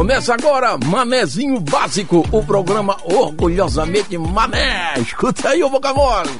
Começa 0.00 0.32
agora 0.32 0.78
Manezinho 0.78 1.60
Básico, 1.60 2.26
o 2.32 2.42
programa 2.42 2.96
orgulhosamente 3.04 4.16
mané. 4.16 4.94
Escuta 4.98 5.50
aí 5.50 5.62
o 5.62 5.68
vocabulário. 5.68 6.30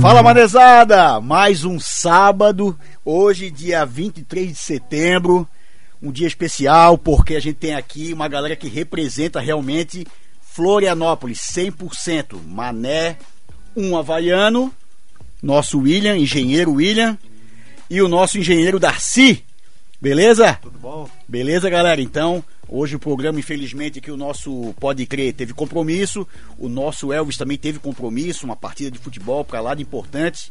Fala 0.00 0.22
manezada! 0.22 1.20
Mais 1.20 1.66
um 1.66 1.78
sábado, 1.78 2.74
hoje 3.04 3.50
dia 3.50 3.84
23 3.84 4.52
de 4.52 4.58
setembro, 4.58 5.46
um 6.02 6.10
dia 6.10 6.26
especial 6.26 6.96
porque 6.96 7.34
a 7.34 7.40
gente 7.40 7.56
tem 7.56 7.74
aqui 7.74 8.10
uma 8.10 8.26
galera 8.26 8.56
que 8.56 8.68
representa 8.68 9.38
realmente 9.38 10.06
Florianópolis 10.40 11.40
100%. 11.40 12.40
Mané, 12.46 13.18
um 13.76 13.94
havaiano, 13.98 14.72
nosso 15.42 15.80
William, 15.80 16.16
engenheiro 16.16 16.72
William, 16.72 17.18
e 17.94 18.02
o 18.02 18.08
nosso 18.08 18.36
engenheiro 18.36 18.80
Darcy. 18.80 19.44
Beleza? 20.00 20.58
Tudo 20.60 20.80
bom? 20.80 21.08
Beleza, 21.28 21.70
galera? 21.70 22.02
Então, 22.02 22.42
hoje 22.68 22.96
o 22.96 22.98
programa, 22.98 23.38
infelizmente, 23.38 24.00
que 24.00 24.10
o 24.10 24.16
nosso 24.16 24.74
Pode 24.80 25.06
Crer 25.06 25.32
teve 25.32 25.54
compromisso, 25.54 26.26
o 26.58 26.68
nosso 26.68 27.12
Elvis 27.12 27.36
também 27.36 27.56
teve 27.56 27.78
compromisso, 27.78 28.44
uma 28.44 28.56
partida 28.56 28.90
de 28.90 28.98
futebol 28.98 29.44
para 29.44 29.60
lá 29.60 29.76
de 29.76 29.82
importante. 29.82 30.50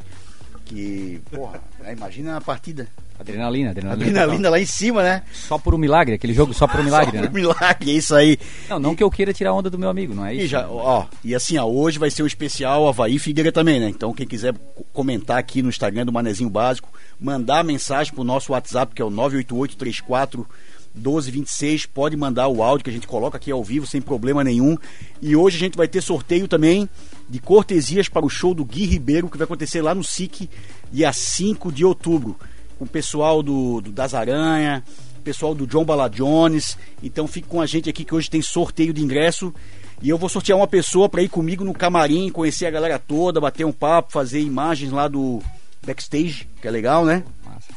Que, 0.66 1.22
porra, 1.30 1.62
né, 1.80 1.94
imagina 1.94 2.38
a 2.38 2.42
partida. 2.42 2.88
Adrenalina, 3.20 3.70
adrenalina. 3.72 4.08
Adrenalina 4.10 4.50
lá 4.50 4.60
em 4.60 4.66
cima, 4.66 5.04
né? 5.04 5.22
Só 5.32 5.58
por 5.58 5.76
um 5.76 5.78
milagre, 5.78 6.16
aquele 6.16 6.34
jogo 6.34 6.54
só 6.54 6.68
por 6.68 6.80
um 6.80 6.84
milagre, 6.86 7.18
Só 7.18 7.22
né? 7.22 7.28
por 7.28 7.34
milagre, 7.36 7.92
é 7.92 7.94
isso 7.94 8.16
aí. 8.16 8.40
Não, 8.70 8.80
não 8.80 8.96
que 8.96 9.04
eu 9.04 9.12
queira 9.12 9.32
tirar 9.34 9.54
onda 9.54 9.70
do 9.70 9.78
meu 9.78 9.90
amigo, 9.90 10.14
não 10.16 10.26
é 10.26 10.34
isso? 10.34 10.46
E, 10.46 10.48
já, 10.48 10.68
ó, 10.68 11.06
e 11.24 11.36
assim, 11.36 11.58
ó, 11.58 11.66
hoje 11.66 12.00
vai 12.00 12.10
ser 12.10 12.24
um 12.24 12.28
especial 12.28 12.88
Havaí 12.88 13.16
e 13.16 13.20
Figueira 13.20 13.52
também, 13.52 13.80
né? 13.80 13.88
Então, 13.90 14.14
quem 14.14 14.26
quiser 14.26 14.54
co- 14.54 14.84
comentar 14.92 15.38
aqui 15.38 15.62
no 15.62 15.70
Instagram 15.70 16.06
do 16.06 16.12
Manezinho 16.12 16.50
Básico, 16.50 16.90
mandar 17.20 17.64
mensagem 17.64 18.14
pro 18.14 18.24
nosso 18.24 18.52
WhatsApp, 18.54 18.96
que 18.96 19.02
é 19.02 19.06
o 19.06 19.10
98834 19.12 20.48
1226, 20.96 21.86
pode 21.88 22.16
mandar 22.16 22.48
o 22.48 22.62
áudio 22.62 22.84
que 22.84 22.90
a 22.90 22.94
gente 22.94 23.08
coloca 23.08 23.36
aqui 23.38 23.52
ao 23.52 23.64
vivo 23.64 23.86
sem 23.88 24.02
problema 24.02 24.44
nenhum. 24.44 24.78
E 25.22 25.36
hoje 25.36 25.58
a 25.58 25.60
gente 25.60 25.76
vai 25.78 25.88
ter 25.88 26.02
sorteio 26.02 26.48
também 26.48 26.88
de 27.34 27.40
cortesias 27.40 28.08
para 28.08 28.24
o 28.24 28.30
show 28.30 28.54
do 28.54 28.64
Gui 28.64 28.86
Ribeiro, 28.86 29.28
que 29.28 29.40
vai 29.40 29.46
acontecer 29.46 29.82
lá 29.82 29.96
no 29.96 30.04
SIC, 30.04 30.48
dia 30.92 31.12
5 31.12 31.72
de 31.72 31.84
outubro, 31.84 32.38
com 32.78 32.86
o 32.86 32.88
pessoal 32.88 33.42
do, 33.42 33.82
do 33.82 33.92
Das 33.92 34.14
Aranha, 34.14 34.84
pessoal 35.24 35.56
do 35.56 35.66
John 35.66 35.84
Bala 35.84 36.08
Jones. 36.08 36.78
Então 37.02 37.26
fique 37.26 37.48
com 37.48 37.60
a 37.60 37.66
gente 37.66 37.90
aqui 37.90 38.06
que 38.06 38.14
hoje 38.14 38.30
tem 38.30 38.40
sorteio 38.40 38.94
de 38.94 39.02
ingresso. 39.02 39.52
E 40.00 40.10
eu 40.10 40.18
vou 40.20 40.30
sortear 40.30 40.56
uma 40.56 40.68
pessoa 40.68 41.10
para 41.10 41.24
ir 41.24 41.28
comigo 41.28 41.64
no 41.64 41.74
camarim, 41.74 42.30
conhecer 42.30 42.68
a 42.68 42.72
galera 42.72 43.00
toda, 43.00 43.42
bater 43.42 43.66
um 43.66 43.72
papo, 43.72 44.12
fazer 44.12 44.40
imagens 44.40 44.92
lá 44.92 45.08
do 45.08 45.42
backstage, 45.84 46.48
que 46.62 46.68
é 46.68 46.72
legal, 46.72 47.04
né? 47.04 47.24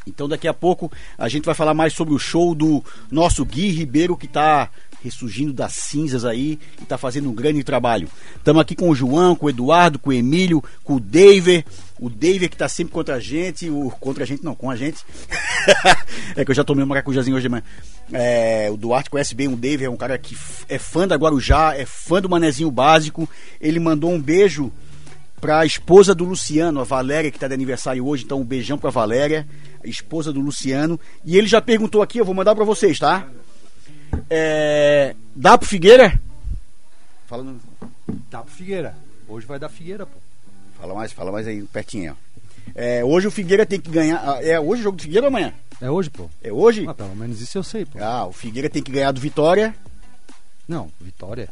Então 0.06 0.28
daqui 0.28 0.46
a 0.46 0.52
pouco 0.52 0.92
a 1.16 1.30
gente 1.30 1.46
vai 1.46 1.54
falar 1.54 1.72
mais 1.72 1.94
sobre 1.94 2.12
o 2.12 2.18
show 2.18 2.54
do 2.54 2.84
nosso 3.10 3.42
Gui 3.42 3.70
Ribeiro 3.70 4.18
que 4.18 4.26
está 4.26 4.68
ressurgindo 5.06 5.52
das 5.52 5.72
cinzas 5.72 6.24
aí 6.24 6.58
e 6.78 6.82
está 6.82 6.98
fazendo 6.98 7.30
um 7.30 7.34
grande 7.34 7.62
trabalho. 7.62 8.08
Estamos 8.36 8.60
aqui 8.60 8.74
com 8.74 8.90
o 8.90 8.94
João, 8.94 9.34
com 9.34 9.46
o 9.46 9.50
Eduardo, 9.50 9.98
com 9.98 10.10
o 10.10 10.12
Emílio, 10.12 10.62
com 10.84 10.96
o 10.96 11.00
David. 11.00 11.64
O 11.98 12.10
David 12.10 12.48
que 12.48 12.54
está 12.54 12.68
sempre 12.68 12.92
contra 12.92 13.14
a 13.14 13.20
gente, 13.20 13.70
o 13.70 13.90
contra 13.98 14.24
a 14.24 14.26
gente 14.26 14.44
não, 14.44 14.54
com 14.54 14.70
a 14.70 14.76
gente. 14.76 14.98
é 16.36 16.44
que 16.44 16.50
eu 16.50 16.54
já 16.54 16.64
tomei 16.64 16.84
um 16.84 16.88
maracujazinho 16.88 17.36
hoje 17.36 17.44
de 17.44 17.48
manhã. 17.48 17.62
É, 18.12 18.68
o 18.70 18.76
Duarte 18.76 19.08
conhece 19.08 19.34
bem 19.34 19.48
o 19.48 19.56
David, 19.56 19.84
é 19.84 19.90
um 19.90 19.96
cara 19.96 20.18
que 20.18 20.36
é 20.68 20.78
fã 20.78 21.08
da 21.08 21.16
Guarujá, 21.16 21.74
é 21.74 21.86
fã 21.86 22.20
do 22.20 22.28
Manezinho 22.28 22.70
Básico. 22.70 23.28
Ele 23.60 23.80
mandou 23.80 24.10
um 24.10 24.20
beijo 24.20 24.72
para 25.40 25.60
a 25.60 25.66
esposa 25.66 26.14
do 26.14 26.24
Luciano, 26.24 26.80
a 26.80 26.84
Valéria, 26.84 27.30
que 27.30 27.36
está 27.36 27.46
de 27.46 27.54
aniversário 27.54 28.06
hoje, 28.06 28.24
então 28.24 28.40
um 28.40 28.44
beijão 28.44 28.78
para 28.78 28.90
Valéria, 28.90 29.46
a 29.84 29.86
esposa 29.86 30.32
do 30.32 30.40
Luciano. 30.40 30.98
E 31.24 31.36
ele 31.36 31.46
já 31.46 31.60
perguntou 31.60 32.02
aqui, 32.02 32.18
eu 32.18 32.24
vou 32.24 32.34
mandar 32.34 32.54
para 32.54 32.64
vocês, 32.64 32.98
tá? 32.98 33.28
É, 34.30 35.14
dá 35.34 35.56
pro 35.58 35.68
Figueira? 35.68 36.18
Fala, 37.26 37.42
no- 37.42 37.60
Dá 38.30 38.42
pro 38.42 38.52
Figueira. 38.52 38.94
Hoje 39.28 39.46
vai 39.46 39.58
dar 39.58 39.68
Figueira, 39.68 40.06
pô. 40.06 40.16
fala 40.78 40.94
mais, 40.94 41.12
fala 41.12 41.32
mais 41.32 41.46
aí 41.46 41.62
pertinho. 41.64 42.12
ó. 42.12 42.26
É, 42.74 43.04
hoje 43.04 43.26
o 43.26 43.30
Figueira 43.30 43.64
tem 43.66 43.80
que 43.80 43.90
ganhar. 43.90 44.22
ah, 44.24 44.42
É 44.42 44.58
hoje 44.60 44.80
o 44.80 44.84
jogo 44.84 44.96
do 44.96 45.02
Figueira 45.02 45.26
ou 45.26 45.28
amanhã? 45.28 45.52
É 45.80 45.90
hoje, 45.90 46.10
pô. 46.10 46.28
É 46.42 46.52
hoje? 46.52 46.84
Ah, 46.88 46.94
pelo 46.94 47.14
menos 47.16 47.40
isso 47.40 47.56
eu 47.58 47.62
sei, 47.62 47.84
pô. 47.84 47.98
Ah, 48.02 48.26
o 48.26 48.32
Figueira 48.32 48.68
tem 48.70 48.82
que 48.82 48.90
ganhar 48.92 49.12
do 49.12 49.20
Vitória. 49.20 49.74
Não, 50.68 50.90
Vitória. 51.00 51.48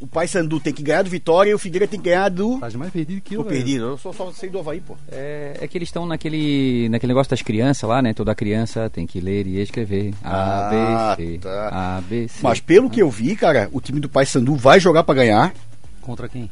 O, 0.00 0.06
Paysandu 0.06 0.58
tem 0.60 0.72
que 0.72 0.82
ganhar 0.82 1.02
do 1.02 1.10
Vitória 1.10 1.50
e 1.50 1.54
o 1.54 1.58
Figueira 1.58 1.86
tem 1.86 2.00
que 2.00 2.08
ganhar 2.08 2.30
do. 2.30 2.58
Tá 2.58 2.70
mais 2.78 2.90
perdido 2.92 3.20
que 3.20 3.34
eu, 3.34 3.42
Tô 3.42 3.50
velho. 3.50 3.56
perdido, 3.62 3.84
eu 3.84 3.98
só, 3.98 4.12
só 4.14 4.32
sei 4.32 4.48
do 4.48 4.58
Havaí, 4.58 4.80
pô. 4.80 4.96
É, 5.12 5.58
é 5.60 5.68
que 5.68 5.76
eles 5.76 5.88
estão 5.88 6.06
naquele, 6.06 6.88
naquele 6.88 7.10
negócio 7.12 7.28
das 7.30 7.42
crianças 7.42 7.86
lá, 7.88 8.00
né? 8.00 8.14
Toda 8.14 8.34
criança 8.34 8.88
tem 8.88 9.06
que 9.06 9.20
ler 9.20 9.46
e 9.46 9.60
escrever. 9.60 10.14
A, 10.24 11.10
Ah, 11.12 11.16
B, 11.16 11.24
C. 11.32 11.38
tá. 11.38 11.68
A, 11.70 12.00
B, 12.00 12.28
C. 12.28 12.38
Mas 12.42 12.60
pelo 12.60 12.88
que 12.88 13.02
eu 13.02 13.10
vi, 13.10 13.36
cara, 13.36 13.68
o 13.72 13.80
time 13.80 14.00
do 14.00 14.08
Paysandu 14.08 14.54
vai 14.56 14.80
jogar 14.80 15.04
pra 15.04 15.14
ganhar. 15.14 15.52
Contra 16.00 16.28
quem? 16.28 16.50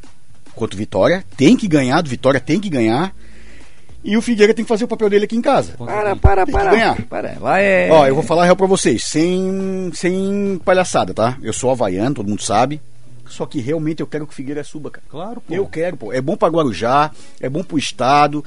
contra 0.55 0.75
o 0.77 0.79
Vitória, 0.79 1.25
tem 1.35 1.57
que 1.57 1.67
ganhar, 1.67 2.03
do 2.03 2.11
Vitória 2.11 2.39
tem 2.39 2.61
que 2.61 2.69
ganhar. 2.69 3.15
E 4.05 4.17
o 4.19 4.21
Figueira 4.21 4.53
tem 4.53 4.65
que 4.65 4.69
fazer 4.69 4.85
o 4.85 4.89
papel 4.89 5.09
dele 5.09 5.25
aqui 5.25 5.35
em 5.37 5.41
casa. 5.41 5.73
Para, 5.79 6.15
para, 6.17 6.45
Tem 6.45 6.53
que 6.55 6.61
para. 6.61 6.71
ganhar. 6.73 7.03
Para. 7.07 7.37
Lá 7.41 7.59
é. 7.61 7.89
Ó, 7.91 8.07
eu 8.07 8.15
vou 8.15 8.23
falar 8.25 8.43
a 8.43 8.45
real 8.45 8.57
pra 8.57 8.67
vocês, 8.67 9.05
sem, 9.05 9.91
sem 9.95 10.61
palhaçada, 10.65 11.15
tá? 11.15 11.39
Eu 11.41 11.53
sou 11.55 11.71
havaiano, 11.71 12.15
todo 12.17 12.29
mundo 12.29 12.43
sabe. 12.43 12.83
Só 13.33 13.47
que 13.47 13.61
realmente 13.61 14.01
eu 14.01 14.07
quero 14.07 14.27
que 14.27 14.33
o 14.33 14.37
Figueira 14.37 14.63
suba, 14.63 14.91
cara. 14.91 15.05
Claro, 15.09 15.41
pô. 15.41 15.55
Eu 15.55 15.67
quero, 15.67 15.97
pô. 15.97 16.13
É 16.13 16.21
bom 16.21 16.37
pra 16.37 16.49
Guarujá, 16.49 17.11
é 17.41 17.49
bom 17.49 17.63
pro 17.65 17.79
estado. 17.79 18.45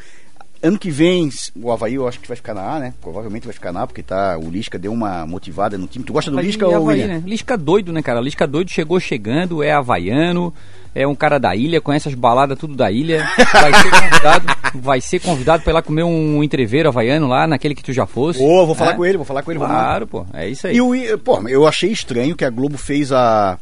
Ano 0.63 0.79
que 0.79 0.89
vem, 0.89 1.29
o 1.61 1.71
Havaí 1.71 1.93
eu 1.95 2.07
acho 2.07 2.19
que 2.19 2.27
vai 2.27 2.35
ficar 2.37 2.53
na 2.55 2.61
A, 2.75 2.79
né? 2.79 2.93
Provavelmente 2.99 3.43
vai 3.45 3.53
ficar 3.53 3.71
na 3.71 3.83
A, 3.83 3.87
porque 3.87 4.01
tá, 4.01 4.35
o 4.37 4.49
Lisca 4.49 4.79
deu 4.79 4.91
uma 4.91 5.25
motivada 5.27 5.77
no 5.77 5.85
time. 5.85 6.03
Tu 6.03 6.13
gosta 6.13 6.31
do 6.31 6.37
Havaí 6.37 6.47
Lisca 6.47 6.67
ou 6.67 6.75
Havaí, 6.75 7.05
né? 7.05 7.21
Lisca 7.25 7.55
doido, 7.57 7.91
né, 7.93 8.01
cara? 8.01 8.19
Lisca 8.19 8.47
doido 8.47 8.71
chegou 8.71 8.99
chegando, 8.99 9.61
é 9.61 9.71
havaiano, 9.73 10.51
é 10.95 11.05
um 11.05 11.13
cara 11.13 11.37
da 11.39 11.55
ilha, 11.55 11.81
conhece 11.81 12.07
as 12.07 12.15
baladas 12.15 12.57
tudo 12.57 12.75
da 12.75 12.89
ilha. 12.91 13.27
Vai 13.53 13.73
ser 13.73 13.91
convidado, 13.91 14.45
vai 14.75 15.01
ser 15.01 15.19
convidado 15.19 15.61
pra 15.63 15.71
ir 15.71 15.73
lá 15.75 15.81
comer 15.83 16.03
um 16.03 16.43
entreveiro 16.43 16.89
havaiano 16.89 17.27
lá, 17.27 17.45
naquele 17.45 17.75
que 17.75 17.83
tu 17.83 17.93
já 17.93 18.07
fosse. 18.07 18.41
Ô, 18.41 18.65
vou 18.65 18.73
falar 18.73 18.91
É? 18.91 18.95
com 18.95 19.05
ele, 19.05 19.17
vou 19.17 19.25
falar 19.25 19.43
com 19.43 19.51
ele. 19.51 19.59
Claro, 19.59 20.07
pô, 20.07 20.25
é 20.33 20.47
isso 20.49 20.65
aí. 20.65 20.77
E 20.77 20.81
o, 20.81 21.17
pô, 21.19 21.47
eu 21.47 21.67
achei 21.67 21.91
estranho 21.91 22.35
que 22.35 22.45
a 22.45 22.49
Globo 22.49 22.77
fez 22.77 23.11
a, 23.11 23.59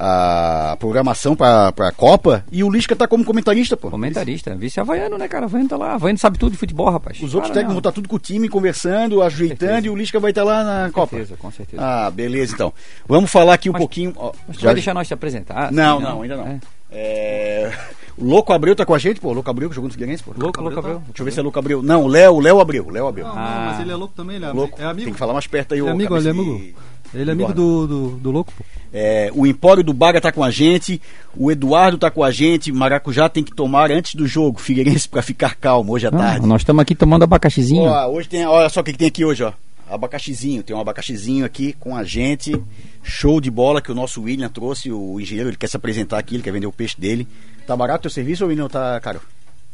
a 0.00 0.76
programação 0.78 1.34
pra, 1.34 1.72
pra 1.72 1.90
Copa 1.90 2.44
e 2.52 2.62
o 2.62 2.70
Lisca 2.70 2.94
tá 2.94 3.08
como 3.08 3.24
comentarista, 3.24 3.76
pô. 3.76 3.90
Comentarista, 3.90 4.54
vice 4.54 4.78
havaiano, 4.78 5.18
né, 5.18 5.26
cara? 5.26 5.46
Havaiano 5.46 5.68
tá 5.68 5.76
lá, 5.76 5.94
havaiano 5.94 6.18
sabe 6.18 6.38
tudo 6.38 6.52
de 6.52 6.58
futebol, 6.58 6.88
rapaz. 6.88 7.18
Os 7.20 7.34
outros 7.34 7.50
técnicos 7.52 7.74
não. 7.74 7.74
vão 7.74 7.78
estar 7.78 7.92
tudo 7.92 8.08
com 8.08 8.14
o 8.14 8.18
time, 8.20 8.48
conversando, 8.48 9.20
ajeitando 9.22 9.86
e 9.86 9.90
o 9.90 9.96
Lisca 9.96 10.20
vai 10.20 10.30
estar 10.30 10.44
lá 10.44 10.62
na 10.62 10.86
Com 10.86 11.00
Copa. 11.00 11.16
certeza, 11.16 11.36
com 11.36 11.50
certeza. 11.50 11.82
Ah, 11.82 12.10
beleza 12.10 12.54
então. 12.54 12.72
Vamos 13.08 13.28
falar 13.30 13.54
aqui 13.54 13.68
um 13.68 13.72
Mas- 13.72 13.80
pouquinho. 13.80 14.12
ó, 14.16 14.32
Mas 14.46 14.56
tu 14.56 14.60
já- 14.60 14.66
vai 14.68 14.74
deixar 14.74 14.94
nós 14.94 15.08
te 15.08 15.14
apresentar? 15.14 15.72
Não, 15.72 15.96
assim, 15.96 16.04
não, 16.06 16.22
ainda 16.22 16.36
não. 16.36 16.46
É. 16.46 16.58
É, 16.90 17.72
O 18.16 18.24
Louco 18.24 18.52
Abreu 18.52 18.74
tá 18.74 18.84
com 18.86 18.94
a 18.94 18.98
gente, 18.98 19.20
pô. 19.20 19.28
O 19.28 19.32
Louco 19.32 19.48
Abreu 19.50 19.68
que 19.68 19.74
jogou 19.74 19.88
no 19.88 19.92
Figueirense, 19.92 20.22
pô. 20.22 20.32
Louco, 20.36 20.60
louco, 20.62 20.78
Abreu. 20.78 21.02
Deixa 21.06 21.20
eu 21.20 21.24
ver 21.24 21.30
se 21.32 21.38
é 21.38 21.42
Louco 21.42 21.58
Abreu. 21.58 21.82
Não, 21.82 22.02
o 22.04 22.08
Léo, 22.08 22.34
o 22.34 22.40
Léo 22.40 22.60
Abreu. 22.60 22.88
Léo 22.90 23.06
Abreu. 23.06 23.26
Não, 23.26 23.32
Ah. 23.36 23.54
não, 23.58 23.64
mas 23.66 23.80
ele 23.80 23.92
é 23.92 23.94
louco 23.94 24.14
também, 24.14 24.36
ele 24.36 24.44
é, 24.46 24.52
Louco. 24.52 24.80
é 24.80 24.84
amigo. 24.84 25.04
Tem 25.04 25.12
que 25.12 25.18
falar 25.18 25.34
mais 25.34 25.46
perto 25.46 25.74
aí, 25.74 25.80
é 25.80 25.88
amigo, 25.88 26.16
ele 26.16 26.26
é 26.28 26.30
amigo. 26.30 26.78
Ele 27.14 27.30
é 27.30 27.32
amigo 27.32 27.52
do, 27.54 27.86
do, 27.86 28.08
do 28.18 28.30
louco, 28.30 28.52
pô. 28.56 28.64
É, 28.92 29.30
o 29.34 29.46
Empório 29.46 29.82
do 29.82 29.92
Baga 29.92 30.20
tá 30.20 30.32
com 30.32 30.42
a 30.42 30.50
gente, 30.50 31.00
o 31.36 31.50
Eduardo 31.50 31.98
tá 31.98 32.10
com 32.10 32.22
a 32.24 32.30
gente, 32.30 32.72
Maracujá 32.72 33.28
tem 33.28 33.44
que 33.44 33.54
tomar 33.54 33.90
antes 33.90 34.14
do 34.14 34.26
jogo, 34.26 34.60
Figueirense 34.60 35.08
pra 35.08 35.20
ficar 35.22 35.54
calmo 35.54 35.92
hoje 35.92 36.06
à 36.06 36.10
Não, 36.10 36.18
tarde. 36.18 36.46
nós 36.46 36.62
estamos 36.62 36.80
aqui 36.82 36.94
tomando 36.94 37.22
abacaxizinho. 37.22 37.82
Ó, 37.82 38.08
hoje 38.08 38.28
tem, 38.28 38.46
olha 38.46 38.68
só 38.68 38.80
o 38.80 38.84
que, 38.84 38.92
tem 38.92 39.08
aqui 39.08 39.24
hoje, 39.24 39.42
ó. 39.42 39.52
Abacaxizinho, 39.90 40.62
tem 40.62 40.76
um 40.76 40.80
abacaxizinho 40.80 41.46
aqui 41.46 41.72
com 41.80 41.96
a 41.96 42.04
gente. 42.04 42.54
Show 43.02 43.40
de 43.40 43.50
bola 43.50 43.80
que 43.80 43.90
o 43.90 43.94
nosso 43.94 44.22
William 44.22 44.48
trouxe, 44.50 44.92
o 44.92 45.18
engenheiro, 45.18 45.48
ele 45.48 45.56
quer 45.56 45.68
se 45.68 45.76
apresentar 45.76 46.18
aqui, 46.18 46.34
ele 46.34 46.42
quer 46.42 46.52
vender 46.52 46.66
o 46.66 46.72
peixe 46.72 46.98
dele. 47.00 47.26
Tá 47.66 47.74
barato 47.74 48.00
o 48.00 48.02
teu 48.02 48.10
serviço 48.10 48.44
ou 48.44 48.50
William 48.50 48.68
tá 48.68 49.00
caro? 49.00 49.20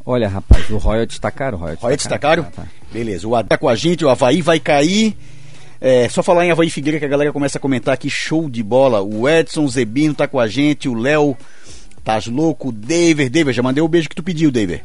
Olha, 0.07 0.29
rapaz, 0.29 0.69
o 0.71 0.77
royalties 0.77 1.19
tá 1.19 1.31
caro, 1.31 1.57
o 1.57 1.61
royalties 1.61 1.83
Royalties 1.83 2.07
tá 2.07 2.19
caro? 2.19 2.45
Tá, 2.45 2.63
tá. 2.63 2.67
Beleza, 2.93 3.27
o 3.27 3.35
Adá 3.35 3.49
tá 3.49 3.59
com 3.59 3.69
a 3.69 3.75
gente, 3.75 4.05
o 4.05 4.09
Havaí 4.09 4.41
vai 4.41 4.61
cair. 4.61 5.17
É, 5.81 6.09
só 6.09 6.23
falar 6.23 6.47
em 6.47 6.51
Havaí 6.51 6.71
Figueira 6.71 6.99
que 6.99 7.05
a 7.05 7.09
galera 7.09 7.33
começa 7.33 7.59
a 7.59 7.61
comentar 7.61 7.95
aqui, 7.95 8.09
show 8.09 8.49
de 8.49 8.63
bola. 8.63 9.03
O 9.03 9.29
Edson 9.29 9.67
Zebino 9.69 10.15
tá 10.15 10.27
com 10.27 10.41
a 10.41 10.47
gente, 10.49 10.89
o 10.89 10.95
Léo 10.95 11.37
Tás 12.05 12.27
louco, 12.27 12.69
o 12.69 12.73
David, 12.73 13.31
David, 13.31 13.57
já 13.57 13.63
mandei 13.63 13.83
o 13.83 13.89
beijo 13.89 14.11
que 14.11 14.15
tu 14.15 14.23
pediu, 14.23 14.51
David. 14.51 14.83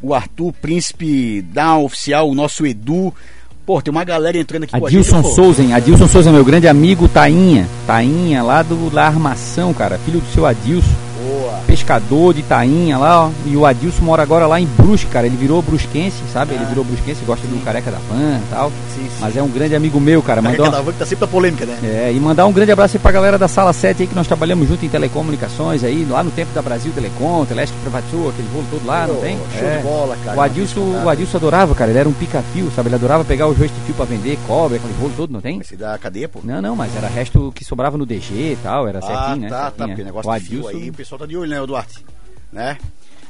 O 0.00 0.14
Arthur, 0.14 0.54
Príncipe 0.54 1.42
Down 1.42 1.84
Oficial, 1.84 2.28
o 2.28 2.34
nosso 2.34 2.66
Edu. 2.66 3.14
Pô, 3.66 3.80
tem 3.82 3.92
uma 3.92 4.02
galera 4.02 4.38
entrando 4.38 4.64
aqui 4.64 4.72
com 4.72 4.86
a 4.86 4.90
gente. 4.90 5.10
Adilson. 5.10 5.34
Souza, 5.34 5.62
hein? 5.62 5.74
Adilson 5.74 6.08
Souza, 6.08 6.32
meu 6.32 6.44
grande 6.44 6.66
amigo, 6.66 7.06
Tainha. 7.08 7.68
Tainha, 7.86 8.42
lá 8.42 8.62
do 8.62 8.92
La 8.92 9.06
Armação, 9.06 9.74
cara. 9.74 9.98
Filho 9.98 10.20
do 10.20 10.26
seu 10.32 10.46
Adilson. 10.46 11.11
Pescador 11.66 12.34
de 12.34 12.40
Itainha 12.40 12.98
lá, 12.98 13.26
ó. 13.26 13.30
E 13.46 13.56
o 13.56 13.64
Adilson 13.66 14.02
mora 14.04 14.22
agora 14.22 14.46
lá 14.46 14.60
em 14.60 14.66
Brusque, 14.66 15.10
cara. 15.10 15.26
Ele 15.26 15.36
virou 15.36 15.62
brusquense, 15.62 16.22
sabe? 16.32 16.54
Ele 16.54 16.64
virou 16.66 16.84
brusquense, 16.84 17.24
gosta 17.24 17.46
do 17.46 17.62
careca 17.64 17.90
da 17.90 17.98
van 17.98 18.38
e 18.38 18.50
tal. 18.50 18.70
Sim, 18.94 19.02
sim. 19.04 19.18
Mas 19.20 19.36
é 19.36 19.42
um 19.42 19.48
grande 19.48 19.74
amigo 19.74 20.00
meu, 20.00 20.22
cara. 20.22 20.42
Mandou, 20.42 20.64
cada 20.64 20.80
van 20.80 20.92
que 20.92 20.98
tá 20.98 21.06
sempre 21.06 21.24
na 21.26 21.30
polêmica, 21.30 21.64
né? 21.66 21.78
é, 21.82 22.12
e 22.12 22.20
mandar 22.20 22.46
um 22.46 22.52
grande 22.52 22.72
abraço 22.72 22.96
aí 22.96 23.00
pra 23.00 23.12
galera 23.12 23.38
da 23.38 23.48
Sala 23.48 23.72
7 23.72 24.02
aí, 24.02 24.08
que 24.08 24.14
nós 24.14 24.26
trabalhamos 24.26 24.68
junto 24.68 24.84
em 24.84 24.88
telecomunicações 24.88 25.84
aí, 25.84 26.04
lá 26.08 26.22
no 26.22 26.30
tempo 26.30 26.52
da 26.52 26.62
Brasil 26.62 26.92
Telecom, 26.92 27.44
Teleste 27.44 27.74
Privatizou, 27.82 28.28
aquele 28.30 28.48
rolo 28.52 28.66
todo 28.70 28.86
lá, 28.86 29.06
não 29.06 29.14
Pô, 29.16 29.20
tem? 29.20 29.36
Show 29.58 29.68
É. 29.68 29.76
de 29.78 29.82
bola, 29.82 30.16
cara. 30.24 30.36
O 30.36 30.40
Adilson, 30.40 30.80
o 31.04 31.08
Adilson 31.08 31.36
adorava, 31.38 31.74
cara. 31.74 31.90
Ele 31.90 31.98
era 31.98 32.08
um 32.08 32.12
pica-fio, 32.12 32.70
sabe? 32.74 32.88
Ele 32.88 32.96
adorava 32.96 33.24
pegar 33.24 33.46
rostos 33.46 33.66
de 33.68 33.80
fio 33.86 33.94
pra 33.94 34.04
vender, 34.04 34.38
cobre, 34.46 34.76
aquele 34.76 34.94
rolo 35.00 35.12
todo, 35.16 35.32
não 35.32 35.40
tem? 35.40 35.62
Ser 35.62 35.76
da 35.76 35.96
cadeia, 35.98 36.28
pô. 36.28 36.40
Não, 36.42 36.60
não, 36.60 36.76
mas 36.76 36.94
era 36.96 37.08
resto 37.08 37.52
que 37.54 37.64
sobrava 37.64 37.96
no 37.96 38.06
DG 38.06 38.52
e 38.52 38.58
tal, 38.62 38.88
era 38.88 38.98
ah, 38.98 39.02
certinho, 39.02 39.42
né? 39.42 39.48
tá, 39.48 39.56
tá, 39.56 39.62
Certinho, 39.62 39.88
porque 39.88 40.02
é. 40.02 40.04
negócio 40.04 40.30
o 40.30 40.32
Adilson, 40.32 40.68
aí, 40.68 40.90
o 40.90 40.92
pessoal 40.92 41.18
tá 41.18 41.26
de 41.26 41.36
olho, 41.36 41.50
né, 41.52 41.66
Duarte? 41.66 42.04
Né? 42.52 42.78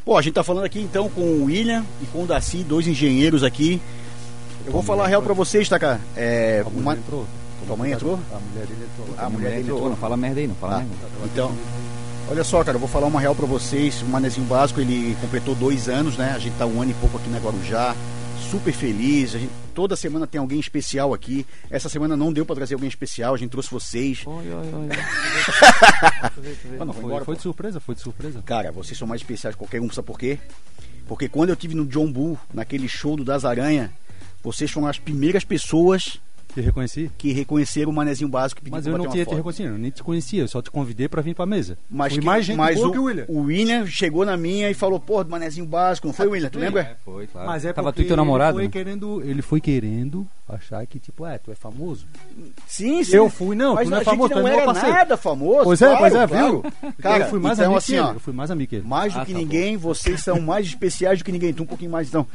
Pô, 0.04 0.16
a 0.16 0.22
gente 0.22 0.34
tá 0.34 0.42
falando 0.42 0.64
aqui 0.64 0.80
então 0.80 1.08
com 1.08 1.20
o 1.20 1.44
William 1.44 1.84
e 2.02 2.06
com 2.06 2.24
o 2.24 2.26
Darcy, 2.26 2.58
dois 2.64 2.86
engenheiros 2.86 3.42
aqui. 3.44 3.80
Eu 4.66 4.72
vou 4.72 4.82
falar 4.82 5.04
a 5.04 5.06
real 5.08 5.22
pra 5.22 5.34
vocês, 5.34 5.68
tá, 5.68 5.78
cara? 5.78 6.00
É, 6.16 6.64
uma... 6.74 6.94
entrou. 6.94 7.26
Tua 7.66 7.76
mãe 7.76 7.92
entrou? 7.92 8.18
A 8.32 8.38
mulher 8.40 8.66
dele 8.66 8.88
entrou. 8.92 9.14
A 9.16 9.26
a 9.26 9.30
mulher 9.30 9.48
mulher 9.48 9.60
entrou, 9.60 9.76
entrou. 9.76 9.90
não 9.90 9.96
fala 9.96 10.16
merda 10.16 10.40
aí, 10.40 10.46
não 10.48 10.54
fala 10.56 10.74
Ah, 10.74 10.78
merda. 10.78 10.94
então, 11.26 11.52
olha 12.28 12.42
só, 12.42 12.64
cara, 12.64 12.74
eu 12.76 12.80
vou 12.80 12.88
falar 12.88 13.06
uma 13.06 13.20
real 13.20 13.34
pra 13.36 13.46
vocês. 13.46 14.02
O 14.02 14.06
Manezinho 14.06 14.46
Básico, 14.48 14.80
ele 14.80 15.16
completou 15.20 15.54
dois 15.54 15.88
anos, 15.88 16.16
né? 16.16 16.32
A 16.34 16.38
gente 16.40 16.54
tá 16.56 16.66
um 16.66 16.82
ano 16.82 16.90
e 16.90 16.94
pouco 16.94 17.18
aqui 17.18 17.30
na 17.30 17.38
Guarujá. 17.38 17.94
Super 18.50 18.72
feliz. 18.72 19.36
A 19.36 19.38
gente- 19.38 19.52
toda 19.74 19.96
semana 19.96 20.26
tem 20.26 20.38
alguém 20.40 20.60
especial 20.60 21.12
aqui. 21.14 21.46
Essa 21.70 21.88
semana 21.88 22.16
não 22.16 22.32
deu 22.32 22.44
pra 22.46 22.54
trazer 22.54 22.74
alguém 22.74 22.88
especial, 22.88 23.34
a 23.34 23.36
gente 23.38 23.50
trouxe 23.50 23.70
vocês. 23.70 24.22
Oi, 24.26 24.34
oi, 24.34 24.54
oi. 24.54 24.88
Não, 26.78 26.92
foi 26.92 26.94
Foi, 26.94 27.04
embora, 27.04 27.24
foi 27.24 27.34
pô. 27.34 27.36
de 27.38 27.42
surpresa, 27.42 27.80
foi 27.80 27.94
de 27.94 28.00
surpresa. 28.00 28.42
Cara, 28.42 28.70
vocês 28.72 28.98
são 28.98 29.06
mais 29.06 29.20
especiais 29.20 29.54
que 29.54 29.58
qualquer 29.58 29.80
um, 29.80 29.90
sabe 29.90 30.06
por 30.06 30.18
quê? 30.18 30.38
Porque 31.06 31.28
quando 31.28 31.50
eu 31.50 31.56
tive 31.56 31.74
no 31.74 31.84
John 31.86 32.10
Bull, 32.10 32.38
naquele 32.52 32.88
show 32.88 33.16
do 33.16 33.24
Das 33.24 33.44
Aranha, 33.44 33.92
vocês 34.42 34.70
foram 34.70 34.86
as 34.86 34.98
primeiras 34.98 35.44
pessoas 35.44 36.18
Te 36.54 36.60
reconheci. 36.60 37.10
que 37.16 37.32
reconheceram 37.32 37.90
o 37.90 37.94
Manezinho 37.94 38.28
Básico 38.28 38.60
e 38.60 38.64
pediram 38.64 38.78
Mas 38.78 38.86
eu 38.86 38.98
não 38.98 39.06
tinha 39.10 39.24
te 39.24 39.34
reconhecido, 39.34 39.68
eu 39.68 39.78
nem 39.78 39.90
te 39.90 40.02
conhecia, 40.02 40.42
eu 40.42 40.48
só 40.48 40.60
te 40.60 40.70
convidei 40.70 41.08
pra 41.08 41.22
vir 41.22 41.34
pra 41.34 41.46
mesa. 41.46 41.78
Mas, 41.90 42.12
que- 42.14 42.20
mais 42.24 42.44
gente 42.44 42.56
mas 42.56 42.78
o, 42.80 42.90
que 42.92 42.98
o 42.98 43.04
William. 43.04 43.24
o 43.28 43.40
William 43.42 43.86
chegou 43.86 44.24
na 44.26 44.36
minha 44.36 44.70
e 44.70 44.74
falou, 44.74 45.00
pô, 45.00 45.22
do 45.24 45.30
Manezinho 45.30 45.66
Básico, 45.66 46.06
não 46.06 46.14
foi, 46.14 46.26
William? 46.26 46.48
Tu 46.50 46.58
lembra? 46.58 46.82
É, 46.82 46.96
foi, 47.04 47.26
claro. 47.26 47.46
Mas 47.48 47.64
é 47.64 47.72
Tava 47.72 47.90
tu 47.90 47.94
porque 47.94 48.02
e 48.02 48.08
teu 48.08 48.16
namorado, 48.16 48.58
Ele 48.58 48.66
né? 48.66 48.72
foi, 48.72 48.82
querendo, 48.84 49.22
ele 49.22 49.42
foi 49.42 49.60
querendo 49.60 50.26
achar 50.48 50.86
que, 50.86 50.98
tipo, 50.98 51.24
é, 51.24 51.38
tu 51.38 51.50
é 51.50 51.54
famoso. 51.54 52.04
Sim, 52.66 53.02
sim. 53.02 53.16
Eu 53.16 53.30
fui, 53.30 53.56
não, 53.56 53.74
mas 53.74 53.86
tu 53.86 53.90
não 53.90 53.98
é 53.98 54.00
a 54.00 54.04
famoso, 54.04 54.28
gente 54.28 54.34
tu 54.34 54.38
é 54.38 54.42
não 54.42 54.48
meu 54.50 54.58
era 54.58 54.66
parceiro. 54.66 54.94
nada 54.96 55.16
famoso. 55.16 55.64
Pois 55.64 55.80
é, 55.80 55.86
claro, 55.86 55.98
pois 56.00 56.14
é, 56.14 56.26
claro. 56.26 56.62
viu? 56.62 56.92
Cara, 57.00 57.24
eu 57.24 57.30
fui 57.30 57.40
mais 57.40 57.58
então 57.58 57.64
amigo 57.66 57.78
assim, 57.78 57.92
que 57.94 57.98
ó, 58.00 58.12
Eu 58.12 58.20
fui 58.20 58.32
mais 58.34 58.50
amigo 58.50 58.68
que 58.70 58.76
ele. 58.76 58.86
mais 58.86 59.14
do 59.14 59.20
Ah, 59.20 59.24
que 59.24 59.32
tá 59.32 59.38
ninguém, 59.38 59.76
vocês 59.78 60.20
são 60.20 60.40
mais 60.40 60.66
especiais 60.66 61.18
do 61.20 61.24
que 61.24 61.32
ninguém. 61.32 61.54
Tu 61.54 61.62
um 61.62 61.66
pouquinho 61.66 61.90
mais, 61.90 62.08
então. 62.08 62.26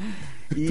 E, 0.56 0.68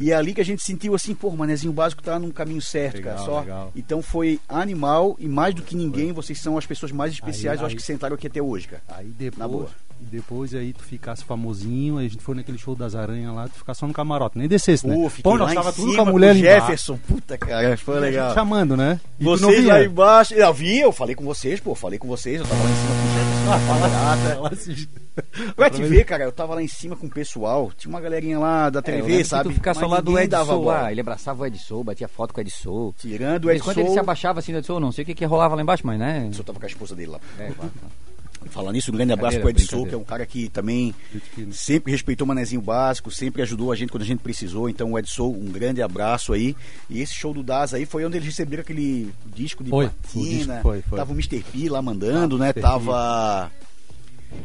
e 0.04 0.10
é 0.10 0.14
ali 0.14 0.34
que 0.34 0.40
a 0.40 0.44
gente 0.44 0.62
sentiu 0.62 0.94
assim, 0.94 1.14
pô, 1.14 1.28
o 1.28 1.36
Manezinho 1.36 1.72
Básico 1.72 2.02
tá 2.02 2.18
num 2.18 2.30
caminho 2.30 2.60
certo, 2.60 2.96
Legal, 2.96 3.14
cara. 3.14 3.26
Só. 3.26 3.40
legal. 3.40 3.72
Então 3.74 4.02
foi 4.02 4.40
animal 4.48 5.16
e 5.18 5.28
mais 5.28 5.54
do 5.54 5.62
que 5.62 5.76
ninguém, 5.76 6.12
vocês 6.12 6.38
são 6.40 6.56
as 6.58 6.66
pessoas 6.66 6.92
mais 6.92 7.12
especiais, 7.12 7.58
Aí- 7.58 7.62
eu 7.62 7.66
acho 7.66 7.74
aí- 7.74 7.76
que 7.80 7.82
sentaram 7.82 8.14
aqui 8.14 8.26
até 8.26 8.40
hoje, 8.42 8.68
cara. 8.68 8.82
Aí 8.88 9.12
Na 9.36 9.48
boa. 9.48 9.68
Depois, 10.00 10.52
e 10.52 10.54
depois 10.54 10.54
aí 10.54 10.72
tu 10.72 10.82
ficasse 10.82 11.24
famosinho, 11.24 11.98
aí 11.98 12.06
a 12.06 12.08
gente 12.08 12.22
foi 12.22 12.34
naquele 12.34 12.58
show 12.58 12.74
das 12.74 12.94
aranhas 12.94 13.34
lá, 13.34 13.48
tu 13.48 13.54
ficasse 13.58 13.80
só 13.80 13.86
no 13.86 13.92
camarote, 13.92 14.38
nem 14.38 14.48
descesse, 14.48 14.86
né? 14.86 14.94
Pô, 14.94 15.10
Pô, 15.22 15.38
nós 15.38 15.48
lá 15.48 15.62
tava 15.62 15.72
tudo 15.72 15.94
com 15.94 16.02
a 16.02 16.04
mulher 16.04 16.30
ali 16.30 16.40
embaixo. 16.40 16.60
Jefferson. 16.60 16.98
Puta, 17.06 17.36
cara, 17.38 17.76
foi 17.76 17.96
E 17.96 18.00
legal. 18.00 18.34
chamando, 18.34 18.76
né? 18.76 19.00
E 19.18 19.24
Vocês 19.24 19.64
lá 19.64 19.82
embaixo. 19.84 20.34
Eu 20.34 20.52
vi, 20.52 20.80
eu 20.80 20.92
falei 20.92 21.14
com 21.14 21.24
vocês, 21.24 21.60
pô, 21.60 21.74
falei 21.74 21.98
com 21.98 22.08
vocês, 22.08 22.40
eu 22.40 22.46
tava 22.46 22.62
lá 22.62 22.70
em 22.70 22.74
cima 22.74 22.94
com 22.94 23.06
o 23.06 23.12
Jefferson. 23.12 23.50
Ah, 23.50 24.16
fala 24.34 24.48
assim. 24.52 24.86
Pra 25.54 25.68
te 25.68 25.82
ver, 25.82 26.04
cara, 26.04 26.24
eu 26.24 26.32
tava 26.32 26.54
lá 26.54 26.62
em 26.62 26.68
cima 26.68 26.96
com 26.96 27.06
o 27.06 27.10
pessoal, 27.10 27.70
tinha 27.76 27.90
uma 27.90 28.00
galerinha 28.00 28.38
lá 28.38 28.70
da 28.70 28.78
É, 28.78 28.82
TV, 28.82 29.18
que 29.18 29.24
sabe? 29.24 29.50
Tu 29.50 29.54
ficasse 29.54 29.82
ao 29.82 29.90
lado 29.90 30.04
do 30.04 30.18
Ed 30.18 30.34
lá, 30.34 30.90
ele 30.90 31.00
abraçava 31.00 31.42
o 31.42 31.46
Ed 31.46 31.58
Sou, 31.58 31.84
batia 31.84 32.08
foto 32.08 32.32
com 32.32 32.40
o 32.40 32.42
Ed 32.42 32.50
Sou. 32.50 32.94
Tirando 32.98 33.44
o 33.44 33.46
Mas 33.48 33.56
Ed 33.56 33.64
quando 33.64 33.78
ele 33.78 33.90
se 33.90 33.98
abaixava 33.98 34.38
assim 34.38 34.52
do 34.52 34.58
Ed 34.58 34.66
Sou, 34.66 34.80
não 34.80 34.92
sei 34.92 35.02
o 35.02 35.06
que 35.06 35.14
que 35.14 35.24
rolava 35.24 35.54
lá 35.54 35.62
embaixo, 35.62 35.86
mas 35.86 35.98
né? 35.98 36.30
o 36.38 36.42
tava 36.44 36.58
com 36.58 36.64
a 36.64 36.68
esposa 36.68 36.94
dele 36.94 37.10
lá. 37.10 37.20
É, 37.38 37.50
claro. 37.50 37.72
Falando 38.48 38.72
nisso, 38.74 38.90
um 38.90 38.94
grande 38.94 39.12
abraço 39.12 39.36
pro 39.38 39.44
Brincadeira, 39.44 39.70
Ed 39.74 39.78
Sou, 39.78 39.86
que 39.86 39.94
é 39.94 39.98
um 39.98 40.02
cara 40.04 40.24
que 40.24 40.48
também 40.48 40.94
sempre 41.52 41.92
respeitou 41.92 42.24
o 42.24 42.28
manezinho 42.28 42.60
básico, 42.62 43.10
sempre 43.10 43.42
ajudou 43.42 43.70
a 43.70 43.76
gente 43.76 43.90
quando 43.90 44.02
a 44.02 44.06
gente 44.06 44.20
precisou. 44.20 44.68
Então, 44.68 44.92
o 44.92 44.98
Ed 44.98 45.08
Sou, 45.08 45.32
um 45.34 45.44
grande 45.52 45.82
abraço 45.82 46.32
aí. 46.32 46.56
E 46.88 47.00
esse 47.00 47.12
show 47.14 47.34
do 47.34 47.42
Das 47.42 47.74
aí 47.74 47.84
foi 47.86 48.04
onde 48.04 48.16
eles 48.16 48.26
receberam 48.26 48.62
aquele 48.62 49.12
disco 49.34 49.62
de 49.62 49.70
Foi, 49.70 49.86
o 49.86 49.90
platina. 49.90 50.60
foi, 50.62 50.82
foi. 50.82 50.98
Tava 50.98 51.12
o 51.12 51.14
Mr. 51.14 51.42
P 51.42 51.68
lá 51.68 51.82
mandando, 51.82 52.36
Ah, 52.36 52.38
né? 52.38 52.46
Mr. 52.46 52.60
Tava. 52.62 53.52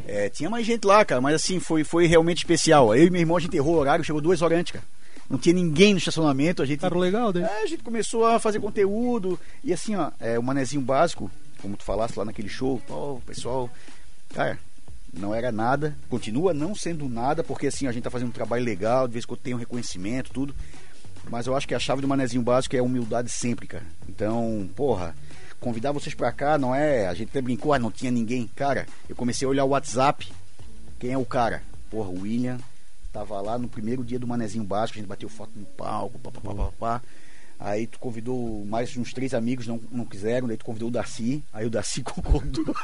é, 0.07 0.29
tinha 0.29 0.49
mais 0.49 0.65
gente 0.65 0.85
lá, 0.85 1.03
cara, 1.05 1.21
mas 1.21 1.35
assim, 1.35 1.59
foi, 1.59 1.83
foi 1.83 2.05
realmente 2.05 2.39
especial. 2.39 2.93
Eu 2.95 3.07
e 3.07 3.09
meu 3.09 3.21
irmão, 3.21 3.37
a 3.37 3.39
gente 3.39 3.55
errou 3.55 3.75
o 3.75 3.79
horário, 3.79 4.03
chegou 4.03 4.21
duas 4.21 4.41
horas 4.41 4.59
antes, 4.59 4.73
cara. 4.73 4.85
Não 5.29 5.39
tinha 5.39 5.55
ninguém 5.55 5.93
no 5.93 5.97
estacionamento, 5.97 6.61
a 6.61 6.65
gente. 6.65 6.81
Cara 6.81 6.95
legal, 6.99 7.33
né? 7.33 7.49
É, 7.49 7.63
a 7.63 7.65
gente 7.65 7.81
começou 7.81 8.27
a 8.27 8.39
fazer 8.39 8.59
conteúdo. 8.59 9.39
E 9.63 9.73
assim, 9.73 9.95
ó, 9.95 10.11
é, 10.19 10.37
o 10.37 10.43
manezinho 10.43 10.83
básico, 10.83 11.31
como 11.65 11.75
tu 11.75 11.83
falaste 11.83 12.15
lá 12.15 12.25
naquele 12.25 12.47
show, 12.47 12.79
ó, 12.87 13.13
o 13.13 13.21
pessoal, 13.21 13.67
cara, 14.29 14.59
não 15.11 15.33
era 15.33 15.51
nada, 15.51 15.95
continua 16.07 16.53
não 16.53 16.75
sendo 16.75 17.09
nada, 17.09 17.43
porque 17.43 17.67
assim, 17.67 17.87
a 17.87 17.91
gente 17.91 18.03
tá 18.03 18.11
fazendo 18.11 18.27
um 18.29 18.31
trabalho 18.31 18.63
legal, 18.63 19.07
de 19.07 19.13
vez 19.13 19.25
em 19.25 19.27
quando 19.27 19.39
tem 19.39 19.55
um 19.55 19.57
reconhecimento, 19.57 20.31
tudo. 20.31 20.55
Mas 21.27 21.47
eu 21.47 21.55
acho 21.55 21.67
que 21.67 21.73
a 21.73 21.79
chave 21.79 22.01
do 22.01 22.07
manezinho 22.07 22.43
básico 22.43 22.75
é 22.75 22.81
humildade 22.83 23.31
sempre, 23.31 23.65
cara. 23.65 23.83
Então, 24.07 24.69
porra, 24.75 25.15
convidar 25.59 25.91
vocês 25.91 26.13
pra 26.13 26.31
cá 26.31 26.55
não 26.55 26.75
é. 26.75 27.07
A 27.07 27.15
gente 27.15 27.29
até 27.29 27.41
brincou, 27.41 27.73
ah, 27.73 27.79
não 27.79 27.89
tinha 27.89 28.11
ninguém. 28.11 28.47
Cara, 28.55 28.85
eu 29.09 29.15
comecei 29.15 29.47
a 29.47 29.49
olhar 29.49 29.65
o 29.65 29.69
WhatsApp. 29.69 30.31
Quem 30.99 31.13
é 31.13 31.17
o 31.17 31.25
cara? 31.25 31.63
Porra, 31.89 32.09
o 32.09 32.21
William. 32.21 32.59
Tava 33.11 33.41
lá 33.41 33.57
no 33.57 33.67
primeiro 33.67 34.03
dia 34.03 34.19
do 34.19 34.27
Manezinho 34.27 34.63
Básico, 34.63 34.99
a 34.99 35.01
gente 35.01 35.09
bateu 35.09 35.29
foto 35.29 35.51
no 35.55 35.65
palco, 35.65 36.19
pá, 36.19 36.29
pá, 36.29 36.41
pá, 36.41 36.53
pá, 36.53 36.71
pá. 36.77 37.01
Aí 37.59 37.87
tu 37.87 37.97
convidou 37.99 38.65
mais 38.65 38.95
uns 38.97 39.13
três 39.13 39.33
amigos, 39.33 39.65
não, 39.65 39.79
não 39.91 40.03
quiseram, 40.03 40.47
daí 40.47 40.57
tu 40.57 40.65
convidou 40.65 40.89
o 40.89 40.91
Darcy, 40.91 41.41
aí 41.53 41.65
o 41.65 41.69
Darcy 41.69 42.03
concordou. 42.03 42.75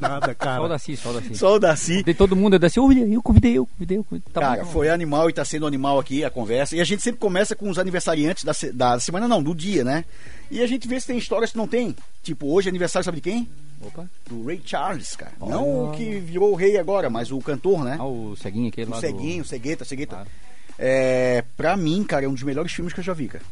Nada, 0.00 0.26
Só 0.26 0.32
o 0.32 0.36
cara. 0.36 0.68
Daci, 0.68 0.96
só 0.96 1.10
o 1.10 1.12
Daci. 1.12 1.34
Só 1.36 1.54
o 1.54 1.58
Darcy. 1.58 1.92
Convidei 1.92 2.14
todo 2.14 2.34
mundo, 2.34 2.54
eu 2.54 2.58
Daci, 2.58 2.80
olha, 2.80 3.06
eu 3.06 3.22
convidei, 3.22 3.58
eu 3.58 3.66
convidei, 3.66 3.98
eu 3.98 4.04
convidei. 4.04 4.32
Tá 4.32 4.40
Cara, 4.40 4.64
bom. 4.64 4.70
foi 4.70 4.88
animal 4.88 5.28
e 5.28 5.32
tá 5.34 5.44
sendo 5.44 5.66
animal 5.66 5.98
aqui 5.98 6.24
a 6.24 6.30
conversa. 6.30 6.74
E 6.74 6.80
a 6.80 6.84
gente 6.84 7.02
sempre 7.02 7.20
começa 7.20 7.54
com 7.54 7.68
os 7.68 7.78
aniversariantes 7.78 8.42
da, 8.42 8.52
da 8.72 8.98
semana, 8.98 9.28
não, 9.28 9.42
do 9.42 9.54
dia, 9.54 9.84
né? 9.84 10.04
E 10.50 10.62
a 10.62 10.66
gente 10.66 10.88
vê 10.88 10.98
se 10.98 11.06
tem 11.06 11.18
histórias 11.18 11.52
que 11.52 11.58
não 11.58 11.68
tem. 11.68 11.94
Tipo, 12.22 12.52
hoje 12.52 12.68
é 12.68 12.70
aniversário, 12.70 13.04
sabe 13.04 13.16
de 13.16 13.22
quem? 13.22 13.48
Opa. 13.82 14.08
Do 14.26 14.44
Ray 14.46 14.60
Charles, 14.64 15.14
cara. 15.14 15.32
Não 15.38 15.90
o 15.90 15.92
que 15.92 16.18
virou 16.18 16.52
o 16.52 16.56
rei 16.56 16.78
agora, 16.78 17.08
mas 17.10 17.30
o 17.30 17.38
cantor, 17.38 17.84
né? 17.84 17.96
Ah, 17.98 18.06
o 18.06 18.34
ceguinho 18.36 18.68
aquele 18.68 18.90
O 18.90 18.94
lá 18.94 19.00
Ceguinho, 19.00 19.42
do... 19.42 19.48
Cegueta, 19.48 19.84
Cegueta. 19.84 20.16
Claro. 20.16 20.30
É, 20.78 21.44
pra 21.56 21.76
mim, 21.76 22.02
cara, 22.04 22.24
é 22.24 22.28
um 22.28 22.34
dos 22.34 22.42
melhores 22.42 22.72
filmes 22.72 22.92
que 22.94 23.00
eu 23.00 23.04
já 23.04 23.12
vi, 23.12 23.28
cara. 23.28 23.44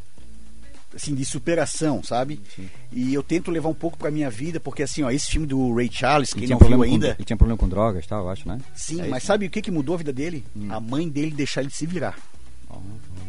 Assim, 1.01 1.15
de 1.15 1.25
superação, 1.25 2.03
sabe? 2.03 2.41
Sim. 2.55 2.69
E 2.93 3.15
eu 3.15 3.23
tento 3.23 3.51
levar 3.51 3.69
um 3.69 3.75
pouco 3.75 3.97
pra 3.97 4.11
minha 4.11 4.29
vida, 4.29 4.59
porque 4.59 4.83
assim, 4.83 5.03
ó, 5.05 5.11
esse 5.11 5.31
filme 5.31 5.47
do 5.47 5.73
Ray 5.75 5.89
Charles, 5.93 6.31
Ele 6.33 6.41
quem 6.41 6.47
tinha, 6.49 6.55
não 6.55 6.59
viu 6.59 6.69
problema 6.69 6.85
com, 6.87 6.93
ainda. 6.93 7.15
ele 7.17 7.25
tinha 7.25 7.37
problema 7.37 7.57
com 7.59 7.69
drogas 7.69 8.05
e 8.05 8.09
tal, 8.09 8.25
eu 8.25 8.31
acho, 8.31 8.49
né? 8.49 8.61
Sim, 8.75 9.01
É 9.03 9.09
mas 9.09 9.19
isso, 9.19 9.27
sabe 9.29 9.47
o 9.47 9.51
que, 9.51 9.63
que 9.63 9.71
mudou 9.71 9.95
a 9.95 9.99
vida 9.99 10.13
dele? 10.13 10.45
A 10.69 10.81
mãe 10.81 11.09
dele 11.09 11.31
deixar 11.31 11.61
ele 11.61 11.71
se 11.71 11.87
virar. 11.87 12.19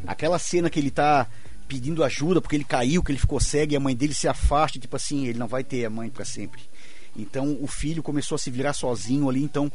Aquela 0.07 0.39
cena 0.39 0.69
que 0.69 0.79
ele 0.79 0.91
tá 0.91 1.27
pedindo 1.67 2.03
ajuda 2.03 2.41
porque 2.41 2.55
ele 2.55 2.63
caiu, 2.63 3.03
que 3.03 3.11
ele 3.11 3.19
ficou 3.19 3.39
cego 3.39 3.73
e 3.73 3.75
a 3.75 3.79
mãe 3.79 3.95
dele 3.95 4.13
se 4.13 4.27
afasta, 4.27 4.79
tipo 4.79 4.95
assim, 4.95 5.27
ele 5.27 5.37
não 5.37 5.47
vai 5.47 5.63
ter 5.63 5.85
a 5.85 5.89
mãe 5.89 6.09
pra 6.09 6.25
sempre. 6.25 6.61
Então 7.15 7.57
o 7.61 7.67
filho 7.67 8.01
começou 8.01 8.35
a 8.35 8.39
se 8.39 8.49
virar 8.49 8.73
sozinho 8.73 9.29
ali, 9.29 9.43
então 9.43 9.71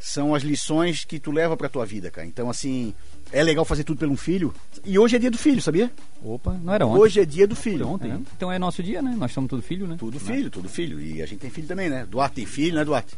são 0.00 0.34
as 0.34 0.42
lições 0.42 1.04
que 1.04 1.18
tu 1.18 1.30
leva 1.30 1.56
pra 1.56 1.68
tua 1.68 1.84
vida, 1.84 2.10
cara. 2.10 2.26
Então 2.26 2.48
assim, 2.48 2.94
é 3.32 3.42
legal 3.42 3.64
fazer 3.64 3.84
tudo 3.84 3.98
pelo 3.98 4.12
um 4.12 4.16
filho. 4.16 4.54
E 4.84 4.98
hoje 4.98 5.16
é 5.16 5.18
dia 5.18 5.30
do 5.30 5.38
filho, 5.38 5.60
sabia? 5.60 5.90
Opa, 6.22 6.52
não 6.62 6.72
era 6.72 6.86
ontem. 6.86 7.00
Hoje 7.00 7.20
é 7.20 7.24
dia 7.24 7.46
do 7.46 7.56
filho. 7.56 7.86
ontem. 7.88 8.10
É, 8.12 8.18
Então 8.36 8.50
é 8.52 8.58
nosso 8.58 8.82
dia, 8.82 9.02
né? 9.02 9.14
Nós 9.18 9.32
somos 9.32 9.48
tudo 9.50 9.62
filho, 9.62 9.86
né? 9.86 9.96
Tudo 9.98 10.14
Né? 10.18 10.20
filho, 10.34 10.50
tudo 10.50 10.68
filho. 10.68 11.00
E 11.00 11.20
a 11.22 11.26
gente 11.26 11.40
tem 11.40 11.50
filho 11.50 11.66
também, 11.66 11.88
né? 11.90 12.06
Duarte 12.08 12.36
tem 12.36 12.46
filho, 12.46 12.76
né, 12.76 12.84
Duarte? 12.84 13.14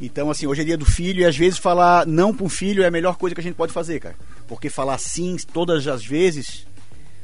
Então, 0.00 0.30
assim, 0.30 0.46
hoje 0.46 0.60
é 0.62 0.64
dia 0.64 0.78
do 0.78 0.84
filho 0.84 1.22
e 1.22 1.24
às 1.24 1.36
vezes 1.36 1.58
falar 1.58 2.06
não 2.06 2.32
para 2.32 2.44
um 2.46 2.48
filho 2.48 2.84
é 2.84 2.86
a 2.86 2.90
melhor 2.90 3.16
coisa 3.16 3.34
que 3.34 3.40
a 3.40 3.44
gente 3.44 3.56
pode 3.56 3.72
fazer, 3.72 3.98
cara. 3.98 4.14
Porque 4.46 4.70
falar 4.70 4.96
sim 4.98 5.36
todas 5.52 5.88
as 5.88 6.04
vezes 6.06 6.66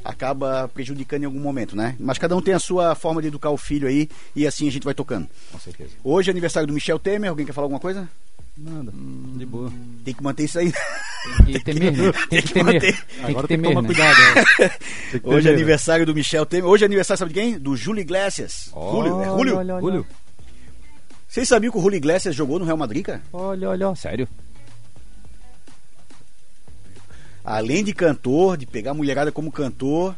acaba 0.03 0.69
prejudicando 0.69 1.23
em 1.23 1.27
algum 1.27 1.39
momento, 1.41 1.77
né? 1.77 1.95
Mas 1.99 2.19
cada 2.19 2.37
um 2.37 2.43
tem 2.43 2.53
a 2.53 2.59
sua 2.59 2.95
forma 2.95 3.23
de 3.23 3.29
educar 3.29 3.51
o 3.51 3.57
filho 3.57 3.87
aí 3.89 4.09
e 4.35 4.47
assim 4.47 4.67
a 4.69 4.73
gente 4.73 4.83
vai 4.85 4.93
tocando. 4.93 5.29
Com 5.53 5.59
certeza. 5.59 5.91
Hoje 6.03 6.31
é 6.31 6.33
aniversário 6.33 6.67
do 6.67 6.75
Michel 6.75 6.99
Temer. 6.99 7.31
Alguém 7.31 7.47
quer 7.47 7.53
falar 7.53 7.67
alguma 7.67 7.81
coisa? 7.81 8.09
Nada. 8.57 8.93
De 9.37 9.45
boa. 9.47 9.73
Tem 10.05 10.15
que 10.15 10.23
manter 10.23 10.45
isso 10.45 10.59
aí. 10.59 10.73
E 11.49 11.59
temer, 11.59 11.93
né? 11.93 12.13
Tem 12.31 12.41
que 12.43 12.49
que 12.49 12.55
temer. 12.55 12.75
manter. 12.75 13.05
Tem 13.07 13.25
Agora 13.25 13.49
que 13.49 13.57
tem 13.57 13.59
que 13.59 13.63
temer, 13.63 13.69
tomar 13.71 13.83
né? 13.83 13.89
cuidado. 13.89 14.17
né? 14.19 14.45
Tem 14.59 14.69
que 14.69 15.21
ter 15.21 15.29
Hoje 15.29 15.49
é 15.49 15.51
medo. 15.51 15.55
aniversário 15.55 16.07
do 16.07 16.15
Michel 16.15 16.47
Temer. 16.47 16.71
Hoje 16.71 16.85
é 16.85 16.87
aniversário, 16.87 17.19
sabe 17.19 17.33
de 17.33 17.41
quem? 17.41 17.59
Do 17.59 17.75
Júlio 17.77 18.01
Iglesias. 18.01 18.71
Julio, 18.73 19.21
é 19.21 19.25
Julio? 19.25 19.57
Olha, 19.57 19.75
olha, 19.75 19.81
Julio. 19.81 20.07
Vocês 21.29 21.49
sabiam 21.49 21.73
que 21.73 21.79
o 21.79 21.83
Julio 21.83 21.97
Iglesias 21.97 22.35
jogou 22.35 22.59
no 22.61 22.65
Real 22.65 22.77
Madrid, 22.77 23.05
cara? 23.05 23.23
olha, 23.33 23.71
olha, 23.71 23.89
olha. 23.89 23.97
Sério? 23.97 24.29
Além 27.45 27.85
de 27.85 27.93
cantor, 27.93 28.57
de 28.57 28.67
pegar 28.67 28.93
a 28.93 28.95
mulherada 28.95 29.31
como 29.33 29.51
cantor. 29.53 30.15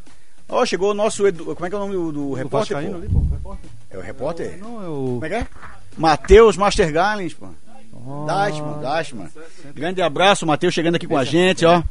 Ó, 0.48 0.64
chegou 0.64 0.90
o 0.90 0.94
nosso. 0.94 1.26
Edu... 1.26 1.44
Como 1.54 1.66
é 1.66 1.68
que 1.68 1.74
é 1.74 1.78
o 1.78 1.80
nome 1.80 1.94
do, 1.94 2.12
do 2.12 2.28
O 2.30 2.34
repórter? 2.34 2.76
Pô? 2.76 2.96
ali, 2.96 3.08
pô, 3.08 3.20
repórter. 3.30 3.70
É 3.90 3.98
o 3.98 4.00
repórter? 4.00 4.58
Não, 4.58 4.82
é 4.84 4.88
o... 4.88 5.04
Como 5.14 5.24
é 5.24 5.28
que 5.28 5.34
é? 5.34 5.46
Matheus 5.96 6.56
Master 6.56 6.92
Gallens, 6.92 7.34
pô. 8.06 8.24
Dashman, 8.26 8.80
Dashman. 8.80 9.28
Grande 9.74 10.00
abraço, 10.02 10.46
Matheus 10.46 10.72
chegando 10.72 10.94
aqui 10.96 11.06
com 11.06 11.16
a 11.16 11.24
gente, 11.24 11.64
ó. 11.66 11.82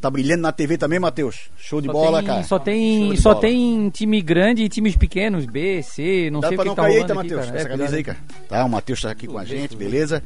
Tá 0.00 0.10
brilhando 0.10 0.42
na 0.42 0.52
TV 0.52 0.76
também, 0.76 0.98
Matheus? 0.98 1.48
Show 1.56 1.80
de 1.80 1.86
Só 1.86 1.92
bola, 1.92 2.18
tem, 2.18 2.26
cara. 2.26 2.42
Só 2.42 2.58
tem, 2.58 3.16
só 3.16 3.30
bola. 3.30 3.40
tem 3.40 3.88
time 3.88 4.20
grande 4.20 4.62
e 4.62 4.68
times 4.68 4.96
pequenos, 4.96 5.46
B, 5.46 5.82
C, 5.82 6.28
não 6.30 6.40
Dá 6.40 6.48
sei 6.48 6.58
o 6.58 6.60
que 6.60 6.66
não 6.66 6.74
tá 6.74 6.82
cair 6.82 6.92
rolando 6.92 7.08
tá, 7.08 7.14
Matheus? 7.14 7.48
Essa 7.48 7.56
É, 7.56 7.64
camisa 7.70 7.96
aí, 7.96 8.04
cara. 8.04 8.18
Tá, 8.46 8.64
o 8.66 8.68
Matheus 8.68 9.00
tá 9.00 9.10
aqui 9.10 9.26
com 9.26 9.38
a 9.38 9.44
gente, 9.46 9.74
beleza? 9.74 10.22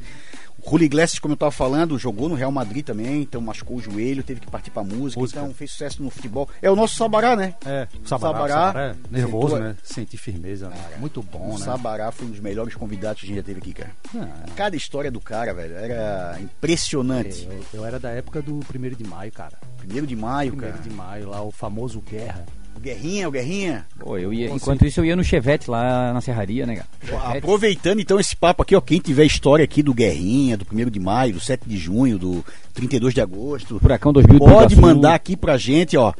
O 0.65 0.69
Julio 0.69 0.85
Iglesias, 0.85 1.19
como 1.19 1.33
eu 1.33 1.37
tava 1.37 1.51
falando, 1.51 1.97
jogou 1.97 2.29
no 2.29 2.35
Real 2.35 2.51
Madrid 2.51 2.85
também, 2.85 3.21
então 3.23 3.41
machucou 3.41 3.77
o 3.77 3.81
joelho, 3.81 4.23
teve 4.23 4.39
que 4.39 4.47
partir 4.49 4.69
pra 4.71 4.83
música, 4.83 5.19
Música. 5.19 5.39
então 5.41 5.53
fez 5.53 5.71
sucesso 5.71 6.01
no 6.03 6.09
futebol. 6.09 6.47
É 6.61 6.69
o 6.69 6.75
nosso 6.75 6.95
Sabará, 6.95 7.35
né? 7.35 7.55
É, 7.65 7.87
o 8.03 8.07
Sabará, 8.07 8.33
Sabará. 8.39 8.53
Sabará 8.67 8.85
é 8.89 8.95
nervoso, 9.11 9.47
Sentou- 9.55 9.59
né? 9.67 9.75
Sentir 9.83 10.17
firmeza, 10.17 10.69
né? 10.69 10.77
Muito 10.99 11.21
bom, 11.23 11.49
o 11.49 11.57
né? 11.59 11.65
Sabará 11.65 12.11
foi 12.11 12.27
um 12.27 12.31
dos 12.31 12.39
melhores 12.39 12.75
convidados 12.75 13.19
que 13.21 13.25
a 13.25 13.29
gente 13.29 13.37
já 13.37 13.43
teve 13.43 13.59
aqui, 13.59 13.73
cara. 13.73 13.91
Ah, 14.15 14.45
Cada 14.55 14.75
história 14.75 15.09
do 15.11 15.19
cara, 15.19 15.53
velho, 15.53 15.75
era 15.75 16.37
impressionante. 16.39 17.47
eu, 17.73 17.79
eu 17.81 17.85
era 17.85 17.99
da 17.99 18.09
época 18.11 18.41
do 18.41 18.59
1 18.59 18.95
de 18.95 19.03
maio, 19.03 19.31
cara. 19.31 19.57
Primeiro 19.77 20.05
de 20.05 20.15
maio, 20.15 20.53
1 20.53 20.57
cara. 20.57 20.73
de 20.73 20.89
maio, 20.89 21.29
lá 21.29 21.41
o 21.41 21.51
famoso 21.51 22.01
Guerra. 22.01 22.45
O 22.79 22.81
Guerrinha, 22.81 23.27
o 23.27 23.31
Guerrinha. 23.31 23.85
Pô, 23.99 24.17
eu 24.17 24.31
ia, 24.31 24.49
enquanto 24.49 24.85
isso 24.85 25.01
eu 25.01 25.05
ia 25.05 25.13
no 25.13 25.23
Chevette 25.23 25.69
lá 25.69 26.13
na 26.13 26.21
serraria, 26.21 26.65
né, 26.65 26.77
cara? 26.77 27.37
Aproveitando 27.37 27.99
então 27.99 28.17
esse 28.17 28.33
papo 28.33 28.63
aqui, 28.63 28.73
ó, 28.73 28.79
quem 28.79 29.01
tiver 29.01 29.25
história 29.25 29.65
aqui 29.65 29.83
do 29.83 29.93
Guerrinha, 29.93 30.55
do 30.55 30.65
1 30.71 30.89
de 30.89 30.97
maio, 30.97 31.33
do 31.33 31.41
7 31.41 31.67
de 31.67 31.75
junho, 31.77 32.17
do 32.17 32.45
32 32.73 33.13
de 33.13 33.19
agosto, 33.19 33.79
Furacão 33.81 34.13
2000 34.13 34.39
pode 34.39 34.77
mandar 34.77 35.13
aqui 35.13 35.35
pra 35.35 35.57
gente, 35.57 35.97
ó. 35.97 36.13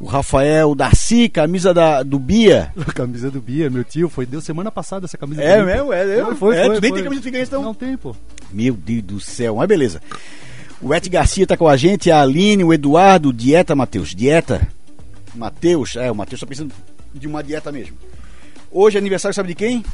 O 0.00 0.06
Rafael 0.06 0.74
Darcy, 0.74 1.28
camisa 1.28 1.74
da, 1.74 2.02
do 2.02 2.18
Bia. 2.18 2.72
Camisa 2.94 3.30
do 3.30 3.40
Bia, 3.40 3.68
meu 3.68 3.84
tio, 3.84 4.08
foi 4.08 4.24
deu 4.24 4.40
semana 4.40 4.70
passada 4.70 5.04
essa 5.04 5.18
camisa 5.18 5.42
É 5.42 5.58
do 5.58 5.66
Bia, 5.66 5.74
mesmo? 5.74 5.92
É, 5.92 6.24
Foi, 6.24 6.34
foi, 6.34 6.56
é, 6.56 6.64
foi, 6.64 6.74
tu 6.76 6.80
nem 6.80 6.90
foi. 6.90 6.98
tem 6.98 7.04
camisa 7.04 7.20
do 7.20 7.24
Figueirense, 7.24 7.50
então? 7.50 7.62
Não 7.62 7.74
tem, 7.74 7.94
pô. 7.96 8.16
Meu 8.50 8.72
Deus 8.74 9.02
do 9.02 9.20
céu, 9.20 9.56
mas 9.56 9.68
beleza. 9.68 10.00
O 10.80 10.94
Et 10.94 11.08
Garcia 11.10 11.46
tá 11.46 11.58
com 11.58 11.68
a 11.68 11.76
gente, 11.76 12.10
a 12.10 12.22
Aline, 12.22 12.64
o 12.64 12.72
Eduardo, 12.72 13.32
dieta, 13.34 13.74
Matheus, 13.74 14.14
dieta. 14.14 14.66
Matheus, 15.36 15.96
é, 15.96 16.10
o 16.10 16.14
Matheus 16.14 16.40
tá 16.40 16.46
precisando 16.46 16.72
de 17.14 17.26
uma 17.26 17.42
dieta 17.42 17.70
mesmo. 17.70 17.96
Hoje 18.70 18.96
é 18.96 19.00
aniversário, 19.00 19.34
sabe 19.34 19.48
de 19.48 19.54
quem? 19.54 19.84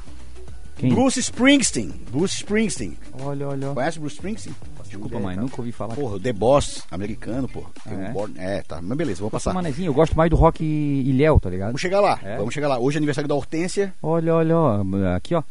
Quem? 0.76 0.92
Bruce 0.94 1.20
Springsteen. 1.20 1.92
Bruce 2.10 2.36
Springsteen. 2.36 2.96
Olha, 3.20 3.48
olha. 3.48 3.68
Conhece 3.68 3.98
Bruce 3.98 4.16
Springsteen? 4.16 4.54
Desculpa, 4.84 5.18
mãe, 5.20 5.36
nunca 5.36 5.54
ouvi 5.58 5.72
falar. 5.72 5.94
Porra, 5.94 6.18
The 6.20 6.32
Boss, 6.32 6.82
americano, 6.90 7.48
pô. 7.48 7.64
Um 7.86 8.02
é? 8.02 8.10
born- 8.12 8.34
é, 8.38 8.62
tá, 8.62 8.80
mas 8.82 8.96
beleza, 8.98 9.20
Passar. 9.22 9.30
passar. 9.30 9.54
Manezinho, 9.54 9.88
eu 9.88 9.94
gosto 9.94 10.14
mais 10.16 10.28
do 10.28 10.36
rock 10.36 10.62
ilhéu, 10.64 11.38
tá 11.40 11.48
ligado? 11.48 11.68
Vamos 11.68 11.80
chegar 11.80 12.00
lá, 12.00 12.18
É? 12.22 12.36
vamos 12.36 12.52
chegar 12.52 12.68
lá. 12.68 12.78
Hoje 12.78 12.96
é 12.96 12.98
aniversário 12.98 13.28
da 13.28 13.34
Hortência. 13.34 13.94
Olha, 14.02 14.34
olha, 14.34 14.56
ó. 14.56 14.82
Aqui, 15.16 15.34
ó. 15.34 15.42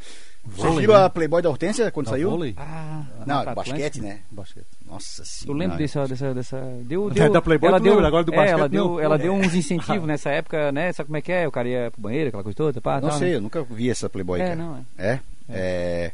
Você 0.43 0.61
Vôlei, 0.67 0.87
viu 0.87 0.95
né? 0.97 1.03
a 1.05 1.09
Playboy 1.09 1.41
da 1.41 1.49
Hortência 1.49 1.91
quando 1.91 2.07
Da 2.07 2.11
saiu? 2.13 2.31
vôlei? 2.31 2.55
Ah, 2.57 3.03
Não, 3.27 3.35
Mata 3.37 3.53
basquete, 3.53 4.01
né? 4.01 4.19
Basquete. 4.31 4.65
Nossa 4.87 5.21
Eu 5.21 5.25
senhora. 5.25 5.59
lembro 5.59 5.77
dessa, 5.77 6.07
dessa, 6.07 6.33
dessa. 6.33 6.59
Deu, 6.83 7.09
Da- 7.09 7.13
deu, 7.13 7.31
da 7.33 7.41
Playboy 7.41 7.69
ela 7.69 7.79
deu, 7.79 7.93
lembra, 7.93 8.07
agora 8.07 8.23
do 8.23 8.33
é, 8.33 8.35
basquete 8.37 8.57
ela 8.57 8.67
deu, 8.69 8.85
não. 8.87 8.99
ela 8.99 9.17
deu 9.17 9.33
uns 9.33 9.53
incentivos 9.55 10.07
nessa 10.07 10.31
época, 10.31 10.71
né? 10.71 10.91
Sabe 10.93 11.07
como 11.07 11.17
é 11.17 11.21
que 11.21 11.31
é? 11.31 11.47
O 11.47 11.51
cara 11.51 11.67
ia 11.69 11.91
pro 11.91 12.01
banheiro, 12.01 12.29
aquela 12.29 12.43
coisa 12.43 12.55
toda, 12.55 12.81
pá, 12.81 12.99
Não 12.99 13.09
tal, 13.09 13.19
sei, 13.19 13.29
né? 13.29 13.35
eu 13.35 13.41
nunca 13.41 13.63
vi 13.63 13.89
essa 13.89 14.09
Playboy, 14.09 14.41
É, 14.41 14.43
cara. 14.43 14.55
não, 14.55 14.85
é. 14.97 15.07
É? 15.11 15.19
É. 15.49 16.11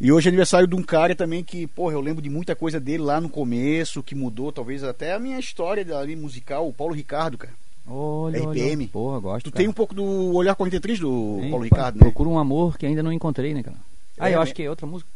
E 0.00 0.12
hoje 0.12 0.28
é 0.28 0.30
aniversário 0.30 0.66
de 0.68 0.74
um 0.76 0.82
cara 0.82 1.14
também 1.14 1.42
que, 1.44 1.66
porra, 1.68 1.94
eu 1.94 2.00
lembro 2.00 2.20
de 2.22 2.30
muita 2.30 2.54
coisa 2.56 2.78
dele 2.80 3.02
lá 3.02 3.20
no 3.20 3.28
começo, 3.28 4.02
que 4.02 4.14
mudou 4.14 4.52
talvez 4.52 4.82
até 4.84 5.12
a 5.12 5.18
minha 5.18 5.38
história 5.38 5.84
ali 5.96 6.14
musical, 6.16 6.68
o 6.68 6.72
Paulo 6.72 6.94
Ricardo, 6.94 7.38
cara. 7.38 7.52
Olha, 7.90 8.38
RPM. 8.50 8.84
olha. 8.84 8.88
Porra, 8.92 9.18
gosto. 9.20 9.44
Tu 9.44 9.50
cara. 9.52 9.56
tem 9.62 9.68
um 9.68 9.72
pouco 9.72 9.94
do 9.94 10.34
Olhar 10.34 10.54
43 10.54 11.00
do 11.00 11.38
Paulo 11.50 11.64
Ricardo, 11.64 11.96
né? 11.96 12.00
Procura 12.02 12.28
um 12.28 12.38
amor 12.38 12.76
que 12.76 12.86
ainda 12.86 13.02
não 13.02 13.12
encontrei, 13.12 13.54
né, 13.54 13.62
cara? 13.62 13.76
Ah, 14.18 14.28
É, 14.28 14.34
eu 14.34 14.36
né? 14.38 14.42
acho 14.42 14.54
que 14.54 14.62
é 14.62 14.68
outra 14.70 14.86
música. 14.86 15.10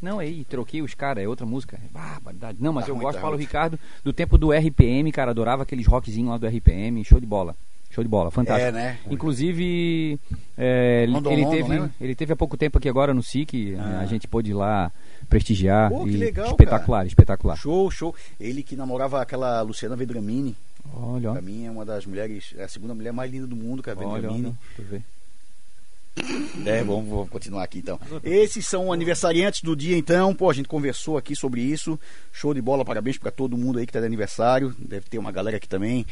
Não, 0.00 0.18
aí, 0.18 0.44
troquei 0.44 0.82
os 0.82 0.94
caras, 0.94 1.22
é 1.22 1.28
outra 1.28 1.46
música. 1.46 1.78
Barbaridade. 1.92 2.58
Não, 2.60 2.72
mas 2.72 2.86
Tá 2.86 2.90
eu 2.90 2.94
ruim, 2.96 3.04
gosto 3.04 3.14
tá 3.14 3.20
do 3.20 3.22
Paulo 3.22 3.36
ruim. 3.36 3.44
Ricardo 3.46 3.78
do 4.02 4.12
tempo 4.12 4.36
do 4.36 4.50
RPM, 4.52 5.12
cara. 5.12 5.30
Adorava 5.30 5.62
aqueles 5.62 5.86
rockzinhos 5.86 6.28
lá 6.30 6.38
do 6.38 6.46
RPM. 6.48 7.04
Show 7.04 7.20
de 7.20 7.26
bola. 7.26 7.54
Show 7.88 8.02
de 8.02 8.08
bola, 8.08 8.30
fantástico. 8.30 8.68
É, 8.68 8.72
né? 8.72 8.98
Inclusive, 9.08 10.18
é, 10.56 11.02
ele, 11.04 11.12
London, 11.12 11.30
ele 11.30 11.42
London, 11.42 11.56
teve, 11.56 11.68
né? 11.78 11.90
ele 12.00 12.14
teve 12.14 12.32
há 12.32 12.36
pouco 12.36 12.56
tempo 12.56 12.78
aqui 12.78 12.88
agora 12.88 13.12
no 13.14 13.22
SIC. 13.22 13.76
Ah. 13.78 14.00
A 14.00 14.06
gente 14.06 14.26
pôde 14.26 14.50
ir 14.50 14.54
lá 14.54 14.90
prestigiar. 15.28 15.90
Pô, 15.90 16.04
que 16.04 16.16
legal, 16.16 16.46
espetacular, 16.48 17.06
espetacular. 17.06 17.56
Show, 17.56 17.90
show. 17.90 18.14
Ele 18.40 18.62
que 18.62 18.74
namorava 18.74 19.20
aquela 19.20 19.60
Luciana 19.60 19.94
Vedramini. 19.94 20.56
Olha. 20.94 21.32
Pra 21.32 21.42
mim 21.42 21.66
é 21.66 21.70
uma 21.70 21.84
das 21.84 22.04
mulheres, 22.06 22.52
é 22.56 22.64
a 22.64 22.68
segunda 22.68 22.94
mulher 22.94 23.12
mais 23.12 23.30
linda 23.30 23.46
do 23.46 23.56
mundo, 23.56 23.82
cara, 23.82 23.98
Olha, 24.00 24.22
Vedramini. 24.22 24.46
olha. 24.46 24.56
Deixa 24.76 24.82
eu 24.82 24.86
ver. 24.98 25.04
É, 26.66 26.84
vamos, 26.84 27.08
vamos 27.08 27.30
continuar 27.30 27.62
aqui 27.64 27.78
então. 27.78 27.98
Esses 28.22 28.66
são 28.66 28.92
aniversariantes 28.92 29.62
do 29.62 29.74
dia 29.74 29.96
então. 29.96 30.34
Pô, 30.34 30.50
a 30.50 30.52
gente 30.52 30.68
conversou 30.68 31.16
aqui 31.16 31.34
sobre 31.34 31.62
isso. 31.62 31.98
Show 32.30 32.52
de 32.52 32.60
bola, 32.60 32.84
parabéns 32.84 33.16
pra 33.16 33.30
todo 33.30 33.56
mundo 33.56 33.78
aí 33.78 33.86
que 33.86 33.92
tá 33.94 33.98
de 34.00 34.04
aniversário. 34.04 34.74
Deve 34.78 35.06
ter 35.08 35.16
uma 35.16 35.32
galera 35.32 35.56
aqui 35.56 35.66
também 35.66 36.04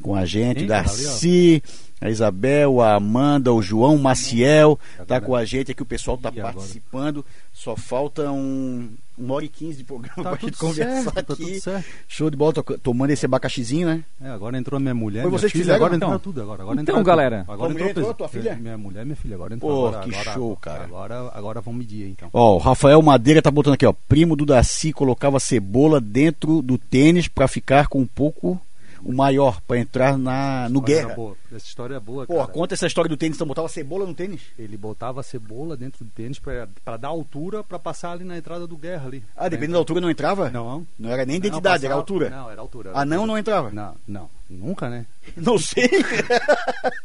com 0.00 0.14
a 0.14 0.24
gente. 0.24 0.60
Sim, 0.60 0.66
Darcy, 0.66 1.62
a 2.00 2.08
Isabel, 2.08 2.80
a 2.80 2.94
Amanda, 2.94 3.52
o 3.52 3.60
João, 3.60 3.96
o 3.96 3.98
Maciel. 3.98 4.78
Tá 5.06 5.20
com 5.20 5.36
a 5.36 5.44
gente 5.44 5.70
aqui, 5.72 5.82
o 5.82 5.86
pessoal 5.86 6.16
tá 6.16 6.32
participando. 6.32 7.24
Só 7.52 7.76
falta 7.76 8.30
um, 8.30 8.88
uma 9.18 9.34
hora 9.34 9.44
e 9.44 9.48
quinze 9.48 9.78
de 9.78 9.84
programa 9.84 10.22
Tá 10.22 10.30
pra 10.30 10.40
gente 10.40 10.56
conversar 10.56 11.12
certo, 11.12 11.26
tá 11.26 11.34
aqui. 11.34 11.44
tudo 11.44 11.60
certo. 11.60 11.84
Show 12.08 12.30
de 12.30 12.36
bola, 12.38 12.54
tô 12.54 12.62
tomando 12.78 13.10
esse 13.10 13.26
abacaxizinho, 13.26 13.86
né? 13.86 14.02
É, 14.18 14.30
agora 14.30 14.56
entrou 14.56 14.78
a 14.78 14.80
minha 14.80 14.94
mulher. 14.94 15.22
Foi 15.22 15.30
vocês 15.30 15.52
que 15.52 15.58
filha, 15.58 15.64
fizeram, 15.74 15.76
agora 15.84 15.96
então? 15.96 16.08
entrou 16.08 16.20
tudo 16.20 16.40
agora. 16.40 16.62
agora 16.62 16.80
Então, 16.80 16.94
entrou 16.94 17.04
galera. 17.04 17.44
Agora 17.46 17.72
entrou, 17.72 17.88
entrou 17.90 18.14
tua 18.14 18.28
filha? 18.28 18.56
Minha 18.56 18.78
mulher, 18.78 19.04
minha 19.04 19.16
filha, 19.16 19.34
agora 19.34 19.52
entrou. 19.54 19.70
Pô, 19.70 19.88
agora, 19.88 20.04
que 20.04 20.14
agora, 20.14 20.32
show, 20.32 20.56
cara. 20.56 20.84
Agora, 20.84 21.30
agora 21.34 21.60
vamos 21.60 21.80
medir 21.80 22.08
então. 22.08 22.30
Ó, 22.32 22.54
o 22.54 22.58
Rafael 22.58 23.02
Madeira 23.02 23.42
tá 23.42 23.50
botando 23.50 23.74
aqui, 23.74 23.84
ó. 23.84 23.92
Primo 24.08 24.34
do 24.34 24.46
Daci 24.46 24.90
colocava 24.90 25.38
cebola 25.38 26.00
dentro 26.00 26.62
do 26.62 26.78
tênis 26.78 27.28
pra 27.28 27.46
ficar 27.46 27.88
com 27.88 28.00
um 28.00 28.06
pouco 28.06 28.58
o 29.04 29.12
maior, 29.12 29.60
pra 29.62 29.78
entrar 29.78 30.16
na, 30.18 30.68
no 30.68 30.80
guerra. 30.80 31.14
boa. 31.14 31.36
Essa 31.52 31.66
história 31.66 31.94
é 31.96 32.00
boa, 32.00 32.26
Pô, 32.26 32.34
cara. 32.36 32.48
conta 32.48 32.74
essa 32.74 32.86
história 32.86 33.08
do 33.08 33.16
tênis, 33.16 33.36
então 33.36 33.46
botava 33.46 33.68
cebola 33.68 34.06
no 34.06 34.14
tênis? 34.14 34.40
Ele 34.58 34.76
botava 34.76 35.20
a 35.20 35.22
cebola 35.22 35.76
dentro 35.76 36.04
do 36.04 36.10
tênis 36.10 36.38
pra 36.38 36.96
dar 36.96 37.08
altura 37.08 37.62
pra 37.64 37.78
passar 37.78 38.12
ali 38.12 38.24
na 38.24 38.36
entrada 38.38 38.66
do 38.66 38.76
guerra 38.76 39.06
ali. 39.06 39.24
Ah, 39.36 39.48
dependendo 39.48 39.72
da 39.74 39.78
altura 39.78 40.00
não 40.00 40.10
entrava? 40.10 40.50
Não. 40.50 40.86
Não 40.98 41.10
era 41.10 41.24
nem 41.26 41.38
Não, 41.38 41.46
identidade, 41.46 41.84
era 41.86 41.94
passava- 41.94 42.00
altura. 42.00 42.30
Não, 42.30 42.50
era 42.50 42.60
altura. 42.60 42.90
era 42.90 42.98
Ah, 42.98 43.04
não, 43.04 43.16
altura. 43.18 43.32
não 43.32 43.38
entrava? 43.38 43.70
Não, 43.70 43.94
não. 44.06 44.30
Nunca, 44.52 44.90
né? 44.90 45.06
Não 45.36 45.56
sei. 45.58 45.88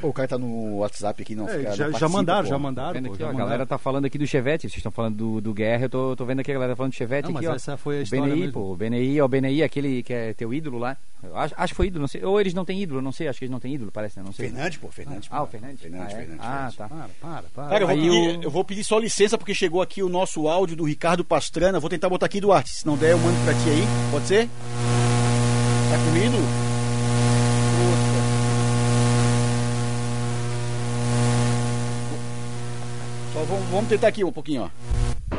Pô, 0.00 0.08
o 0.08 0.12
cara 0.12 0.28
tá 0.28 0.38
no 0.38 0.78
WhatsApp 0.78 1.22
aqui, 1.22 1.34
não. 1.34 1.48
É, 1.48 1.58
fica- 1.58 1.70
não 1.70 1.70
já, 1.70 1.76
já 1.76 1.84
participa, 1.92 2.08
mandaram, 2.08 2.42
pô. 2.44 2.48
já 2.48 2.58
mandaram. 2.58 3.02
Pô, 3.02 3.08
aqui, 3.12 3.18
já 3.18 3.26
ó, 3.26 3.28
a 3.28 3.32
mandaram. 3.32 3.50
galera 3.50 3.66
tá 3.66 3.78
falando 3.78 4.04
aqui 4.06 4.16
do 4.18 4.26
Chevette, 4.26 4.62
vocês 4.62 4.76
estão 4.76 4.92
falando 4.92 5.16
do, 5.16 5.40
do 5.40 5.52
Guerra, 5.52 5.84
eu 5.84 5.90
tô, 5.90 6.16
tô 6.16 6.24
vendo 6.24 6.40
aqui 6.40 6.50
a 6.50 6.54
galera 6.54 6.74
falando 6.76 6.92
do 6.92 6.96
Chevette 6.96 7.28
Não, 7.30 7.36
aqui, 7.36 7.46
mas 7.46 7.52
ó. 7.52 7.56
essa 7.56 7.76
foi 7.76 7.96
a 7.96 8.00
o 8.00 8.02
história 8.02 8.24
BNI, 8.26 8.36
mesmo. 8.40 8.52
pô, 8.54 8.72
o 8.72 8.76
BNI, 8.76 9.20
ó, 9.20 9.24
o 9.24 9.28
BNI, 9.28 9.62
aquele 9.62 10.02
que 10.02 10.12
é 10.14 10.32
teu 10.32 10.52
ídolo 10.54 10.78
lá. 10.78 10.96
Eu 11.22 11.36
acho, 11.36 11.54
acho 11.56 11.72
que 11.72 11.76
foi 11.76 11.86
ídolo, 11.88 12.00
não 12.02 12.08
sei. 12.08 12.24
Ou 12.24 12.40
eles 12.40 12.54
não 12.54 12.64
têm 12.64 12.82
ídolo, 12.82 13.02
não 13.02 13.12
sei, 13.12 13.28
acho 13.28 13.38
que 13.38 13.44
eles 13.44 13.52
não 13.52 13.60
têm 13.60 13.74
ídolo, 13.74 13.90
parece, 13.92 14.18
né? 14.18 14.24
Não 14.24 14.32
sei. 14.32 14.48
Fernandes, 14.48 14.78
pô, 14.78 14.88
Fernandes. 14.88 15.28
Ah, 15.30 15.38
pô. 15.38 15.44
o 15.44 15.46
Fernandes? 15.48 15.80
Fernandes, 15.80 16.14
ah, 16.14 16.16
é? 16.16 16.20
Fernandes, 16.20 16.44
ah 16.46 16.72
tá. 16.76 16.88
Para, 16.88 17.08
para, 17.20 17.42
para. 17.54 17.68
Cara, 17.68 17.82
eu 17.84 17.88
vou, 17.88 17.96
pedir, 17.96 18.10
o- 18.10 18.42
eu 18.42 18.50
vou 18.50 18.64
pedir 18.64 18.84
só 18.84 18.98
licença 18.98 19.36
porque 19.36 19.54
chegou 19.54 19.82
aqui 19.82 20.02
o 20.02 20.08
nosso 20.08 20.48
áudio 20.48 20.76
do 20.76 20.84
Ricardo 20.84 21.24
Pastrana. 21.24 21.80
Vou 21.80 21.90
tentar 21.90 22.08
botar 22.08 22.26
aqui, 22.26 22.40
Duarte. 22.40 22.70
Se 22.70 22.86
não 22.86 22.96
der, 22.96 23.12
eu 23.12 23.18
mando 23.18 23.36
pra 23.44 23.52
ti 23.54 23.68
aí. 23.70 23.82
Pode 24.10 24.26
ser? 24.26 24.48
Tá 25.94 26.00
comigo? 26.00 26.36
Só 33.32 33.40
vamos, 33.48 33.64
vamos 33.70 33.88
tentar 33.88 34.08
aqui 34.08 34.24
um 34.24 34.32
pouquinho, 34.32 34.62
ó. 34.62 34.68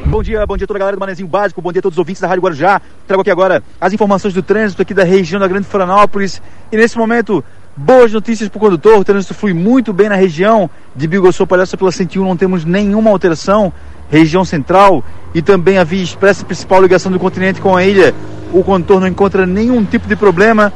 Bom 0.05 0.23
dia, 0.23 0.45
bom 0.45 0.55
dia 0.55 0.63
a 0.63 0.67
toda 0.67 0.77
a 0.77 0.79
galera 0.79 0.95
do 0.95 0.99
Manezinho 1.01 1.27
Básico, 1.27 1.61
bom 1.61 1.73
dia 1.73 1.79
a 1.79 1.81
todos 1.81 1.95
os 1.95 1.99
ouvintes 1.99 2.21
da 2.21 2.29
Rádio 2.29 2.41
Guarujá. 2.41 2.81
Trago 3.05 3.19
aqui 3.19 3.29
agora 3.29 3.61
as 3.81 3.91
informações 3.91 4.33
do 4.33 4.41
trânsito 4.41 4.81
aqui 4.81 4.93
da 4.93 5.03
região 5.03 5.41
da 5.41 5.47
Grande 5.49 5.67
Florianópolis. 5.67 6.41
E 6.71 6.77
nesse 6.77 6.97
momento, 6.97 7.43
boas 7.75 8.13
notícias 8.13 8.47
para 8.47 8.57
o 8.57 8.61
condutor. 8.61 8.97
O 8.97 9.03
trânsito 9.03 9.33
flui 9.33 9.51
muito 9.51 9.91
bem 9.91 10.07
na 10.07 10.15
região 10.15 10.69
de 10.95 11.05
Bigosô 11.05 11.45
Palhaça 11.45 11.75
pela 11.75 11.91
101, 11.91 12.23
não 12.23 12.37
temos 12.37 12.63
nenhuma 12.63 13.09
alteração. 13.09 13.73
Região 14.09 14.45
central 14.45 15.03
e 15.33 15.41
também 15.41 15.79
a 15.79 15.83
via 15.83 16.01
expressa 16.01 16.45
principal 16.45 16.81
ligação 16.81 17.11
do 17.11 17.19
continente 17.19 17.59
com 17.59 17.75
a 17.75 17.83
ilha. 17.83 18.15
O 18.55 18.63
contorno 18.63 19.01
não 19.01 19.07
encontra 19.09 19.45
nenhum 19.45 19.83
tipo 19.83 20.07
de 20.07 20.15
problema. 20.15 20.71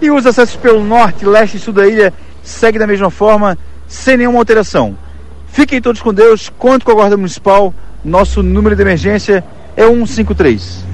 E 0.00 0.10
os 0.10 0.24
acessos 0.24 0.56
pelo 0.56 0.82
norte, 0.82 1.26
leste 1.26 1.58
e 1.58 1.60
sul 1.60 1.74
da 1.74 1.86
ilha 1.86 2.14
segue 2.42 2.78
da 2.78 2.86
mesma 2.86 3.10
forma, 3.10 3.58
sem 3.86 4.16
nenhuma 4.16 4.38
alteração. 4.38 4.96
Fiquem 5.48 5.82
todos 5.82 6.00
com 6.00 6.14
Deus, 6.14 6.48
conto 6.48 6.86
com 6.86 6.92
a 6.92 6.94
Guarda 6.94 7.18
Municipal. 7.18 7.74
Nosso 8.02 8.42
número 8.42 8.74
de 8.74 8.80
emergência 8.80 9.44
é 9.76 9.86
153. 9.86 10.86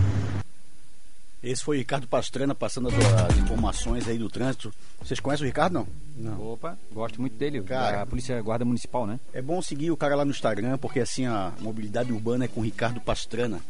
Esse 1.40 1.62
foi 1.62 1.76
o 1.76 1.78
Ricardo 1.78 2.08
Pastrana 2.08 2.52
passando 2.52 2.88
as, 2.88 2.94
as 2.94 3.38
informações 3.38 4.08
aí 4.08 4.18
do 4.18 4.28
trânsito. 4.28 4.72
Vocês 5.00 5.20
conhecem 5.20 5.44
o 5.44 5.46
Ricardo, 5.46 5.74
não? 5.74 5.86
Não. 6.16 6.52
Opa, 6.52 6.76
gosto 6.92 7.20
muito 7.20 7.36
dele, 7.36 7.62
Cara. 7.62 7.98
da 7.98 8.06
Polícia 8.06 8.40
Guarda 8.42 8.64
Municipal, 8.64 9.06
né? 9.06 9.20
É 9.32 9.40
bom 9.40 9.62
seguir 9.62 9.92
o 9.92 9.96
cara 9.96 10.16
lá 10.16 10.24
no 10.24 10.32
Instagram, 10.32 10.78
porque 10.78 10.98
assim 10.98 11.26
a 11.26 11.52
mobilidade 11.60 12.10
urbana 12.12 12.46
é 12.46 12.48
com 12.48 12.60
o 12.60 12.64
Ricardo 12.64 13.00
Pastrana. 13.00 13.60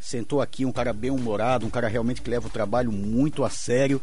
Sentou 0.00 0.40
aqui, 0.40 0.64
um 0.64 0.72
cara 0.72 0.92
bem 0.92 1.10
humorado, 1.10 1.66
um 1.66 1.70
cara 1.70 1.88
realmente 1.88 2.22
que 2.22 2.30
leva 2.30 2.46
o 2.46 2.50
trabalho 2.50 2.92
muito 2.92 3.44
a 3.44 3.50
sério. 3.50 4.00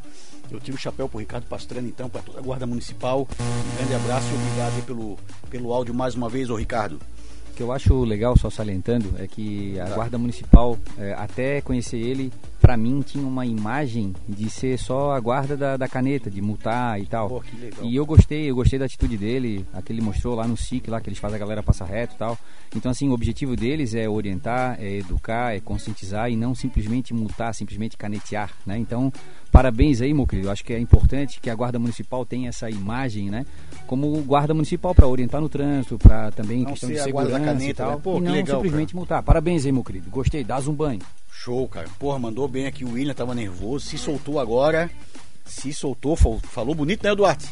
Eu 0.52 0.60
tiro 0.60 0.78
o 0.78 0.80
chapéu 0.80 1.10
pro 1.10 1.20
Ricardo 1.20 1.46
Pastrana, 1.46 1.88
então, 1.88 2.10
para 2.10 2.22
toda 2.22 2.40
a 2.40 2.42
Guarda 2.42 2.66
Municipal. 2.66 3.28
Um 3.40 3.78
grande 3.78 3.94
abraço 3.96 4.28
e 4.32 4.36
obrigado 4.36 4.86
pelo, 4.86 5.18
pelo 5.50 5.74
áudio 5.74 5.94
mais 5.94 6.14
uma 6.14 6.30
vez, 6.30 6.50
ô 6.50 6.56
Ricardo. 6.56 7.00
O 7.56 7.58
que 7.58 7.64
eu 7.64 7.72
acho 7.72 8.04
legal, 8.04 8.38
só 8.38 8.50
salientando, 8.50 9.14
é 9.18 9.28
que 9.28 9.80
a 9.80 9.88
Guarda 9.92 10.18
Municipal, 10.18 10.78
é, 10.98 11.14
até 11.14 11.62
conhecer 11.62 11.96
ele, 11.96 12.30
pra 12.60 12.76
mim 12.76 13.02
tinha 13.02 13.26
uma 13.26 13.46
imagem 13.46 14.14
de 14.28 14.50
ser 14.50 14.78
só 14.78 15.14
a 15.14 15.20
guarda 15.22 15.56
da, 15.56 15.78
da 15.78 15.88
caneta, 15.88 16.30
de 16.30 16.42
multar 16.42 17.00
e 17.00 17.06
tal. 17.06 17.30
Pô. 17.30 17.44
E 17.82 17.96
eu 17.96 18.06
gostei, 18.06 18.50
eu 18.50 18.56
gostei 18.56 18.78
da 18.78 18.84
atitude 18.84 19.18
dele, 19.18 19.66
a 19.72 19.82
que 19.82 19.94
ele 19.94 20.02
mostrou 20.02 20.36
lá 20.36 20.46
no 20.46 20.58
SIC, 20.58 20.90
lá 20.90 21.00
que 21.00 21.08
eles 21.08 21.18
fazem 21.18 21.38
a 21.38 21.40
galera 21.40 21.64
passar 21.64 21.86
reto 21.86 22.16
e 22.16 22.18
tal. 22.18 22.38
Então, 22.76 22.92
assim, 22.92 23.08
o 23.08 23.14
objetivo 23.14 23.56
deles 23.56 23.96
é 23.96 24.10
orientar, 24.10 24.78
é 24.78 24.98
educar, 24.98 25.56
é 25.56 25.62
conscientizar 25.62 26.30
e 26.30 26.36
não 26.36 26.54
simplesmente 26.54 27.14
multar, 27.14 27.56
simplesmente 27.56 27.96
canetear, 27.96 28.52
né? 28.66 28.78
Então, 28.78 29.14
parabéns 29.56 30.02
aí, 30.02 30.14
meu 30.14 30.28
querido. 30.28 30.50
Eu 30.50 30.52
acho 30.52 30.64
que 30.66 30.74
é 30.74 30.80
importante 30.80 31.40
que 31.40 31.50
a 31.50 31.56
Guarda 31.56 31.80
Municipal 31.80 32.26
tenha 32.26 32.50
essa 32.50 32.70
imagem, 32.70 33.30
né? 33.30 33.46
Como 33.88 34.22
guarda 34.24 34.54
municipal 34.54 34.94
para 34.94 35.08
orientar 35.08 35.40
no 35.40 35.48
trânsito, 35.48 35.98
para 35.98 36.30
também 36.32 36.64
Não 36.64 36.72
questão 36.72 36.90
de 36.90 37.00
segurança 37.02 37.40
caneta, 37.40 37.64
e 37.64 37.74
tal. 37.74 37.92
né? 37.92 38.00
Pô, 38.04 38.18
e 38.18 38.22
não 38.22 38.32
legal, 38.34 38.62
simplesmente 38.62 38.96
multar. 38.96 39.24
Parabéns 39.24 39.66
aí, 39.66 39.72
meu 39.72 39.84
querido. 39.84 40.10
Gostei, 40.10 40.44
dás 40.44 40.68
um 40.68 40.74
banho. 40.74 41.00
Show, 41.32 41.68
cara. 41.70 41.88
Porra, 41.98 42.20
mandou 42.20 42.48
bem 42.48 42.66
aqui. 42.66 42.84
O 42.84 42.92
William 42.94 43.14
tava 43.14 43.34
nervoso. 43.34 43.86
Se 43.86 43.98
soltou 43.98 44.40
agora. 44.40 44.90
Se 45.46 45.72
soltou. 45.72 46.16
fal- 46.16 46.40
Falou 46.44 46.76
bonito, 46.76 47.04
né, 47.04 47.16
Duarte? 47.16 47.48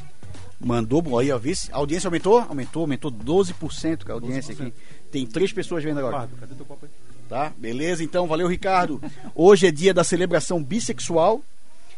Mandou 0.59 1.01
bom. 1.01 1.17
Aí, 1.19 1.31
ó. 1.31 1.37
Vê 1.37 1.53
se 1.55 1.71
a 1.71 1.77
audiência 1.77 2.07
aumentou? 2.07 2.39
Aumentou, 2.39 2.81
aumentou 2.81 3.11
12% 3.11 4.03
com 4.05 4.11
a 4.11 4.15
audiência 4.15 4.53
aqui. 4.53 4.73
Tem 5.11 5.25
três 5.27 5.53
pessoas 5.53 5.83
vendo 5.83 5.99
agora. 5.99 6.21
Ricardo, 6.21 6.39
cadê 6.39 6.55
teu 6.55 6.65
copo 6.65 6.85
aí? 6.85 6.91
Tá? 7.29 7.51
Beleza, 7.57 8.03
então. 8.03 8.27
Valeu, 8.27 8.47
Ricardo. 8.47 9.01
Hoje 9.35 9.67
é 9.67 9.71
dia 9.71 9.93
da 9.93 10.03
celebração 10.03 10.61
bissexual. 10.63 11.41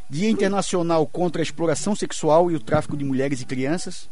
Dia 0.10 0.30
Internacional 0.30 1.06
contra 1.08 1.42
a 1.42 1.44
Exploração 1.44 1.96
Sexual 1.96 2.52
e 2.52 2.56
o 2.56 2.60
Tráfico 2.60 2.96
de 2.96 3.04
Mulheres 3.04 3.42
e 3.42 3.46
Crianças. 3.46 4.08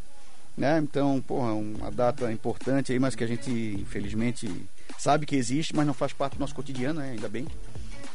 Né? 0.57 0.79
Então, 0.79 1.21
porra, 1.25 1.53
uma 1.53 1.91
data 1.91 2.31
importante 2.31 2.91
aí, 2.91 2.99
mas 2.99 3.15
que 3.15 3.23
a 3.23 3.27
gente, 3.27 3.51
infelizmente, 3.51 4.49
sabe 4.97 5.25
que 5.25 5.35
existe, 5.35 5.75
mas 5.75 5.85
não 5.85 5.93
faz 5.93 6.13
parte 6.13 6.35
do 6.35 6.39
nosso 6.39 6.55
cotidiano, 6.55 6.99
né? 6.99 7.11
ainda 7.11 7.27
bem. 7.27 7.47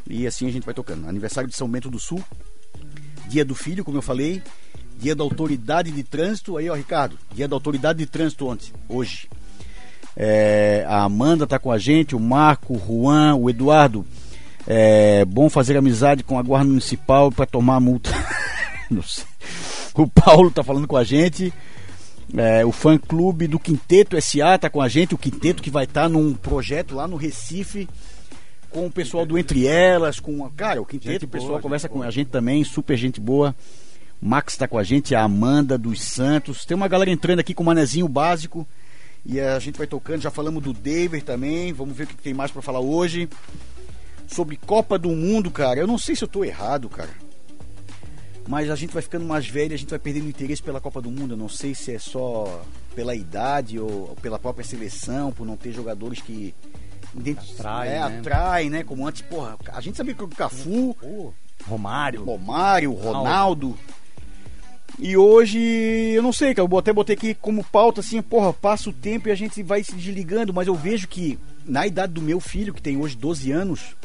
E 0.08 0.26
assim 0.26 0.46
a 0.46 0.50
gente 0.50 0.64
vai 0.64 0.74
tocando. 0.74 1.08
Aniversário 1.08 1.48
de 1.48 1.56
São 1.56 1.68
Bento 1.68 1.90
do 1.90 1.98
Sul. 1.98 2.22
Dia 3.28 3.44
do 3.44 3.54
Filho, 3.54 3.84
como 3.84 3.98
eu 3.98 4.02
falei. 4.02 4.42
Dia 4.98 5.14
da 5.14 5.22
Autoridade 5.22 5.90
de 5.90 6.02
Trânsito. 6.02 6.56
Aí, 6.56 6.68
ó, 6.70 6.74
Ricardo. 6.74 7.18
Dia 7.34 7.46
da 7.46 7.54
Autoridade 7.54 7.98
de 7.98 8.06
Trânsito 8.06 8.46
ontem, 8.46 8.72
hoje. 8.88 9.28
É, 10.16 10.84
a 10.88 11.04
Amanda 11.04 11.46
tá 11.46 11.58
com 11.58 11.70
a 11.70 11.78
gente, 11.78 12.16
o 12.16 12.20
Marco, 12.20 12.74
o 12.74 12.78
Juan, 12.78 13.36
o 13.36 13.48
Eduardo. 13.48 14.04
É 14.70 15.24
bom 15.24 15.48
fazer 15.48 15.76
amizade 15.78 16.22
com 16.22 16.38
a 16.38 16.42
Guarda 16.42 16.68
Municipal 16.68 17.32
para 17.32 17.46
tomar 17.46 17.76
a 17.76 17.80
multa. 17.80 18.10
Não 18.90 19.02
sei. 19.02 19.24
O 19.94 20.06
Paulo 20.06 20.50
tá 20.50 20.62
falando 20.62 20.86
com 20.86 20.96
a 20.96 21.04
gente. 21.04 21.52
É, 22.36 22.62
o 22.66 22.70
fã 22.70 22.98
clube 22.98 23.46
do 23.46 23.58
Quinteto 23.58 24.20
SA 24.20 24.58
tá 24.58 24.68
com 24.68 24.82
a 24.82 24.88
gente. 24.88 25.14
O 25.14 25.18
Quinteto 25.18 25.62
que 25.62 25.70
vai 25.70 25.84
estar 25.84 26.06
num 26.08 26.34
projeto 26.34 26.94
lá 26.94 27.08
no 27.08 27.16
Recife 27.16 27.88
com 28.68 28.84
o 28.86 28.90
pessoal 28.90 29.24
do 29.24 29.38
Entre 29.38 29.66
Elas. 29.66 30.20
com 30.20 30.44
a- 30.44 30.50
Cara, 30.50 30.82
o 30.82 30.84
Quinteto, 30.84 31.12
Gente 31.12 31.24
o 31.24 31.28
pessoal 31.28 31.52
boa, 31.52 31.62
conversa 31.62 31.88
com 31.88 31.96
boa. 32.00 32.06
a 32.06 32.10
gente 32.10 32.28
também. 32.28 32.62
Super 32.62 32.96
gente 32.98 33.18
boa. 33.20 33.56
Max 34.20 34.54
tá 34.56 34.68
com 34.68 34.76
a 34.76 34.82
gente, 34.82 35.14
a 35.14 35.22
Amanda 35.22 35.78
dos 35.78 36.02
Santos. 36.02 36.66
Tem 36.66 36.76
uma 36.76 36.88
galera 36.88 37.10
entrando 37.10 37.38
aqui 37.38 37.54
com 37.54 37.62
o 37.62 37.66
manezinho 37.66 38.06
básico. 38.06 38.68
E 39.24 39.40
a 39.40 39.58
gente 39.58 39.78
vai 39.78 39.86
tocando, 39.86 40.20
já 40.20 40.30
falamos 40.30 40.62
do 40.62 40.74
David 40.74 41.24
também. 41.24 41.72
Vamos 41.72 41.96
ver 41.96 42.04
o 42.04 42.06
que 42.08 42.16
tem 42.16 42.34
mais 42.34 42.50
pra 42.50 42.60
falar 42.60 42.80
hoje. 42.80 43.28
Sobre 44.28 44.56
Copa 44.56 44.98
do 44.98 45.10
Mundo, 45.10 45.50
cara. 45.50 45.80
Eu 45.80 45.86
não 45.86 45.98
sei 45.98 46.14
se 46.14 46.22
eu 46.22 46.28
tô 46.28 46.44
errado, 46.44 46.88
cara. 46.88 47.10
Mas 48.46 48.70
a 48.70 48.76
gente 48.76 48.92
vai 48.92 49.02
ficando 49.02 49.26
mais 49.26 49.46
velho, 49.46 49.74
a 49.74 49.76
gente 49.76 49.90
vai 49.90 49.98
perdendo 49.98 50.28
interesse 50.28 50.62
pela 50.62 50.80
Copa 50.80 51.02
do 51.02 51.10
Mundo. 51.10 51.34
Eu 51.34 51.38
não 51.38 51.48
sei 51.48 51.74
se 51.74 51.94
é 51.94 51.98
só 51.98 52.62
pela 52.94 53.14
idade 53.14 53.78
ou 53.78 54.16
pela 54.22 54.38
própria 54.38 54.64
seleção, 54.64 55.32
por 55.32 55.46
não 55.46 55.56
ter 55.56 55.72
jogadores 55.72 56.20
que 56.20 56.54
Atrai, 57.58 57.88
é, 57.88 57.92
né? 57.92 58.18
atrai, 58.18 58.70
né? 58.70 58.84
Como 58.84 59.06
antes, 59.06 59.22
porra, 59.22 59.56
a 59.72 59.80
gente 59.80 59.96
sabia 59.96 60.14
que 60.14 60.22
o 60.22 60.28
Cafu, 60.28 60.96
Romário. 61.66 62.24
Romário, 62.24 62.92
Ronaldo. 62.92 63.76
E 64.98 65.16
hoje, 65.16 65.58
eu 65.58 66.22
não 66.22 66.32
sei, 66.32 66.54
cara, 66.54 66.68
eu 66.68 66.78
até 66.78 66.92
botei 66.92 67.14
aqui 67.14 67.34
como 67.34 67.64
pauta 67.64 68.00
assim, 68.00 68.20
porra, 68.20 68.52
passa 68.52 68.90
o 68.90 68.92
tempo 68.92 69.28
e 69.28 69.32
a 69.32 69.34
gente 69.34 69.62
vai 69.62 69.82
se 69.82 69.94
desligando, 69.94 70.52
mas 70.52 70.66
eu 70.66 70.74
vejo 70.74 71.06
que 71.06 71.38
na 71.64 71.86
idade 71.86 72.12
do 72.12 72.22
meu 72.22 72.40
filho, 72.40 72.74
que 72.74 72.82
tem 72.82 72.96
hoje 72.96 73.16
12 73.16 73.52
anos, 73.52 73.96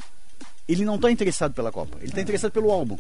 ele 0.68 0.86
não 0.86 0.98
tá 0.98 1.12
interessado 1.12 1.54
pela 1.54 1.72
Copa. 1.72 1.98
Ele 2.02 2.12
tá 2.12 2.22
interessado 2.22 2.52
pelo 2.52 2.72
álbum. 2.72 2.98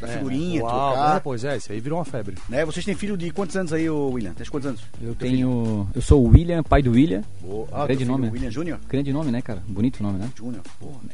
Da 0.00 0.06
figurinha, 0.08 0.62
Uau, 0.62 0.92
trocar. 0.92 1.16
é, 1.16 1.20
pois 1.20 1.42
é, 1.42 1.56
isso 1.56 1.72
aí 1.72 1.80
virou 1.80 1.98
uma 1.98 2.04
febre. 2.04 2.36
Né? 2.50 2.66
Vocês 2.66 2.84
têm 2.84 2.94
filho 2.94 3.16
de 3.16 3.30
quantos 3.30 3.56
anos 3.56 3.72
aí, 3.72 3.88
William? 3.88 4.34
Tem 4.34 4.44
quantos 4.46 4.68
anos? 4.68 4.82
Eu 5.00 5.14
tenho. 5.14 5.88
Eu 5.94 6.02
sou 6.02 6.22
o 6.22 6.28
William, 6.28 6.62
pai 6.62 6.82
do 6.82 6.90
William. 6.90 7.22
Boa. 7.40 7.66
Grande 7.66 7.86
teu 7.86 7.96
filho, 8.00 8.10
nome? 8.10 8.28
William 8.28 8.50
Júnior? 8.50 8.78
Grande 8.86 9.10
nome, 9.10 9.30
né, 9.30 9.40
cara? 9.40 9.62
Bonito 9.66 10.02
nome, 10.02 10.18
né? 10.18 10.30
Júnior. 10.36 10.62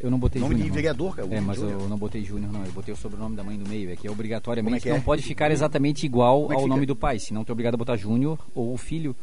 Eu 0.00 0.10
não 0.10 0.18
botei 0.18 0.40
Nome 0.42 0.54
Júnior. 0.54 0.64
de 0.64 0.68
não. 0.70 0.74
vereador, 0.74 1.14
cara. 1.14 1.28
É, 1.28 1.30
William 1.30 1.42
mas 1.46 1.56
Júnior. 1.58 1.80
eu 1.82 1.88
não 1.88 1.96
botei 1.96 2.24
Júnior, 2.24 2.52
não. 2.52 2.64
Eu 2.64 2.72
botei 2.72 2.92
o 2.92 2.96
sobrenome 2.96 3.36
da 3.36 3.44
mãe 3.44 3.56
do 3.56 3.68
meio. 3.68 3.88
É 3.92 3.94
que 3.94 4.08
obrigatoriamente 4.08 4.78
é 4.78 4.80
que 4.80 4.88
é? 4.88 4.92
não 4.94 5.00
pode 5.00 5.22
ficar 5.22 5.52
exatamente 5.52 6.04
igual 6.04 6.46
é 6.46 6.56
que 6.56 6.60
ao 6.62 6.66
nome 6.66 6.84
do 6.84 6.96
pai. 6.96 7.20
Senão 7.20 7.44
tu 7.44 7.50
é 7.50 7.52
obrigado 7.52 7.74
a 7.74 7.78
botar 7.78 7.96
Júnior 7.96 8.36
ou 8.52 8.74
o 8.74 8.76
filho, 8.76 9.14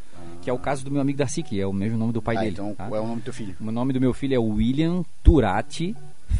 que 0.42 0.50
é 0.50 0.54
o 0.54 0.58
caso 0.58 0.86
do 0.86 0.92
meu 0.92 1.02
amigo 1.02 1.18
Darcy, 1.18 1.44
que 1.44 1.60
é 1.60 1.68
o 1.68 1.74
mesmo 1.74 1.98
nome 1.98 2.14
do 2.14 2.22
pai 2.22 2.38
Ah, 2.38 2.40
dele. 2.40 2.52
então 2.54 2.74
tá? 2.74 2.88
qual 2.88 2.98
é 3.02 3.04
o 3.04 3.08
nome 3.08 3.20
do 3.20 3.26
teu 3.26 3.34
filho? 3.34 3.58
O 3.60 3.70
nome 3.74 3.92
do 3.92 4.00
meu 4.00 4.14
filho 4.14 4.34
é 4.36 4.40
William 4.40 5.04
Turati 5.22 5.94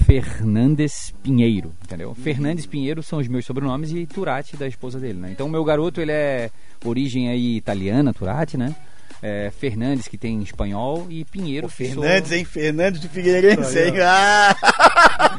Fernandes 0.06 1.14
Pinheiro, 1.22 1.72
entendeu? 1.84 2.14
Fernandes 2.16 2.66
Pinheiro 2.66 3.02
são 3.04 3.20
os 3.20 3.28
meus 3.28 3.46
sobrenomes 3.46 3.92
e 3.92 4.06
Turati 4.06 4.56
da 4.58 4.68
esposa 4.68 5.00
dele, 5.00 5.20
né? 5.20 5.30
Então 5.32 5.48
o 5.48 5.50
meu 5.50 5.64
garoto, 5.64 6.00
ele 6.02 6.12
é 6.12 6.50
origem 6.86 7.30
aí 7.30 7.58
italiana, 7.58 8.14
Turati, 8.14 8.58
né? 8.58 8.76
É, 9.22 9.52
Fernandes, 9.52 10.08
que 10.08 10.18
tem 10.18 10.42
espanhol, 10.42 11.06
e 11.10 11.26
Pinheiro, 11.26 11.68
Ô, 11.68 11.70
que 11.70 11.92
sou- 11.92 12.02
Fernandes, 12.04 12.32
hein? 12.32 12.46
Fernandes 12.46 13.02
do 13.02 13.10
Figueirense, 13.10 13.78
hein? 13.78 13.94
Ah! 14.02 14.56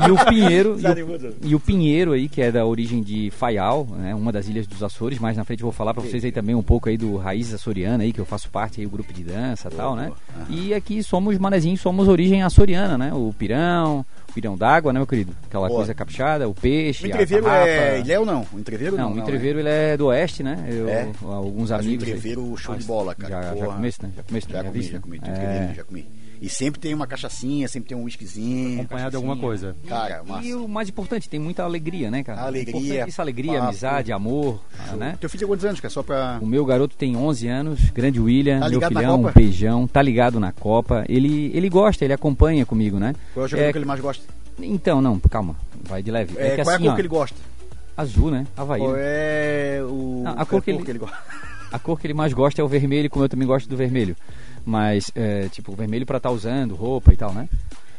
E 0.07 0.11
o 0.11 0.25
Pinheiro, 0.27 0.77
e 0.79 1.03
o, 1.03 1.49
e 1.49 1.55
o 1.55 1.61
Pinheiro 1.61 2.13
aí, 2.13 2.29
que 2.29 2.43
é 2.43 2.53
da 2.53 2.67
origem 2.67 3.03
de 3.03 3.31
Faial, 3.31 3.87
né, 3.91 4.15
uma 4.15 4.31
das 4.31 4.49
ilhas 4.49 4.67
dos 4.67 4.83
Açores. 4.83 5.19
Mais 5.19 5.35
na 5.35 5.45
frente 5.45 5.63
vou 5.63 5.73
falar 5.73 5.95
pra 5.95 6.03
vocês 6.03 6.23
aí 6.23 6.31
também 6.33 6.55
um 6.55 6.63
pouco 6.63 6.91
aí 6.91 6.99
do 6.99 7.17
Raízes 7.17 7.55
Açoriana 7.55 8.05
aí, 8.05 8.13
que 8.13 8.19
eu 8.21 8.27
faço 8.27 8.51
parte 8.51 8.81
aí 8.81 8.87
do 8.87 8.91
grupo 8.91 9.15
de 9.15 9.25
dança 9.25 9.69
e 9.73 9.75
tal, 9.75 9.97
né? 9.97 10.13
E 10.51 10.75
aqui 10.75 11.03
somos 11.03 11.39
manezinhos, 11.39 11.81
somos 11.81 12.07
origem 12.07 12.43
açoriana, 12.43 12.99
né? 12.99 13.15
O 13.15 13.33
pirão, 13.39 14.01
o 14.01 14.20
pirão 14.31 14.57
d'água, 14.57 14.93
né, 14.93 14.99
meu 15.01 15.07
querido? 15.07 15.35
Aquela 15.47 15.67
Boa. 15.69 15.79
coisa 15.81 15.95
caprichada, 15.95 16.49
o 16.49 16.55
peixe, 16.55 17.05
O 17.05 17.07
entreveiro 17.07 17.49
é 17.49 18.01
Ilhéu 18.01 18.25
não? 18.25 18.47
O 18.53 18.59
entreveiro 18.59 18.97
não? 18.97 19.11
Não, 19.11 19.17
o 19.17 19.19
entreveiro 19.21 19.59
ele 19.61 19.69
é 19.69 19.97
do 19.97 20.07
oeste, 20.07 20.43
né? 20.43 20.65
Eu, 20.69 20.89
É? 20.89 21.11
Alguns 21.23 21.71
Mas 21.71 21.85
o 21.85 21.89
amigos. 21.89 22.05
aí. 22.05 22.11
entreveiro, 22.11 22.57
show 22.57 22.75
de 22.75 22.85
bola, 22.85 23.15
cara. 23.15 23.35
Já, 23.35 23.43
já 23.43 23.53
Porra. 23.55 23.77
comeste, 23.77 24.03
né? 24.07 24.13
Já 24.17 24.23
comeste, 24.23 24.53
Já 24.53 24.63
né? 24.63 24.69
comi, 24.71 24.83
já 24.83 24.93
né? 24.93 24.99
comi. 25.01 25.17
É. 25.17 25.21
Tem 25.21 25.33
entreveiro, 25.33 25.75
já 25.75 25.85
comi. 25.85 26.09
E 26.41 26.49
sempre 26.49 26.81
tem 26.81 26.95
uma 26.95 27.07
cachaçinha, 27.07 27.69
sempre 27.69 27.91
tem 27.91 27.99
um 27.99 28.05
whiskyzinho. 28.05 28.81
Acompanhado 28.81 29.11
de 29.11 29.17
alguma 29.17 29.37
coisa. 29.37 29.77
Cara, 29.87 30.23
massa. 30.27 30.47
E 30.47 30.55
o 30.55 30.67
mais 30.67 30.89
importante, 30.89 31.29
tem 31.29 31.39
muita 31.39 31.63
alegria, 31.65 32.11
né, 32.11 32.23
cara? 32.23 32.43
Alegria, 32.43 33.05
É 33.05 33.09
isso, 33.09 33.21
alegria, 33.21 33.53
papo. 33.55 33.65
amizade, 33.65 34.11
amor, 34.11 34.59
né? 34.97 35.19
Teu 35.21 35.29
filho 35.29 35.41
tem 35.41 35.49
quantos 35.49 35.65
anos, 35.67 35.81
cara? 35.81 35.93
Só 35.93 36.03
pra... 36.03 36.39
O 36.41 36.47
meu 36.47 36.65
garoto 36.65 36.97
tem 36.97 37.15
11 37.15 37.47
anos, 37.47 37.91
grande 37.91 38.19
William, 38.19 38.59
Tá 38.61 38.69
meu 38.71 38.81
filhão, 38.81 39.21
um 39.23 39.31
beijão, 39.33 39.87
tá 39.87 40.01
ligado 40.01 40.41
na 40.41 40.51
Copa. 40.51 41.05
Ele, 41.09 41.51
ele 41.55 41.69
gosta, 41.69 42.05
ele 42.05 42.15
acompanha 42.15 42.65
comigo, 42.65 42.99
né? 42.99 43.15
Qual 43.35 43.45
é 43.45 43.47
o 43.47 43.49
jogador 43.49 43.69
É, 43.69 43.73
que 43.73 43.79
ele 43.79 43.85
mais 43.85 44.01
gosta? 44.01 44.25
Então, 44.59 45.03
não, 45.03 45.19
calma, 45.19 45.55
vai 45.85 46.03
de 46.03 46.11
leve. 46.11 46.35
É, 46.39 46.49
É, 46.49 46.57
que 46.57 46.63
qual 46.63 46.71
é 46.71 46.73
a 46.73 46.75
assim, 46.77 46.85
cor 46.85 46.93
ó, 46.93 46.95
que 46.95 47.01
ele 47.03 47.09
gosta? 47.09 47.37
azul, 47.97 48.31
né? 48.31 48.47
Havaí. 48.57 48.81
Qual 48.81 48.95
é 48.97 49.81
o... 49.85 50.23
Não, 50.25 50.33
a 50.39 50.47
cor 50.47 50.63
que 50.63 50.71
ele- 50.71 50.99
gosta? 50.99 51.19
A 51.73 51.79
cor 51.79 52.01
que 52.01 52.05
ele 52.05 52.15
mais 52.15 52.33
gosta 52.33 52.61
é 52.61 52.65
o 52.65 52.67
vermelho, 52.67 53.09
como 53.09 53.25
eu 53.25 53.29
também 53.29 53.47
gosto 53.47 53.69
do 53.69 53.77
vermelho. 53.77 54.17
Mas, 54.65 55.11
é, 55.15 55.49
tipo, 55.49 55.75
vermelho 55.75 56.07
pra 56.07 56.19
estar 56.19 56.31
usando, 56.31 56.75
roupa 56.75 57.13
e 57.13 57.17
tal, 57.17 57.33
né? 57.33 57.49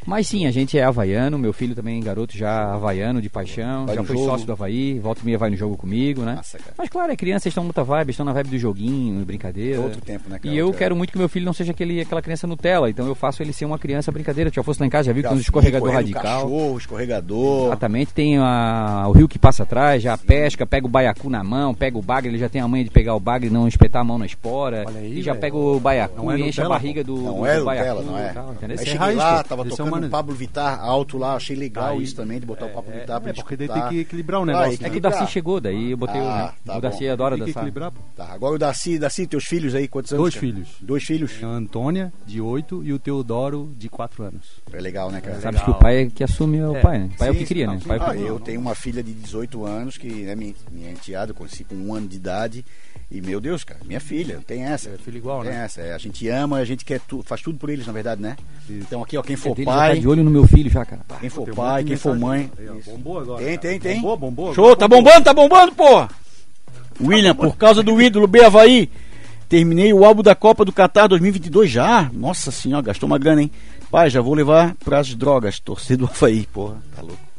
Mas 0.06 0.26
sim, 0.26 0.46
a 0.46 0.50
gente 0.50 0.76
é 0.78 0.82
havaiano, 0.82 1.38
meu 1.38 1.52
filho 1.52 1.74
também, 1.74 2.00
garoto 2.02 2.36
já 2.36 2.72
havaiano 2.74 3.20
de 3.22 3.28
paixão, 3.30 3.86
Vai 3.86 3.94
já 3.94 4.02
foi 4.04 4.16
jogo. 4.16 4.28
sócio 4.28 4.46
do 4.46 4.52
Havaí, 4.52 4.98
volta 4.98 5.20
e 5.22 5.24
meia 5.24 5.38
vai 5.38 5.50
no 5.50 5.56
jogo 5.56 5.76
comigo, 5.76 6.22
né? 6.22 6.34
Nossa, 6.36 6.58
cara. 6.58 6.74
Mas 6.76 6.88
claro, 6.88 7.12
é 7.12 7.16
criança, 7.16 7.46
eles 7.46 7.52
estão 7.52 7.64
muita 7.64 7.84
vibe, 7.84 8.10
estão 8.10 8.26
na 8.26 8.32
vibe 8.32 8.48
do 8.50 8.58
joguinho, 8.58 9.24
brincadeira. 9.24 9.80
Outro 9.80 10.00
tempo, 10.00 10.28
né, 10.28 10.38
cara? 10.38 10.54
E 10.54 10.58
eu 10.58 10.66
Outro- 10.66 10.78
quero 10.78 10.96
muito 10.96 11.12
que 11.12 11.18
meu 11.18 11.28
filho 11.28 11.46
não 11.46 11.52
seja 11.52 11.70
aquele, 11.72 12.00
aquela 12.00 12.20
criança 12.20 12.46
Nutella, 12.46 12.90
então 12.90 13.06
eu 13.06 13.14
faço 13.14 13.42
ele 13.42 13.52
ser 13.52 13.64
uma 13.64 13.78
criança 13.78 14.10
brincadeira. 14.10 14.50
Tu 14.50 14.54
já 14.54 14.62
fosse 14.62 14.80
lá 14.80 14.86
em 14.86 14.90
casa, 14.90 15.06
já 15.06 15.12
viu 15.12 15.22
que 15.22 15.28
tem 15.28 15.38
um 15.38 15.40
escorregador 15.40 15.90
radical. 15.92 16.22
Cachorro, 16.22 16.78
escorregador. 16.78 17.66
Exatamente, 17.66 18.12
tem 18.12 18.38
a- 18.38 19.04
o 19.08 19.12
rio 19.12 19.28
que 19.28 19.38
passa 19.38 19.62
atrás, 19.62 20.02
já 20.02 20.16
pesca, 20.18 20.66
pega 20.66 20.86
o 20.86 20.90
baiacu 20.90 21.28
na 21.30 21.42
mão, 21.44 21.74
pega 21.74 21.96
o 21.98 22.02
bagre, 22.02 22.30
ele 22.30 22.38
já 22.38 22.48
tem 22.48 22.60
a 22.60 22.68
manha 22.68 22.84
de 22.84 22.90
pegar 22.90 23.14
o 23.14 23.20
bagre 23.20 23.48
e 23.48 23.52
não 23.52 23.66
espetar 23.68 24.02
a 24.02 24.04
mão 24.04 24.18
na 24.18 24.26
espora. 24.26 24.84
Olha 24.86 24.98
aí, 25.00 25.18
e 25.18 25.22
já 25.22 25.32
velho. 25.32 25.40
pega 25.40 25.56
o 25.56 25.80
baiacu 25.80 26.16
Não 26.16 26.30
é 26.32 26.38
e 26.38 26.48
enche 26.48 26.60
a 26.60 26.64
Nutella, 26.64 26.68
barriga 26.80 27.04
do, 27.04 27.16
Não 27.16 27.22
do, 27.40 27.46
é 27.46 27.54
do 27.58 27.64
Nutella, 27.64 27.64
baiacu 27.64 28.02
não 28.02 28.18
é. 28.18 28.28
tal, 28.32 28.52
entendeu? 28.52 28.68
Aí 28.70 28.74
Esse 28.74 28.82
é 28.82 28.86
cheguei 28.86 28.98
raiz, 28.98 29.16
lá, 29.18 29.42
pô. 29.42 29.48
tava 29.48 29.62
Esse 29.68 29.80
é 29.80 29.84
o. 30.00 30.10
Pablo 30.10 30.34
Vittar 30.34 30.80
alto 30.80 31.18
lá, 31.18 31.34
achei 31.34 31.56
legal 31.56 31.90
Aí- 31.96 32.02
isso 32.02 32.14
também, 32.16 32.38
de 32.40 32.46
botar 32.46 32.66
o 32.66 32.70
Pablo 32.70 32.92
Vittar 32.92 33.20
pra 33.20 33.30
É, 33.30 33.34
porque 33.34 33.56
daí 33.56 33.68
tem 33.68 33.88
que 33.88 33.98
equilibrar 34.00 34.40
o 34.40 34.42
Ah, 34.42 34.46
negócio. 34.46 34.74
É 34.74 34.76
que 34.76 34.90
né? 34.90 34.96
o. 34.96 35.00
Darcy 35.00 35.26
chegou, 35.32 35.60
daí 35.60 35.90
eu 35.90 35.96
botei 35.96 36.20
Ah, 36.20 36.54
o, 36.62 36.66
tá 36.66 36.78
o 36.78 36.80
Darcy 36.80 37.06
bom. 37.06 37.12
adora 37.12 37.36
Tem 37.36 37.44
que 37.44 37.50
dançar. 37.50 37.62
equilibrar, 37.62 37.90
pô. 37.92 38.00
Tá, 38.16 38.32
agora 38.32 38.54
o 38.54 38.58
Darcy, 38.58 38.98
Darcy, 38.98 39.26
teus 39.26 39.44
filhos 39.44 39.74
aí, 39.74 39.88
quantos 39.88 40.12
anos? 40.12 40.22
Dois 40.22 40.34
cara? 40.34 40.46
filhos. 40.46 40.68
Dois 40.80 41.04
filhos? 41.04 41.32
Tem 41.32 41.48
a 41.48 41.52
Antônia, 41.52 42.12
de 42.26 42.40
8, 42.40 42.82
e 42.84 42.92
o 42.92 42.98
Teodoro, 42.98 43.72
de 43.76 43.88
4 43.88 44.22
anos. 44.24 44.62
É 44.72 44.80
legal, 44.80 45.10
né, 45.10 45.20
cara? 45.20 45.40
Sabes 45.40 45.60
que 45.62 45.70
o 45.70 45.74
pai 45.74 46.02
é 46.02 46.06
que 46.10 46.22
assume 46.24 46.58
é 46.58 46.66
o 46.68 46.76
É. 46.76 46.80
pai, 46.80 46.98
né? 46.98 47.10
O 47.14 47.18
pai 47.18 47.28
é 47.28 47.30
o 47.30 47.34
que 47.34 47.44
cria, 47.44 47.66
né? 47.66 47.78
sim. 47.78 47.84
O 47.84 47.88
pai 47.88 47.96
é 47.98 48.00
o 48.00 48.04
Ah, 48.04 48.14
que 48.14 48.22
eu 48.22 48.40
tenho 48.40 48.60
uma 48.60 48.74
filha 48.74 49.02
de 49.02 49.12
18 49.12 49.64
anos 49.64 49.96
que 49.98 50.26
é 50.26 50.34
minha, 50.36 50.54
minha 50.70 50.90
enteada, 50.90 51.30
eu 51.32 51.34
conheci 51.34 51.64
com 51.64 51.74
um 51.74 51.94
ano 51.94 52.06
de 52.08 52.16
idade. 52.16 52.64
E, 53.10 53.20
meu 53.20 53.40
Deus, 53.42 53.62
cara, 53.62 53.80
minha 53.84 54.00
filha, 54.00 54.40
tem 54.46 54.64
essa. 54.64 54.88
É 54.88 54.96
filho 54.96 55.18
igual, 55.18 55.42
Tem 55.42 55.50
né? 55.52 55.64
essa. 55.66 55.82
é, 55.82 55.92
a 55.92 55.98
gente 55.98 56.26
ama, 56.28 56.56
a 56.56 56.64
gente 56.64 56.82
quer 56.82 56.98
tu, 57.00 57.22
faz 57.22 57.42
tudo 57.42 57.58
por 57.58 57.68
eles, 57.68 57.86
na 57.86 57.92
verdade, 57.92 58.22
né? 58.22 58.36
Então 58.70 59.02
aqui, 59.02 59.18
ó, 59.18 59.22
quem 59.22 59.36
for 59.36 59.48
Ele 59.50 59.56
já 59.82 59.88
tá 59.88 59.94
pai, 59.94 60.00
de 60.00 60.08
olho 60.08 60.24
no 60.24 60.30
meu 60.30 60.46
filho 60.46 60.70
já, 60.70 60.84
cara. 60.84 61.02
Quem 61.20 61.30
for 61.30 61.54
pai, 61.54 61.84
quem 61.84 61.96
for 61.96 62.18
mãe. 62.18 62.50
Bombou 62.86 63.18
agora. 63.18 63.44
Tem, 63.44 63.58
tem, 63.58 63.80
tem. 63.80 63.94
Bombou, 63.96 64.16
bombou. 64.16 64.54
Show, 64.54 64.76
tá 64.76 64.88
bombando, 64.88 65.24
tá 65.24 65.34
bombando, 65.34 65.72
porra! 65.72 66.08
William, 67.00 67.34
por 67.34 67.56
causa 67.56 67.82
do 67.82 68.00
ídolo 68.00 68.26
B 68.26 68.44
Havaí, 68.44 68.90
terminei 69.48 69.92
o 69.92 70.04
álbum 70.04 70.22
da 70.22 70.34
Copa 70.34 70.64
do 70.64 70.72
Catar 70.72 71.06
2022 71.08 71.70
já. 71.70 72.10
Nossa 72.12 72.50
senhora, 72.50 72.86
gastou 72.86 73.06
uma 73.06 73.18
grana, 73.18 73.42
hein? 73.42 73.50
Pai, 73.90 74.08
já 74.08 74.20
vou 74.20 74.34
levar 74.34 74.74
pras 74.84 75.14
drogas, 75.14 75.58
torcer 75.58 75.96
do 75.96 76.06
Havaí, 76.06 76.46
porra, 76.52 76.76
tá 76.94 77.02
louco. 77.02 77.31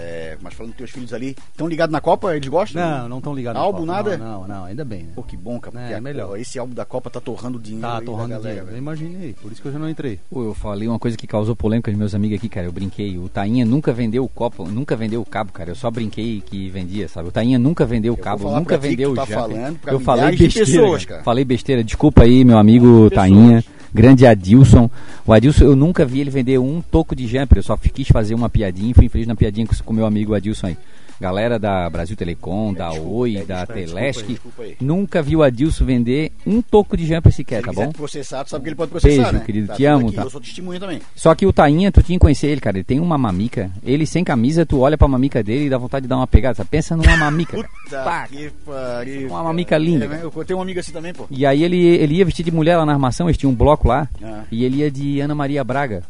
É, 0.00 0.36
mas 0.40 0.54
falando 0.54 0.70
dos 0.72 0.78
teus 0.78 0.90
filhos 0.90 1.12
ali, 1.12 1.34
estão 1.50 1.66
ligados 1.66 1.92
na 1.92 2.00
Copa? 2.00 2.34
Eles 2.36 2.48
gostam? 2.48 2.80
Não, 2.82 3.08
não 3.08 3.18
estão 3.18 3.34
ligados. 3.34 3.60
Álbum, 3.60 3.84
na 3.84 3.96
Copa. 3.98 4.10
nada? 4.10 4.24
Não, 4.24 4.40
não, 4.42 4.48
não, 4.48 4.64
ainda 4.66 4.84
bem, 4.84 5.02
né? 5.04 5.08
Pô, 5.14 5.22
que 5.22 5.36
bom, 5.36 5.58
cara. 5.58 5.76
É, 5.76 5.80
porque 5.82 5.94
a- 5.94 6.00
melhor. 6.00 6.28
pô, 6.28 6.36
esse 6.36 6.58
álbum 6.58 6.74
da 6.74 6.84
Copa 6.84 7.10
tá 7.10 7.20
torrando 7.20 7.58
dinheiro. 7.58 7.86
Tá 7.86 7.94
aí 7.94 8.00
da 8.00 8.06
torrando 8.06 8.28
galera, 8.30 8.48
dinheiro. 8.54 8.70
Eu 8.70 8.78
imaginei, 8.78 9.34
por 9.40 9.50
isso 9.52 9.60
que 9.60 9.68
eu 9.68 9.72
já 9.72 9.78
não 9.78 9.88
entrei. 9.88 10.20
Pô, 10.30 10.44
eu 10.44 10.54
falei 10.54 10.86
uma 10.88 10.98
coisa 10.98 11.16
que 11.16 11.26
causou 11.26 11.56
polêmica 11.56 11.90
nos 11.90 11.98
meus 11.98 12.14
amigos 12.14 12.38
aqui, 12.38 12.48
cara. 12.48 12.66
Eu 12.66 12.72
brinquei. 12.72 13.18
O 13.18 13.28
Tainha 13.28 13.64
nunca 13.64 13.92
vendeu 13.92 14.24
o 14.24 14.28
copo, 14.28 14.64
nunca 14.68 14.94
vendeu 14.96 15.20
o 15.20 15.26
cabo, 15.26 15.52
cara. 15.52 15.70
Eu 15.70 15.74
só 15.74 15.90
brinquei 15.90 16.40
que 16.40 16.68
vendia, 16.68 17.08
sabe? 17.08 17.28
O 17.28 17.32
Tainha 17.32 17.58
nunca 17.58 17.84
vendeu 17.84 18.12
o 18.12 18.16
cabo, 18.16 18.50
nunca 18.54 18.78
que 18.78 18.88
vendeu 18.88 19.12
o 19.12 19.14
tá 19.14 19.26
falando 19.26 19.78
pra 19.78 19.92
Eu 19.92 20.00
falei 20.00 20.30
de 20.36 20.44
besteira. 20.44 20.66
pessoas, 20.66 21.04
cara. 21.04 21.14
cara. 21.16 21.24
Falei 21.24 21.44
besteira. 21.44 21.82
Desculpa 21.82 22.22
aí, 22.22 22.44
meu 22.44 22.58
amigo 22.58 23.10
Tainha. 23.10 23.64
Grande 23.92 24.26
Adilson. 24.26 24.90
O 25.26 25.32
Adilson, 25.32 25.64
eu 25.64 25.76
nunca 25.76 26.04
vi 26.04 26.20
ele 26.20 26.30
vender 26.30 26.58
um 26.58 26.80
toco 26.80 27.16
de 27.16 27.26
jumper. 27.26 27.58
Eu 27.58 27.62
só 27.62 27.76
quis 27.76 28.08
fazer 28.08 28.34
uma 28.34 28.48
piadinha 28.48 28.90
e 28.90 28.94
fui 28.94 29.06
infeliz 29.06 29.26
na 29.26 29.34
piadinha 29.34 29.66
com 29.84 29.92
o 29.92 29.96
meu 29.96 30.06
amigo 30.06 30.34
Adilson 30.34 30.68
aí. 30.68 30.76
Galera 31.20 31.58
da 31.58 31.90
Brasil 31.90 32.16
Telecom, 32.16 32.72
da 32.72 32.90
desculpa, 32.90 33.10
Oi, 33.12 33.36
é, 33.38 33.44
da 33.44 33.66
Telesc, 33.66 34.38
nunca 34.80 35.20
viu 35.20 35.42
Adilson 35.42 35.84
vender 35.84 36.30
um 36.46 36.62
toco 36.62 36.96
de 36.96 37.06
jumper 37.06 37.32
sequer, 37.32 37.60
Se 37.60 37.66
tá 37.66 37.72
bom? 37.72 37.90
processar, 37.90 38.44
tu 38.44 38.50
sabe 38.50 38.62
que 38.62 38.68
ele 38.68 38.76
pode 38.76 38.90
processar, 38.90 39.22
Beijo, 39.22 39.32
né? 39.38 39.42
querido, 39.44 39.66
Tá 39.68 39.74
te 39.74 39.84
amo, 39.84 40.06
aqui, 40.08 40.16
tá? 40.16 40.22
Eu 40.22 40.30
sou 40.30 40.40
testemunha 40.40 40.78
também. 40.78 41.00
Só 41.16 41.34
que 41.34 41.44
o 41.44 41.52
Tainha, 41.52 41.90
tu 41.90 42.02
tinha 42.02 42.16
que 42.18 42.22
conhecer 42.22 42.46
ele, 42.46 42.60
cara. 42.60 42.76
Ele 42.76 42.84
tem 42.84 43.00
uma 43.00 43.18
mamica. 43.18 43.70
Ele 43.82 44.06
sem 44.06 44.22
camisa, 44.22 44.64
tu 44.64 44.78
olha 44.80 44.96
pra 44.96 45.08
mamica 45.08 45.42
dele 45.42 45.66
e 45.66 45.70
dá 45.70 45.76
vontade 45.76 46.02
de 46.04 46.08
dar 46.08 46.16
uma 46.16 46.26
pegada. 46.26 46.54
Sabe? 46.54 46.68
Pensa 46.70 46.96
numa 46.96 47.16
mamica. 47.16 47.56
Puta 47.56 48.02
Pá, 48.04 48.26
que 48.28 48.50
pariu. 48.64 49.28
Uma 49.28 49.42
mamica 49.42 49.76
linda, 49.76 50.04
É, 50.06 50.22
eu 50.24 50.44
tenho 50.44 50.58
um 50.58 50.62
amigo 50.62 50.78
assim 50.78 50.92
também, 50.92 51.12
pô. 51.12 51.26
E 51.30 51.44
aí 51.44 51.64
ele, 51.64 51.78
ele 51.84 52.14
ia 52.14 52.24
vestir 52.24 52.44
de 52.44 52.52
mulher 52.52 52.76
lá 52.76 52.86
na 52.86 52.92
armação, 52.92 53.26
eles 53.28 53.36
tinham 53.36 53.50
um 53.52 53.56
bloco 53.56 53.88
lá. 53.88 54.08
Ah. 54.22 54.44
E 54.52 54.64
ele 54.64 54.78
ia 54.78 54.90
de 54.90 55.20
Ana 55.20 55.34
Maria 55.34 55.64
Braga. 55.64 56.02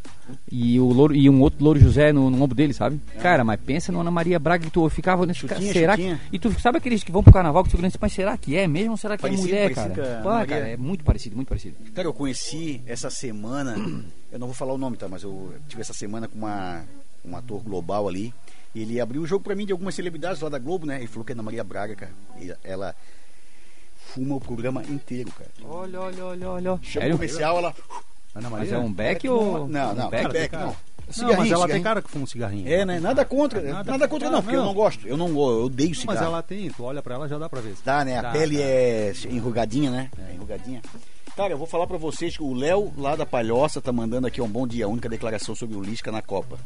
E, 0.50 0.78
o 0.80 0.86
louro, 0.92 1.14
e 1.14 1.28
um 1.28 1.40
outro 1.40 1.62
Louro 1.64 1.78
José 1.80 2.12
no, 2.12 2.30
no 2.30 2.42
ombro 2.42 2.54
dele, 2.54 2.72
sabe? 2.72 3.00
Cara, 3.20 3.44
mas 3.44 3.60
pensa 3.60 3.90
no 3.92 4.00
Ana 4.00 4.10
Maria 4.10 4.38
Braga 4.38 4.64
que 4.64 4.70
tu 4.70 4.88
ficava 4.88 5.24
nesse 5.26 5.46
cara, 5.46 5.62
É. 5.62 5.72
Será 5.72 5.96
chutinha. 5.96 6.20
que. 6.30 6.36
E 6.36 6.38
tu 6.38 6.60
sabe 6.60 6.78
aqueles 6.78 7.02
que 7.04 7.12
vão 7.12 7.22
pro 7.22 7.32
carnaval 7.32 7.64
que 7.64 7.70
tu 7.70 7.76
grande, 7.78 7.96
mas 8.00 8.12
será 8.12 8.36
que 8.36 8.56
é 8.56 8.66
mesmo? 8.66 8.92
Ou 8.92 8.96
será 8.96 9.16
que 9.16 9.22
Parecido, 9.22 9.48
é 9.48 9.50
mulher, 9.50 9.74
parecido 9.74 9.94
com 9.94 10.00
a 10.00 10.04
cara? 10.04 10.22
Pô, 10.22 10.48
cara, 10.48 10.68
é 10.68 10.76
muito 10.76 11.04
parecido, 11.04 11.36
muito 11.36 11.48
parecido. 11.48 11.76
Cara, 11.94 12.08
eu 12.08 12.12
conheci 12.14 12.80
essa 12.86 13.10
semana, 13.10 13.74
eu 14.32 14.38
não 14.38 14.46
vou 14.46 14.54
falar 14.54 14.72
o 14.74 14.78
nome, 14.78 14.96
tá? 14.96 15.08
Mas 15.08 15.22
eu 15.22 15.54
tive 15.68 15.82
essa 15.82 15.92
semana 15.94 16.28
com 16.28 16.38
uma, 16.38 16.82
um 17.24 17.36
ator 17.36 17.60
global 17.62 18.08
ali. 18.08 18.32
E 18.74 18.82
ele 18.82 19.00
abriu 19.00 19.22
o 19.22 19.26
jogo 19.26 19.42
pra 19.42 19.54
mim 19.54 19.64
de 19.64 19.72
algumas 19.72 19.94
celebridades 19.94 20.40
lá 20.42 20.48
da 20.48 20.58
Globo, 20.58 20.84
né? 20.86 20.98
Ele 20.98 21.06
falou 21.06 21.24
que 21.24 21.32
é 21.32 21.34
Ana 21.34 21.42
Maria 21.42 21.64
Braga, 21.64 21.94
cara. 21.96 22.12
E 22.40 22.52
ela 22.62 22.94
fuma 24.14 24.36
o 24.36 24.40
programa 24.40 24.82
inteiro, 24.84 25.30
cara. 25.32 25.50
Olha, 25.64 26.00
olha, 26.00 26.24
olha, 26.24 26.50
olha. 26.50 26.78
Chama 26.82 27.06
o 27.06 27.12
comercial, 27.12 27.58
ela. 27.58 27.74
Ana 28.34 28.50
Mas 28.50 28.60
Maria? 28.70 28.74
é 28.74 28.78
um 28.78 28.92
beck 28.92 29.26
É, 29.26 29.30
ou. 29.30 29.68
Não, 29.68 29.94
não, 29.94 30.06
um 30.06 30.10
beck, 30.10 30.32
beck? 30.32 30.52
não. 30.54 30.66
Não, 30.66 30.76
Cigarrinho, 31.14 31.38
mas 31.38 31.50
ela 31.50 31.60
tem 31.60 31.66
cigarrinho. 31.76 31.84
cara 31.84 32.02
que 32.02 32.10
fuma 32.10 32.24
um 32.24 32.26
cigarrinho. 32.26 32.68
É, 32.68 32.84
né? 32.84 33.00
Nada 33.00 33.24
contra. 33.24 33.62
Nada 33.62 33.72
Nada, 33.76 33.90
contra, 33.92 34.08
contra, 34.08 34.30
não, 34.30 34.42
porque 34.42 34.54
eu 34.56 34.60
não. 34.60 34.66
não 34.66 34.74
gosto. 34.74 35.08
Eu 35.08 35.16
não 35.16 35.28
eu 35.28 35.64
odeio 35.64 35.94
cigarro. 35.94 36.18
Mas 36.18 36.26
ela 36.26 36.42
tem, 36.42 36.68
tu 36.70 36.84
olha 36.84 37.00
pra 37.00 37.14
ela 37.14 37.26
já 37.26 37.38
dá 37.38 37.48
pra 37.48 37.62
ver. 37.62 37.74
Dá, 37.82 38.04
né? 38.04 38.18
A 38.18 38.22
Dá, 38.22 38.30
pele 38.32 38.58
dá. 38.58 38.62
é 38.62 39.12
enrugadinha, 39.30 39.90
né? 39.90 40.10
É 40.28 40.34
enrugadinha. 40.34 40.82
Cara, 41.38 41.52
eu 41.52 41.56
vou 41.58 41.68
falar 41.68 41.86
pra 41.86 41.96
vocês 41.96 42.36
que 42.36 42.42
o 42.42 42.52
Léo, 42.52 42.92
lá 42.98 43.14
da 43.14 43.24
Palhoça, 43.24 43.80
tá 43.80 43.92
mandando 43.92 44.26
aqui 44.26 44.42
um 44.42 44.48
bom 44.48 44.66
dia, 44.66 44.86
a 44.86 44.88
única 44.88 45.08
declaração 45.08 45.54
sobre 45.54 45.76
o 45.76 45.80
Lisca 45.80 46.10
na 46.10 46.20
Copa. 46.20 46.58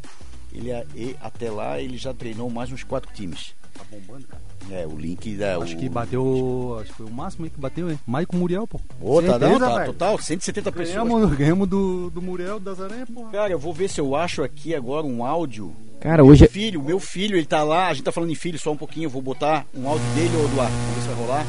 Ele, 0.51 0.71
é- 0.71 0.87
e 0.97 1.15
até 1.21 1.51
lá, 1.51 1.79
ele 1.79 1.99
já 1.99 2.15
treinou 2.15 2.49
mais 2.49 2.73
uns 2.73 2.83
quatro 2.83 3.13
times. 3.13 3.55
Tá 3.75 3.85
bombando, 3.91 4.27
cara. 4.27 4.41
É, 4.71 4.87
o 4.87 4.97
link 4.97 5.37
da. 5.37 5.59
Acho 5.59 5.75
o... 5.77 5.79
que 5.79 5.91
bateu. 5.91 6.79
Acho 6.81 6.91
que 6.91 6.97
foi 6.97 7.05
o 7.07 7.11
máximo 7.11 7.45
aí 7.45 7.51
que 7.51 7.61
bateu, 7.61 7.91
hein? 7.91 8.01
Maicon 8.07 8.39
Muriel, 8.39 8.67
pô. 8.67 8.81
Ô, 8.99 9.21
tá, 9.21 9.39
não, 9.39 9.49
Certeza, 9.51 9.59
tá 9.61 9.75
velho. 9.75 9.93
total, 9.93 10.19
170 10.19 10.73
pessoas. 10.73 10.97
Ganhamos, 11.07 11.37
ganhamos 11.37 11.69
do, 11.69 12.09
do 12.09 12.23
Muriel 12.23 12.59
das 12.59 12.81
Aranhas, 12.81 13.11
porra. 13.11 13.31
Cara, 13.31 13.53
eu 13.53 13.59
vou 13.59 13.75
ver 13.75 13.91
se 13.91 14.01
eu 14.01 14.17
acho 14.17 14.43
aqui 14.43 14.75
agora 14.75 15.07
um 15.07 15.23
áudio. 15.23 15.75
Cara, 16.01 16.25
hoje. 16.25 16.45
é- 16.45 16.47
Meu 16.47 16.51
filho, 16.51 16.83
meu 16.83 16.99
filho, 16.99 17.37
ele 17.37 17.45
tá 17.47 17.63
lá, 17.63 17.89
a 17.89 17.93
gente 17.95 18.05
tá 18.05 18.13
falando 18.13 18.31
em 18.31 18.35
filho 18.35 18.59
só 18.59 18.73
um 18.73 18.77
pouquinho, 18.79 19.05
eu 19.05 19.11
vou 19.11 19.21
botar 19.21 19.67
um 19.75 19.87
áudio 19.87 20.07
dele, 20.15 20.35
ô 20.35 20.45
Eduardo, 20.47 20.73
vamos 20.75 20.95
ver 20.95 21.01
se 21.03 21.09
vai 21.09 21.17
rolar. 21.17 21.47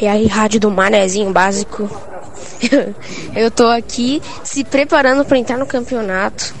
E 0.00 0.06
aí, 0.06 0.26
rádio 0.26 0.60
do 0.60 0.70
Manezinho 0.70 1.32
Básico. 1.32 1.90
Eu 3.34 3.50
tô 3.50 3.66
aqui 3.66 4.22
se 4.44 4.62
preparando 4.62 5.24
para 5.24 5.38
entrar 5.38 5.56
no 5.56 5.66
campeonato. 5.66 6.54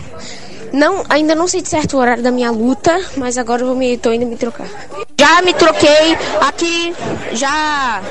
Não, 0.72 1.04
ainda 1.08 1.34
não 1.34 1.46
sei 1.48 1.62
de 1.62 1.68
certo 1.68 1.96
o 1.96 2.00
horário 2.00 2.22
da 2.22 2.30
minha 2.30 2.50
luta, 2.50 3.00
mas 3.16 3.38
agora 3.38 3.62
eu 3.62 3.68
vou 3.68 3.76
me, 3.76 3.96
tô 3.96 4.12
indo 4.12 4.26
me 4.26 4.36
trocar. 4.36 4.68
Já 5.18 5.40
me 5.40 5.54
troquei 5.54 6.14
aqui, 6.42 6.94
já 7.32 8.02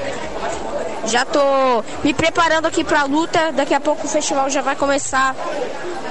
já 1.05 1.23
tô 1.23 1.83
me 2.03 2.13
preparando 2.15 2.65
aqui 2.65 2.83
pra 2.83 3.03
luta. 3.03 3.51
Daqui 3.51 3.75
a 3.75 3.79
pouco 3.79 4.07
o 4.07 4.09
festival 4.09 4.49
já 4.49 4.61
vai 4.61 4.75
começar. 4.75 5.35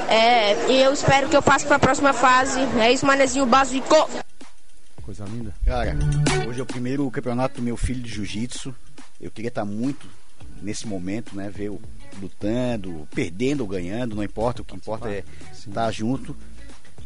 É, 0.08 0.70
e 0.70 0.80
eu 0.80 0.92
espero 0.92 1.28
que 1.28 1.36
eu 1.36 1.42
passe 1.42 1.66
pra 1.66 1.78
próxima 1.78 2.12
fase. 2.12 2.60
É 2.78 2.92
isso, 2.92 3.04
Manezinho 3.04 3.44
Básico. 3.44 4.08
Coisa 5.02 5.24
linda. 5.24 5.52
Cara, 5.64 5.96
hoje 6.48 6.60
é 6.60 6.62
o 6.62 6.66
primeiro 6.66 7.10
campeonato 7.10 7.56
do 7.56 7.62
meu 7.62 7.76
filho 7.76 8.02
de 8.02 8.10
jiu-jitsu. 8.10 8.74
Eu 9.20 9.30
queria 9.30 9.48
estar 9.48 9.64
muito 9.64 10.06
nesse 10.62 10.86
momento, 10.86 11.34
né? 11.36 11.50
Ver 11.50 11.70
o 11.70 11.80
lutando, 12.20 13.06
perdendo 13.14 13.60
ou 13.62 13.66
ganhando, 13.68 14.14
não 14.16 14.22
importa. 14.22 14.62
O 14.62 14.64
que 14.64 14.74
importa 14.76 15.08
é 15.08 15.24
estar 15.52 15.90
junto. 15.90 16.36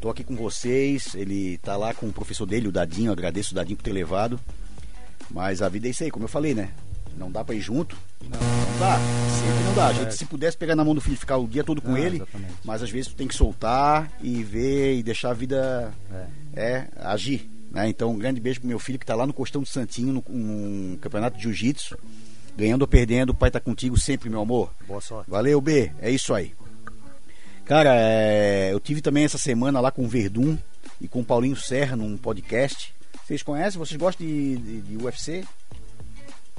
Tô 0.01 0.09
aqui 0.09 0.25
com 0.25 0.35
vocês. 0.37 1.15
Ele 1.15 1.59
tá 1.59 1.77
lá 1.77 1.93
com 1.95 2.07
o 2.07 2.13
professor 2.13 2.47
dele, 2.47 2.69
o 2.69 2.73
Dadinho. 2.73 3.13
Agradeço 3.13 3.53
o 3.53 3.55
Dadinho 3.55 3.77
por 3.77 3.83
ter 3.83 3.93
levado. 3.93 4.39
Mas 5.31 5.63
a 5.63 5.69
vida 5.69 5.87
é 5.87 5.91
isso 5.91 6.03
aí, 6.03 6.11
como 6.11 6.25
eu 6.25 6.29
falei, 6.29 6.55
né? 6.55 6.71
Não 7.17 7.31
dá 7.31 7.45
pra 7.45 7.55
ir 7.55 7.61
junto. 7.61 7.97
Não, 8.23 8.39
dá. 8.79 8.99
Sempre 8.99 9.65
não 9.65 9.75
dá. 9.75 9.87
A 9.89 9.93
gente, 9.93 10.15
se 10.15 10.25
pudesse 10.27 10.57
pegar 10.57 10.75
na 10.77 10.85
mão 10.85 10.95
do 10.95 11.01
filho 11.01 11.15
e 11.15 11.19
ficar 11.19 11.37
o 11.37 11.47
dia 11.47 11.63
todo 11.65 11.83
com 11.83 11.95
Ah, 11.95 12.01
ele, 12.01 12.17
exatamente. 12.17 12.53
mas 12.65 12.83
às 12.83 12.91
vezes 12.91 13.09
tu 13.09 13.15
tem 13.17 13.27
que 13.29 13.35
soltar 13.35 14.11
e 14.23 14.43
ver 14.43 14.97
e 14.97 15.03
deixar 15.03 15.31
a 15.31 15.35
vida 15.35 15.93
é, 16.55 16.87
agir. 16.97 17.49
Né? 17.71 17.89
Então, 17.89 18.11
um 18.11 18.19
grande 18.19 18.41
beijo 18.41 18.61
pro 18.61 18.69
meu 18.69 18.79
filho 18.79 18.99
que 18.99 19.07
tá 19.07 19.15
lá 19.15 19.27
no 19.27 19.33
Costão 19.33 19.63
do 19.63 19.69
Santinho, 19.69 20.13
no, 20.13 20.25
num 20.29 20.99
campeonato 21.01 21.37
de 21.37 21.45
jiu-jitsu. 21.45 21.97
Ganhando 22.57 22.83
ou 22.83 22.89
perdendo, 22.89 23.31
o 23.31 23.35
pai 23.35 23.51
tá 23.51 23.61
contigo 23.61 23.97
sempre, 23.97 24.29
meu 24.29 24.41
amor. 24.41 24.73
Boa 24.87 25.01
sorte. 25.01 25.31
Valeu, 25.31 25.61
B. 25.61 25.93
É 26.01 26.11
isso 26.11 26.35
aí. 26.35 26.53
Cara, 27.65 27.95
é, 27.95 28.73
eu 28.73 28.81
tive 28.81 29.01
também 29.01 29.25
essa 29.25 29.39
semana 29.39 29.81
lá 29.81 29.93
com 29.93 30.05
o 30.05 30.09
Verdun 30.09 30.59
e 31.01 31.07
com 31.07 31.21
o 31.21 31.25
Paulinho 31.25 31.55
Serra 31.57 31.95
num 31.95 32.17
podcast. 32.17 32.93
Vocês 33.25 33.43
conhecem? 33.45 33.79
Vocês 33.79 33.97
gostam 33.99 34.27
de, 34.27 34.57
de, 34.57 34.81
de 34.81 34.97
UFC? 34.97 35.45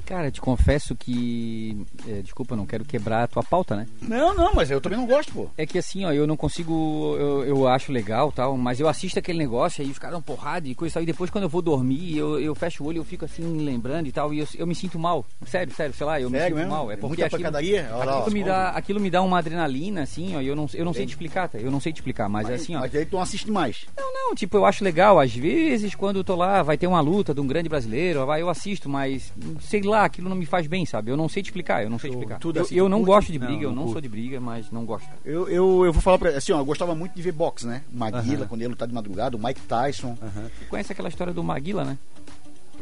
Cara, 0.06 0.30
te 0.30 0.40
confesso 0.40 0.94
que. 0.94 1.76
é, 2.08 2.22
desculpa, 2.22 2.56
não 2.56 2.66
quero 2.66 2.84
quebrar 2.84 3.24
a 3.24 3.26
tua 3.26 3.42
pauta, 3.42 3.76
né? 3.76 3.86
Não, 4.02 4.34
não, 4.34 4.52
mas 4.54 4.70
eu 4.70 4.80
também 4.80 4.98
não 4.98 5.06
gosto, 5.06 5.32
pô. 5.32 5.48
É 5.56 5.64
que 5.66 5.78
assim, 5.78 6.04
ó, 6.04 6.12
eu 6.12 6.26
não 6.26 6.36
consigo. 6.36 7.16
Eu, 7.18 7.44
eu 7.44 7.68
acho 7.68 7.92
legal 7.92 8.30
tal, 8.32 8.56
mas 8.56 8.80
eu 8.80 8.88
assisto 8.88 9.18
aquele 9.18 9.38
negócio 9.38 9.82
aí, 9.82 9.90
os 9.90 9.98
caras 9.98 10.14
dão 10.14 10.22
porrada 10.22 10.68
e 10.68 10.74
coisa 10.74 11.00
e 11.00 11.06
depois, 11.06 11.30
quando 11.30 11.44
eu 11.44 11.48
vou 11.48 11.62
dormir, 11.62 12.16
eu, 12.16 12.38
eu 12.40 12.54
fecho 12.54 12.82
o 12.84 12.86
olho 12.86 12.98
eu 12.98 13.04
fico 13.04 13.24
assim, 13.24 13.42
lembrando 13.64 14.06
e 14.08 14.12
tal. 14.12 14.32
E 14.34 14.40
eu, 14.40 14.46
eu 14.56 14.66
me 14.66 14.74
sinto 14.74 14.98
mal. 14.98 15.24
Sério, 15.46 15.72
sério, 15.74 15.94
sei 15.94 16.06
lá, 16.06 16.20
eu 16.20 16.28
me 16.30 16.38
Sério 16.38 16.56
sinto 16.56 16.64
mesmo? 16.66 16.76
mal. 16.76 16.90
É 16.90 16.94
É 16.94 16.96
porque 16.96 17.22
aquilo, 17.22 17.38
pancadaria? 17.42 17.88
Olha 17.92 18.12
aquilo, 18.18 18.32
me 18.32 18.44
dá, 18.44 18.68
aquilo 18.70 19.00
me 19.00 19.10
dá 19.10 19.22
uma 19.22 19.38
adrenalina, 19.38 20.02
assim, 20.02 20.36
ó. 20.36 20.40
e 20.40 20.46
Eu 20.46 20.56
não, 20.56 20.66
eu 20.74 20.84
não 20.84 20.92
sei 20.92 21.06
te 21.06 21.10
explicar, 21.10 21.48
tá? 21.48 21.58
Eu 21.58 21.70
não 21.70 21.80
sei 21.80 21.92
te 21.92 21.96
explicar, 21.96 22.28
mas, 22.28 22.48
Mas, 22.48 22.60
assim, 22.62 22.74
ó. 22.76 22.80
mas 22.80 22.92
daí 22.92 23.04
tu 23.06 23.14
não 23.16 23.22
assiste 23.22 23.50
mais. 23.50 23.86
Não, 23.96 24.12
não, 24.12 24.34
tipo, 24.34 24.56
eu 24.56 24.64
acho 24.66 24.84
legal. 24.84 25.18
Às 25.20 25.34
vezes, 25.34 25.94
quando 25.94 26.16
eu 26.16 26.24
tô 26.24 26.34
lá, 26.36 26.62
vai 26.62 26.76
ter 26.76 26.86
uma 26.86 27.00
luta 27.00 27.32
de 27.34 27.40
um 27.40 27.46
grande 27.46 27.68
brasileiro, 27.68 28.24
vai, 28.26 28.42
eu 28.42 28.48
assisto, 28.48 28.88
mas 28.88 29.32
sei 29.60 29.82
lá, 29.82 29.91
aquilo 29.94 30.28
não 30.28 30.36
me 30.36 30.46
faz 30.46 30.66
bem, 30.66 30.84
sabe? 30.86 31.10
Eu 31.10 31.16
não 31.16 31.28
sei 31.28 31.42
te 31.42 31.46
explicar, 31.46 31.82
eu 31.82 31.90
não 31.90 31.98
sei 31.98 32.10
te 32.10 32.14
explicar. 32.14 32.38
tudo 32.38 32.58
eu, 32.58 32.62
assim, 32.62 32.74
eu 32.74 32.88
não 32.88 32.98
curte? 32.98 33.06
gosto 33.12 33.32
de 33.32 33.38
Não, 33.38 33.46
briga, 33.46 33.62
eu 33.64 33.68
não 33.68 33.74
não 33.76 33.82
curto. 33.82 33.92
sou 33.92 34.00
de 34.00 34.08
briga, 34.08 34.40
mas 34.40 34.70
não 34.70 34.84
gosto. 34.84 35.08
Eu, 35.24 35.48
eu, 35.48 35.84
eu 35.84 35.92
vou 35.92 36.00
falar 36.02 36.18
pra. 36.18 36.30
Assim, 36.30 36.52
ó, 36.52 36.58
eu 36.60 36.64
gostava 36.64 36.94
muito 36.94 37.14
de 37.14 37.22
ver 37.22 37.32
boxe, 37.32 37.66
né? 37.66 37.82
Maguila, 37.92 38.40
Aham. 38.40 38.46
quando 38.48 38.60
ele 38.62 38.68
lutar 38.70 38.88
de 38.88 38.94
madrugada, 38.94 39.36
o 39.36 39.42
Mike 39.42 39.60
Tyson. 39.62 40.16
Aham. 40.22 40.50
Tu 40.58 40.66
conhece 40.68 40.92
aquela 40.92 41.08
história 41.08 41.32
do 41.32 41.42
Maguila, 41.44 41.84
né? 41.84 41.98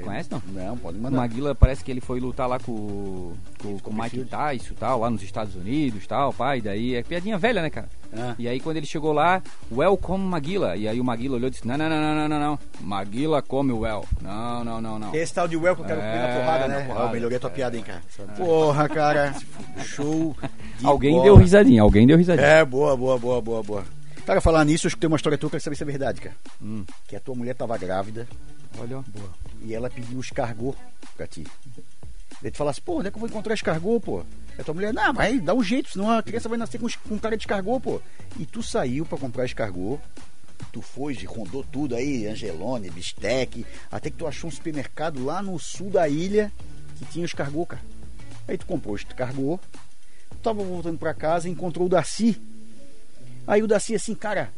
Conhece 0.03 0.29
não? 0.31 0.43
Não, 0.53 0.77
pode 0.77 0.99
O 0.99 1.01
mandar. 1.01 1.17
Maguila 1.17 1.55
parece 1.55 1.83
que 1.85 1.91
ele 1.91 2.01
foi 2.01 2.21
lutar 2.21 2.49
lá 2.49 2.59
com, 2.59 3.33
com, 3.63 3.79
com 3.79 3.91
o 3.91 3.95
Mike. 4.03 4.25
Tyson 4.25 4.75
tal, 4.79 5.01
lá 5.01 5.11
nos 5.11 5.23
Estados 5.23 5.55
Unidos 5.55 6.07
tal, 6.07 6.33
pai. 6.33 6.61
Daí 6.61 6.95
é 6.97 7.03
piadinha 7.03 7.39
velha, 7.39 7.63
né, 7.63 7.71
cara? 7.71 7.89
Ah. 8.13 8.35
E 8.39 8.49
aí 8.49 8.59
quando 8.59 8.77
ele 8.79 8.87
chegou 8.87 9.13
lá, 9.13 9.41
welcome 9.71 10.25
Maguila. 10.25 10.77
E 10.77 10.89
aí 10.89 11.01
o 11.01 11.05
Maguila 11.05 11.37
olhou 11.37 11.47
e 11.49 11.51
disse: 11.51 11.67
Não, 11.67 11.77
não, 11.79 11.89
não, 11.89 12.01
não, 12.01 12.15
não, 12.15 12.29
não, 12.29 12.41
não. 12.41 12.59
Maguila 12.81 13.41
come 13.41 13.73
o 13.73 13.79
well. 13.81 14.05
Não, 14.21 14.65
não, 14.65 14.81
não, 14.81 14.99
não. 14.99 15.15
Esse 15.15 15.33
tal 15.35 15.47
de 15.47 15.57
Well 15.57 15.77
que 15.77 15.83
eu 15.83 15.87
quero 15.87 16.01
comer 16.01 16.17
na 16.19 16.29
É, 16.29 16.41
porrada, 16.41 16.69
na 16.69 16.75
né? 16.79 16.85
porrada. 16.87 17.07
Ó, 17.07 17.13
melhorei 17.13 17.37
a 17.37 17.41
tua 17.41 17.51
piada, 17.51 17.77
hein, 17.77 17.85
cara. 17.85 18.03
Porra, 18.37 18.89
cara. 18.89 19.35
Show. 19.85 20.35
de 20.79 20.87
Alguém 20.87 21.13
bola. 21.13 21.25
deu 21.25 21.37
risadinha, 21.37 21.83
alguém 21.83 22.07
deu 22.07 22.17
risadinha. 22.17 22.47
É, 22.47 22.65
boa, 22.65 22.97
boa, 22.97 23.17
boa, 23.19 23.41
boa, 23.41 23.63
boa. 23.63 23.85
Cara, 24.27 24.41
falar 24.41 24.65
nisso, 24.65 24.87
eu 24.87 24.89
escutei 24.89 25.09
uma 25.09 25.17
história 25.17 25.37
tua, 25.39 25.47
eu 25.49 25.51
quero 25.51 25.63
saber 25.63 25.77
se 25.77 25.83
é 25.83 25.87
verdade, 25.87 26.21
cara. 26.21 26.37
Hum. 26.63 26.85
Que 27.09 27.17
a 27.17 27.21
tua 27.21 27.35
mulher 27.35 27.55
tava 27.55 27.77
grávida 27.77 28.29
Olha, 28.79 28.99
ó. 28.99 29.05
e 29.63 29.75
ela 29.75 29.91
pediu 29.91 30.19
o 30.19 30.21
escargot 30.21 30.77
pra 31.17 31.27
ti. 31.27 31.45
Daí 32.41 32.51
tu 32.51 32.57
falasse, 32.59 32.81
pô, 32.81 32.99
onde 32.99 33.09
é 33.09 33.11
que 33.11 33.17
eu 33.17 33.21
vou 33.21 33.29
encontrar 33.29 33.55
escargot, 33.55 34.01
pô? 34.01 34.25
E 34.57 34.61
a 34.61 34.65
tua 34.65 34.75
mulher, 34.75 34.93
não, 34.95 35.13
vai, 35.13 35.39
dá 35.41 35.53
um 35.55 35.63
jeito, 35.63 35.91
senão 35.91 36.11
a 36.11 36.23
criança 36.23 36.49
vai 36.49 36.59
nascer 36.59 36.79
com, 36.79 36.87
com 37.09 37.19
cara 37.19 37.37
de 37.37 37.43
escargot, 37.43 37.81
pô. 37.81 38.01
E 38.39 38.47
tu 38.47 38.63
saiu 38.63 39.05
pra 39.05 39.19
comprar 39.19 39.45
escargot, 39.45 40.01
tu 40.73 40.81
foi, 40.81 41.15
rondou 41.25 41.65
tudo 41.65 41.97
aí, 41.97 42.27
Angelone, 42.27 42.91
Bistec, 42.91 43.67
até 43.91 44.11
que 44.11 44.17
tu 44.17 44.27
achou 44.27 44.49
um 44.49 44.53
supermercado 44.53 45.25
lá 45.25 45.43
no 45.43 45.59
sul 45.59 45.91
da 45.91 46.09
ilha 46.09 46.53
que 46.99 47.05
tinha 47.07 47.25
escargot, 47.25 47.67
cara. 47.67 47.83
Aí 48.47 48.57
tu 48.57 48.67
comprou 48.67 48.95
o 48.95 48.97
escargot, 48.97 49.61
tu 50.31 50.37
tava 50.43 50.63
voltando 50.63 50.99
pra 50.99 51.13
casa 51.15 51.49
e 51.49 51.51
encontrou 51.53 51.87
o 51.87 51.91
Darcy. 51.91 52.41
Aí 53.51 53.65
o 53.65 53.67
Darcy 53.67 53.97
assim, 53.97 54.15
cara, 54.15 54.53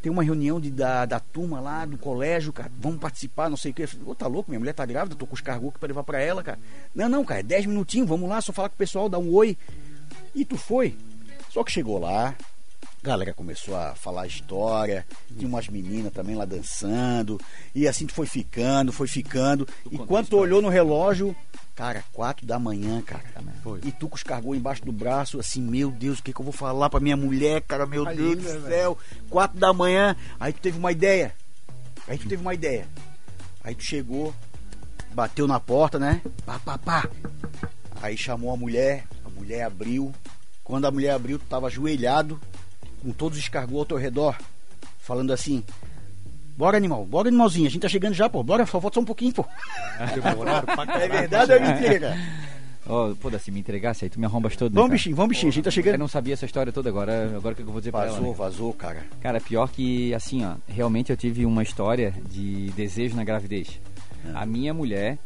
tem 0.00 0.12
uma 0.12 0.22
reunião 0.22 0.60
de, 0.60 0.70
da, 0.70 1.04
da 1.04 1.18
turma 1.18 1.58
lá 1.58 1.84
do 1.84 1.98
colégio, 1.98 2.52
cara. 2.52 2.70
Vamos 2.78 3.00
participar, 3.00 3.50
não 3.50 3.56
sei 3.56 3.72
o 3.72 3.74
que. 3.74 3.82
Eu 3.82 3.88
falei, 3.88 4.06
Ô, 4.06 4.14
tá 4.14 4.28
louco? 4.28 4.48
Minha 4.48 4.60
mulher 4.60 4.74
tá 4.74 4.86
grávida, 4.86 5.16
tô 5.16 5.26
com 5.26 5.34
os 5.34 5.40
cargos 5.40 5.72
pra 5.72 5.88
levar 5.88 6.04
pra 6.04 6.20
ela, 6.20 6.40
cara. 6.40 6.56
Não, 6.94 7.08
não, 7.08 7.24
cara, 7.24 7.40
é 7.40 7.42
10 7.42 7.66
minutinhos, 7.66 8.08
vamos 8.08 8.28
lá, 8.28 8.40
só 8.40 8.52
falar 8.52 8.68
com 8.68 8.76
o 8.76 8.78
pessoal, 8.78 9.08
dar 9.08 9.18
um 9.18 9.32
oi. 9.32 9.58
E 10.36 10.44
tu 10.44 10.56
foi. 10.56 10.96
Só 11.50 11.64
que 11.64 11.72
chegou 11.72 11.98
lá, 11.98 12.28
a 13.02 13.06
galera 13.06 13.34
começou 13.34 13.74
a 13.74 13.96
falar 13.96 14.22
a 14.22 14.26
história, 14.28 15.04
tinha 15.36 15.48
umas 15.48 15.66
meninas 15.66 16.12
também 16.12 16.36
lá 16.36 16.44
dançando, 16.44 17.40
e 17.74 17.88
assim 17.88 18.06
tu 18.06 18.14
foi 18.14 18.26
ficando, 18.26 18.92
foi 18.92 19.08
ficando. 19.08 19.66
E 19.86 19.90
contou 19.90 20.06
quando 20.06 20.28
tu 20.28 20.36
olhou 20.36 20.62
no 20.62 20.68
relógio, 20.68 21.34
cara, 21.74 22.04
quatro 22.12 22.46
da 22.46 22.58
manhã, 22.58 23.00
cara. 23.02 23.24
Foi. 23.62 23.80
E 23.84 23.92
tu 23.92 24.08
com 24.08 24.16
os 24.16 24.22
cargos 24.22 24.56
embaixo 24.56 24.84
do 24.84 24.92
braço, 24.92 25.38
assim, 25.38 25.62
meu 25.62 25.90
Deus, 25.90 26.18
o 26.18 26.22
que, 26.22 26.32
que 26.32 26.40
eu 26.40 26.44
vou 26.44 26.52
falar 26.52 26.90
pra 26.90 27.00
minha 27.00 27.16
mulher, 27.16 27.62
cara, 27.62 27.86
meu 27.86 28.04
Deus 28.04 28.36
do 28.36 28.68
céu. 28.68 28.98
Quatro 29.28 29.58
da 29.58 29.72
manhã, 29.72 30.16
aí 30.38 30.52
tu 30.52 30.60
teve 30.60 30.78
uma 30.78 30.92
ideia. 30.92 31.34
Aí 32.06 32.18
tu 32.18 32.28
teve 32.28 32.42
uma 32.42 32.54
ideia. 32.54 32.86
Aí 33.64 33.74
tu 33.74 33.84
chegou, 33.84 34.34
bateu 35.12 35.46
na 35.46 35.60
porta, 35.60 35.98
né? 35.98 36.20
Pá, 36.44 36.58
pá, 36.58 36.78
pá. 36.78 37.08
Aí 38.00 38.16
chamou 38.16 38.52
a 38.52 38.56
mulher, 38.56 39.04
a 39.24 39.28
mulher 39.30 39.62
abriu. 39.62 40.12
Quando 40.64 40.86
a 40.86 40.90
mulher 40.90 41.10
abriu, 41.10 41.38
tu 41.38 41.44
tava 41.46 41.68
ajoelhado, 41.68 42.40
com 43.00 43.12
todos 43.12 43.38
os 43.38 43.48
cargos 43.48 43.76
ao 43.78 43.84
teu 43.84 43.96
redor, 43.96 44.36
falando 44.98 45.32
assim. 45.32 45.64
Bora, 46.56 46.76
animal, 46.76 47.04
bora, 47.06 47.28
animalzinho, 47.28 47.66
a 47.66 47.70
gente 47.70 47.82
tá 47.82 47.88
chegando 47.88 48.14
já, 48.14 48.28
pô. 48.28 48.42
Bora, 48.42 48.64
só 48.66 48.80
falta 48.80 48.94
só 48.96 49.00
um 49.00 49.04
pouquinho, 49.04 49.32
pô. 49.32 49.44
É 51.00 51.08
verdade 51.08 51.52
ou 51.52 51.58
é 51.58 51.60
mentira? 51.74 52.16
Ó, 52.86 53.14
pô, 53.14 53.30
se 53.38 53.50
me 53.50 53.60
entregasse 53.60 54.04
aí, 54.04 54.10
tu 54.10 54.18
me 54.18 54.26
arrombas 54.26 54.56
todo. 54.56 54.72
né, 54.72 54.76
Vamos, 54.76 54.90
bichinho, 54.92 55.14
vamos, 55.16 55.30
bichinho, 55.30 55.50
a 55.50 55.52
gente 55.52 55.64
tá 55.64 55.68
Eu 55.68 55.72
chegando. 55.72 55.98
não 55.98 56.08
sabia 56.08 56.34
essa 56.34 56.44
história 56.44 56.72
toda 56.72 56.88
agora. 56.88 57.32
Agora 57.36 57.52
o 57.52 57.56
que 57.56 57.62
eu 57.62 57.66
vou 57.66 57.80
dizer 57.80 57.92
pra 57.92 58.00
ela? 58.06 58.10
Vazou, 58.12 58.28
né? 58.30 58.34
vazou, 58.36 58.72
cara. 58.74 59.04
Cara, 59.20 59.40
pior 59.40 59.68
que, 59.70 60.12
assim, 60.14 60.44
ó, 60.44 60.54
realmente 60.68 61.10
eu 61.10 61.16
tive 61.16 61.46
uma 61.46 61.62
história 61.62 62.12
de 62.28 62.70
desejo 62.76 63.14
na 63.14 63.22
gravidez. 63.24 63.80
A 64.34 64.44
minha 64.44 64.74
mulher, 64.74 65.16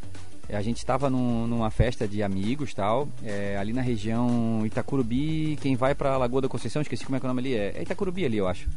a 0.51 0.61
gente 0.61 0.77
estava 0.77 1.09
num- 1.09 1.47
numa 1.47 1.69
festa 1.71 2.07
de 2.07 2.21
amigos 2.23 2.73
tal, 2.75 3.07
é, 3.23 3.57
ali 3.59 3.73
na 3.73 3.81
região 3.81 4.61
Itacurubi, 4.65 5.57
quem 5.61 5.75
vai 5.75 5.93
pra 5.95 6.15
Lagoa 6.17 6.41
da 6.43 6.47
Conceição, 6.47 6.81
esqueci 6.81 7.05
como 7.05 7.15
é 7.15 7.19
que 7.19 7.25
é 7.25 7.29
o 7.29 7.33
nome 7.33 7.41
ali, 7.41 7.53
é, 7.55 7.73
é 7.75 7.81
Itacurubi 7.81 8.23
ali, 8.23 8.37
eu 8.37 8.47
acho. 8.47 8.67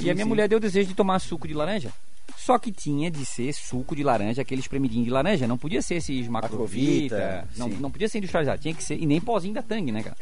E 0.00 0.10
a 0.10 0.14
minha 0.14 0.26
mulher 0.26 0.48
deu 0.48 0.60
desejo 0.60 0.88
de 0.88 0.94
tomar 0.94 1.18
suco 1.18 1.46
de 1.46 1.54
laranja. 1.54 1.92
Só 2.36 2.58
que 2.58 2.70
tinha 2.70 3.10
de 3.10 3.24
ser 3.24 3.52
suco 3.52 3.96
de 3.96 4.02
laranja, 4.02 4.42
aquele 4.42 4.60
espremidinho 4.60 5.04
de 5.04 5.10
laranja. 5.10 5.46
Não 5.46 5.58
podia 5.58 5.82
ser 5.82 5.96
esses 5.96 6.28
macrovita. 6.28 7.48
Não, 7.56 7.68
sim. 7.68 7.76
não 7.80 7.90
podia 7.90 8.08
ser 8.08 8.18
industrializado. 8.18 8.60
Tinha 8.60 8.74
que 8.74 8.84
ser. 8.84 8.96
E 9.00 9.06
nem 9.06 9.20
pozinho 9.20 9.54
da 9.54 9.62
Tang, 9.62 9.90
né, 9.90 10.02
cara? 10.02 10.16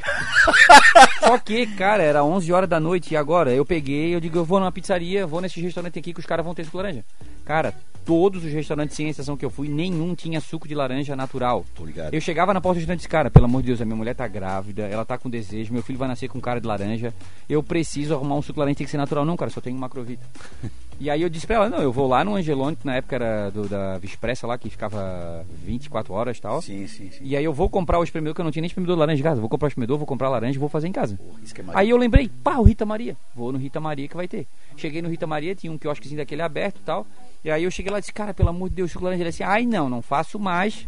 Só 1.20 1.38
que, 1.38 1.66
cara, 1.66 2.02
era 2.02 2.24
11 2.24 2.52
horas 2.52 2.68
da 2.68 2.80
noite 2.80 3.14
e 3.14 3.16
agora 3.16 3.52
eu 3.52 3.64
peguei, 3.64 4.14
eu 4.14 4.20
digo, 4.20 4.38
eu 4.38 4.44
vou 4.44 4.58
numa 4.60 4.72
pizzaria, 4.72 5.26
vou 5.26 5.40
nesse 5.40 5.60
restaurante 5.60 5.98
aqui 5.98 6.12
que 6.12 6.20
os 6.20 6.26
caras 6.26 6.44
vão 6.44 6.54
ter 6.54 6.64
suco 6.64 6.78
de 6.78 6.82
laranja. 6.82 7.04
Cara, 7.44 7.74
todos 8.06 8.44
os 8.44 8.52
restaurantes 8.52 8.96
sem 8.96 9.08
exceção 9.08 9.36
que 9.36 9.44
eu 9.44 9.50
fui, 9.50 9.68
nenhum 9.68 10.14
tinha 10.14 10.40
suco 10.40 10.68
de 10.68 10.74
laranja 10.74 11.16
natural. 11.16 11.66
Eu 12.12 12.20
chegava 12.20 12.54
na 12.54 12.60
porta 12.60 12.76
do 12.76 12.78
restaurante 12.78 13.00
e 13.00 13.02
disse, 13.02 13.08
cara, 13.08 13.30
pelo 13.30 13.46
amor 13.46 13.62
de 13.62 13.66
Deus, 13.66 13.82
a 13.82 13.84
minha 13.84 13.96
mulher 13.96 14.14
tá 14.14 14.28
grávida, 14.28 14.84
ela 14.84 15.04
tá 15.04 15.18
com 15.18 15.28
desejo, 15.28 15.72
meu 15.72 15.82
filho 15.82 15.98
vai 15.98 16.06
nascer 16.06 16.28
com 16.28 16.40
cara 16.40 16.60
de 16.60 16.66
laranja, 16.66 17.12
eu 17.48 17.62
preciso 17.64 18.14
arrumar 18.14 18.36
um 18.36 18.42
suco 18.42 18.54
de 18.54 18.60
laranja, 18.60 18.76
tem 18.76 18.84
que 18.84 18.90
ser 18.90 18.96
natural. 18.96 19.24
Não, 19.24 19.36
cara, 19.36 19.50
só 19.50 19.60
tenho 19.60 19.76
macrovita. 19.76 20.24
E 20.98 21.10
aí 21.10 21.20
eu 21.20 21.28
disse 21.28 21.46
pra 21.46 21.56
ela, 21.56 21.68
não, 21.68 21.78
eu 21.78 21.92
vou 21.92 22.08
lá 22.08 22.24
no 22.24 22.36
Angelone, 22.36 22.74
que 22.74 22.86
na 22.86 22.96
época 22.96 23.16
era 23.16 23.50
do, 23.50 23.68
da 23.68 23.98
Vispressa 23.98 24.46
lá, 24.46 24.56
que 24.56 24.70
ficava 24.70 25.44
24 25.62 26.12
horas 26.14 26.38
e 26.38 26.40
tal. 26.40 26.62
Sim, 26.62 26.86
sim, 26.86 27.10
sim. 27.10 27.18
E 27.20 27.36
aí 27.36 27.44
eu 27.44 27.52
vou 27.52 27.68
comprar 27.68 27.98
o 27.98 28.02
espremedor, 28.02 28.34
que 28.34 28.40
eu 28.40 28.44
não 28.44 28.50
tinha 28.50 28.62
nem 28.62 28.66
espremedor 28.66 28.96
de 28.96 29.00
laranja 29.00 29.20
em 29.20 29.22
casa. 29.22 29.38
Vou 29.38 29.50
comprar 29.50 29.66
o 29.66 29.68
espremedor, 29.68 29.98
vou 29.98 30.06
comprar 30.06 30.30
laranja 30.30 30.56
e 30.56 30.58
vou 30.58 30.70
fazer 30.70 30.88
em 30.88 30.92
casa. 30.92 31.16
Porra, 31.16 31.72
é 31.72 31.78
Aí 31.78 31.90
eu 31.90 31.98
lembrei, 31.98 32.30
pá, 32.42 32.56
o 32.56 32.62
Rita 32.62 32.86
Maria. 32.86 33.14
Vou 33.34 33.52
no 33.52 33.58
Rita 33.58 33.78
Maria 33.78 34.08
que 34.08 34.16
vai 34.16 34.26
ter. 34.26 34.46
Cheguei 34.74 35.02
no 35.02 35.10
Rita 35.10 35.26
Maria, 35.26 35.54
tinha 35.54 35.70
um 35.70 35.76
quiosquezinho 35.76 36.16
daquele 36.18 36.40
aberto 36.40 36.78
e 36.78 36.84
tal. 36.84 37.06
E 37.46 37.50
aí 37.50 37.62
eu 37.62 37.70
cheguei 37.70 37.92
lá 37.92 37.98
e 37.98 38.00
disse, 38.00 38.12
cara, 38.12 38.34
pelo 38.34 38.48
amor 38.48 38.68
de 38.68 38.74
Deus, 38.74 38.90
suco 38.90 39.02
de 39.02 39.04
laranja. 39.04 39.22
Ele 39.22 39.30
disse, 39.30 39.44
ai 39.44 39.64
não, 39.64 39.88
não 39.88 40.02
faço 40.02 40.36
mais. 40.36 40.84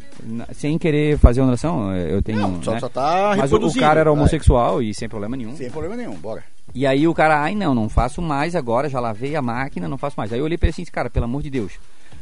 Sem 0.53 0.77
querer 0.77 1.17
fazer 1.17 1.41
uma 1.41 1.51
oração, 1.51 1.95
eu 1.95 2.21
tenho. 2.21 2.41
Não, 2.41 2.61
só, 2.61 2.73
né? 2.73 2.81
só 2.81 2.89
tá 2.89 3.37
Mas 3.39 3.53
o, 3.53 3.73
cara 3.75 4.01
era 4.01 4.11
Vai. 4.11 4.19
homossexual 4.19 4.83
e 4.83 4.93
sem 4.93 5.09
problema 5.09 5.37
nenhum. 5.37 5.55
Sem 5.55 5.71
problema 5.71 5.95
nenhum, 5.95 6.17
bora. 6.17 6.43
E 6.75 6.85
aí 6.85 7.07
o 7.07 7.15
cara, 7.15 7.41
ai 7.41 7.55
não, 7.55 7.77
não 7.77 7.89
faço 7.89 8.21
mais 8.21 8.57
agora, 8.57 8.89
já 8.89 8.99
lavei 8.99 9.37
a 9.37 9.41
máquina, 9.41 9.87
não 9.87 9.97
faço 9.97 10.17
mais. 10.19 10.33
Aí 10.33 10.41
eu 10.41 10.45
olhei 10.45 10.59
pra 10.59 10.67
ele 10.67 10.73
assim, 10.73 10.83
e 10.83 10.87
cara, 10.87 11.09
pelo 11.09 11.27
amor 11.27 11.45
de 11.45 11.51
Deus, 11.51 11.75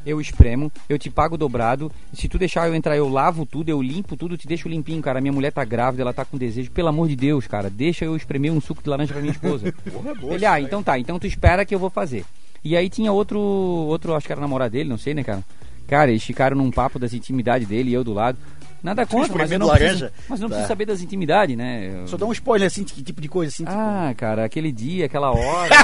eu 0.05 0.20
espremo, 0.20 0.70
eu 0.87 0.99
te 0.99 1.09
pago 1.09 1.38
dobrado, 1.38 1.90
se 2.12 2.29
tu 2.29 2.37
deixar 2.37 2.68
eu 2.68 2.75
entrar, 2.75 2.94
eu 2.94 3.09
lavo 3.09 3.46
tudo, 3.46 3.70
eu 3.70 3.81
limpo 3.81 4.18
tudo, 4.18 4.37
te 4.37 4.46
deixo 4.46 4.68
limpinho, 4.68 5.01
cara. 5.01 5.18
Minha 5.18 5.33
mulher 5.33 5.51
tá 5.51 5.64
grávida, 5.64 6.03
ela 6.03 6.12
tá 6.12 6.27
com 6.27 6.37
desejo, 6.37 6.70
pelo 6.72 6.88
amor 6.88 7.09
de 7.09 7.16
Deus, 7.16 7.46
cara, 7.46 7.70
deixa 7.70 8.05
eu 8.05 8.14
espremer 8.14 8.53
um 8.53 8.61
suco 8.61 8.83
de 8.83 8.90
laranja 8.90 9.14
pra 9.14 9.22
minha 9.22 9.33
esposa. 9.33 9.72
Porra, 9.90 10.14
boa. 10.14 10.35
ele, 10.35 10.44
ah, 10.44 10.61
então 10.61 10.83
tá, 10.83 10.99
então 10.99 11.18
tu 11.18 11.27
espera 11.27 11.64
que 11.64 11.75
eu 11.75 11.79
vou 11.79 11.88
fazer. 11.88 12.27
E 12.64 12.77
aí 12.77 12.88
tinha 12.88 13.12
outro, 13.12 13.38
outro, 13.38 14.14
acho 14.14 14.27
que 14.27 14.33
era 14.33 14.40
namorado 14.40 14.73
dele, 14.73 14.88
não 14.88 14.99
sei, 14.99 15.14
né, 15.14 15.23
cara? 15.23 15.42
Cara, 15.87 16.11
eles 16.11 16.25
ficaram 16.25 16.57
num 16.57 16.71
papo 16.71 16.99
das 16.99 17.12
intimidades 17.14 17.69
dele 17.69 17.90
e 17.90 17.95
eu 17.95 18.03
do 18.03 18.12
lado. 18.12 18.37
Nada 18.83 19.07
contra, 19.07 19.37
mas 19.38 19.51
eu 19.51 19.59
não 19.59 19.69
preciso, 19.71 20.11
mas 20.29 20.38
não 20.38 20.49
Tá. 20.49 20.55
preciso 20.57 20.69
saber 20.69 20.85
das 20.85 21.01
intimidades, 21.01 21.57
né? 21.57 21.90
Eu- 22.03 22.07
Só 22.09 22.16
dá 22.16 22.27
um 22.27 22.33
spoiler 22.33 22.66
assim, 22.66 22.85
de 22.85 22.92
que 22.92 23.03
tipo 23.03 23.21
de 23.21 23.29
coisa 23.29 23.51
assim. 23.53 23.64
tipo- 23.64 23.77
ah, 23.77 24.12
cara, 24.16 24.45
aquele 24.45 24.71
dia, 24.71 25.07
aquela 25.07 25.31
hora. 25.35 25.75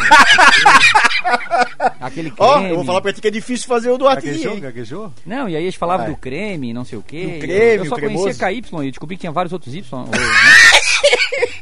aquele 2.01 2.31
creme. 2.31 2.51
Ó, 2.51 2.61
eu 2.61 2.77
vou 2.77 2.85
falar 2.85 3.01
pra 3.01 3.13
ti 3.13 3.21
que 3.21 3.29
é 3.29 3.31
difícil 3.31 3.67
fazer 3.67 3.91
o 3.91 3.99
do 3.99 4.05
Gaguejou? 4.05 4.61
Gaguejou? 4.61 5.13
Não, 5.27 5.49
e 5.49 5.57
aí 5.57 5.63
eles 5.65 5.75
falavam 5.75 6.07
Vai. 6.07 6.15
do 6.15 6.21
creme, 6.21 6.73
não 6.73 6.85
sei 6.85 6.99
o 6.99 7.03
quê. 7.03 7.27
Do 7.27 7.39
creme, 7.41 7.77
eu 7.79 7.87
só 7.87 7.97
conhecia 7.99 8.35
KY 8.35 8.63
e 8.87 8.91
descobri 8.91 9.17
que 9.17 9.21
tinha 9.23 9.33
vários 9.33 9.53
outros 9.53 9.75
Y. 9.75 10.03
né? 10.05 10.11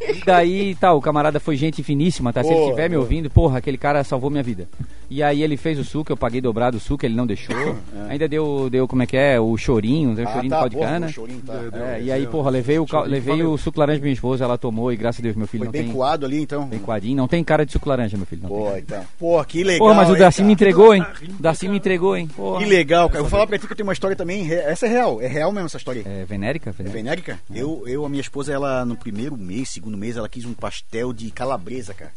E 0.09 0.25
daí, 0.25 0.75
tá, 0.75 0.93
o 0.93 1.01
camarada 1.01 1.39
foi 1.39 1.57
gente 1.57 1.83
finíssima, 1.83 2.33
tá? 2.33 2.43
Se 2.43 2.51
ele 2.51 2.61
estiver 2.65 2.91
me 2.91 2.97
ouvindo, 2.97 3.31
porra, 3.31 3.59
aquele 3.59 3.79
cara 3.79 4.03
salvou 4.03 4.29
minha 4.29 4.43
vida. 4.43 4.69
E 5.11 5.23
aí 5.25 5.43
ele 5.43 5.57
fez 5.57 5.77
o 5.77 5.85
suco, 5.85 6.13
eu 6.13 6.17
paguei 6.17 6.41
dobrado 6.41 6.77
o 6.77 6.81
suco, 6.81 7.05
ele 7.05 7.17
não 7.17 7.27
deixou. 7.27 7.77
Ainda 8.09 8.29
deu, 8.29 8.71
deu, 8.71 8.87
como 8.87 9.03
é 9.03 9.07
que 9.07 9.17
é, 9.17 9.41
o 9.41 9.57
chorinho, 9.57 10.15
deu 10.15 10.25
o 10.25 10.29
Ah, 10.29 10.33
chorinho 10.33 10.51
tá, 10.51 10.57
do 10.57 10.61
caldo 10.61 10.77
de 10.77 10.81
cana. 10.81 11.09
chorinho 11.09 11.41
tá. 11.41 11.53
Deu, 11.55 11.71
deu. 11.71 11.85
É, 11.85 12.01
e 12.03 12.13
aí, 12.13 12.27
porra, 12.29 12.49
levei 12.51 12.79
o, 12.79 12.87
Chorinho, 12.87 13.11
levei 13.11 13.37
valeu. 13.37 13.53
o 13.53 13.59
suco 13.59 13.81
laranja 13.81 13.99
pra 13.99 14.05
minha 14.05 14.15
esposa, 14.15 14.45
ela 14.45 14.57
tomou 14.57 14.93
e 14.93 14.97
graças 14.97 15.21
a 15.21 15.23
Deus 15.23 15.35
meu 15.35 15.47
filho 15.49 15.61
Foi 15.63 15.67
não 15.67 15.73
bem 15.73 15.83
tem... 15.85 15.93
coado 15.93 16.25
ali, 16.27 16.41
então. 16.41 16.67
Bem 16.69 16.79
coadinho, 16.79 17.17
não 17.17 17.27
tem 17.27 17.43
cara 17.43 17.67
de 17.67 17.73
suco 17.73 17.89
laranja, 17.89 18.17
meu 18.17 18.25
filho. 18.27 18.43
Não 18.43 18.49
tem 18.51 18.59
Pô, 18.59 18.77
então. 18.77 19.05
Pô, 19.19 19.45
que 19.45 19.65
legal. 19.65 19.89
Porra, 19.89 19.95
mas 19.95 20.11
o 20.11 20.17
Darcy 20.17 20.43
me 20.45 20.53
entregou, 20.53 20.95
hein? 20.95 21.05
O 21.39 21.43
Darcy 21.43 21.69
me 21.69 21.77
entregou, 21.77 22.17
hein? 22.17 22.29
Porra. 22.29 22.61
Que 22.61 22.65
legal, 22.71 23.09
cara. 23.09 23.19
Eu 23.19 23.25
vou 23.25 23.31
falar 23.31 23.47
pra 23.47 23.59
ti 23.59 23.67
que 23.67 23.73
eu 23.73 23.77
tenho 23.77 23.87
uma 23.89 23.93
história 23.93 24.17
também. 24.17 24.49
Essa 24.53 24.87
é 24.87 24.89
real. 24.91 25.21
É 25.21 25.27
real 25.27 25.51
mesmo 25.51 25.67
essa 25.67 25.77
história 25.77 26.03
aí. 26.07 26.21
É 26.21 26.25
venérica? 26.25 26.71
É 26.71 26.73
venérica? 26.73 26.99
venérica? 26.99 27.41
Eu, 27.53 27.83
eu, 27.87 28.05
a 28.05 28.09
minha 28.09 28.21
esposa, 28.21 28.53
ela 28.53 28.85
no 28.85 28.97
primeiro 28.97 29.37
mês, 29.37 29.71
segundo 29.71 29.97
mês, 29.99 30.17
ela 30.17 30.29
quis 30.29 30.45
um 30.45 30.55
pastel 30.55 31.13
de 31.13 31.31
calabresa, 31.33 31.93
cara. 31.95 32.13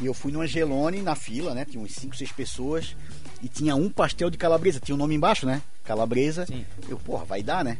E 0.00 0.06
eu 0.06 0.14
fui 0.14 0.32
no 0.32 0.40
Angelone, 0.40 1.02
na 1.02 1.14
fila, 1.14 1.54
né? 1.54 1.64
Tinha 1.64 1.82
uns 1.82 1.94
5, 1.94 2.16
6 2.16 2.32
pessoas. 2.32 2.96
E 3.42 3.48
tinha 3.48 3.76
um 3.76 3.88
pastel 3.90 4.30
de 4.30 4.38
calabresa. 4.38 4.80
Tinha 4.80 4.94
o 4.94 4.98
nome 4.98 5.14
embaixo, 5.14 5.46
né? 5.46 5.62
Calabresa. 5.84 6.46
Sim. 6.46 6.64
Eu, 6.88 6.98
porra, 6.98 7.24
vai 7.24 7.42
dar, 7.42 7.64
né? 7.64 7.78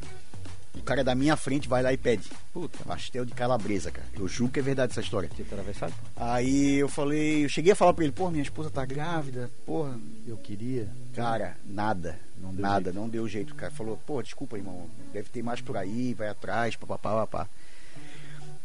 O 0.75 0.83
cara 0.83 1.05
da 1.05 1.15
minha 1.15 1.37
frente 1.37 1.69
vai 1.69 1.83
lá 1.83 1.93
e 1.93 1.97
pede. 1.97 2.29
Puta, 2.53 2.79
Pastel 2.85 3.25
de 3.25 3.33
calabresa, 3.33 3.91
cara. 3.91 4.07
Eu 4.19 4.27
juro 4.27 4.51
que 4.51 4.59
é 4.59 4.63
verdade 4.63 4.93
essa 4.93 5.01
história. 5.01 5.31
tinha 5.33 5.47
atravessado. 5.47 5.95
Aí 6.17 6.75
eu 6.75 6.89
falei, 6.89 7.45
eu 7.45 7.49
cheguei 7.49 7.73
a 7.73 7.77
falar 7.77 7.95
pra 7.95 8.05
ele, 8.05 8.13
pô, 8.13 8.31
minha 8.31 8.43
esposa 8.43 8.71
tá 8.71 8.85
grávida, 8.85 9.51
porra. 9.65 9.97
Eu 10.27 10.37
queria. 10.37 10.89
Cara, 11.15 11.57
nada. 11.65 12.19
Não 12.37 12.53
nada, 12.53 12.93
não 12.93 13.09
deu 13.09 13.27
jeito, 13.29 13.55
cara. 13.55 13.73
Falou, 13.73 13.99
pô, 14.05 14.21
desculpa, 14.23 14.57
irmão. 14.57 14.89
Deve 15.13 15.29
ter 15.31 15.43
mais 15.43 15.61
por 15.61 15.77
aí, 15.77 16.13
vai 16.13 16.29
atrás, 16.29 16.77
papapá, 16.77 17.25
papá. 17.27 17.49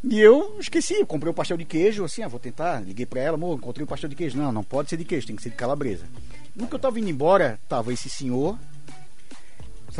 E 0.03 0.19
eu 0.19 0.55
esqueci, 0.59 1.03
comprei 1.05 1.29
o 1.29 1.33
pastel 1.33 1.57
de 1.57 1.65
queijo, 1.65 2.05
assim, 2.05 2.23
ah, 2.23 2.27
vou 2.27 2.39
tentar. 2.39 2.79
Liguei 2.79 3.05
pra 3.05 3.21
ela, 3.21 3.35
amor, 3.35 3.57
encontrei 3.57 3.83
o 3.83 3.87
pastel 3.87 4.09
de 4.09 4.15
queijo. 4.15 4.37
Não, 4.37 4.51
não 4.51 4.63
pode 4.63 4.89
ser 4.89 4.97
de 4.97 5.03
queijo, 5.03 5.27
tem 5.27 5.35
que 5.35 5.41
ser 5.41 5.49
de 5.49 5.55
calabresa. 5.55 6.05
No 6.55 6.67
que 6.67 6.75
eu 6.75 6.79
tava 6.79 6.99
indo 6.99 7.09
embora, 7.09 7.59
tava 7.67 7.91
esse 7.91 8.09
senhor 8.09 8.57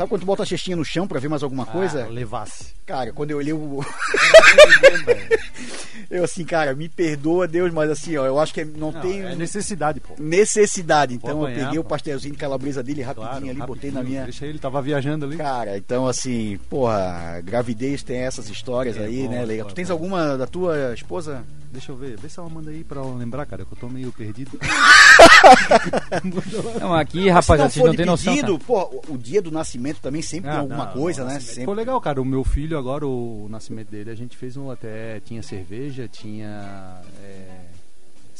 Sabe 0.00 0.08
quando 0.08 0.22
tu 0.22 0.26
bota 0.26 0.44
a 0.44 0.46
cestinha 0.46 0.78
no 0.78 0.82
chão 0.82 1.06
pra 1.06 1.20
ver 1.20 1.28
mais 1.28 1.42
alguma 1.42 1.66
coisa? 1.66 2.04
Ah, 2.04 2.08
levasse. 2.08 2.72
Cara, 2.86 3.12
quando 3.12 3.32
eu 3.32 3.36
olhei 3.36 3.52
o. 3.52 3.84
eu 6.10 6.24
assim, 6.24 6.42
cara, 6.42 6.74
me 6.74 6.88
perdoa, 6.88 7.46
Deus, 7.46 7.70
mas 7.70 7.90
assim, 7.90 8.16
ó, 8.16 8.24
eu 8.24 8.38
acho 8.38 8.54
que 8.54 8.64
não, 8.64 8.92
Não, 8.92 9.00
tem 9.02 9.20
é 9.20 9.36
necessidade, 9.36 10.00
pô. 10.00 10.14
necessidade. 10.18 11.16
Então 11.16 11.34
Vou 11.34 11.42
eu 11.42 11.48
apanhar, 11.48 11.64
peguei 11.66 11.78
o 11.78 11.82
pô. 11.82 11.90
pastelzinho 11.90 12.32
de 12.32 12.40
calabresa 12.40 12.82
dele 12.82 13.02
rapidinho 13.02 13.30
Claro, 13.30 13.50
ali, 13.50 13.60
botei 13.60 13.90
na 13.90 13.98
rapidinho, 13.98 14.04
minha. 14.04 14.24
Deixa 14.24 14.46
ele, 14.46 14.58
tava 14.58 14.80
viajando 14.80 15.26
ali. 15.26 15.36
Cara, 15.36 15.76
então 15.76 16.06
assim, 16.06 16.58
porra, 16.70 17.42
gravidez 17.44 18.02
tem 18.02 18.20
essas 18.20 18.48
histórias 18.48 18.96
É 18.96 19.04
aí, 19.04 19.24
bom, 19.24 19.32
né, 19.34 19.44
legal. 19.44 19.68
Tu 19.68 19.74
tens 19.74 19.90
alguma 19.90 20.38
da 20.38 20.46
tua 20.46 20.94
esposa? 20.94 21.44
Deixa 21.70 21.92
eu 21.92 21.96
ver. 21.96 22.18
Vê 22.18 22.28
se 22.28 22.38
ela 22.38 22.48
manda 22.48 22.70
aí 22.70 22.82
pra 22.82 23.00
eu 23.00 23.16
lembrar, 23.16 23.46
cara, 23.46 23.64
que 23.64 23.72
eu 23.72 23.78
tô 23.78 23.88
meio 23.88 24.10
perdido. 24.12 24.58
Não, 26.80 26.94
aqui, 26.94 27.28
rapaziada, 27.28 27.64
não 27.64 27.70
vocês 27.70 27.84
não 27.84 27.90
de 27.92 27.96
têm 27.96 28.06
noção. 28.06 28.34
pedido, 28.34 28.58
pô, 28.58 29.02
o- 29.08 29.18
dia 29.18 29.40
do 29.40 29.50
nascimento 29.50 30.00
também 30.00 30.22
sempre 30.22 30.50
tem 30.50 30.58
Ah, 30.58 30.62
alguma 30.62 30.86
não, 30.86 30.92
coisa, 30.92 31.24
não, 31.24 31.32
né? 31.32 31.40
Sempre. 31.40 31.64
Foi 31.66 31.74
legal, 31.74 32.00
cara. 32.00 32.20
O 32.20 32.24
meu 32.24 32.44
filho 32.44 32.78
agora, 32.78 33.06
o 33.06 33.46
nascimento 33.50 33.90
dele, 33.90 34.10
a 34.10 34.14
gente 34.14 34.36
fez 34.36 34.56
um 34.56 34.70
até. 34.70 35.20
Tinha 35.20 35.42
cerveja, 35.42 36.08
tinha. 36.08 37.00
é, 37.22 37.69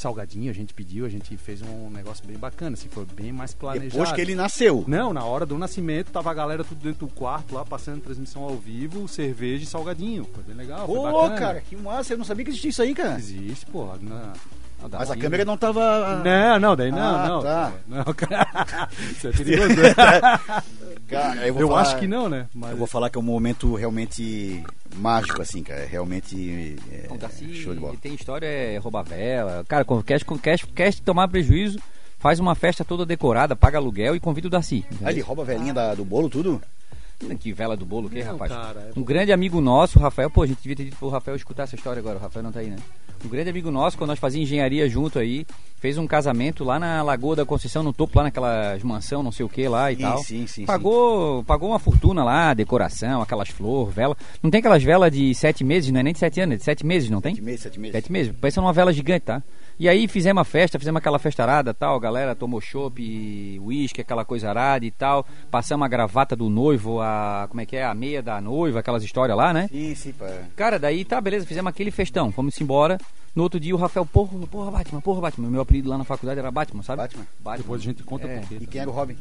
salgadinho, 0.00 0.50
a 0.50 0.54
gente 0.54 0.72
pediu, 0.72 1.04
a 1.04 1.08
gente 1.10 1.36
fez 1.36 1.60
um 1.60 1.90
negócio 1.90 2.26
bem 2.26 2.38
bacana, 2.38 2.72
assim, 2.72 2.88
foi 2.88 3.04
bem 3.04 3.32
mais 3.32 3.52
planejado. 3.52 3.90
Depois 3.90 4.12
que 4.12 4.20
ele 4.20 4.34
nasceu. 4.34 4.82
Não, 4.86 5.12
na 5.12 5.24
hora 5.24 5.44
do 5.44 5.58
nascimento, 5.58 6.10
tava 6.10 6.30
a 6.30 6.34
galera 6.34 6.64
tudo 6.64 6.82
dentro 6.82 7.06
do 7.06 7.12
quarto 7.12 7.54
lá, 7.54 7.66
passando 7.66 8.00
transmissão 8.00 8.42
ao 8.42 8.56
vivo, 8.56 9.06
cerveja 9.06 9.64
e 9.64 9.66
salgadinho. 9.66 10.26
Foi 10.32 10.42
bem 10.42 10.56
legal, 10.56 10.86
foi 10.86 10.96
Pô, 10.96 11.02
bacana. 11.02 11.38
cara, 11.38 11.60
que 11.60 11.76
massa, 11.76 12.14
eu 12.14 12.18
não 12.18 12.24
sabia 12.24 12.44
que 12.44 12.50
existia 12.50 12.70
isso 12.70 12.82
aí, 12.82 12.94
cara. 12.94 13.18
Existe, 13.18 13.66
pô. 13.66 13.94
Na... 14.00 14.32
Mas 14.90 15.10
a 15.10 15.16
câmera 15.16 15.44
não 15.44 15.56
tava. 15.56 16.22
Não, 16.24 16.58
não, 16.60 16.76
daí 16.76 16.90
não, 16.90 16.98
Ah, 16.98 17.28
não. 17.28 17.42
tá. 17.42 17.72
Não, 17.88 18.04
cara. 18.14 18.88
Isso 19.10 19.28
é 19.28 19.32
perigoso, 19.32 19.68
né? 19.80 19.94
Cara, 21.08 21.46
eu 21.46 21.52
vou 21.54 21.62
Eu 21.62 21.68
falar- 21.68 21.82
acho 21.82 21.98
que 21.98 22.06
não, 22.06 22.28
né? 22.28 22.46
Mas 22.54 22.70
Eu 22.70 22.76
vou 22.76 22.86
falar 22.86 23.10
que 23.10 23.18
é 23.18 23.20
um 23.20 23.24
momento 23.24 23.74
realmente 23.74 24.62
mágico, 24.96 25.42
assim, 25.42 25.62
cara. 25.62 25.84
Realmente. 25.86 26.76
É, 26.92 27.12
O 27.12 27.18
Darcy 27.18 27.52
show 27.54 27.74
de 27.74 27.80
bola. 27.80 27.94
tem 28.00 28.14
história, 28.14 28.46
é 28.46 28.78
roubar 28.78 29.02
vela. 29.02 29.64
Cara, 29.68 29.84
quando 29.84 30.04
quer, 30.04 30.22
quer, 30.40 30.58
quer 30.74 30.94
tomar 31.00 31.26
prejuízo, 31.28 31.78
faz 32.18 32.38
uma 32.38 32.54
festa 32.54 32.84
toda 32.84 33.04
decorada, 33.04 33.56
paga 33.56 33.78
aluguel 33.78 34.14
e 34.14 34.20
convida 34.20 34.46
o 34.46 34.50
Darcy. 34.50 34.84
Ah, 35.04 35.10
ele 35.10 35.20
rouba 35.20 35.42
a 35.42 35.46
velhinha 35.46 35.74
da- 35.74 35.94
do 35.94 36.04
bolo, 36.04 36.28
tudo? 36.30 36.60
Que 37.38 37.52
vela 37.52 37.76
do 37.76 37.84
bolo, 37.84 38.06
o 38.06 38.10
que, 38.10 38.24
Não, 38.24 38.32
rapaz? 38.32 38.50
cara, 38.50 38.90
é 38.94 38.98
Um 38.98 39.02
grande 39.02 39.30
amigo 39.32 39.60
nosso, 39.60 39.98
Rafael, 39.98 40.30
pô, 40.30 40.42
a 40.42 40.46
gente 40.46 40.58
devia 40.62 40.74
ter 40.76 40.84
dito 40.84 40.96
pro 40.96 41.08
Rafael 41.10 41.36
escutar 41.36 41.64
essa 41.64 41.74
história 41.76 42.00
agora, 42.00 42.18
o 42.18 42.20
Rafael 42.20 42.42
não 42.42 42.50
tá 42.50 42.60
aí, 42.60 42.68
né? 42.68 42.76
Um 43.22 43.28
grande 43.28 43.50
amigo 43.50 43.70
nosso, 43.70 43.98
quando 43.98 44.08
nós 44.08 44.18
fazíamos 44.18 44.48
engenharia 44.48 44.88
junto 44.88 45.18
aí, 45.18 45.46
fez 45.76 45.98
um 45.98 46.06
casamento 46.06 46.64
lá 46.64 46.78
na 46.80 47.02
Lagoa 47.02 47.36
da 47.36 47.44
Conceição, 47.44 47.82
no 47.82 47.92
topo, 47.92 48.16
lá 48.16 48.24
naquelas 48.24 48.82
mansão, 48.82 49.22
não 49.22 49.30
sei 49.30 49.44
o 49.44 49.48
que 49.50 49.68
lá 49.68 49.92
e 49.92 49.96
Sim, 49.96 50.02
tal. 50.02 50.18
sim, 50.18 50.46
sim, 50.46 50.64
Pagou, 50.64 51.44
pagou 51.44 51.68
uma 51.68 51.78
fortuna 51.78 52.24
lá, 52.24 52.54
decoração, 52.54 53.20
aquelas 53.20 53.50
flores, 53.50 53.94
vela. 53.94 54.16
Não 54.42 54.50
tem 54.50 54.60
aquelas 54.60 54.82
velas 54.82 55.12
de 55.12 55.34
sete 55.34 55.62
meses, 55.62 55.92
não 55.92 56.00
é 56.00 56.02
nem 56.02 56.14
de 56.14 56.18
sete 56.18 56.40
anos, 56.40 56.54
é 56.54 56.56
de 56.56 56.64
sete 56.64 56.86
meses, 56.86 57.10
não 57.10 57.20
tem? 57.20 57.34
Sete 57.34 57.44
meses, 57.44 57.60
sete 57.60 57.78
meses. 57.78 57.92
Sete 57.92 58.10
meses, 58.12 58.34
parece 58.40 58.58
uma 58.58 58.72
vela 58.72 58.90
gigante, 58.94 59.26
tá? 59.26 59.42
E 59.80 59.88
aí 59.88 60.06
fizemos 60.06 60.42
a 60.42 60.44
festa, 60.44 60.78
fizemos 60.78 60.98
aquela 60.98 61.18
festarada 61.18 61.72
tal, 61.72 61.96
a 61.96 61.98
galera 61.98 62.34
tomou 62.34 62.60
chopp, 62.60 63.00
uísque, 63.62 64.02
aquela 64.02 64.26
coisa 64.26 64.50
arada 64.50 64.84
e 64.84 64.90
tal. 64.90 65.26
Passamos 65.50 65.86
a 65.86 65.88
gravata 65.88 66.36
do 66.36 66.50
noivo, 66.50 67.00
a. 67.00 67.46
como 67.48 67.62
é 67.62 67.64
que 67.66 67.76
é? 67.76 67.84
A 67.86 67.94
meia 67.94 68.22
da 68.22 68.42
noiva, 68.42 68.80
aquelas 68.80 69.02
histórias 69.02 69.34
lá, 69.38 69.54
né? 69.54 69.68
Sim, 69.72 69.94
sim, 69.94 70.12
pá. 70.12 70.26
Cara, 70.54 70.78
daí 70.78 71.02
tá, 71.02 71.18
beleza, 71.18 71.46
fizemos 71.46 71.70
aquele 71.70 71.90
festão, 71.90 72.30
fomos 72.30 72.60
embora. 72.60 72.98
No 73.34 73.42
outro 73.44 73.58
dia 73.58 73.74
o 73.74 73.78
Rafael, 73.78 74.04
porra, 74.04 74.46
porra, 74.48 74.70
Batman, 74.70 75.00
porra, 75.00 75.20
Batman. 75.22 75.48
Meu 75.48 75.62
apelido 75.62 75.88
lá 75.88 75.96
na 75.96 76.04
faculdade 76.04 76.38
era 76.38 76.50
Batman, 76.50 76.82
sabe? 76.82 76.98
Batman. 77.00 77.24
Depois 77.56 77.80
a 77.80 77.84
gente 77.84 78.02
conta 78.02 78.28
É. 78.28 78.40
por 78.40 78.48
quê. 78.48 78.58
E 78.60 78.66
quem 78.66 78.82
era 78.82 78.90
o 78.90 78.92
Robin? 78.92 79.16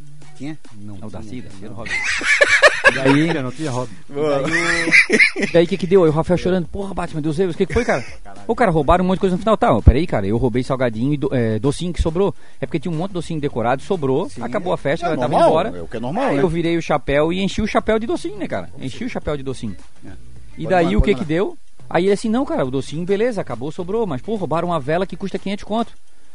Não, 0.81 0.97
É 1.01 1.05
o 1.05 1.09
Darcy, 1.09 1.41
Darcy 1.41 1.63
era 1.63 1.71
o 1.71 1.75
Robin. 1.77 1.91
Daí, 2.93 3.33
não 3.41 3.51
tinha 3.51 3.71
Robin. 3.71 3.93
Daí 5.53 5.65
o 5.65 5.67
que 5.67 5.77
que 5.77 5.87
deu? 5.87 6.03
Aí 6.03 6.09
o 6.09 6.13
Rafael 6.13 6.37
chorando, 6.37 6.67
porra, 6.67 6.93
Batman, 6.93 7.21
Deus 7.21 7.37
Deus, 7.37 7.53
o 7.55 7.57
que 7.57 7.65
que 7.65 7.73
foi, 7.73 7.85
cara? 7.85 8.03
Ô, 8.47 8.55
cara, 8.55 8.71
roubaram 8.71 9.03
um 9.03 9.07
monte 9.07 9.17
de 9.17 9.21
coisa 9.21 9.35
no 9.35 9.39
final. 9.39 9.57
Tá, 9.57 9.73
ó, 9.73 9.81
peraí, 9.81 10.05
cara, 10.07 10.25
eu 10.27 10.37
roubei 10.37 10.63
salgadinho 10.63 11.13
e 11.13 11.17
do- 11.17 11.33
é, 11.33 11.59
docinho 11.59 11.93
que 11.93 12.01
sobrou. 12.01 12.33
É 12.59 12.65
porque 12.65 12.79
tinha 12.79 12.91
um 12.91 12.95
monte 12.97 13.09
de 13.09 13.13
docinho 13.15 13.39
decorado, 13.39 13.81
sobrou, 13.81 14.29
Sim. 14.29 14.41
acabou 14.43 14.73
a 14.73 14.77
festa, 14.77 15.05
É 15.05 15.09
ela 15.09 15.17
tava 15.17 15.29
normal, 15.31 15.49
embora. 15.49 15.77
é 15.77 15.81
o 15.81 15.87
que 15.87 15.97
é 15.97 15.99
normal, 15.99 16.29
Aí 16.29 16.35
né? 16.37 16.41
eu 16.41 16.49
virei 16.49 16.77
o 16.77 16.81
chapéu 16.81 17.31
e 17.33 17.41
enchi 17.41 17.61
o 17.61 17.67
chapéu 17.67 17.99
de 17.99 18.07
docinho, 18.07 18.37
né, 18.37 18.47
cara? 18.47 18.69
Enchi 18.79 19.05
o 19.05 19.09
chapéu 19.09 19.35
de 19.37 19.43
docinho. 19.43 19.75
É. 20.05 20.09
E 20.57 20.63
Pode 20.63 20.67
daí 20.69 20.85
mandar, 20.85 20.97
o 20.97 21.01
que 21.01 21.11
pode 21.13 21.23
que 21.25 21.27
deu? 21.27 21.57
Aí 21.89 22.05
ele 22.05 22.13
assim, 22.13 22.29
não, 22.29 22.45
cara, 22.45 22.65
o 22.65 22.71
docinho, 22.71 23.05
beleza, 23.05 23.41
acabou, 23.41 23.71
sobrou, 23.71 24.05
mas 24.05 24.21
pô, 24.21 24.35
roubaram 24.35 24.67
uma 24.69 24.79
vela 24.79 25.05
que 25.07 25.15
custa 25.15 25.39
500 25.39 25.63
conto. 25.63 25.93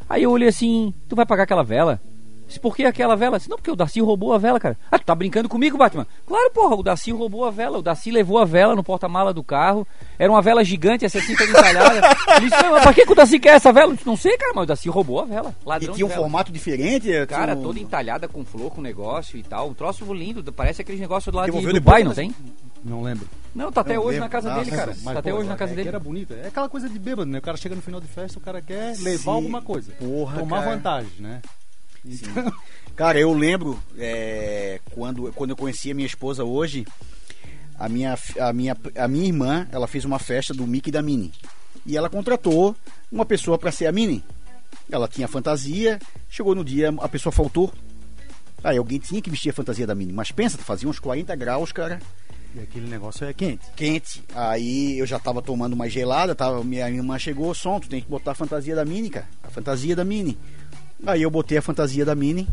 Aí 0.08 0.22
eu 0.24 0.30
olhei 0.30 0.48
assim, 0.48 0.92
tu 1.08 1.14
vai 1.16 1.24
pagar 1.24 1.44
aquela 1.44 1.62
vela? 1.62 2.00
Disse, 2.46 2.61
por 2.61 2.76
que 2.76 2.85
aquela 2.85 3.16
vela? 3.16 3.38
Disse, 3.38 3.48
não, 3.48 3.57
porque 3.57 3.70
o 3.70 3.76
Darcy 3.76 4.00
roubou 4.00 4.33
a 4.35 4.38
vela, 4.38 4.61
cara. 4.61 4.76
Ah, 4.90 4.98
tu 4.98 5.04
tá 5.04 5.14
brincando 5.14 5.48
comigo, 5.48 5.78
Batman? 5.78 6.07
Claro, 6.26 6.50
porra, 6.50 6.76
o 6.76 6.83
Darcy 6.83 7.11
roubou 7.11 7.44
a 7.46 7.50
vela. 7.50 7.78
O 7.78 7.83
Darcy 7.83 8.11
levou 8.11 8.38
a 8.38 8.44
vela 8.44 8.74
no 8.76 8.85
porta-mala 8.85 9.33
do 9.33 9.42
carro. 9.42 9.87
Era 10.18 10.30
uma 10.30 10.42
vela 10.42 10.62
gigante, 10.62 11.04
essa 11.07 11.18
assim, 11.18 11.35
toda 11.35 11.50
entalhada. 11.50 12.00
Ele 12.37 12.48
disse, 12.50 12.62
mas 12.70 12.83
pra 12.83 12.92
que, 12.94 13.07
que 13.07 13.12
o 13.12 13.14
Darcy 13.14 13.38
quer 13.38 13.54
essa 13.57 13.72
vela? 13.72 13.92
Eu 13.92 13.94
disse, 13.96 14.07
não 14.07 14.16
sei, 14.16 14.37
cara, 14.37 14.52
mas 14.54 14.64
o 14.64 14.66
Darcy 14.66 14.88
roubou 14.90 15.20
a 15.20 15.24
vela. 15.24 15.54
E 15.64 15.68
Ladrão 15.68 15.94
tinha 15.94 16.04
um 16.04 16.09
vela. 16.09 16.20
formato 16.20 16.52
diferente? 16.52 17.09
Cara, 17.26 17.54
um- 17.57 17.62
toda 17.62 17.80
entalhada 17.80 18.28
com 18.28 18.44
flor, 18.44 18.70
com 18.70 18.83
negócio 18.83 19.38
e 19.38 19.42
tal. 19.42 19.68
Um 19.70 19.74
troço 19.74 20.12
lindo, 20.12 20.52
parece 20.52 20.83
aqueles 20.83 21.00
negócios 21.00 21.33
do 21.33 21.37
lado 21.38 21.50
de 21.50 21.72
Dubai, 21.72 22.02
não 22.02 22.09
mas- 22.09 22.16
tem? 22.16 22.35
Não 22.85 23.02
lembro. 23.02 23.26
Não, 23.54 23.72
tá 23.72 23.80
até 23.80 23.94
Não 23.94 24.00
hoje 24.02 24.09
lembro. 24.18 24.24
na 24.24 24.28
casa 24.28 24.48
Nossa, 24.50 24.64
dele, 24.64 24.76
cara. 24.76 24.92
mas, 25.02 25.14
Tá 25.14 25.20
até 25.20 25.30
pô, 25.30 25.38
hoje 25.38 25.48
na 25.48 25.57
casa 25.57 25.70
é 25.70 25.72
que 25.72 25.76
dele. 25.76 25.88
era 25.88 25.98
bonito. 25.98 26.35
É 26.35 26.48
aquela 26.48 26.68
coisa 26.68 26.87
de 26.88 26.98
bêbado, 26.98 27.30
né? 27.30 27.38
O 27.38 27.42
cara 27.42 27.57
chega 27.57 27.74
no 27.74 27.80
final 27.80 27.98
de 28.00 28.07
festa, 28.07 28.38
o 28.38 28.42
cara 28.42 28.61
quer 28.61 28.94
levar 28.98 29.22
Sim. 29.22 29.30
alguma 29.30 29.62
coisa. 29.62 29.92
Porra, 29.92 30.38
Tomar 30.40 30.59
cara. 30.61 30.70
vantagem, 30.76 31.11
né? 31.18 31.40
Cara, 32.96 33.18
eu 33.18 33.32
lembro 33.32 33.82
é, 33.98 34.80
quando, 34.92 35.32
quando 35.32 35.50
eu 35.50 35.56
conheci 35.56 35.90
a 35.90 35.94
minha 35.94 36.06
esposa 36.06 36.44
hoje, 36.44 36.86
a 37.78 37.88
minha, 37.88 38.16
a, 38.38 38.52
minha, 38.52 38.76
a 38.96 39.08
minha 39.08 39.26
irmã, 39.26 39.66
ela 39.72 39.86
fez 39.86 40.04
uma 40.04 40.18
festa 40.18 40.54
do 40.54 40.66
Mickey 40.66 40.90
e 40.90 40.92
da 40.92 41.02
Minnie. 41.02 41.32
E 41.84 41.96
ela 41.96 42.08
contratou 42.08 42.76
uma 43.10 43.24
pessoa 43.24 43.58
para 43.58 43.72
ser 43.72 43.86
a 43.86 43.92
Minnie. 43.92 44.22
Ela 44.90 45.08
tinha 45.08 45.26
fantasia, 45.26 45.98
chegou 46.30 46.54
no 46.54 46.64
dia, 46.64 46.94
a 46.98 47.08
pessoa 47.08 47.32
faltou. 47.32 47.72
Aí 48.62 48.78
alguém 48.78 48.98
tinha 48.98 49.20
que 49.20 49.28
vestir 49.28 49.50
a 49.50 49.52
fantasia 49.52 49.86
da 49.86 49.94
Minnie. 49.94 50.14
Mas 50.14 50.30
pensa, 50.30 50.56
fazia 50.58 50.88
uns 50.88 50.98
40 50.98 51.34
graus, 51.36 51.72
cara, 51.72 51.98
E 52.54 52.60
aquele 52.60 52.88
negócio 52.88 53.26
é 53.26 53.32
quente. 53.34 53.66
quente. 53.74 54.24
Aí 54.34 54.98
eu 54.98 55.06
já 55.06 55.18
tava 55.18 55.42
tomando 55.42 55.72
uma 55.72 55.88
gelada, 55.88 56.34
tava, 56.34 56.62
minha 56.62 56.88
irmã 56.88 57.18
chegou, 57.18 57.52
som, 57.54 57.80
tu 57.80 57.88
tem 57.88 58.00
que 58.00 58.08
botar 58.08 58.30
a 58.30 58.34
fantasia 58.34 58.74
da 58.74 58.84
Minnie, 58.84 59.10
cara. 59.10 59.26
A 59.42 59.50
fantasia 59.50 59.96
da 59.96 60.04
Minnie. 60.04 60.38
Aí 61.06 61.22
eu 61.22 61.30
botei 61.30 61.58
a 61.58 61.62
fantasia 61.62 62.04
da 62.04 62.14
Minnie. 62.14 62.48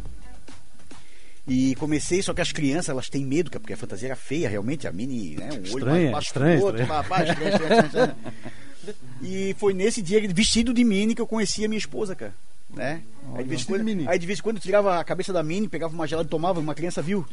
E 1.47 1.75
comecei, 1.75 2.21
só 2.21 2.33
que 2.33 2.41
as 2.41 2.51
crianças, 2.51 2.89
elas 2.89 3.09
têm 3.09 3.25
medo, 3.25 3.49
porque 3.49 3.73
a 3.73 3.77
fantasia 3.77 4.09
era 4.09 4.15
feia, 4.15 4.47
realmente. 4.47 4.87
A 4.87 4.91
Minnie, 4.91 5.35
né? 5.35 5.49
Um 5.51 5.55
olho 5.55 5.63
Estranha, 5.63 6.01
mais 6.01 6.11
baixo 6.11 6.27
estranha, 6.27 6.57
que 6.57 6.61
o 6.61 6.65
outro. 6.65 6.81
estranha. 6.81 7.03
pá, 7.03 7.09
pá, 7.09 7.23
estranha, 7.23 7.49
estranha, 7.51 7.85
estranha, 7.85 7.85
estranha. 7.87 8.95
E 9.21 9.55
foi 9.59 9.73
nesse 9.73 10.01
dia, 10.01 10.21
vestido 10.33 10.73
de 10.73 10.83
Minnie, 10.83 11.15
que 11.15 11.21
eu 11.21 11.27
conheci 11.27 11.65
a 11.65 11.67
minha 11.67 11.77
esposa, 11.77 12.15
cara. 12.15 12.33
Né? 12.73 13.01
Aí 13.35 13.43
de, 13.43 13.49
vez 13.49 13.63
quando, 13.63 14.09
aí 14.09 14.19
de 14.19 14.25
vez 14.27 14.41
quando 14.41 14.59
tirava 14.59 14.99
a 14.99 15.03
cabeça 15.03 15.31
da 15.31 15.43
Minnie, 15.43 15.69
pegava 15.69 15.93
uma 15.93 16.07
gelada 16.07 16.27
e 16.27 16.29
tomava, 16.29 16.59
uma 16.59 16.73
criança 16.73 17.01
viu. 17.01 17.25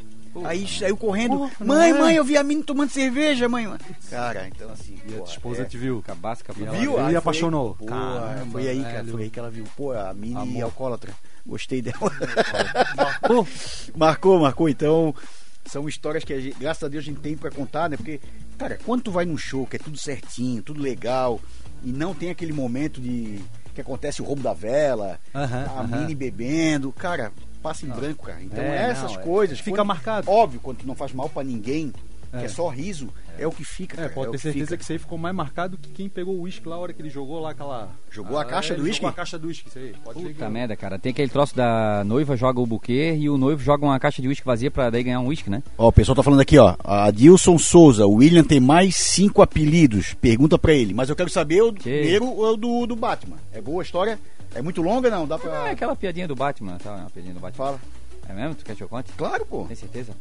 Aí 0.44 0.66
saiu 0.68 0.96
correndo. 0.96 1.51
Pô, 1.59 1.64
mãe, 1.64 1.90
é? 1.90 1.94
mãe, 1.94 2.16
eu 2.16 2.24
vi 2.24 2.37
a 2.37 2.42
Minnie 2.44 2.62
tomando 2.62 2.90
cerveja, 2.90 3.48
mãe. 3.48 3.66
Cara, 4.11 4.48
então 4.48 4.70
assim. 4.70 4.98
E 5.09 5.14
a 5.14 5.24
esposa 5.24 5.62
é. 5.62 5.64
te 5.64 5.79
viu. 5.79 6.03
Cabaça. 6.03 6.42
Ela 6.61 6.72
Viu? 6.72 7.11
e 7.11 7.16
apaixonou. 7.16 7.74
Pô, 7.74 7.87
Caramba, 7.87 8.53
foi 8.53 8.68
aí, 8.68 8.83
cara, 8.83 9.05
foi 9.05 9.22
aí 9.22 9.31
que 9.31 9.38
ela 9.38 9.51
viu. 9.51 9.64
Pô, 9.77 9.92
a 9.92 10.12
Mini 10.12 10.37
Amor. 10.37 10.62
alcoólatra. 10.64 11.12
Gostei 11.46 11.81
dela. 11.81 11.96
marcou, 13.96 14.38
marcou. 14.40 14.68
Então, 14.68 15.14
são 15.64 15.88
histórias 15.88 16.24
que, 16.24 16.33
a 16.33 16.40
gente- 16.40 16.59
graças 16.59 16.83
a 16.83 16.88
Deus, 16.88 17.03
a 17.03 17.07
gente 17.07 17.20
tem 17.20 17.37
pra 17.37 17.51
contar, 17.51 17.88
né? 17.88 17.96
Porque, 17.96 18.20
cara, 18.59 18.79
quando 18.85 19.03
tu 19.03 19.11
vai 19.11 19.24
num 19.24 19.38
show 19.38 19.66
que 19.66 19.77
é 19.77 19.79
tudo 19.79 19.96
certinho, 19.96 20.62
tudo 20.62 20.81
legal, 20.81 21.40
e 21.83 21.92
não 21.92 22.14
tem 22.14 22.31
aquele 22.31 22.53
momento 22.53 23.01
de 23.01 23.40
que 23.79 23.83
acontece 23.83 24.21
o 24.21 24.25
roubo 24.25 24.43
da 24.43 24.53
vela, 24.53 25.21
Aham, 25.35 25.64
a 25.67 25.81
aham. 25.81 25.87
Mini 26.01 26.14
bebendo, 26.14 26.91
cara, 26.93 27.31
passa 27.62 27.87
em 27.87 27.88
branco, 27.88 28.27
cara. 28.27 28.43
Então, 28.43 28.62
É, 28.62 28.91
essas 28.91 29.12
não, 29.12 29.21
é. 29.21 29.23
coisas. 29.23 29.61
Fica 29.61 29.77
quando- 29.77 29.87
marcado. 29.87 30.29
Óbvio, 30.31 30.59
quando 30.61 30.79
tu 30.79 30.87
não 30.87 30.97
faz 30.97 31.12
mal 31.12 31.29
pra 31.29 31.45
ninguém, 31.45 31.93
que 32.31 32.37
É. 32.37 32.45
é 32.45 32.49
só 32.49 32.69
riso, 32.69 33.09
é, 33.38 33.47
o 33.47 33.51
que 33.51 33.64
fica. 33.64 33.95
É, 33.97 34.01
cara, 34.03 34.11
pode 34.11 34.29
o 34.29 34.31
ter 34.33 34.37
que 34.38 34.43
certeza 34.43 34.64
fica. 34.67 34.77
que 34.77 34.83
isso 34.83 34.93
aí 34.93 34.99
ficou 34.99 35.17
mais 35.19 35.35
marcado 35.35 35.79
que 35.79 35.91
quem 35.91 36.09
pegou 36.09 36.35
o 36.37 36.43
uísque 36.43 36.69
lá 36.69 36.77
a 36.77 36.79
hora 36.79 36.93
que 36.93 37.01
ele 37.01 37.09
jogou 37.11 37.41
lá 37.41 37.51
aquela. 37.51 37.88
Jogou 38.11 38.38
a 38.38 38.45
caixa 38.45 38.73
ele 38.75 38.81
do 38.81 38.85
uísque? 38.87 38.97
Jogou 39.03 39.11
a 39.11 39.12
caixa 39.12 39.38
do 39.38 39.47
uísque, 39.49 39.69
isso 39.69 39.79
aí. 39.79 39.95
Pode 40.05 40.21
ser 40.21 40.27
que- 40.29 40.35
Puta 40.35 40.51
merda, 40.51 40.77
cara. 40.77 40.99
Tem 40.99 41.11
aquele 41.11 41.29
troço 41.31 41.55
da 41.57 42.03
noiva 42.05 42.37
joga 42.37 42.61
o 42.61 42.67
buquê 42.67 43.14
e 43.19 43.29
o 43.31 43.37
noivo 43.38 43.62
joga 43.62 43.85
uma 43.87 43.99
caixa 43.99 44.21
de 44.21 44.29
uísque 44.29 44.45
vazia 44.47 44.71
pra 44.71 44.91
daí 44.91 45.03
ganhar 45.03 45.21
um 45.21 45.27
uísque, 45.29 45.49
né? 45.51 45.62
Ó, 45.77 45.88
o 45.88 45.93
pessoal 45.93 46.17
tá 46.17 46.23
falando 46.23 46.41
aqui, 46.41 46.59
ó. 46.59 46.75
Adilson 46.85 47.57
Souza, 47.59 48.07
o 48.07 48.14
William 48.14 48.45
tem 48.45 48.61
mais 48.61 48.97
cinco 48.97 49.41
apelidos. 49.43 50.14
Pergunta 50.14 50.59
pra 50.59 50.73
ele. 50.75 50.93
Mas 50.95 51.09
eu 51.09 51.17
quero 51.17 51.31
saber 51.31 51.62
o 51.62 51.73
Que? 51.73 51.83
primeiro 51.83 52.25
é 52.25 52.51
o 52.51 52.57
do, 52.57 52.87
do 52.87 52.97
Batman. 52.97 53.37
É 53.53 53.61
boa 53.61 53.83
a 53.83 53.85
história? 53.85 54.19
É 54.55 54.62
muito 54.62 54.81
longa, 54.83 55.11
não? 55.11 55.27
Dá 55.27 55.38
pra. 55.38 55.69
É 55.69 55.71
aquela 55.73 55.95
piadinha 55.95 56.27
do 56.27 56.35
Batman, 56.35 56.79
tá? 56.79 56.95
Uma 56.95 57.11
piadinha 57.11 57.35
do 57.35 57.41
Batman. 57.41 57.64
Fala. 57.67 57.81
É 58.29 58.33
mesmo? 58.33 58.55
Tu 58.57 58.64
quer 58.64 58.75
que 58.77 58.83
eu 58.83 58.88
conte? 58.88 59.11
Claro, 59.17 59.47
pô. 59.47 59.64
Tem 59.64 59.77
certeza? 59.77 60.12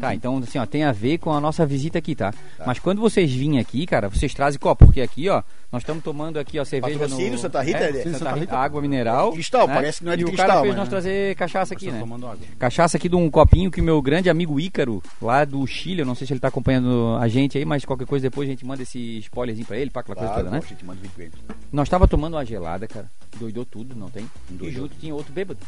Tá, 0.00 0.14
então 0.14 0.38
assim, 0.38 0.58
ó, 0.58 0.66
tem 0.66 0.84
a 0.84 0.92
ver 0.92 1.18
com 1.18 1.32
a 1.32 1.40
nossa 1.40 1.66
visita 1.66 1.98
aqui, 1.98 2.14
tá? 2.14 2.32
Mas 2.64 2.78
quando 2.78 3.00
vocês 3.00 3.32
virem 3.32 3.58
aqui, 3.58 3.84
cara, 3.86 4.08
vocês 4.08 4.32
trazem 4.32 4.60
copo, 4.60 4.84
porque 4.86 5.00
aqui, 5.00 5.28
ó, 5.28 5.42
nós 5.72 5.82
estamos 5.82 6.04
tomando 6.04 6.38
aqui, 6.38 6.58
ó, 6.58 6.64
cerveja 6.64 6.98
Patrocínio, 6.98 7.32
no... 7.32 7.38
Santa 7.38 7.60
Rita, 7.62 7.78
é, 7.78 7.90
é- 7.90 8.02
Santa, 8.04 8.18
Santa 8.18 8.32
Rita, 8.34 8.56
água 8.56 8.80
mineral. 8.80 9.32
Cristal, 9.32 9.66
né? 9.66 9.74
parece 9.74 9.98
que 9.98 10.04
não 10.04 10.12
é 10.12 10.16
de 10.16 10.22
e 10.22 10.24
o 10.24 10.28
cristal, 10.28 10.46
cara 10.46 10.60
fez 10.60 10.68
mas- 10.70 10.78
nós 10.78 10.88
trazer 10.88 11.34
cachaça 11.36 11.74
aqui, 11.74 11.86
Estou 11.86 11.94
né? 11.94 12.00
tomando 12.00 12.26
água. 12.26 12.38
Cachaça 12.58 12.96
aqui 12.96 13.08
de 13.08 13.16
um 13.16 13.28
copinho 13.30 13.70
que 13.70 13.80
o 13.80 13.84
meu 13.84 14.00
grande 14.00 14.30
amigo 14.30 14.60
Ícaro, 14.60 15.02
lá 15.20 15.44
do 15.44 15.66
Chile, 15.66 16.00
eu 16.02 16.06
não 16.06 16.14
sei 16.14 16.26
se 16.26 16.32
ele 16.32 16.40
tá 16.40 16.48
acompanhando 16.48 17.16
a 17.20 17.26
gente 17.26 17.58
aí, 17.58 17.64
mas 17.64 17.84
qualquer 17.84 18.06
coisa 18.06 18.22
depois 18.28 18.48
a 18.48 18.52
gente 18.52 18.64
manda 18.64 18.82
esse 18.82 19.18
spoilerzinho 19.18 19.66
pra 19.66 19.76
ele, 19.78 19.90
pra 19.90 20.00
aquela 20.02 20.14
coisa 20.16 20.32
Claro, 20.32 20.44
toda, 20.44 20.56
né? 20.58 20.62
a 20.64 20.68
gente 20.68 20.84
manda 20.84 21.00
vídeo 21.00 21.12
pra 21.14 21.24
ele. 21.24 21.32
Nós 21.72 21.88
tava 21.88 22.06
tomando 22.06 22.34
uma 22.34 22.44
gelada, 22.44 22.86
cara. 22.86 23.10
Doidou 23.40 23.64
tudo, 23.64 23.96
não 23.96 24.08
tem? 24.10 24.30
E 24.50 24.54
Doidou. 24.54 24.82
junto 24.82 24.94
tinha 25.00 25.14
outro 25.14 25.32
bêbado, 25.32 25.60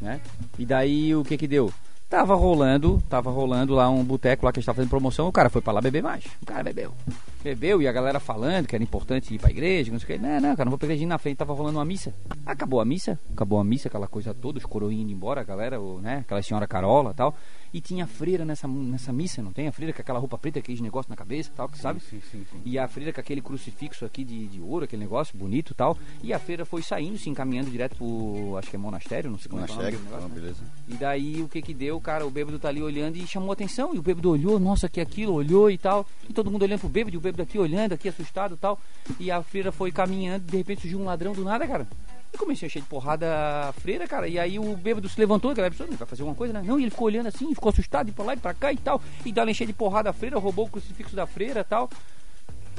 né? 0.00 0.20
E 0.58 0.64
daí 0.64 1.14
o 1.14 1.22
que 1.24 1.36
que 1.36 1.46
deu? 1.46 1.70
Tava 2.08 2.36
rolando, 2.36 3.02
tava 3.08 3.30
rolando 3.32 3.74
lá 3.74 3.90
um 3.90 4.04
boteco 4.04 4.46
lá 4.46 4.52
que 4.52 4.58
a 4.58 4.60
gente 4.60 4.66
tava 4.66 4.76
fazendo 4.76 4.90
promoção, 4.90 5.26
o 5.26 5.32
cara 5.32 5.50
foi 5.50 5.60
pra 5.60 5.72
lá 5.72 5.80
beber 5.80 6.04
mais. 6.04 6.24
O 6.40 6.46
cara 6.46 6.62
bebeu. 6.62 6.94
Bebeu 7.42 7.82
e 7.82 7.88
a 7.88 7.92
galera 7.92 8.20
falando 8.20 8.66
que 8.66 8.76
era 8.76 8.82
importante 8.82 9.34
ir 9.34 9.40
pra 9.40 9.50
igreja, 9.50 9.90
não 9.90 9.98
sei 9.98 10.16
o 10.16 10.18
que. 10.20 10.24
Não, 10.24 10.40
não, 10.40 10.56
cara, 10.56 10.64
não 10.64 10.70
vou 10.70 10.78
pra 10.78 10.86
igreja. 10.86 11.04
Na 11.04 11.18
frente 11.18 11.36
tava 11.36 11.52
rolando 11.52 11.78
uma 11.78 11.84
missa. 11.84 12.14
Acabou 12.44 12.80
a 12.80 12.84
missa, 12.84 13.18
acabou 13.32 13.58
a 13.58 13.64
missa, 13.64 13.88
aquela 13.88 14.06
coisa 14.06 14.32
toda, 14.32 14.58
os 14.58 14.64
coroinhos 14.64 15.02
indo 15.02 15.12
embora, 15.12 15.40
a 15.40 15.44
galera, 15.44 15.80
o, 15.80 16.00
né? 16.00 16.18
Aquela 16.18 16.42
senhora 16.42 16.66
Carola 16.66 17.10
e 17.10 17.14
tal. 17.14 17.34
E 17.72 17.80
tinha 17.80 18.04
a 18.04 18.06
freira 18.06 18.44
nessa, 18.44 18.66
nessa 18.68 19.12
missa, 19.12 19.42
não 19.42 19.52
tem? 19.52 19.66
A 19.66 19.72
freira 19.72 19.92
com 19.92 20.00
aquela 20.00 20.18
roupa 20.18 20.38
preta, 20.38 20.60
aqueles 20.60 20.80
negócios 20.80 21.10
na 21.10 21.16
cabeça 21.16 21.50
e 21.50 21.52
tal, 21.52 21.68
que 21.68 21.78
sabe? 21.78 22.00
Sim, 22.00 22.20
sim, 22.30 22.46
sim. 22.50 22.62
E 22.64 22.78
a 22.78 22.88
freira 22.88 23.12
com 23.12 23.20
aquele 23.20 23.42
crucifixo 23.42 24.04
aqui 24.04 24.24
de, 24.24 24.46
de 24.46 24.60
ouro, 24.60 24.84
aquele 24.84 25.02
negócio 25.02 25.36
bonito 25.36 25.72
e 25.72 25.74
tal. 25.74 25.98
E 26.22 26.32
a 26.32 26.38
freira 26.38 26.64
foi 26.64 26.82
saindo, 26.82 27.18
se 27.18 27.28
encaminhando 27.28 27.70
direto 27.70 27.96
pro, 27.96 28.56
acho 28.56 28.70
que 28.70 28.76
é 28.76 28.78
monastério, 28.78 29.30
não 29.30 29.38
sei 29.38 29.50
como 29.50 29.62
é 29.62 29.66
que 29.66 29.72
é 29.72 29.74
o 29.74 29.78
nome 29.78 29.90
Monastério, 29.92 29.98
do 29.98 30.04
negócio, 30.04 30.26
ah, 30.26 30.28
né? 30.28 30.40
beleza. 30.40 30.64
E 30.88 30.94
daí 30.94 31.42
o 31.42 31.48
que 31.48 31.60
que 31.60 31.74
deu, 31.74 31.95
cara? 32.00 32.26
O 32.26 32.30
bêbado 32.30 32.58
tá 32.58 32.68
ali 32.68 32.82
olhando 32.82 33.16
e 33.16 33.26
chamou 33.26 33.52
atenção. 33.52 33.94
E 33.94 33.98
o 33.98 34.02
bêbado 34.02 34.30
olhou, 34.30 34.58
nossa, 34.58 34.88
que 34.88 35.00
aquilo, 35.00 35.32
olhou 35.32 35.70
e 35.70 35.78
tal. 35.78 36.06
E 36.28 36.32
todo 36.32 36.50
mundo 36.50 36.62
olhando 36.62 36.80
pro 36.80 36.88
bêbado, 36.88 37.14
e 37.14 37.18
o 37.18 37.20
bêbado 37.20 37.42
aqui 37.42 37.58
olhando, 37.58 37.92
aqui 37.92 38.08
assustado 38.08 38.54
e 38.54 38.58
tal. 38.58 38.78
E 39.18 39.30
a 39.30 39.42
freira 39.42 39.70
foi 39.72 39.90
caminhando, 39.92 40.44
de 40.44 40.56
repente 40.56 40.82
surgiu 40.82 40.98
um 41.00 41.04
ladrão 41.04 41.32
do 41.32 41.44
nada, 41.44 41.66
cara. 41.66 41.86
E 42.32 42.38
comecei 42.38 42.66
a 42.66 42.68
encher 42.68 42.82
de 42.82 42.88
porrada 42.88 43.26
a 43.68 43.72
freira, 43.72 44.06
cara. 44.06 44.28
E 44.28 44.38
aí 44.38 44.58
o 44.58 44.76
bêbado 44.76 45.08
se 45.08 45.18
levantou, 45.18 45.50
a 45.50 45.54
galera 45.54 45.70
pensou, 45.70 45.86
"Ele 45.86 45.96
vai 45.96 46.06
fazer 46.06 46.22
alguma 46.22 46.36
coisa, 46.36 46.52
né? 46.52 46.62
Não, 46.64 46.78
e 46.78 46.82
ele 46.82 46.90
ficou 46.90 47.06
olhando 47.06 47.28
assim, 47.28 47.54
ficou 47.54 47.70
assustado, 47.70 48.08
e 48.08 48.12
pra 48.12 48.24
lá 48.24 48.34
e 48.34 48.36
pra 48.36 48.52
cá 48.52 48.72
e 48.72 48.76
tal. 48.76 49.00
E 49.24 49.32
dá 49.32 49.48
encher 49.48 49.66
de 49.66 49.72
porrada 49.72 50.10
a 50.10 50.12
freira, 50.12 50.38
roubou 50.38 50.66
o 50.66 50.68
crucifixo 50.68 51.14
da 51.14 51.26
freira 51.26 51.60
e 51.60 51.64
tal. 51.64 51.88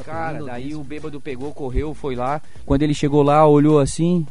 Cara, 0.04 0.34
pegando 0.34 0.46
daí 0.48 0.76
o 0.76 0.84
bêbado 0.84 1.20
pegou, 1.20 1.52
correu, 1.54 1.94
foi 1.94 2.16
lá. 2.16 2.42
Quando 2.66 2.84
ele 2.84 2.94
chegou 2.94 3.24
lá, 3.24 3.48
olhou 3.48 3.80
assim. 3.80 4.28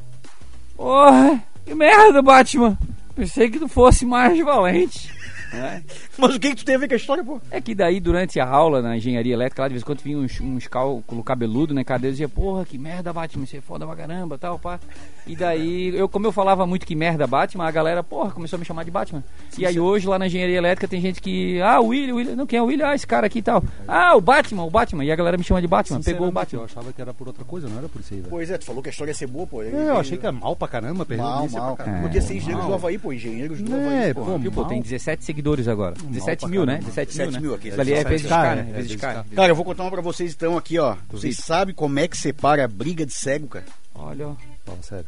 Porra, 0.77 1.43
que 1.65 1.75
merda, 1.75 2.23
Batman. 2.23 2.79
Pensei 3.17 3.49
que 3.49 3.59
tu 3.59 3.67
fosse 3.67 4.05
mais 4.05 4.39
valente. 4.45 5.11
Né? 5.53 5.83
Mas 6.19 6.35
o 6.35 6.41
que, 6.41 6.51
que 6.51 6.57
tu 6.57 6.65
tem 6.65 6.75
a 6.75 6.79
ver 6.79 6.89
com 6.89 6.95
a 6.95 6.97
história, 6.97 7.25
pô? 7.25 7.41
É 7.51 7.61
que 7.61 7.75
daí, 7.75 8.01
durante 8.01 8.39
a 8.41 8.47
aula 8.49 8.81
na 8.83 8.97
engenharia 8.97 9.33
elétrica, 9.35 9.63
lá 9.63 9.69
de 9.69 9.75
vez 9.75 9.83
em 9.83 9.87
quando 9.87 10.01
vinha 10.03 10.19
uns, 10.19 10.41
uns 10.41 10.67
cálculo 10.67 11.23
cabeludo, 11.23 11.75
né? 11.75 11.85
Cadê? 11.85 12.09
Eu 12.09 12.11
dizia, 12.13 12.29
porra, 12.29 12.65
que 12.65 12.79
merda, 12.79 13.13
Batman, 13.13 13.47
você 13.47 13.59
é 13.59 13.61
foda 13.61 13.87
pra 13.87 13.97
caramba, 13.97 14.39
tal, 14.39 14.59
pá. 14.59 14.79
E 15.27 15.35
daí, 15.35 15.89
eu, 15.97 16.09
como 16.09 16.27
eu 16.27 16.33
falava 16.33 16.67
muito 16.67 16.87
que 16.87 16.95
merda, 16.95 17.27
Batman, 17.27 17.67
a 17.67 17.71
galera, 17.71 18.03
porra, 18.03 18.31
começou 18.31 18.57
a 18.57 18.61
me 18.61 18.65
chamar 18.65 18.85
de 18.85 18.91
Batman. 18.91 19.25
e 19.59 19.67
aí 19.67 19.79
hoje, 19.81 20.07
lá 20.07 20.19
na 20.19 20.27
engenharia 20.27 20.57
elétrica, 20.57 20.87
tem 20.87 21.01
gente 21.01 21.21
que, 21.21 21.61
ah, 21.63 21.81
o 21.81 21.87
William, 21.89 22.15
o 22.15 22.17
William, 22.17 22.37
não, 22.37 22.47
quem 22.47 22.59
é 22.59 22.63
o 22.63 22.67
William? 22.67 22.87
Ah, 22.89 22.95
esse 22.95 23.07
cara 23.07 23.27
aqui 23.27 23.39
e 23.41 23.43
tal. 23.43 23.63
Ah, 23.89 24.15
o 24.17 24.21
Batman, 24.21 24.65
o 24.65 24.71
Batman. 24.71 25.05
E 25.05 25.11
a 25.11 25.17
galera 25.17 25.37
me 25.37 25.43
chama 25.45 25.61
de 25.61 25.67
Batman, 25.67 26.01
pegou 26.01 26.29
o 26.29 26.33
Batman. 26.33 26.61
Eu 26.61 26.65
achava 26.65 26.93
que 26.93 27.01
era 27.03 27.13
por 27.13 27.27
outra 27.27 27.45
coisa, 27.45 27.69
não 27.69 27.79
era 27.79 27.89
por 27.89 28.01
isso 28.01 28.15
aí, 28.15 28.21
velho. 28.21 28.31
Pois 28.31 28.51
é, 28.51 28.59
tu 28.59 28.65
falou 28.65 28.83
que 28.83 28.89
a 28.89 28.93
história 28.93 29.11
ia 29.11 29.15
ser 29.15 29.27
boa, 29.27 29.47
pô. 29.47 29.63
É, 29.63 29.69
eu 29.71 29.99
achei 29.99 30.17
que 30.17 30.25
era 30.27 30.33
mal 30.33 30.55
pra 30.55 30.69
caramba, 30.69 31.05
perdeu 31.05 31.25
Mal, 31.27 31.49
mal. 31.49 31.77
pra 31.77 31.85
caramba. 31.85 32.03
Podia 32.05 32.23
ser 32.23 32.35
engenheiros 32.37 32.63
mal. 32.63 32.69
do 32.71 32.75
Havaí, 32.75 32.99
pô. 32.99 33.13
Engenheiros 33.13 33.61
do 33.61 33.75
É, 33.75 33.99
Havaí, 33.99 34.15
pô, 34.15 34.25
pô. 34.25 34.51
Pô, 34.51 34.65
tem 34.65 34.81
17 34.81 35.25
seguidores 35.37 35.69
agora. 35.69 35.95
17 36.03 36.41
pra 36.41 36.49
mil, 36.49 36.65
né? 36.65 36.79
caramba. 36.79 36.89
17 36.91 37.17
mil, 37.19 37.27
17 37.27 37.33
né? 37.33 37.41
mil 37.41 37.55
aqui, 37.55 37.71
ali 37.71 37.93
é 37.93 38.05
17 38.05 38.09
vezes 38.09 38.27
K, 38.27 38.55
né? 38.57 38.63
Vezes. 38.73 38.97
K. 38.97 39.27
Cara, 39.35 39.49
eu 39.53 39.57
vou 39.57 39.65
contar 39.65 39.83
uma 39.83 39.91
pra 39.91 40.01
vocês 40.01 40.33
então 40.35 40.57
aqui, 40.57 40.79
ó. 40.79 40.97
Vocês 41.11 41.37
sabem 41.37 41.75
como 41.75 41.99
é 41.99 42.09
que 42.09 42.17
separa 42.17 42.65
a 42.65 42.69
briga 42.69 43.05
de 43.05 43.13
cego, 43.13 43.47
cara? 43.49 43.67
Olha, 43.95 44.29
ó. 44.29 44.35
Fala 44.65 44.83
sério. 44.83 45.07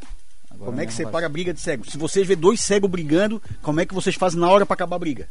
Agora 0.51 0.71
Como 0.71 0.81
é 0.81 0.87
que 0.87 0.93
separa 0.93 1.27
a 1.27 1.29
briga 1.29 1.53
de 1.55 1.61
cego? 1.61 1.89
Se 1.91 1.97
vocês 1.97 2.27
vê 2.27 2.35
dois 2.37 2.61
cegos 2.61 2.91
brigando, 2.91 3.41
como 3.63 3.81
é 3.81 3.87
que 3.87 3.95
vocês 3.95 4.17
fazem 4.17 4.41
na 4.41 4.49
hora 4.51 4.67
pra 4.67 4.75
acabar 4.75 4.97
a 4.97 4.99
briga? 4.99 5.29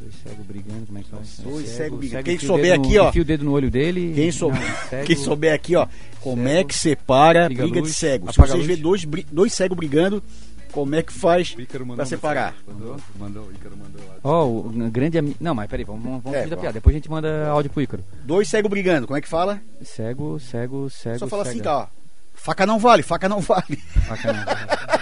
Dois 0.00 0.14
cegos 0.22 0.46
brigando, 0.46 0.86
como 0.86 0.98
é 0.98 1.02
que 1.02 1.08
faz? 1.10 1.38
Dois 1.40 1.66
Cego- 1.66 1.76
cegos 1.76 1.98
brigando. 1.98 2.24
Quem 2.24 2.38
souber 2.38 2.74
aqui, 2.74 2.98
ó. 2.98 3.08
enfia 3.08 3.22
o 3.22 3.24
dedo 3.24 3.44
no 3.44 3.52
olho 3.52 3.70
dele. 3.70 4.12
Quem 4.14 4.26
Não, 4.26 4.32
souber, 4.32 4.88
cego- 4.88 5.04
quem 5.06 5.16
souber 5.16 5.54
aqui, 5.54 5.76
ó, 5.76 5.86
como 6.20 6.48
é 6.48 6.64
que 6.64 6.74
separa 6.74 7.46
a 7.46 7.48
briga 7.48 7.80
luz, 7.80 7.90
de 7.92 7.94
cego? 7.98 8.32
Se 8.32 8.38
vocês 8.38 8.66
vê 8.66 8.76
dois, 8.76 9.06
dois 9.30 9.52
cegos 9.52 9.76
brigando, 9.76 10.22
como 10.70 10.94
é 10.94 11.02
que 11.02 11.12
faz 11.12 11.56
uma 11.80 12.04
separar? 12.06 12.54
Mandou? 12.66 12.96
Mandou, 13.18 13.44
o 13.44 13.52
Ícaro 13.52 13.76
mandou 13.76 14.00
lá. 14.06 14.14
Ó, 14.22 14.46
o 14.46 14.62
grande 14.90 15.18
amigo. 15.18 15.36
Não, 15.40 15.54
mas 15.54 15.68
peraí, 15.68 15.84
vamos, 15.84 16.02
vamos, 16.02 16.26
É, 16.26 16.38
fugir 16.42 16.50
da 16.50 16.56
piada. 16.56 16.74
Depois 16.74 16.94
a 16.94 16.98
gente 16.98 17.10
manda 17.10 17.48
áudio 17.48 17.70
pro 17.70 17.82
Ícaro. 17.82 18.04
Dois 18.24 18.48
cegos 18.48 18.70
brigando, 18.70 19.06
como 19.06 19.16
é 19.16 19.20
que 19.20 19.28
fala? 19.28 19.60
Cego, 19.82 20.38
cego, 20.38 20.88
cego. 20.90 21.18
Só 21.18 21.26
fala 21.26 21.42
assim, 21.42 21.58
cega. 21.58 21.64
tá, 21.64 21.78
ó. 21.78 21.86
Faca 22.34 22.64
não 22.64 22.78
vale, 22.78 23.02
faca 23.02 23.28
não 23.28 23.40
vale. 23.40 23.76
Faca 23.76 24.32
não. 24.32 24.44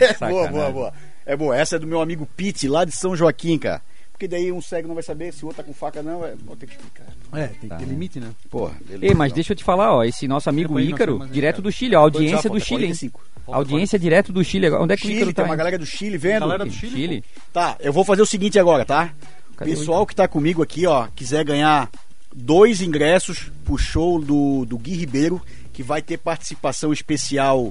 É, 0.00 0.28
boa, 0.28 0.48
boa, 0.48 0.70
boa. 0.70 0.92
É 1.24 1.36
boa. 1.36 1.56
Essa 1.56 1.76
é 1.76 1.78
do 1.78 1.86
meu 1.86 2.00
amigo 2.00 2.28
Pete, 2.36 2.68
lá 2.68 2.84
de 2.84 2.92
São 2.92 3.16
Joaquim, 3.16 3.58
cara. 3.58 3.82
Porque 4.16 4.26
daí 4.26 4.50
um 4.50 4.62
cego 4.62 4.88
não 4.88 4.94
vai 4.94 5.02
saber 5.02 5.30
se 5.30 5.44
o 5.44 5.48
outro 5.48 5.62
tá 5.62 5.66
com 5.66 5.74
faca 5.74 6.02
não, 6.02 6.24
é... 6.24 6.34
vou 6.42 6.56
ter 6.56 6.66
que 6.66 6.72
explicar. 6.72 7.04
É, 7.34 7.48
tem 7.48 7.68
que 7.68 7.76
ter 7.76 7.84
limite, 7.84 8.18
né? 8.18 8.30
Porra, 8.48 8.74
beleza. 8.80 9.04
Ei, 9.04 9.12
mas 9.12 9.30
deixa 9.30 9.52
eu 9.52 9.56
te 9.56 9.62
falar, 9.62 9.94
ó, 9.94 10.02
esse 10.02 10.26
nosso 10.26 10.48
amigo 10.48 10.80
Ícaro, 10.80 11.26
direto 11.30 11.60
do 11.60 11.70
Chile, 11.70 11.94
a 11.94 11.98
audiência 11.98 12.48
do 12.48 12.58
Chile, 12.58 12.86
hein? 12.86 12.94
45. 12.94 13.20
Audiência 13.46 13.98
direto 13.98 14.32
do 14.32 14.42
Chile. 14.42 14.68
agora. 14.68 14.82
Onde 14.82 14.94
é 14.94 14.96
que 14.96 15.02
o 15.02 15.06
Chile, 15.06 15.16
Ícaro 15.16 15.34
tem 15.34 15.44
tá? 15.44 15.50
uma 15.50 15.52
hein? 15.54 15.58
galera 15.58 15.78
do 15.78 15.84
Chile 15.84 16.16
vendo. 16.16 16.40
Galera 16.40 16.64
do 16.64 16.72
Chile, 16.72 17.22
Tá, 17.52 17.76
eu 17.78 17.92
vou 17.92 18.04
fazer 18.06 18.22
o 18.22 18.26
seguinte 18.26 18.58
agora, 18.58 18.86
tá? 18.86 19.12
Cadê 19.54 19.72
o 19.72 19.76
Pessoal 19.76 20.06
que 20.06 20.16
tá 20.16 20.26
comigo 20.26 20.62
aqui, 20.62 20.86
ó, 20.86 21.08
quiser 21.14 21.44
ganhar 21.44 21.90
dois 22.34 22.80
ingressos 22.80 23.52
pro 23.66 23.76
show 23.76 24.18
do, 24.18 24.64
do 24.64 24.78
Gui 24.78 24.94
Ribeiro, 24.94 25.42
que 25.74 25.82
vai 25.82 26.00
ter 26.00 26.16
participação 26.16 26.90
especial 26.90 27.70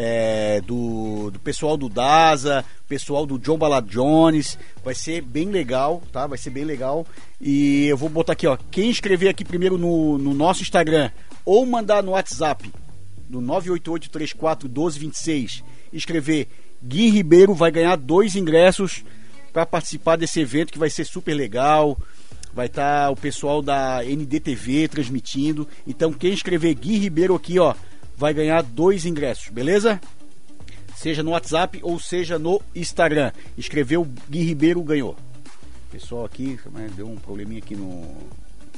é, 0.00 0.60
do, 0.60 1.28
do 1.32 1.40
pessoal 1.40 1.76
do 1.76 1.88
Daza, 1.88 2.64
pessoal 2.86 3.26
do 3.26 3.36
John 3.36 3.58
Bala 3.58 3.82
Jones. 3.82 4.56
Vai 4.84 4.94
ser 4.94 5.22
bem 5.22 5.50
legal, 5.50 6.00
tá? 6.12 6.24
Vai 6.24 6.38
ser 6.38 6.50
bem 6.50 6.64
legal. 6.64 7.04
E 7.40 7.86
eu 7.86 7.96
vou 7.96 8.08
botar 8.08 8.34
aqui, 8.34 8.46
ó. 8.46 8.56
Quem 8.70 8.90
escrever 8.90 9.28
aqui 9.28 9.44
primeiro 9.44 9.76
no, 9.76 10.16
no 10.16 10.32
nosso 10.32 10.62
Instagram 10.62 11.10
ou 11.44 11.66
mandar 11.66 12.04
no 12.04 12.12
WhatsApp 12.12 12.70
no 13.28 13.42
988341226 13.42 15.64
escrever 15.92 16.46
Gui 16.80 17.10
Ribeiro 17.10 17.52
vai 17.52 17.72
ganhar 17.72 17.96
dois 17.96 18.36
ingressos 18.36 19.04
para 19.52 19.66
participar 19.66 20.14
desse 20.14 20.38
evento 20.38 20.72
que 20.72 20.78
vai 20.78 20.90
ser 20.90 21.06
super 21.06 21.34
legal. 21.34 21.98
Vai 22.54 22.66
estar 22.66 23.10
o 23.10 23.16
pessoal 23.16 23.60
da 23.60 24.04
NDTV 24.04 24.86
transmitindo. 24.86 25.66
Então 25.84 26.12
quem 26.12 26.32
escrever 26.32 26.72
Gui 26.74 26.98
Ribeiro 26.98 27.34
aqui, 27.34 27.58
ó, 27.58 27.74
vai 28.18 28.34
ganhar 28.34 28.62
dois 28.62 29.06
ingressos, 29.06 29.48
beleza? 29.48 30.00
Seja 30.96 31.22
no 31.22 31.30
WhatsApp 31.30 31.78
ou 31.82 32.00
seja 32.00 32.36
no 32.36 32.60
Instagram. 32.74 33.30
Escreveu 33.56 34.04
Gui 34.28 34.42
Ribeiro 34.42 34.82
ganhou. 34.82 35.16
Pessoal 35.92 36.24
aqui, 36.24 36.58
mas 36.72 36.92
deu 36.92 37.08
um 37.08 37.14
probleminha 37.14 37.60
aqui 37.60 37.76
no, 37.76 38.02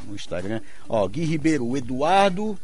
no 0.07 0.15
Instagram. 0.15 0.61
Ó, 0.87 1.09
Gui 1.09 1.25
Ribeiro, 1.25 1.67
o 1.67 1.75
Eduardo 1.75 2.59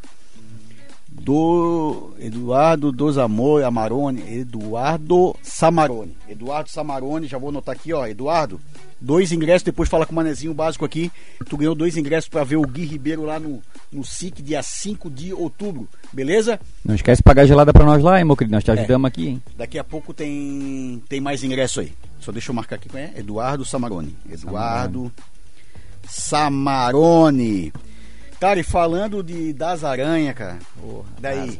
do 1.08 2.12
Eduardo 2.18 2.92
dos 2.92 3.18
Amor 3.18 3.64
Amarone, 3.64 4.22
Eduardo 4.38 5.34
Samarone. 5.42 6.16
Eduardo 6.28 6.70
Samarone, 6.70 7.26
já 7.26 7.38
vou 7.38 7.50
anotar 7.50 7.74
aqui, 7.74 7.92
ó, 7.92 8.06
Eduardo, 8.06 8.60
dois 9.00 9.32
ingressos, 9.32 9.62
depois 9.62 9.88
fala 9.88 10.06
com 10.06 10.12
o 10.12 10.16
manezinho 10.16 10.52
básico 10.52 10.84
aqui. 10.84 11.10
Tu 11.48 11.56
ganhou 11.56 11.74
dois 11.74 11.96
ingressos 11.96 12.28
para 12.28 12.44
ver 12.44 12.56
o 12.56 12.62
Gui 12.62 12.84
Ribeiro 12.84 13.24
lá 13.24 13.38
no 13.38 13.62
no 13.92 14.04
SIC 14.04 14.42
dia 14.42 14.62
5 14.62 15.08
de 15.10 15.32
outubro, 15.32 15.88
beleza? 16.12 16.60
Não 16.84 16.94
esquece 16.94 17.20
de 17.20 17.22
pagar 17.22 17.46
gelada 17.46 17.72
pra 17.72 17.84
nós 17.84 18.02
lá, 18.02 18.18
hein, 18.18 18.24
meu 18.24 18.36
querido? 18.36 18.54
Nós 18.54 18.64
te 18.64 18.70
ajudamos 18.70 19.08
aqui, 19.08 19.28
hein? 19.28 19.42
Daqui 19.56 19.78
a 19.78 19.84
pouco 19.84 20.12
tem 20.12 21.02
tem 21.08 21.20
mais 21.20 21.42
ingresso 21.42 21.80
aí. 21.80 21.92
Só 22.20 22.32
deixa 22.32 22.50
eu 22.50 22.54
marcar 22.54 22.76
aqui, 22.76 22.88
qual 22.88 23.02
é? 23.02 23.12
Eduardo 23.16 23.64
Samarone. 23.64 24.14
Eduardo 24.30 25.12
Samarone. 26.06 27.72
Cara, 27.72 27.95
e 28.60 28.62
falando 28.62 29.22
de 29.22 29.52
das 29.52 29.82
aranhas, 29.84 30.34
cara. 30.34 30.58
Daí, 31.20 31.58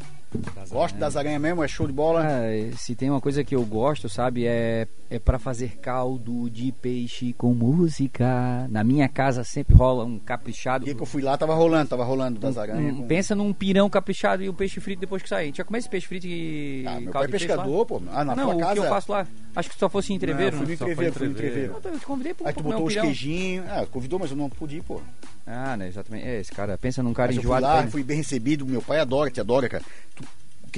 gosto 0.70 0.97
das 0.97 1.16
aranhas 1.16 1.41
mesmo, 1.41 1.62
é 1.62 1.68
show 1.68 1.87
de 1.87 1.93
bola. 1.93 2.24
Ah, 2.26 2.76
se 2.76 2.95
tem 2.95 3.11
uma 3.11 3.20
coisa 3.20 3.43
que 3.45 3.55
eu 3.55 3.64
gosto, 3.64 4.09
sabe, 4.09 4.47
é, 4.47 4.87
é 5.11 5.18
para 5.18 5.39
fazer 5.39 5.76
caldo 5.78 6.49
de 6.51 6.72
peixe 6.72 7.32
com 7.32 7.53
música. 7.55 8.66
Na 8.70 8.82
minha 8.84 9.09
casa 9.09 9.45
sempre 9.45 9.74
rola 9.74 10.05
um 10.05 10.18
caprichado. 10.18 10.82
O 10.82 10.84
dia 10.87 10.95
que 10.95 11.03
eu 11.03 11.07
fui 11.07 11.22
lá, 11.22 11.37
tava 11.37 11.55
rolando, 11.55 11.89
tava 11.89 12.05
rolando 12.05 12.39
das 12.39 12.59
aranhas. 12.59 12.95
Um- 12.95 13.03
com- 13.03 13.07
pensa 13.07 13.34
num 13.34 13.53
pirão 13.53 13.89
caprichado 13.89 14.43
e 14.43 14.49
um 14.49 14.55
peixe 14.55 14.80
frito 14.80 15.01
depois 15.01 15.22
que 15.22 15.28
sair. 15.28 15.53
Já 15.55 15.64
come 15.64 15.78
esse 15.78 15.89
peixe 15.89 16.07
frito 16.07 16.26
e 16.26 16.84
Ah, 16.87 16.93
meu 17.01 17.05
pai 17.05 17.12
caldo 17.12 17.28
é 17.28 17.30
peixe 17.30 17.47
lá? 17.49 17.57
pescador, 17.57 17.87
pô. 17.87 18.03
Ah, 18.11 18.24
na 18.24 18.34
Não, 18.37 18.45
tua 18.47 18.55
o 18.55 18.59
casa. 18.61 18.72
que 18.74 18.78
eu 18.80 18.84
faço 18.89 19.12
lá. 19.12 19.26
Acho 19.55 19.70
que 19.70 19.78
só 19.78 19.89
fosse 19.89 20.09
em 20.12 20.14
Não, 20.14 20.16
entreveiro, 20.16 20.57
eu 20.57 20.59
fui 20.59 20.66
né? 20.66 20.74
Entreveiro, 20.74 21.12
fui 21.14 21.26
entreveiro. 21.28 21.57
entreveiro. 21.76 21.95
Eu 21.97 21.99
te 22.01 22.07
convidei 22.07 22.34
pra 22.34 22.49
Aí 22.49 22.53
tu 22.55 22.62
botou 22.62 22.82
um 22.82 22.84
os 22.84 22.95
queijinhos. 22.95 23.66
Ah, 23.68 23.87
convidou, 23.91 24.18
mas 24.18 24.30
eu 24.30 24.37
não 24.37 24.51
pude 24.51 24.76
ir, 24.76 24.82
pô. 24.82 25.01
Ah, 25.47 25.76
né, 25.76 25.89
exatamente. 25.89 26.26
É, 26.26 26.41
esse 26.41 26.51
cara, 26.53 26.76
pensa 26.76 27.03
num 27.03 27.12
cara 27.14 27.28
Mas 27.28 27.37
eu 27.37 27.43
fui 27.43 27.57
enjoado. 27.57 27.66
lá, 27.84 27.87
fui 27.91 28.03
bem 28.03 28.16
recebido. 28.18 28.66
Meu 28.66 28.82
pai 28.82 28.99
adora, 28.99 29.30
te 29.30 29.41
adora, 29.41 29.68
cara. 29.68 29.82
Tu- 30.14 30.24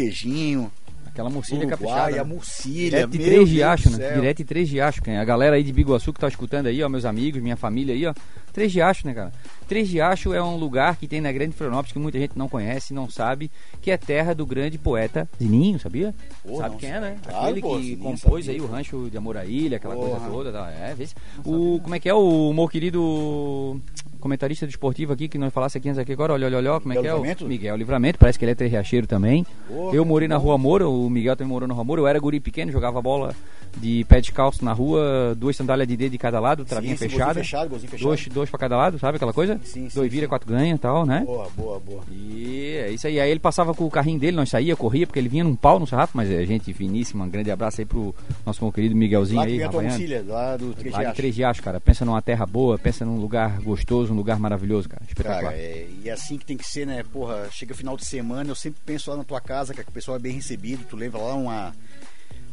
queijinho. 0.02 0.70
Aquela 1.06 1.30
murcilha 1.30 1.66
Uruguai, 1.66 2.12
a 2.14 2.16
né? 2.18 2.22
Murcilha, 2.22 2.90
Direto 2.90 3.10
de 3.10 3.18
Três 3.18 3.50
Riachos, 3.50 3.98
né? 3.98 4.12
Direto 4.14 4.36
de 4.36 4.44
Três 4.44 4.70
Riachos. 4.70 5.00
quem- 5.00 5.18
A 5.18 5.24
galera 5.24 5.56
aí 5.56 5.64
de 5.64 5.72
Biguaçu 5.72 6.12
que 6.12 6.20
tá 6.20 6.28
escutando 6.28 6.68
aí, 6.68 6.80
ó, 6.80 6.88
meus 6.88 7.04
amigos, 7.04 7.42
minha 7.42 7.56
família 7.56 7.92
aí, 7.92 8.06
ó. 8.06 8.14
Três 8.52 8.72
Riachos, 8.72 9.02
né, 9.04 9.14
cara? 9.14 9.32
Três 9.66 9.90
Riachos 9.90 10.32
é 10.32 10.40
um 10.40 10.56
lugar 10.56 10.96
que 10.96 11.08
tem 11.08 11.20
na 11.20 11.32
Grande 11.32 11.56
Florianópolis 11.56 11.92
que 11.92 11.98
muita 11.98 12.18
gente 12.20 12.38
não 12.38 12.48
conhece, 12.48 12.94
não 12.94 13.10
sabe, 13.10 13.50
que 13.82 13.90
é 13.90 13.96
terra 13.96 14.32
do 14.32 14.46
grande 14.46 14.78
poeta 14.78 15.28
Zininho, 15.40 15.80
sabia? 15.80 16.14
Pô, 16.46 16.58
sabe 16.58 16.76
quem 16.76 16.90
é, 16.90 17.00
né? 17.00 17.16
Claro, 17.24 17.44
Aquele 17.46 17.60
pô, 17.62 17.76
que 17.76 17.82
Zininho, 17.82 17.98
compôs 17.98 18.44
sabia. 18.44 18.60
aí 18.60 18.66
o 18.66 18.70
rancho 18.70 19.08
de 19.10 19.16
Amor 19.16 19.36
à 19.38 19.44
Ilha, 19.44 19.76
aquela 19.78 19.96
coisa 19.96 20.14
Porra. 20.16 20.30
toda, 20.30 20.52
tá? 20.52 20.70
É, 20.70 20.94
vê 20.94 21.04
se- 21.06 21.14
o 21.44 21.80
como 21.82 21.94
é 21.96 21.98
que 21.98 22.08
é 22.08 22.14
o 22.14 22.52
meu 22.52 22.68
querido 22.68 23.80
comentarista 24.18 24.66
do 24.66 24.70
esportivo 24.70 25.12
aqui 25.12 25.28
que 25.28 25.38
nós 25.38 25.52
falasse 25.52 25.78
aqui 25.78 25.88
antes 25.88 25.98
aqui 25.98 26.12
agora, 26.12 26.32
olha, 26.32 26.46
olha, 26.46 26.58
olha, 26.58 26.80
como 26.80 26.92
é 26.92 26.96
Miguel 26.96 27.02
que 27.02 27.08
é 27.08 27.12
Livramento? 27.12 27.44
o 27.44 27.48
Miguel 27.48 27.76
Livramento, 27.76 28.18
parece 28.18 28.38
que 28.38 28.44
ele 28.44 28.52
é 28.52 28.54
três 28.54 28.70
riacheiro 28.70 29.06
também. 29.06 29.46
Porra, 29.66 29.94
eu 29.94 30.04
morei 30.04 30.28
na. 30.28 30.36
Rua 30.36 30.56
Moura, 30.56 30.88
o 30.88 31.10
Miguel 31.10 31.36
também 31.36 31.50
morou 31.50 31.66
na 31.66 31.74
Rua 31.74 31.84
Moura, 31.84 32.02
eu 32.02 32.06
era 32.06 32.18
guri 32.18 32.38
pequeno, 32.40 32.70
jogava 32.70 33.02
bola 33.02 33.34
de 33.76 34.04
pé 34.08 34.20
descalço 34.20 34.64
na 34.64 34.72
rua, 34.72 35.34
duas 35.36 35.56
sandálias 35.56 35.86
de 35.86 35.96
dedo 35.96 36.12
de 36.12 36.18
cada 36.18 36.40
lado, 36.40 36.64
travinha 36.64 36.96
Sim, 36.96 36.98
sim, 36.98 37.04
golzinho 37.04 37.18
fechada. 37.18 37.40
fechado, 37.40 37.68
golzinho 37.68 37.90
fechado. 37.90 38.08
Dois, 38.08 38.28
dois 38.28 38.50
pra 38.50 38.58
cada 38.58 38.76
lado, 38.76 38.98
sabe 38.98 39.16
aquela 39.16 39.32
coisa? 39.32 39.60
Sim, 39.62 39.88
sim, 39.88 39.94
dois 39.94 40.10
vira, 40.10 40.26
quatro 40.26 40.48
ganha 40.48 40.74
e 40.74 40.78
tal, 40.78 41.04
né? 41.04 41.22
Boa, 41.24 41.48
boa, 41.56 41.80
boa. 41.80 42.02
E 42.10 42.76
é 42.76 42.90
isso 42.90 43.06
aí. 43.06 43.20
Aí 43.20 43.30
ele 43.30 43.40
passava 43.40 43.74
com 43.74 43.84
o 43.84 43.90
carrinho 43.90 44.18
dele, 44.18 44.36
nós 44.36 44.48
saía, 44.48 44.74
corria, 44.74 45.06
porque 45.06 45.18
ele 45.18 45.28
vinha 45.28 45.44
num 45.44 45.54
pau 45.54 45.78
no 45.78 45.86
sarrafo, 45.86 46.16
mas 46.16 46.30
é 46.30 46.44
gente 46.44 46.72
finíssima. 46.72 47.24
Um 47.24 47.28
grande 47.28 47.50
abraço 47.50 47.80
aí 47.80 47.84
pro 47.84 48.14
nosso 48.44 48.64
meu 48.64 48.72
querido 48.72 48.96
Miguelzinho 48.96 49.40
Lá 49.40 49.46
que 49.46 49.52
aí, 49.52 49.58
vem 49.58 49.66
a 49.66 49.70
tua 49.70 49.82
lá 50.26 50.56
do 50.56 50.74
Três 50.74 50.94
Lá 50.94 51.12
de 51.12 51.30
Riachos, 51.30 51.62
cara. 51.62 51.80
Pensa 51.80 52.04
numa 52.04 52.22
terra 52.22 52.46
boa, 52.46 52.78
pensa 52.78 53.04
num 53.04 53.20
lugar 53.20 53.60
gostoso, 53.60 54.14
lugar 54.18 54.38
maravilhoso, 54.38 54.88
cara. 54.88 55.02
Espetacular. 55.06 55.52
Cara, 55.52 55.56
é, 55.56 55.88
e 56.02 56.08
é 56.08 56.12
assim 56.12 56.36
que 56.36 56.44
tem 56.44 56.56
que 56.56 56.66
ser, 56.66 56.86
né? 56.86 57.02
Porra, 57.12 57.48
chega 57.50 57.74
final 57.74 57.96
de 57.96 58.04
semana, 58.04 58.50
eu 58.50 58.54
sempre 58.54 58.80
penso 58.84 59.10
lá 59.10 59.16
na 59.16 59.24
tua 59.24 59.40
casa, 59.40 59.72
cara, 59.72 59.84
que 59.84 59.90
o 59.90 59.94
pessoal 59.94 60.16
é 60.16 60.20
bem 60.20 60.32
recebido, 60.32 60.84
tu 60.84 60.96
leva 60.96 61.18
lá 61.18 61.34
uma. 61.34 61.72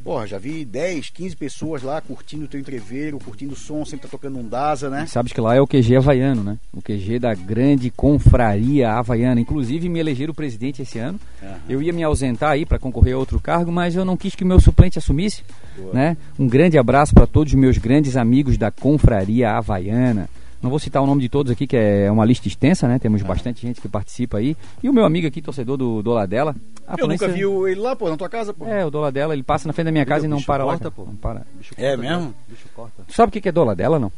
Porra, 0.05 0.27
já 0.27 0.37
vi 0.37 0.63
10, 0.63 1.09
15 1.09 1.35
pessoas 1.35 1.81
lá 1.81 1.99
curtindo 1.99 2.45
o 2.45 2.47
teu 2.47 2.59
entreveiro, 2.59 3.17
curtindo 3.17 3.53
o 3.53 3.57
som, 3.57 3.83
sempre 3.83 4.05
tá 4.05 4.11
tocando 4.11 4.37
um 4.37 4.47
Daza, 4.47 4.87
né? 4.87 5.05
E 5.05 5.09
sabes 5.09 5.33
que 5.33 5.41
lá 5.41 5.55
é 5.55 5.59
o 5.59 5.65
QG 5.65 5.95
havaiano, 5.95 6.43
né? 6.43 6.59
O 6.71 6.79
QG 6.79 7.17
da 7.17 7.33
grande 7.33 7.89
confraria 7.89 8.91
havaiana. 8.91 9.41
Inclusive, 9.41 9.89
me 9.89 9.99
elegeram 9.99 10.31
presidente 10.31 10.83
esse 10.83 10.99
ano. 10.99 11.19
Aham. 11.41 11.57
Eu 11.67 11.81
ia 11.81 11.91
me 11.91 12.03
ausentar 12.03 12.51
aí 12.51 12.67
para 12.67 12.77
concorrer 12.77 13.15
a 13.15 13.17
outro 13.17 13.39
cargo, 13.39 13.71
mas 13.71 13.95
eu 13.95 14.05
não 14.05 14.15
quis 14.15 14.35
que 14.35 14.43
o 14.43 14.47
meu 14.47 14.59
suplente 14.59 14.99
assumisse. 14.99 15.43
Né? 15.91 16.15
Um 16.37 16.47
grande 16.47 16.77
abraço 16.77 17.11
para 17.11 17.25
todos 17.25 17.51
os 17.51 17.59
meus 17.59 17.79
grandes 17.79 18.15
amigos 18.15 18.59
da 18.59 18.69
confraria 18.69 19.53
havaiana. 19.53 20.29
Não 20.65 20.69
vou 20.71 20.79
citar 20.79 20.99
o 21.03 21.05
nome 21.05 21.21
de 21.21 21.29
todos 21.29 21.51
aqui, 21.51 21.67
que 21.67 21.77
é 21.77 22.09
uma 22.09 22.25
lista 22.25 22.47
extensa, 22.47 22.87
né? 22.87 22.97
Temos 22.97 23.21
bastante 23.21 23.61
gente 23.61 23.79
que 23.79 23.87
participa 23.87 24.39
aí. 24.39 24.57
E 24.81 24.89
o 24.89 24.93
meu 24.93 25.05
amigo 25.05 25.27
aqui, 25.27 25.39
torcedor 25.39 25.77
do 25.77 26.01
Doladela. 26.01 26.55
Eu 26.97 27.07
nunca 27.07 27.27
vi 27.27 27.41
ele 27.43 27.79
lá, 27.79 27.95
pô, 27.95 28.09
na 28.09 28.17
tua 28.17 28.27
casa, 28.27 28.51
pô. 28.51 28.65
É, 28.65 28.83
o 28.83 28.89
Doladela, 28.89 29.33
ele 29.35 29.43
passa 29.43 29.67
na 29.67 29.73
frente 29.73 29.85
da 29.85 29.91
minha 29.91 30.07
casa 30.07 30.25
e 30.25 30.27
não 30.27 30.41
para 30.41 30.65
lá. 30.65 30.71
corta, 30.71 30.89
cara. 30.89 30.95
pô. 30.95 31.05
Não 31.05 31.15
para. 31.17 31.45
Bicho 31.53 31.75
É 31.77 31.89
corta, 31.95 31.97
mesmo? 32.01 32.21
cara. 32.23 32.35
Bicho 32.47 32.67
corta. 32.75 33.03
Tu 33.07 33.13
sabe 33.13 33.29
o 33.29 33.31
que 33.31 33.41
que 33.41 33.49
é 33.49 33.51
Doladela, 33.51 33.99
não? 33.99 34.11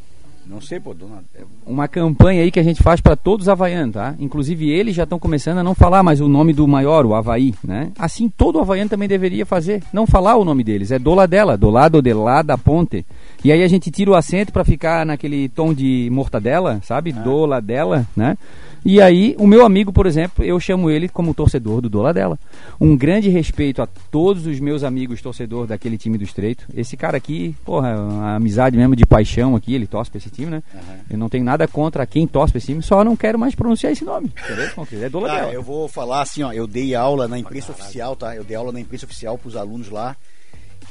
Não 0.49 0.61
sei, 0.61 0.79
pô, 0.79 0.93
dona. 0.93 1.23
é- 1.35 1.43
uma 1.65 1.87
campanha 1.87 2.41
aí 2.41 2.49
que 2.51 2.59
a 2.59 2.63
gente 2.63 2.81
faz 2.81 3.01
para 3.01 3.15
todos 3.17 3.45
os 3.45 3.49
havaianos, 3.49 3.93
tá? 3.95 4.15
Inclusive 4.17 4.69
eles 4.69 4.95
já 4.95 5.03
estão 5.03 5.19
começando 5.19 5.57
a 5.57 5.63
não 5.63 5.75
falar 5.75 6.01
mais 6.03 6.21
o 6.21 6.27
nome 6.27 6.53
do 6.53 6.65
maior, 6.67 7.05
o 7.05 7.13
Havaí, 7.13 7.53
né? 7.63 7.91
Assim 7.99 8.29
todo 8.29 8.59
havaiano 8.59 8.89
também 8.89 9.09
deveria 9.09 9.45
fazer, 9.45 9.83
não 9.91 10.07
falar 10.07 10.37
o 10.37 10.45
nome 10.45 10.63
deles, 10.63 10.91
é 10.91 10.97
Doladela, 10.97 11.57
do 11.57 11.69
lado 11.69 12.01
de 12.01 12.13
lá 12.13 12.41
da 12.41 12.57
ponte. 12.57 13.05
E 13.43 13.51
aí 13.51 13.61
a 13.61 13.67
gente 13.67 13.91
tira 13.91 14.11
o 14.11 14.15
acento 14.15 14.53
para 14.53 14.63
ficar 14.63 15.05
naquele 15.05 15.49
tom 15.49 15.73
de 15.73 16.07
mortadela, 16.11 16.79
sabe? 16.81 17.11
Doladela, 17.11 18.07
né? 18.15 18.37
E 18.85 19.01
aí, 19.01 19.35
o 19.37 19.45
meu 19.45 19.65
amigo, 19.65 19.91
por 19.91 20.05
exemplo, 20.05 20.43
eu 20.43 20.59
chamo 20.59 20.89
ele 20.89 21.09
como 21.09 21.33
torcedor 21.33 21.81
do 21.81 21.89
Doladela. 21.89 22.39
Um 22.79 22.95
grande 22.95 23.29
respeito 23.29 23.81
a 23.81 23.87
todos 23.87 24.45
os 24.45 24.59
meus 24.59 24.83
amigos 24.83 25.21
torcedor 25.21 25.67
daquele 25.67 25.97
time 25.97 26.17
do 26.17 26.23
Estreito. 26.23 26.65
Esse 26.73 26.95
cara 26.95 27.17
aqui, 27.17 27.55
porra, 27.65 27.89
a 27.89 28.35
amizade 28.35 28.77
mesmo 28.77 28.95
de 28.95 29.05
paixão 29.05 29.55
aqui, 29.55 29.73
ele 29.73 29.87
torce 29.87 30.09
pra 30.09 30.17
esse 30.17 30.29
time, 30.29 30.51
né? 30.51 30.63
Eu 31.09 31.17
não 31.17 31.29
tenho 31.29 31.43
nada 31.43 31.67
contra 31.67 32.05
quem 32.05 32.25
torce 32.25 32.53
pra 32.53 32.57
esse 32.57 32.67
time, 32.67 32.81
só 32.81 33.03
não 33.03 33.15
quero 33.15 33.37
mais 33.37 33.55
pronunciar 33.55 33.91
esse 33.91 34.05
nome. 34.05 34.31
Entendeu? 34.43 35.05
É 35.05 35.09
Doladela. 35.09 35.39
Cara, 35.39 35.53
eu 35.53 35.63
vou 35.63 35.87
falar 35.87 36.21
assim, 36.21 36.43
ó, 36.43 36.53
eu 36.53 36.65
dei 36.67 36.95
aula 36.95 37.27
na 37.27 37.37
imprensa 37.37 37.71
oficial, 37.71 38.15
tá? 38.15 38.35
Eu 38.35 38.43
dei 38.43 38.55
aula 38.55 38.71
na 38.71 38.79
imprensa 38.79 39.05
oficial 39.05 39.37
pros 39.37 39.55
alunos 39.55 39.89
lá. 39.89 40.15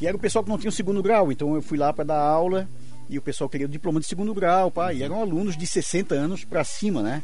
E 0.00 0.06
era 0.06 0.16
o 0.16 0.20
pessoal 0.20 0.44
que 0.44 0.50
não 0.50 0.58
tinha 0.58 0.68
o 0.68 0.72
segundo 0.72 1.02
grau, 1.02 1.32
então 1.32 1.54
eu 1.54 1.62
fui 1.62 1.78
lá 1.78 1.92
para 1.92 2.04
dar 2.04 2.20
aula 2.20 2.68
e 3.08 3.16
o 3.16 3.22
pessoal 3.22 3.48
queria 3.48 3.66
o 3.66 3.70
diploma 3.70 4.00
de 4.00 4.06
segundo 4.06 4.34
grau, 4.34 4.70
pá, 4.70 4.92
e 4.92 5.02
eram 5.02 5.20
alunos 5.20 5.56
de 5.56 5.66
60 5.66 6.14
anos 6.14 6.44
para 6.44 6.62
cima, 6.64 7.02
né? 7.02 7.22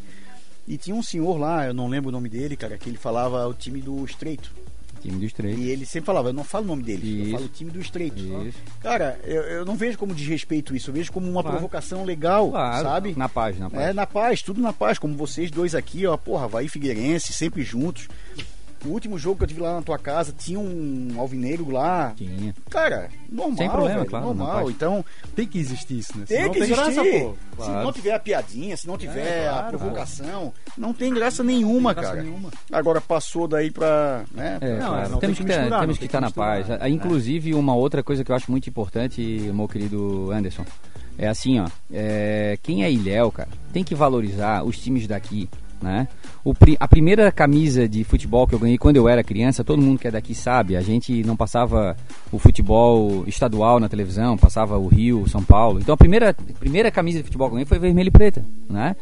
E 0.66 0.76
tinha 0.76 0.94
um 0.94 1.02
senhor 1.02 1.36
lá, 1.38 1.66
eu 1.66 1.74
não 1.74 1.88
lembro 1.88 2.08
o 2.08 2.12
nome 2.12 2.28
dele, 2.28 2.56
cara, 2.56 2.78
que 2.78 2.88
ele 2.88 2.96
falava 2.98 3.46
o 3.48 3.54
time 3.54 3.80
do 3.80 4.04
Estreito. 4.04 4.52
Time 5.00 5.18
do 5.18 5.24
Estreito. 5.24 5.58
E 5.60 5.68
ele 5.68 5.84
sempre 5.84 6.06
falava, 6.06 6.28
eu 6.28 6.32
não 6.32 6.44
falo 6.44 6.64
o 6.64 6.68
nome 6.68 6.84
dele, 6.84 7.24
eu 7.26 7.30
falo 7.32 7.46
o 7.46 7.48
time 7.48 7.70
do 7.72 7.80
Estreito. 7.80 8.22
Isso. 8.46 8.58
Cara, 8.80 9.18
eu, 9.24 9.42
eu 9.42 9.64
não 9.64 9.74
vejo 9.74 9.98
como 9.98 10.14
desrespeito 10.14 10.76
isso, 10.76 10.90
eu 10.90 10.94
vejo 10.94 11.10
como 11.12 11.28
uma 11.28 11.42
Claro. 11.42 11.56
provocação 11.56 12.04
legal, 12.04 12.50
Claro, 12.50 12.84
sabe? 12.84 13.14
na 13.16 13.28
paz, 13.28 13.58
na 13.58 13.68
paz. 13.68 13.88
É, 13.88 13.92
na 13.92 14.06
paz, 14.06 14.42
tudo 14.42 14.60
na 14.60 14.72
paz, 14.72 15.00
como 15.00 15.16
vocês 15.16 15.50
dois 15.50 15.74
aqui, 15.74 16.06
ó, 16.06 16.16
porra, 16.16 16.62
e 16.62 16.68
Figueirense, 16.68 17.32
sempre 17.32 17.62
juntos. 17.64 18.06
O 18.84 18.88
último 18.88 19.16
jogo 19.18 19.36
que 19.38 19.44
eu 19.44 19.48
tive 19.48 19.60
lá 19.60 19.74
na 19.74 19.82
tua 19.82 19.96
casa 19.98 20.34
tinha 20.36 20.58
um 20.58 21.14
alvinegro 21.16 21.70
lá. 21.70 22.12
Tinha. 22.16 22.52
Cara, 22.68 23.08
normal, 23.30 23.56
Sem 23.58 23.68
problema, 23.70 23.98
velho, 23.98 24.10
claro, 24.10 24.26
normal. 24.26 24.70
Então, 24.70 25.04
Tem 25.36 25.46
que 25.46 25.58
existir 25.58 25.98
isso, 25.98 26.18
né? 26.18 26.24
tem 26.26 26.50
que 26.50 26.58
existir. 26.58 26.74
graça, 26.74 27.02
pô. 27.04 27.34
Se 27.52 27.56
Claro. 27.56 27.84
não 27.84 27.92
tiver 27.92 28.12
a 28.12 28.18
piadinha, 28.18 28.76
se 28.76 28.86
não 28.88 28.98
tiver 28.98 29.46
a 29.48 29.52
claro, 29.52 29.78
provocação, 29.78 30.52
não 30.76 30.92
tem 30.92 31.12
graça 31.14 31.44
nenhuma, 31.44 31.92
graça 31.94 32.08
cara. 32.10 32.22
nenhuma. 32.22 32.50
Agora 32.72 33.00
passou 33.00 33.46
daí 33.46 33.70
pra. 33.70 34.24
Né, 34.32 34.58
É, 34.60 34.78
Não, 34.78 34.88
claro. 34.88 35.10
não 35.10 35.18
tem 35.18 35.20
temos 35.20 35.36
que 35.38 35.42
estar- 35.44 35.58
misturar, 35.60 35.80
temos 35.80 35.96
que 35.96 36.00
tem 36.00 36.06
estar 36.06 36.18
que 36.18 36.24
na 36.24 36.30
paz. 36.30 36.66
Ah, 36.80 36.88
Inclusive, 36.88 37.54
uma 37.54 37.74
outra 37.76 38.02
coisa 38.02 38.24
que 38.24 38.32
eu 38.32 38.36
acho 38.36 38.50
muito 38.50 38.68
importante, 38.68 39.20
meu 39.54 39.68
querido 39.68 40.30
Anderson, 40.32 40.64
é 41.16 41.28
assim, 41.28 41.60
ó. 41.60 41.68
é, 41.92 42.58
quem 42.62 42.82
é 42.84 42.90
Ilhéu, 42.90 43.30
cara, 43.30 43.48
tem 43.72 43.84
que 43.84 43.94
valorizar 43.94 44.64
os 44.64 44.78
times 44.78 45.06
daqui, 45.06 45.48
né? 45.80 46.08
O, 46.44 46.52
a 46.80 46.88
primeira 46.88 47.30
camisa 47.30 47.88
de 47.88 48.02
futebol 48.02 48.48
que 48.48 48.54
eu 48.54 48.58
ganhei 48.58 48.76
quando 48.76 48.96
eu 48.96 49.08
era 49.08 49.22
criança, 49.22 49.62
todo 49.62 49.80
mundo 49.80 49.98
que 49.98 50.08
é 50.08 50.10
daqui 50.10 50.34
sabe, 50.34 50.76
a 50.76 50.80
gente 50.80 51.22
não 51.22 51.36
passava 51.36 51.96
o 52.32 52.38
futebol 52.38 53.22
estadual 53.28 53.78
na 53.78 53.88
televisão, 53.88 54.36
passava 54.36 54.76
o 54.76 54.88
Rio, 54.88 55.28
São 55.28 55.42
Paulo. 55.42 55.78
Então 55.78 55.94
a 55.94 55.96
primeira, 55.96 56.34
primeira 56.58 56.90
camisa 56.90 57.18
de 57.18 57.24
futebol 57.24 57.48
que 57.48 57.52
eu 57.52 57.56
ganhei 57.56 57.66
foi 57.66 57.78
vermelha 57.78 58.08
e 58.08 58.10
preta, 58.10 58.44
né? 58.68 58.96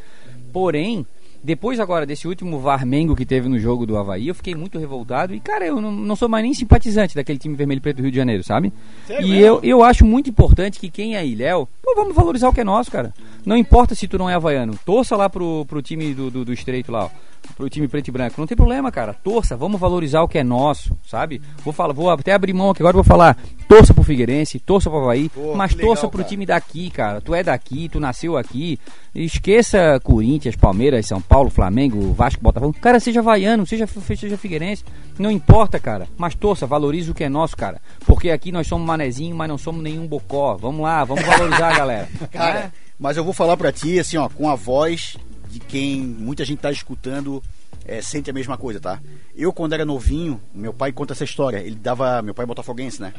Porém, 0.53 1.07
depois 1.43 1.81
agora 1.81 2.05
desse 2.05 2.29
último 2.29 2.59
Varmengo 2.59 3.17
que 3.17 3.25
teve 3.25 3.49
no 3.49 3.59
jogo 3.59 3.87
do 3.87 3.97
Havaí, 3.97 4.29
eu 4.29 4.35
fiquei 4.35 4.55
muito 4.55 4.79
revoltado. 4.79 5.35
E, 5.35 5.41
cara, 5.41 5.67
eu 5.67 5.81
não, 5.81 5.91
não 5.91 6.15
sou 6.15 6.29
mais 6.29 6.45
nem 6.45 6.53
simpatizante 6.53 7.15
daquele 7.15 7.39
time 7.39 7.57
vermelho 7.57 7.79
e 7.79 7.81
preto 7.81 7.97
do 7.97 8.03
Rio 8.03 8.11
de 8.11 8.17
Janeiro, 8.19 8.45
sabe? 8.45 8.71
Sério 9.07 9.27
e 9.27 9.31
mesmo? 9.31 9.47
eu, 9.47 9.61
eu 9.63 9.83
acho 9.83 10.05
muito 10.05 10.29
importante 10.29 10.79
que 10.79 10.91
quem 10.91 11.17
é 11.17 11.27
Ilhéu, 11.27 11.67
pô, 11.83 11.95
vamos 11.95 12.15
valorizar 12.15 12.51
o 12.51 12.53
que 12.53 12.61
é 12.61 12.65
nosso, 12.65 12.91
cara. 12.91 13.15
Não 13.47 13.57
importa 13.57 13.95
se 13.95 14.07
tu 14.07 14.19
não 14.19 14.29
é 14.29 14.35
havaiano. 14.35 14.79
Torça 14.85 15.17
lá 15.17 15.31
pro, 15.31 15.65
pro 15.65 15.81
time 15.81 16.13
do, 16.13 16.31
do, 16.31 16.45
do 16.45 16.53
Estreito 16.53 16.93
lá, 16.93 17.07
ó. 17.07 17.30
Pro 17.57 17.69
time 17.69 17.89
preto 17.89 18.09
e 18.09 18.11
branco. 18.11 18.35
Não 18.39 18.47
tem 18.47 18.57
problema, 18.57 18.91
cara. 18.91 19.13
Torça, 19.13 19.57
vamos 19.57 19.81
valorizar 19.81 20.23
o 20.23 20.29
que 20.29 20.39
é 20.39 20.45
nosso, 20.45 20.97
sabe? 21.07 21.43
Vou 21.65 21.73
falar, 21.73 21.93
vou 21.93 22.11
até 22.11 22.33
abrir 22.33 22.53
mão 22.53 22.71
aqui 22.71 22.83
agora, 22.83 22.95
vou 22.95 23.05
falar. 23.05 23.37
Torça 23.69 23.93
pro 23.93 24.03
Figueirense, 24.03 24.59
torça 24.59 24.89
pro 24.91 25.01
Havaí, 25.01 25.29
Pô, 25.29 25.55
mas 25.55 25.73
legal, 25.73 25.89
torça 25.89 26.09
pro 26.09 26.19
cara. 26.19 26.29
time 26.29 26.47
daqui, 26.47 26.91
cara. 26.91 27.21
Tu 27.21 27.35
é 27.35 27.43
daqui, 27.43 27.89
tu 27.89 28.01
nasceu 28.01 28.37
aqui. 28.37 28.79
Esqueça 29.15 30.01
Corinthians, 30.03 30.57
Palmeiras, 30.57 31.07
São 31.07 31.21
Paulo, 31.21 31.51
Flamengo, 31.51 32.13
Vasco, 32.13 32.43
Botafogo. 32.43 32.75
Cara, 32.81 32.99
seja 32.99 33.21
vaiano, 33.23 33.67
seja, 33.67 33.87
seja 33.87 34.39
figueirense. 34.39 34.85
Não 35.19 35.31
importa, 35.31 35.79
cara. 35.79 36.09
Mas 36.17 36.35
torça, 36.35 36.67
valoriza 36.67 37.13
o 37.13 37.15
que 37.15 37.25
é 37.25 37.29
nosso, 37.29 37.57
cara. 37.57 37.81
Porque 38.07 38.31
aqui 38.31 38.51
nós 38.51 38.67
somos 38.67 38.87
manezinho, 38.87 39.37
mas 39.37 39.49
não 39.49 39.59
somos 39.59 39.83
nenhum 39.83 40.07
bocó. 40.07 40.57
Vamos 40.57 40.81
lá, 40.81 41.05
vamos 41.05 41.25
valorizar, 41.25 41.75
galera. 41.77 42.09
Cara, 42.33 42.73
mas 42.99 43.17
eu 43.17 43.25
vou 43.25 43.33
falar 43.33 43.57
pra 43.57 43.73
ti, 43.73 43.99
assim, 43.99 44.17
ó, 44.17 44.29
com 44.29 44.49
a 44.49 44.55
voz 44.55 45.17
de 45.51 45.59
quem 45.61 46.01
muita 46.01 46.45
gente 46.45 46.61
tá 46.61 46.71
escutando, 46.71 47.43
é, 47.85 48.01
sente 48.01 48.31
a 48.31 48.33
mesma 48.33 48.57
coisa, 48.57 48.79
tá? 48.81 49.01
Eu, 49.35 49.53
quando 49.53 49.73
era 49.73 49.85
novinho, 49.85 50.41
meu 50.55 50.73
pai 50.73 50.93
conta 50.93 51.13
essa 51.13 51.25
história. 51.25 51.59
Ele 51.59 51.75
dava. 51.75 52.23
Meu 52.23 52.33
pai 52.35 52.45
é 52.45 52.47
botafoguense, 52.47 53.01
né? 53.01 53.13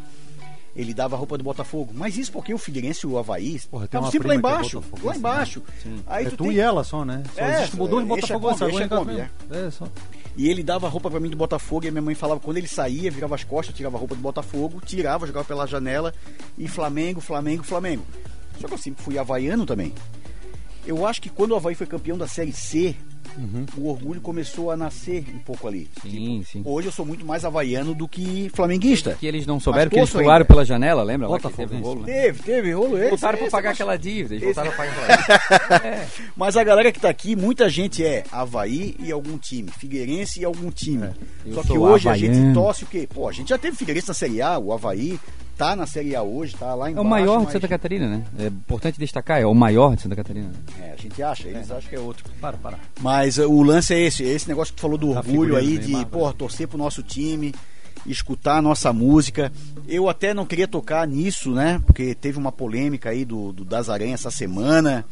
Ele 0.73 0.93
dava 0.93 1.17
roupa 1.17 1.37
do 1.37 1.43
Botafogo. 1.43 1.91
Mas 1.93 2.17
isso 2.17 2.31
porque 2.31 2.53
o 2.53 2.57
Figueirense 2.57 3.05
e 3.05 3.09
o 3.09 3.17
Havaí 3.17 3.59
Porra, 3.69 3.89
tem 3.89 3.99
uma 3.99 4.09
sempre 4.09 4.29
lá 4.29 4.33
é 4.35 4.37
embaixo. 4.37 4.79
botafoguense, 4.79 5.05
lá 5.05 5.11
né? 5.13 5.17
embaixo. 5.19 5.63
Aí 6.07 6.25
é 6.25 6.29
tu 6.29 6.37
tu 6.37 6.43
tem- 6.45 6.53
e 6.53 6.59
ela 6.61 6.81
só, 6.85 7.03
né? 7.03 7.23
Só 7.35 7.41
É, 7.41 7.57
existe 7.57 7.75
dois 7.75 7.91
é, 7.91 8.05
botafoguenses 8.07 8.23
Exa 8.23 8.35
agora 8.35 8.55
casa 8.57 8.65
Exa 8.85 9.05
mesmo. 9.49 9.67
É, 9.67 9.69
só. 9.71 9.87
E 10.37 10.47
ele 10.49 10.63
dava 10.63 10.87
roupa 10.87 11.11
pra 11.11 11.19
mim 11.19 11.29
do 11.29 11.35
Botafogo 11.35 11.83
e 11.85 11.89
a 11.89 11.91
minha 11.91 12.01
mãe 12.01 12.15
falava 12.15 12.39
quando 12.39 12.55
ele 12.55 12.69
saía, 12.69 13.11
virava 13.11 13.35
as 13.35 13.43
costas, 13.43 13.75
tirava 13.75 13.97
a 13.97 13.99
roupa 13.99 14.15
do 14.15 14.21
Botafogo, 14.21 14.79
tirava, 14.85 15.27
jogava 15.27 15.45
pela 15.45 15.67
janela 15.67 16.13
e 16.57 16.69
Flamengo, 16.69 17.19
Flamengo, 17.19 17.63
Flamengo. 17.65 18.05
Só 18.57 18.65
que 18.69 18.73
eu 18.73 18.77
sempre 18.77 19.03
fui 19.03 19.17
havaiano 19.17 19.65
também. 19.65 19.93
Eu 20.85 21.05
acho 21.05 21.21
que 21.21 21.29
quando 21.29 21.51
o 21.51 21.55
Havaí 21.55 21.75
foi 21.75 21.85
campeão 21.87 22.17
da 22.17 22.27
Série 22.27 22.51
C, 22.51 22.95
o 23.77 23.87
orgulho 23.87 24.19
começou 24.19 24.71
a 24.71 24.77
nascer 24.77 25.23
um 25.33 25.39
pouco 25.39 25.67
ali. 25.67 25.87
Sim, 26.01 26.43
sim. 26.45 26.61
Hoje 26.65 26.87
eu 26.87 26.91
sou 26.91 27.05
muito 27.05 27.25
mais 27.25 27.45
havaiano 27.45 27.93
do 27.93 28.07
que 28.07 28.49
flamenguista. 28.53 29.15
Que 29.19 29.25
eles 29.27 29.45
não 29.45 29.59
souberam 29.59 29.89
que 29.89 29.97
eles 29.97 30.09
pularam 30.09 30.31
ainda. 30.33 30.45
pela 30.45 30.65
janela, 30.65 31.03
lembra? 31.03 31.27
Botafogo, 31.27 31.55
teve 31.69 31.75
um 31.75 31.81
rolo, 31.85 32.01
né? 32.01 32.05
Teve, 32.13 32.43
teve 32.43 32.71
rolo 32.73 32.97
esse. 32.97 33.09
Voltaram 33.09 33.37
pra 33.37 33.47
esse 33.47 33.51
pagar 33.51 33.69
eu 33.69 33.73
aquela 33.73 33.97
dívida, 33.97 34.35
eles 34.35 34.45
voltaram 34.45 34.71
a 34.71 34.73
pagar 34.73 34.91
aquela 35.19 35.77
dívida. 35.79 36.07
Mas 36.35 36.57
a 36.57 36.63
galera 36.63 36.91
que 36.91 36.99
tá 36.99 37.09
aqui, 37.09 37.35
muita 37.35 37.69
gente 37.69 38.03
é 38.03 38.23
Havaí 38.31 38.95
e 38.99 39.11
algum 39.11 39.37
time, 39.37 39.69
Figueirense 39.71 40.41
e 40.41 40.45
algum 40.45 40.69
time. 40.71 41.09
eu 41.45 41.53
Só 41.53 41.63
que 41.63 41.77
hoje 41.77 42.09
a 42.09 42.13
havaiano. 42.13 42.35
gente 42.35 42.53
torce 42.53 42.83
o 42.83 42.87
quê? 42.87 43.07
Pô, 43.13 43.29
a 43.29 43.31
gente 43.31 43.49
já 43.49 43.57
teve 43.57 43.77
Figueirense 43.77 44.07
na 44.09 44.13
Série 44.13 44.41
A, 44.41 44.57
o 44.59 44.73
Havaí 44.73 45.19
tá 45.65 45.75
na 45.75 45.85
Série 45.85 46.15
A 46.15 46.23
hoje, 46.23 46.55
tá 46.55 46.73
lá 46.73 46.87
É 46.87 46.91
embaixo. 46.91 47.05
o 47.07 47.09
maior 47.09 47.37
de 47.39 47.43
mas- 47.45 47.53
Santa 47.53 47.67
Catarina, 47.67 48.07
né? 48.07 48.23
É 48.39 48.47
importante 48.47 48.97
destacar, 48.99 49.39
é 49.41 49.45
o 49.45 49.53
maior 49.53 49.95
de 49.95 50.01
Santa 50.01 50.15
Catarina. 50.15 50.47
né? 50.47 50.87
É, 50.87 50.93
a 50.93 50.95
gente 50.95 51.21
acha, 51.21 51.47
eles 51.47 51.69
acham 51.69 51.89
que 51.89 51.95
é 51.95 51.99
outro. 51.99 52.23
Para, 52.41 52.57
para. 52.57 52.79
Mas 52.99 53.37
uh, 53.37 53.47
o 53.49 53.61
lance 53.61 53.93
é 53.93 53.99
esse, 53.99 54.23
esse 54.23 54.47
negócio 54.47 54.73
que 54.73 54.77
tu 54.77 54.81
falou 54.81 54.97
do 54.97 55.13
Tá 55.13 55.19
orgulho 55.19 55.55
aí, 55.55 55.77
de, 55.77 55.87
Neymar, 55.91 56.07
porra, 56.07 56.33
torcer 56.33 56.67
pro 56.67 56.77
nosso 56.77 57.03
time, 57.03 57.53
escutar 58.05 58.57
a 58.57 58.61
nossa 58.61 58.91
música. 58.91 59.51
Eu 59.87 60.09
até 60.09 60.33
não 60.33 60.45
queria 60.45 60.67
tocar 60.67 61.07
nisso, 61.07 61.51
né? 61.51 61.79
Porque 61.85 62.15
teve 62.15 62.37
uma 62.39 62.51
polêmica 62.51 63.09
aí 63.11 63.23
do, 63.23 63.51
do 63.53 63.63
Das 63.63 63.89
Aranha 63.89 64.15
essa 64.15 64.31
semana. 64.31 65.05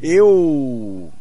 Eu 0.00 1.12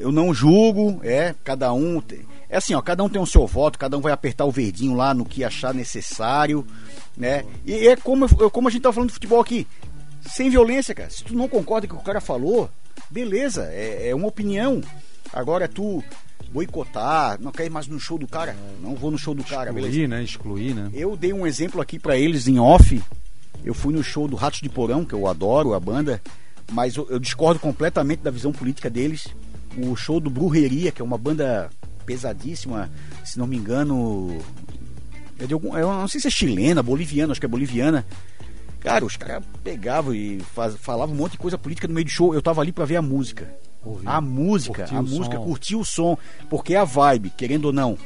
eu 0.00 0.12
não 0.12 0.32
julgo, 0.32 1.00
é, 1.02 1.34
cada 1.42 1.72
um 1.72 2.00
tem- 2.00 2.20
é 2.48 2.56
assim, 2.56 2.72
ó, 2.72 2.80
cada 2.80 3.02
um 3.02 3.08
tem 3.08 3.20
o 3.20 3.26
seu 3.26 3.46
voto, 3.46 3.78
cada 3.78 3.98
um 3.98 4.00
vai 4.00 4.12
apertar 4.12 4.44
o 4.44 4.50
verdinho 4.50 4.94
lá 4.94 5.12
no 5.12 5.24
que 5.24 5.42
achar 5.42 5.74
necessário, 5.74 6.64
né? 7.18 7.44
E 7.66 7.88
é 7.88 7.96
como 7.96 8.26
eu- 8.38 8.50
como 8.50 8.68
a 8.68 8.70
gente 8.70 8.82
tá 8.82 8.92
falando 8.92 9.08
de 9.08 9.14
futebol 9.14 9.40
aqui, 9.40 9.66
sem 10.26 10.48
violência, 10.48 10.94
cara. 10.94 11.10
Se 11.10 11.24
tu 11.24 11.34
não 11.34 11.48
concorda 11.48 11.86
com 11.86 11.94
o 11.94 11.96
que 11.98 12.02
o 12.02 12.06
cara 12.06 12.20
falou, 12.20 12.70
beleza, 13.10 13.68
é, 13.72 14.08
é 14.10 14.14
uma 14.14 14.28
opinião. 14.28 14.80
Agora 15.32 15.68
tu 15.68 16.02
boicotar, 16.50 17.38
não 17.40 17.52
quer 17.52 17.66
ir 17.66 17.70
mais 17.70 17.86
no 17.86 18.00
show 18.00 18.16
do 18.18 18.26
cara, 18.26 18.56
não 18.80 18.94
vou 18.94 19.10
no 19.10 19.18
show 19.18 19.34
do 19.34 19.44
cara, 19.44 19.70
beleza? 19.72 19.88
Excluir, 19.90 20.08
né? 20.08 20.22
Excluir, 20.22 20.74
né? 20.74 20.90
Eu 20.94 21.16
dei 21.16 21.32
um 21.32 21.46
exemplo 21.46 21.80
aqui 21.80 21.98
pra 21.98 22.16
eles 22.16 22.48
em 22.48 22.58
off. 22.58 23.02
Eu 23.64 23.74
fui 23.74 23.92
no 23.92 24.02
show 24.02 24.26
do 24.26 24.36
Ratos 24.36 24.60
de 24.60 24.68
Porão, 24.68 25.04
que 25.04 25.12
eu 25.14 25.26
adoro 25.26 25.74
a 25.74 25.80
banda, 25.80 26.22
mas 26.72 26.96
eu, 26.96 27.06
eu 27.10 27.18
discordo 27.18 27.60
completamente 27.60 28.20
da 28.20 28.30
visão 28.30 28.52
política 28.52 28.88
deles. 28.88 29.26
O 29.76 29.94
show 29.94 30.18
do 30.20 30.30
Brujeria, 30.30 30.90
que 30.90 31.02
é 31.02 31.04
uma 31.04 31.18
banda 31.18 31.68
pesadíssima, 32.06 32.90
se 33.24 33.38
não 33.38 33.46
me 33.46 33.56
engano, 33.56 34.38
é 35.38 35.46
de 35.46 35.54
algum, 35.54 35.76
eu 35.76 35.88
não 35.92 36.08
sei 36.08 36.20
se 36.20 36.26
é 36.28 36.30
chilena, 36.30 36.82
boliviana, 36.82 37.32
acho 37.32 37.40
que 37.40 37.46
é 37.46 37.48
boliviana. 37.48 38.04
Cara, 38.80 39.04
os 39.04 39.16
caras 39.16 39.42
pegavam 39.64 40.14
e 40.14 40.40
faz, 40.54 40.74
falavam 40.76 41.14
um 41.14 41.18
monte 41.18 41.32
de 41.32 41.38
coisa 41.38 41.58
política 41.58 41.88
no 41.88 41.94
meio 41.94 42.04
do 42.04 42.10
show. 42.10 42.32
Eu 42.34 42.40
tava 42.42 42.60
ali 42.60 42.72
pra 42.72 42.84
ver 42.84 42.96
a 42.96 43.02
música. 43.02 43.48
Ouviu. 43.84 44.08
A 44.08 44.20
música, 44.20 44.82
Curtiu 44.82 44.98
a 44.98 45.02
música, 45.02 45.36
som. 45.36 45.44
curtir 45.44 45.76
o 45.76 45.84
som, 45.84 46.18
porque 46.48 46.74
a 46.74 46.84
vibe, 46.84 47.30
querendo 47.36 47.66
ou 47.66 47.72
não, 47.72 47.96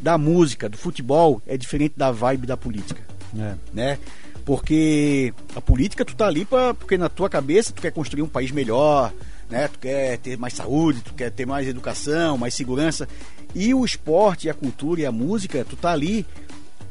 da 0.00 0.16
música, 0.18 0.68
do 0.68 0.76
futebol 0.78 1.40
é 1.46 1.56
diferente 1.56 1.94
da 1.96 2.10
vibe 2.10 2.46
da 2.46 2.56
política, 2.56 3.02
É. 3.38 3.54
né? 3.72 3.98
Porque 4.44 5.34
a 5.54 5.60
política 5.60 6.04
tu 6.04 6.14
tá 6.14 6.26
ali 6.26 6.44
pra, 6.44 6.72
porque 6.72 6.96
na 6.96 7.08
tua 7.08 7.28
cabeça 7.28 7.72
tu 7.72 7.82
quer 7.82 7.90
construir 7.90 8.22
um 8.22 8.28
país 8.28 8.50
melhor, 8.52 9.12
né? 9.50 9.68
Tu 9.68 9.78
quer 9.80 10.18
ter 10.18 10.38
mais 10.38 10.54
saúde, 10.54 11.00
tu 11.00 11.12
quer 11.14 11.30
ter 11.30 11.44
mais 11.46 11.66
educação, 11.66 12.38
mais 12.38 12.54
segurança. 12.54 13.08
E 13.54 13.74
o 13.74 13.84
esporte, 13.84 14.48
a 14.48 14.54
cultura 14.54 15.00
e 15.00 15.06
a 15.06 15.10
música, 15.12 15.64
tu 15.68 15.76
tá 15.76 15.90
ali 15.90 16.24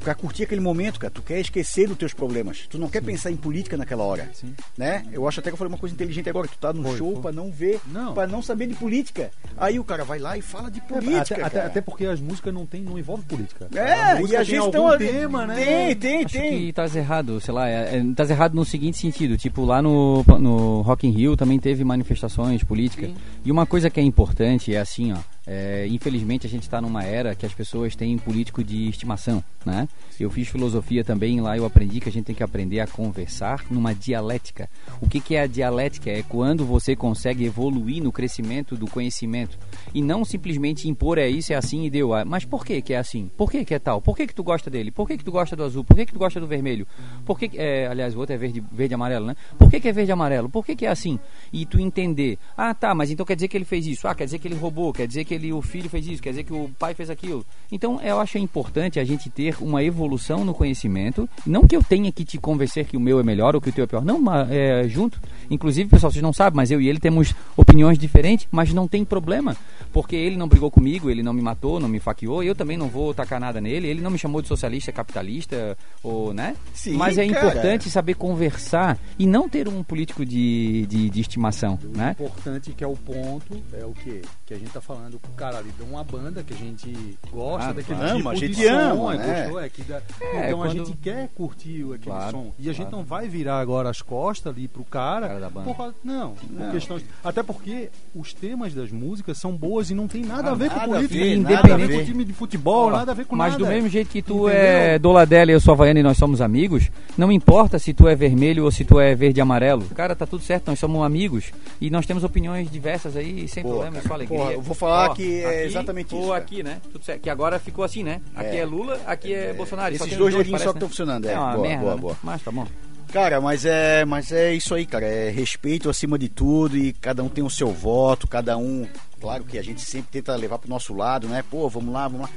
pra 0.05 0.13
curtir 0.13 0.43
aquele 0.43 0.61
momento, 0.61 0.99
cara. 0.99 1.11
Tu 1.11 1.21
quer 1.23 1.39
esquecer 1.39 1.87
dos 1.87 1.97
teus 1.97 2.13
problemas. 2.13 2.67
Tu 2.69 2.77
não 2.77 2.87
quer 2.87 3.01
pensar 3.01 3.31
em 3.31 3.35
política 3.35 3.75
naquela 3.75 4.03
hora, 4.03 4.29
Sim. 4.33 4.53
né? 4.77 5.03
Eu 5.11 5.27
acho 5.27 5.39
até 5.39 5.49
que 5.49 5.55
eu 5.55 5.57
falei 5.57 5.73
uma 5.73 5.79
coisa 5.79 5.95
inteligente 5.95 6.29
agora. 6.29 6.47
Tu 6.47 6.57
tá 6.59 6.71
no 6.71 6.83
Foi, 6.83 6.97
show 6.97 7.19
pra 7.19 7.31
não 7.31 7.49
ver, 7.51 7.79
Não. 7.91 8.13
pra 8.13 8.27
não 8.27 8.41
saber 8.41 8.67
de 8.67 8.75
política. 8.75 9.31
Aí 9.57 9.79
o 9.79 9.83
cara 9.83 10.03
vai 10.05 10.19
lá 10.19 10.37
e 10.37 10.41
fala 10.43 10.69
de 10.69 10.79
É, 10.79 10.83
política, 10.83 11.19
até, 11.19 11.33
até, 11.33 11.49
cara. 11.49 11.65
até 11.65 11.81
porque 11.81 12.05
as 12.05 12.21
músicas 12.21 12.53
não, 12.53 12.65
tem, 12.67 12.81
não 12.81 12.99
envolvem 12.99 13.25
política. 13.25 13.67
É, 13.73 13.81
a 13.93 14.21
e 14.21 14.35
a 14.35 14.37
tem 14.39 14.45
gente 14.45 14.57
algum 14.59 14.71
tão 14.71 14.97
tema, 14.99 15.47
né? 15.47 15.55
Tem, 15.55 15.95
tem, 15.95 16.25
Acho 16.25 16.37
tem. 16.37 16.51
que 16.59 16.69
estás 16.69 16.95
errado, 16.95 17.41
sei 17.41 17.53
lá, 17.53 17.67
é, 17.67 17.95
é, 17.95 18.03
estás 18.03 18.29
errado 18.29 18.53
no 18.53 18.63
seguinte 18.63 18.97
sentido, 18.97 19.35
tipo 19.37 19.65
lá 19.65 19.81
no, 19.81 20.23
no 20.39 20.81
Rock 20.81 21.07
in 21.07 21.11
Rio 21.11 21.35
também 21.35 21.57
teve 21.59 21.83
manifestações 21.83 22.63
políticas 22.63 23.09
e 23.43 23.51
uma 23.51 23.65
coisa 23.65 23.89
que 23.89 23.99
é 23.99 24.03
importante 24.03 24.73
é 24.75 24.79
assim, 24.79 25.11
ó, 25.13 25.17
é, 25.47 25.87
infelizmente 25.87 26.47
a 26.47 26.49
gente 26.49 26.63
está 26.63 26.81
numa 26.81 27.03
era 27.03 27.35
que 27.35 27.45
as 27.45 27.53
pessoas 27.53 27.95
têm 27.95 28.17
político 28.17 28.63
de 28.63 28.89
estimação, 28.89 29.43
né? 29.65 29.87
Eu 30.19 30.29
fiz 30.29 30.47
filosofia 30.47 31.03
também 31.03 31.41
lá 31.41 31.57
eu 31.57 31.65
aprendi 31.65 31.99
que 31.99 32.09
a 32.09 32.11
gente 32.11 32.25
tem 32.25 32.35
que 32.35 32.43
aprender 32.43 32.79
a 32.79 32.87
conversar 32.87 33.65
numa 33.69 33.93
dialética. 33.93 34.69
O 35.01 35.07
que, 35.07 35.19
que 35.19 35.35
é 35.35 35.41
a 35.41 35.47
dialética? 35.47 36.09
É 36.09 36.23
quando 36.23 36.65
você 36.65 36.95
consegue 36.95 37.45
evoluir 37.45 38.01
no 38.01 38.11
crescimento 38.11 38.75
do 38.75 38.87
conhecimento 38.87 39.57
e 39.93 40.01
não 40.01 40.25
simplesmente 40.25 40.89
impor 40.89 41.17
é 41.17 41.27
isso, 41.27 41.53
é 41.53 41.55
assim 41.55 41.85
e 41.85 41.89
deu. 41.89 42.13
Ah, 42.13 42.25
Mas 42.25 42.45
por 42.45 42.65
que 42.65 42.81
que 42.81 42.93
é 42.93 42.97
assim? 42.97 43.29
Por 43.37 43.51
que 43.51 43.63
que 43.65 43.73
é 43.73 43.79
tal? 43.79 44.01
Por 44.01 44.15
que 44.15 44.27
que 44.27 44.33
tu 44.33 44.43
gosta 44.43 44.69
dele? 44.69 44.91
Por 44.91 45.07
que 45.07 45.17
que 45.17 45.23
tu 45.23 45.31
gosta 45.31 45.55
do 45.55 45.63
azul? 45.63 45.83
Por 45.83 45.95
que 45.95 46.05
que 46.05 46.13
tu 46.13 46.19
gosta 46.19 46.39
do 46.39 46.47
vermelho? 46.47 46.87
Por 47.25 47.37
que, 47.37 47.51
é, 47.55 47.87
aliás, 47.87 48.15
o 48.15 48.19
outro 48.19 48.33
é 48.33 48.37
verde, 48.37 48.63
verde 48.71 48.93
e 48.93 48.95
amarelo, 48.95 49.25
né? 49.25 49.35
Por 49.57 49.69
que 49.69 49.79
que 49.79 49.87
é 49.87 49.91
verde 49.91 50.11
e 50.11 50.13
amarelo? 50.13 50.49
Por 50.49 50.65
que 50.65 50.75
que 50.75 50.85
é 50.85 50.89
assim? 50.89 51.19
E 51.51 51.65
tu 51.65 51.79
entender. 51.79 52.37
Ah, 52.57 52.73
tá, 52.73 52.95
mas 52.95 53.11
então 53.11 53.25
quer 53.25 53.35
dizer 53.35 53.47
que 53.47 53.57
ele 53.57 53.65
fez 53.65 53.85
isso. 53.85 54.07
Ah, 54.07 54.15
quer 54.15 54.25
dizer 54.25 54.39
que 54.39 54.47
ele 54.47 54.55
roubou, 54.55 54.91
quer 54.93 55.07
dizer 55.07 55.25
que 55.25 55.33
ele, 55.35 55.53
o 55.53 55.61
filho 55.61 55.89
fez 55.89 56.07
isso, 56.07 56.21
quer 56.21 56.29
dizer 56.29 56.43
que 56.43 56.53
o 56.53 56.69
pai 56.79 56.93
fez 56.93 57.09
aquilo. 57.09 57.45
Então, 57.71 58.01
eu 58.01 58.19
acho 58.19 58.37
importante 58.37 58.99
a 58.99 59.03
gente 59.03 59.29
ter 59.29 59.55
uma 59.61 59.83
evolução 59.83 60.43
no 60.43 60.53
conhecimento, 60.53 61.29
não 61.45 61.67
que 61.67 61.75
eu 61.75 61.83
tenha 61.83 62.11
que 62.11 62.25
te 62.25 62.37
convencer 62.37 62.85
que 62.85 62.97
o 62.97 62.99
meu 62.99 63.19
é 63.19 63.23
melhor 63.23 63.55
ou 63.55 63.61
que 63.61 63.69
o 63.69 63.73
teu 63.73 63.83
é 63.83 63.87
pior. 63.87 64.03
Não, 64.03 64.19
mas, 64.19 64.49
é, 64.51 64.87
junto. 64.87 65.19
Inclusive, 65.49 65.89
pessoal, 65.89 66.11
vocês 66.11 66.23
não 66.23 66.33
sabem, 66.33 66.55
mas 66.55 66.71
eu 66.71 66.81
e 66.81 66.89
ele 66.89 66.99
temos 66.99 67.33
opiniões 67.55 67.97
diferentes, 67.97 68.47
mas 68.51 68.73
não 68.73 68.87
tem 68.87 69.05
problema, 69.05 69.55
porque 69.91 70.15
ele 70.15 70.37
não 70.37 70.47
brigou 70.47 70.71
comigo, 70.71 71.09
ele 71.09 71.23
não 71.23 71.33
me 71.33 71.41
matou, 71.41 71.79
não 71.79 71.87
me 71.87 71.99
faqueou, 71.99 72.43
eu 72.43 72.55
também 72.55 72.77
não 72.77 72.87
vou 72.87 73.13
tacar 73.13 73.39
nada 73.39 73.61
nele, 73.61 73.87
ele 73.87 74.01
não 74.01 74.11
me 74.11 74.17
chamou 74.17 74.41
de 74.41 74.47
socialista, 74.47 74.91
capitalista, 74.91 75.77
ou, 76.03 76.33
né? 76.33 76.55
Sim, 76.73 76.93
mas 76.93 77.17
é 77.17 77.27
cara. 77.27 77.39
importante 77.39 77.89
saber 77.89 78.15
conversar 78.15 78.97
e 79.17 79.25
não 79.25 79.47
ter 79.47 79.67
um 79.67 79.83
político 79.83 80.25
de, 80.25 80.85
de, 80.87 81.09
de 81.09 81.21
estimação, 81.21 81.79
O 81.83 81.97
né? 81.97 82.11
importante 82.11 82.71
que 82.71 82.83
é 82.83 82.87
o 82.87 82.95
ponto 82.95 83.61
é 83.73 83.85
o 83.85 83.93
quê? 83.93 84.21
Que 84.45 84.53
a 84.53 84.57
gente 84.57 84.71
tá 84.71 84.81
falando 84.81 85.19
cara 85.35 85.57
ali 85.59 85.69
de 85.71 85.83
uma 85.83 86.03
banda 86.03 86.43
que 86.43 86.53
a 86.53 86.57
gente 86.57 87.17
gosta 87.31 87.69
Ah, 87.69 87.73
daquele 87.73 87.99
ama, 88.01 88.15
tipo 88.15 88.29
a 88.29 88.35
gente 88.35 88.55
de 88.55 88.63
som, 88.65 88.73
ama, 88.73 89.13
é, 89.13 89.17
né? 89.17 89.41
gostou, 89.43 89.59
é 89.61 89.69
que 89.69 89.81
dá- 89.83 90.01
É, 90.21 90.47
então 90.47 90.61
a 90.63 90.65
quando- 90.67 90.77
gente 90.85 90.97
quer 90.97 91.29
curtir 91.35 91.81
aquele 91.83 91.97
Claro, 91.99 92.31
som. 92.31 92.51
E 92.59 92.69
a 92.69 92.73
gente 92.73 92.91
não 92.91 93.03
vai 93.03 93.27
virar 93.27 93.59
agora 93.59 93.89
as 93.89 94.01
costas 94.01 94.53
ali 94.53 94.67
pro 94.67 94.83
cara. 94.83 95.27
Cara 95.27 95.39
da 95.39 95.49
banda. 95.49 95.65
por 95.67 95.77
causa- 95.77 95.95
não, 96.03 96.31
por 96.31 96.51
Não. 96.51 96.71
questões. 96.71 97.03
Até 97.23 97.41
porque 97.43 97.89
os 98.13 98.33
temas 98.33 98.73
das 98.73 98.91
músicas 98.91 99.37
são 99.37 99.51
boas 99.55 99.89
e 99.89 99.95
não 99.95 100.07
tem 100.07 100.23
nada 100.23 100.49
Ah, 100.49 100.51
a 100.51 100.55
ver 100.55 100.69
com 100.69 100.75
nada 100.75 100.85
a 100.85 100.95
política, 100.95 101.19
ver, 101.47 101.55
a 101.71 101.73
a 101.73 101.77
ver. 101.77 101.99
com 101.99 102.05
time 102.05 102.25
de 102.25 102.33
futebol, 102.33 102.91
nada 102.91 103.11
a 103.11 103.15
ver 103.15 103.25
com 103.25 103.35
Mas 103.35 103.53
nada. 103.53 103.63
do 103.65 103.69
mesmo 103.69 103.89
jeito 103.89 104.09
que 104.09 104.21
tu 104.21 104.47
Entendeu? 104.47 104.49
é 104.49 104.99
Doladela 104.99 105.51
e 105.51 105.53
eu 105.53 105.59
sou 105.59 105.73
Havaiana 105.73 105.99
e 105.99 106.03
nós 106.03 106.17
somos 106.17 106.41
amigos, 106.41 106.89
não 107.17 107.31
importa 107.31 107.77
se 107.79 107.93
tu 107.93 108.07
é 108.07 108.15
vermelho 108.15 108.63
ou 108.65 108.71
se 108.71 108.83
tu 108.85 108.99
é 108.99 109.15
verde 109.15 109.39
e 109.39 109.41
amarelo. 109.41 109.83
Cara, 109.95 110.15
tá 110.15 110.25
tudo 110.25 110.43
certo, 110.43 110.67
nós 110.67 110.79
somos 110.79 111.01
amigos 111.03 111.51
e 111.81 111.89
nós 111.89 112.05
temos 112.05 112.23
opiniões 112.23 112.69
diversas 112.69 113.15
aí, 113.15 113.47
sem 113.47 113.63
Pô, 113.63 113.69
problema, 113.69 113.95
cara, 113.97 114.07
só 114.07 114.13
alegria. 114.13 114.37
porra, 114.39 114.51
eu 114.53 114.61
vou 114.61 114.75
falar 114.75 115.09
que 115.15 115.41
é 115.41 115.47
aqui 115.49 115.63
exatamente 115.65 116.13
ou 116.13 116.21
isso, 116.21 116.29
cara. 116.29 116.41
aqui, 116.43 116.63
né? 116.63 116.81
Tudo 116.91 117.03
certo. 117.05 117.21
Que 117.21 117.29
agora 117.29 117.59
ficou 117.59 117.83
assim, 117.85 118.03
né? 118.03 118.21
Aqui 118.35 118.57
É. 118.57 118.59
é, 118.59 118.65
Lula, 118.65 119.01
aqui 119.05 119.33
é, 119.33 119.53
Bolsonaro. 119.53 119.93
e 119.93 119.97
só 119.97 120.05
esses 120.05 120.17
dois 120.17 120.33
os 120.33 120.37
dedinhos 120.39 120.61
só 120.61 120.71
que 120.71 120.77
estão 120.77 120.89
funcionando, 120.89 121.25
é. 121.27 121.33
É 121.33 121.39
uma 121.39 121.53
Boa, 121.53 121.67
merda, 121.67 121.81
boa, 121.83 121.95
né? 121.95 122.01
boa. 122.01 122.17
Mas 122.23 122.41
tá 122.41 122.51
bom. 122.51 122.67
Cara, 123.11 123.39
mas 123.39 123.63
é, 123.65 124.03
mas 124.03 124.31
é 124.31 124.53
isso 124.53 124.75
aí, 124.75 124.85
cara. 124.85 125.05
É 125.05 125.29
respeito 125.29 125.89
acima 125.89 126.17
de 126.19 126.27
tudo 126.27 126.77
e 126.77 126.91
cada 126.93 127.23
um 127.23 127.29
tem 127.29 127.43
o 127.43 127.49
seu 127.49 127.71
voto, 127.71 128.27
cada 128.27 128.57
um. 128.57 128.87
Claro 129.21 129.43
que 129.45 129.57
a 129.57 129.63
gente 129.63 129.81
sempre 129.81 130.09
tenta 130.11 130.35
levar 130.35 130.59
pro 130.59 130.69
nosso 130.69 130.93
lado, 130.93 131.27
né? 131.27 131.43
Pô, 131.49 131.69
vamos 131.69 131.93
lá, 131.93 132.07
vamos 132.07 132.27
lá. 132.27 132.29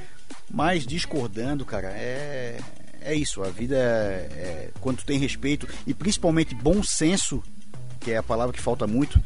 Mas 0.49 0.85
discordando, 0.85 1.65
cara, 1.65 1.89
é. 1.89 2.57
É 3.01 3.13
isso. 3.13 3.41
A 3.43 3.49
vida 3.49 3.75
é, 3.77 4.27
é 4.33 4.69
quando 4.81 5.03
tem 5.03 5.17
respeito 5.17 5.67
e 5.87 5.93
principalmente 5.93 6.53
bom 6.53 6.83
senso, 6.83 7.41
que 7.99 8.11
é 8.11 8.17
a 8.17 8.23
palavra 8.23 8.53
que 8.53 8.61
falta 8.61 8.85
muito. 8.85 9.21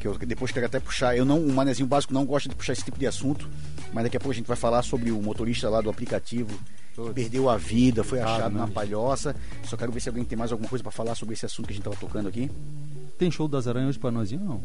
Que 0.00 0.06
eu 0.06 0.16
depois 0.16 0.52
quero 0.52 0.66
até 0.66 0.78
puxar. 0.78 1.16
Eu 1.16 1.24
não, 1.24 1.40
o 1.40 1.52
manezinho 1.52 1.88
básico 1.88 2.14
não 2.14 2.24
gosta 2.24 2.48
de 2.48 2.54
puxar 2.54 2.72
esse 2.72 2.84
tipo 2.84 2.98
de 2.98 3.06
assunto, 3.06 3.48
mas 3.92 4.04
daqui 4.04 4.16
a 4.16 4.20
pouco 4.20 4.32
a 4.32 4.34
gente 4.34 4.46
vai 4.46 4.56
falar 4.56 4.82
sobre 4.82 5.10
o 5.10 5.20
motorista 5.20 5.68
lá 5.68 5.80
do 5.80 5.90
aplicativo 5.90 6.58
que 7.06 7.14
perdeu 7.14 7.48
a 7.48 7.56
vida, 7.56 8.02
foi 8.02 8.20
achado 8.20 8.56
na 8.56 8.66
palhoça. 8.66 9.34
Só 9.64 9.76
quero 9.76 9.92
ver 9.92 10.00
se 10.00 10.08
alguém 10.08 10.24
tem 10.24 10.36
mais 10.36 10.50
alguma 10.50 10.68
coisa 10.68 10.82
pra 10.82 10.90
falar 10.90 11.14
sobre 11.14 11.34
esse 11.34 11.46
assunto 11.46 11.66
que 11.66 11.72
a 11.72 11.76
gente 11.76 11.84
tava 11.84 11.96
tocando 11.96 12.28
aqui. 12.28 12.50
Tem 13.18 13.30
show 13.30 13.48
das 13.48 13.66
aranhas 13.66 13.90
hoje 13.90 13.98
pra 13.98 14.10
nós 14.10 14.30
não? 14.32 14.60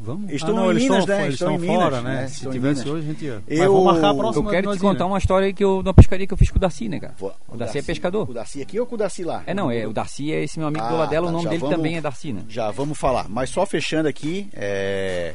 Vamos? 0.00 0.30
Estão 0.32 0.50
ah, 0.50 0.60
não, 0.60 0.66
em 0.66 0.70
eles 0.70 0.82
Minas, 0.84 0.98
estão, 1.00 1.16
né? 1.16 1.22
Eles 1.24 1.34
Estão 1.34 1.54
estão 1.56 1.64
em 1.64 1.76
fora, 1.76 1.96
Minas, 1.96 2.04
né? 2.04 2.20
né? 2.22 2.28
Se 2.28 2.50
tivesse 2.50 2.88
hoje, 2.88 3.04
a 3.04 3.12
gente 3.12 3.24
ia. 3.24 3.42
Eu- 3.48 3.72
vamos 3.72 3.84
marcar 3.92 4.06
a 4.06 4.10
eu 4.10 4.16
próxima. 4.16 4.44
Eu 4.46 4.50
quero 4.50 4.70
de 4.72 4.78
te 4.78 4.84
né? 4.84 4.90
contar 4.90 5.06
uma 5.06 5.18
história 5.18 5.46
aí 5.46 5.52
que 5.52 5.64
eu, 5.64 5.82
da 5.82 5.92
pescaria 5.92 6.26
que 6.26 6.32
eu 6.32 6.38
fiz 6.38 6.50
com 6.50 6.56
o 6.56 6.60
Darcy, 6.60 6.88
né, 6.88 7.00
cara? 7.00 7.14
Vou- 7.18 7.34
O 7.48 7.56
Darcy 7.56 7.78
é 7.78 7.82
pescador. 7.82 8.30
O 8.30 8.32
Darcy 8.32 8.62
aqui 8.62 8.78
ou 8.78 8.86
com 8.86 8.94
o 8.94 8.98
Darcy 8.98 9.24
lá? 9.24 9.42
É, 9.44 9.52
não, 9.52 9.70
é, 9.70 9.86
o 9.86 9.92
Darcy 9.92 10.32
é 10.32 10.44
esse 10.44 10.58
meu 10.58 10.68
amigo 10.68 10.84
Ah, 10.84 10.88
do 10.88 10.96
Ladela, 10.96 11.26
tá, 11.26 11.30
o 11.30 11.32
nome 11.32 11.48
dele 11.48 11.58
vamos- 11.60 11.76
também 11.76 11.96
é 11.96 12.00
Darcy, 12.00 12.32
né? 12.32 12.42
Já 12.48 12.70
vamos 12.70 12.96
falar. 12.96 13.28
Mas 13.28 13.50
só 13.50 13.66
fechando 13.66 14.08
aqui, 14.08 14.48
é... 14.52 15.34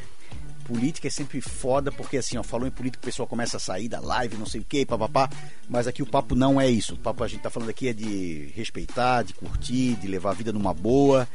política 0.66 1.08
é 1.08 1.10
sempre 1.10 1.42
foda, 1.42 1.92
porque 1.92 2.16
assim, 2.16 2.38
ó, 2.38 2.42
falou 2.42 2.66
em 2.66 2.70
política, 2.70 3.02
o 3.02 3.04
pessoal 3.04 3.28
começa 3.28 3.58
a 3.58 3.60
sair 3.60 3.86
da 3.86 4.00
live, 4.00 4.38
não 4.38 4.46
sei 4.46 4.62
o 4.62 4.64
que, 4.66 4.86
papapá. 4.86 5.28
Mas 5.68 5.86
aqui 5.86 6.02
o 6.02 6.06
papo 6.06 6.34
não 6.34 6.58
é 6.58 6.70
isso. 6.70 6.94
O 6.94 6.98
papo 6.98 7.22
a 7.22 7.28
gente 7.28 7.42
tá 7.42 7.50
falando 7.50 7.68
aqui 7.68 7.88
é 7.88 7.92
de 7.92 8.50
respeitar, 8.56 9.22
de 9.24 9.34
curtir, 9.34 9.94
de 9.96 10.08
levar 10.08 10.30
a 10.30 10.34
vida 10.34 10.52
numa 10.54 10.72
boa. 10.72 11.28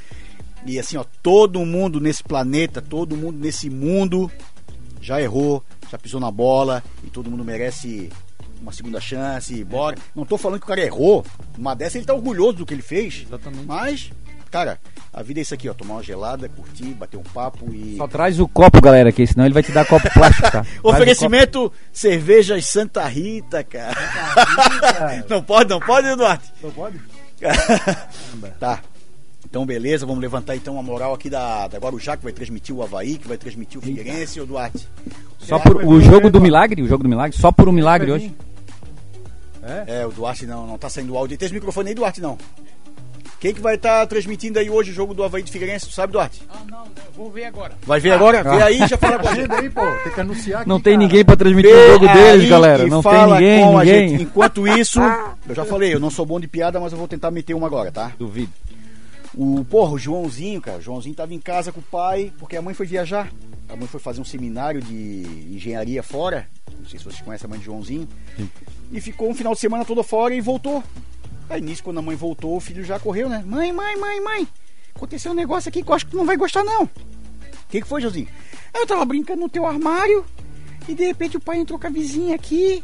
E 0.66 0.80
assim, 0.80 0.97
ó, 0.97 1.05
todo 1.24 1.66
mundo 1.66 1.99
nesse 1.99 2.24
planeta, 2.24 2.82
todo 2.82 3.16
mundo 3.16 3.39
nesse 3.39 3.70
mundo 3.70 4.32
já 5.01 5.22
errou, 5.22 5.64
já 5.89 5.97
pisou 5.97 6.20
na 6.20 6.30
bola 6.30 6.84
e 7.03 7.10
todo 7.10 7.30
mundo 7.30 7.43
merece 7.43 8.10
uma 8.62 8.72
segunda 8.72 8.99
chance, 8.99 9.64
bora. 9.64 9.97
Não 10.16 10.26
tô 10.26 10.38
falando 10.38 10.60
que 10.60 10.66
o 10.66 10.68
cara 10.68 10.82
errou, 10.82 11.26
uma 11.57 11.74
dessa 11.74 11.97
ele 11.97 12.05
tá 12.05 12.14
orgulhoso 12.14 12.57
do 12.57 12.66
que 12.66 12.74
ele 12.74 12.82
fez. 12.82 13.24
Exatamente. 13.26 13.66
Mas, 13.66 14.12
cara, 14.51 14.80
a 15.14 15.24
vida 15.24 15.39
é 15.39 15.41
isso 15.41 15.53
aqui, 15.53 15.70
ó, 15.70 15.74
tomar 15.74 15.95
uma 15.95 16.03
gelada, 16.03 16.49
curtir, 16.49 16.93
bater 16.93 17.18
um 17.18 17.24
papo 17.24 17.74
e 17.74 17.95
Só 17.97 18.07
traz 18.07 18.39
o 18.39 18.47
copo, 18.47 18.82
galera, 18.82 19.10
aqui, 19.10 19.26
senão 19.26 19.45
ele 19.45 19.53
vai 19.53 19.64
te 19.64 19.72
dar 19.72 19.86
copo 19.86 20.12
plástico, 20.14 20.51
tá? 20.51 20.66
Oferecimento 20.84 21.72
cervejas 21.91 22.66
Santa 22.68 23.07
Rita, 23.07 23.64
cara. 23.64 23.95
não 25.30 25.41
pode, 25.41 25.70
não 25.70 25.80
pode, 25.80 26.07
Eduardo? 26.07 26.43
Não 26.62 26.72
pode? 26.72 26.99
tá. 28.60 28.82
Então, 29.50 29.66
beleza, 29.66 30.06
vamos 30.06 30.22
levantar 30.22 30.56
então 30.56 30.78
a 30.80 30.84
moral 30.84 31.14
aqui 31.14 31.28
da, 31.30 31.68
da 31.68 31.80
Guarujá, 31.80 32.16
que 32.16 32.24
vai 32.24 32.32
transmitir 32.32 32.76
o 32.76 32.84
Havaí, 32.84 33.18
que 33.18 33.28
vai 33.28 33.36
transmitir 33.38 33.80
o 33.80 33.82
Figueirense, 33.82 34.39
o 34.39 34.45
Duarte. 34.45 34.88
Só 35.39 35.58
por 35.58 35.84
o 35.84 36.00
jogo 36.00 36.30
do 36.30 36.39
milagre, 36.39 36.82
o 36.84 36.88
jogo 36.88 37.02
do 37.04 37.10
milagre, 37.10 37.36
só 37.36 37.52
por 37.52 37.68
um 37.68 37.72
milagre 37.72 38.12
hoje. 38.12 38.34
É, 39.88 40.06
o 40.06 40.12
Duarte 40.12 40.45
não, 40.45 40.68
não 40.68 40.78
tá 40.78 40.88
saindo 40.89 41.14
o 41.14 41.18
áudio. 41.18 41.38
Tem 41.38 41.45
esse 41.47 41.54
microfone 41.54 41.89
aí, 41.89 41.95
Duarte, 41.95 42.22
não. 42.22 42.38
Quem 43.39 43.54
que 43.54 43.62
vai 43.62 43.76
estar 43.76 44.06
transmitindo 44.06 44.60
aí 44.60 44.70
hoje 44.70 44.91
o 44.91 44.93
jogo 44.93 45.14
do 45.14 45.24
Havaí 45.24 45.41
de 45.41 45.52
Figueirense, 45.52 45.88
tu 45.88 45.93
sabe, 45.93 46.12
Duarte? 46.14 46.43
Ah, 46.50 46.60
não, 46.70 46.84
vou 47.16 47.32
ver 47.32 47.45
agora. 47.45 47.74
Vai 47.88 48.00
ver 48.00 48.12
agora? 48.12 48.43
Vê 48.43 48.62
aí 48.62 48.84
e 48.84 48.88
já 48.88 48.97
fala 48.97 49.18
pra 49.18 49.30
gente. 49.34 49.39
Agenda 49.52 49.56
aí, 49.62 49.70
pô. 49.70 49.82
Tem 50.04 50.12
que 50.14 50.22
anunciar 50.22 50.60
aqui, 50.62 50.70
Não 50.70 50.80
tem 50.80 50.93
cara. 50.93 51.06
ninguém 51.08 51.26
pra 51.26 51.36
transmitir 51.38 51.72
Vê 51.72 51.78
o 51.78 51.91
jogo 51.93 52.08
deles, 52.08 52.50
galera. 52.50 52.86
Não 52.88 53.02
tem 53.02 53.12
fala 53.12 53.36
ninguém, 53.39 53.64
com 53.64 53.78
a 53.80 53.84
ninguém. 53.86 54.10
gente. 54.10 54.24
Enquanto 54.24 54.68
isso, 54.68 55.00
eu 55.47 55.56
já 55.56 55.64
falei, 55.66 55.93
eu 55.93 56.00
não 56.00 56.10
sou 56.12 56.26
bom 56.26 56.39
de 56.39 56.47
piada, 56.47 56.80
mas 56.80 56.91
eu 56.91 56.97
vou 57.00 57.08
tentar 57.08 57.32
meter 57.32 57.54
uma 57.54 57.66
agora, 57.66 57.91
tá? 57.91 58.12
Duvido. 58.20 58.52
O, 59.36 59.64
porra, 59.66 59.94
o 59.94 60.00
Joãozinho, 60.00 60.62
cara, 60.62 60.80
o 60.80 60.82
Joãozinho 60.82 61.16
tava 61.16 61.34
em 61.34 61.40
casa 61.40 61.72
com 61.72 61.80
o 61.80 61.84
pai, 61.84 62.34
porque 62.40 62.58
a 62.58 62.62
mãe 62.62 62.74
foi 62.74 62.86
viajar. 62.86 63.32
A 63.68 63.76
mãe 63.76 63.88
foi 63.88 64.00
fazer 64.00 64.20
um 64.20 64.26
seminário 64.26 64.82
de 64.82 65.24
engenharia 65.52 66.02
fora. 66.02 66.48
Não 66.78 66.88
sei 66.88 66.98
se 66.98 67.06
vocês 67.06 67.22
conhecem 67.22 67.46
a 67.46 67.50
mãe 67.50 67.60
de 67.60 67.66
Joãozinho. 67.66 68.08
E 68.92 69.00
ficou 69.00 69.30
um 69.30 69.36
final 69.36 69.54
de 69.54 69.60
semana 69.60 69.86
todo 69.86 70.02
fora 70.02 70.34
e 70.34 70.42
voltou. 70.42 70.84
Aí 71.50 71.62
nisso, 71.62 71.84
quando 71.84 72.00
a 72.00 72.02
mãe 72.02 72.16
voltou, 72.16 72.56
o 72.56 72.60
filho 72.60 72.84
já 72.84 73.00
correu, 73.00 73.30
né? 73.30 73.44
Mãe, 73.46 73.72
mãe, 73.72 73.96
mãe, 73.98 74.22
mãe. 74.22 74.48
Aconteceu 74.96 75.32
um 75.32 75.36
negócio 75.36 75.70
aqui 75.70 75.84
que 75.84 75.90
eu 75.90 75.96
acho 75.96 76.06
que 76.06 76.12
tu 76.12 76.18
não 76.18 76.26
vai 76.26 76.36
gostar, 76.36 76.64
não. 76.64 76.84
O 76.84 76.90
que, 77.70 77.82
que 77.82 77.88
foi, 77.88 78.02
Joãozinho? 78.02 78.28
Eu 78.74 78.88
tava 78.88 79.06
brincando 79.06 79.42
no 79.42 79.50
teu 79.50 79.66
armário 79.66 80.26
e 80.88 80.96
de 80.96 81.06
repente 81.06 81.38
o 81.38 81.40
pai 81.40 81.58
entrou 81.58 81.80
com 81.80 81.88
a 81.88 81.90
vizinha 81.90 82.36
aqui 82.36 82.84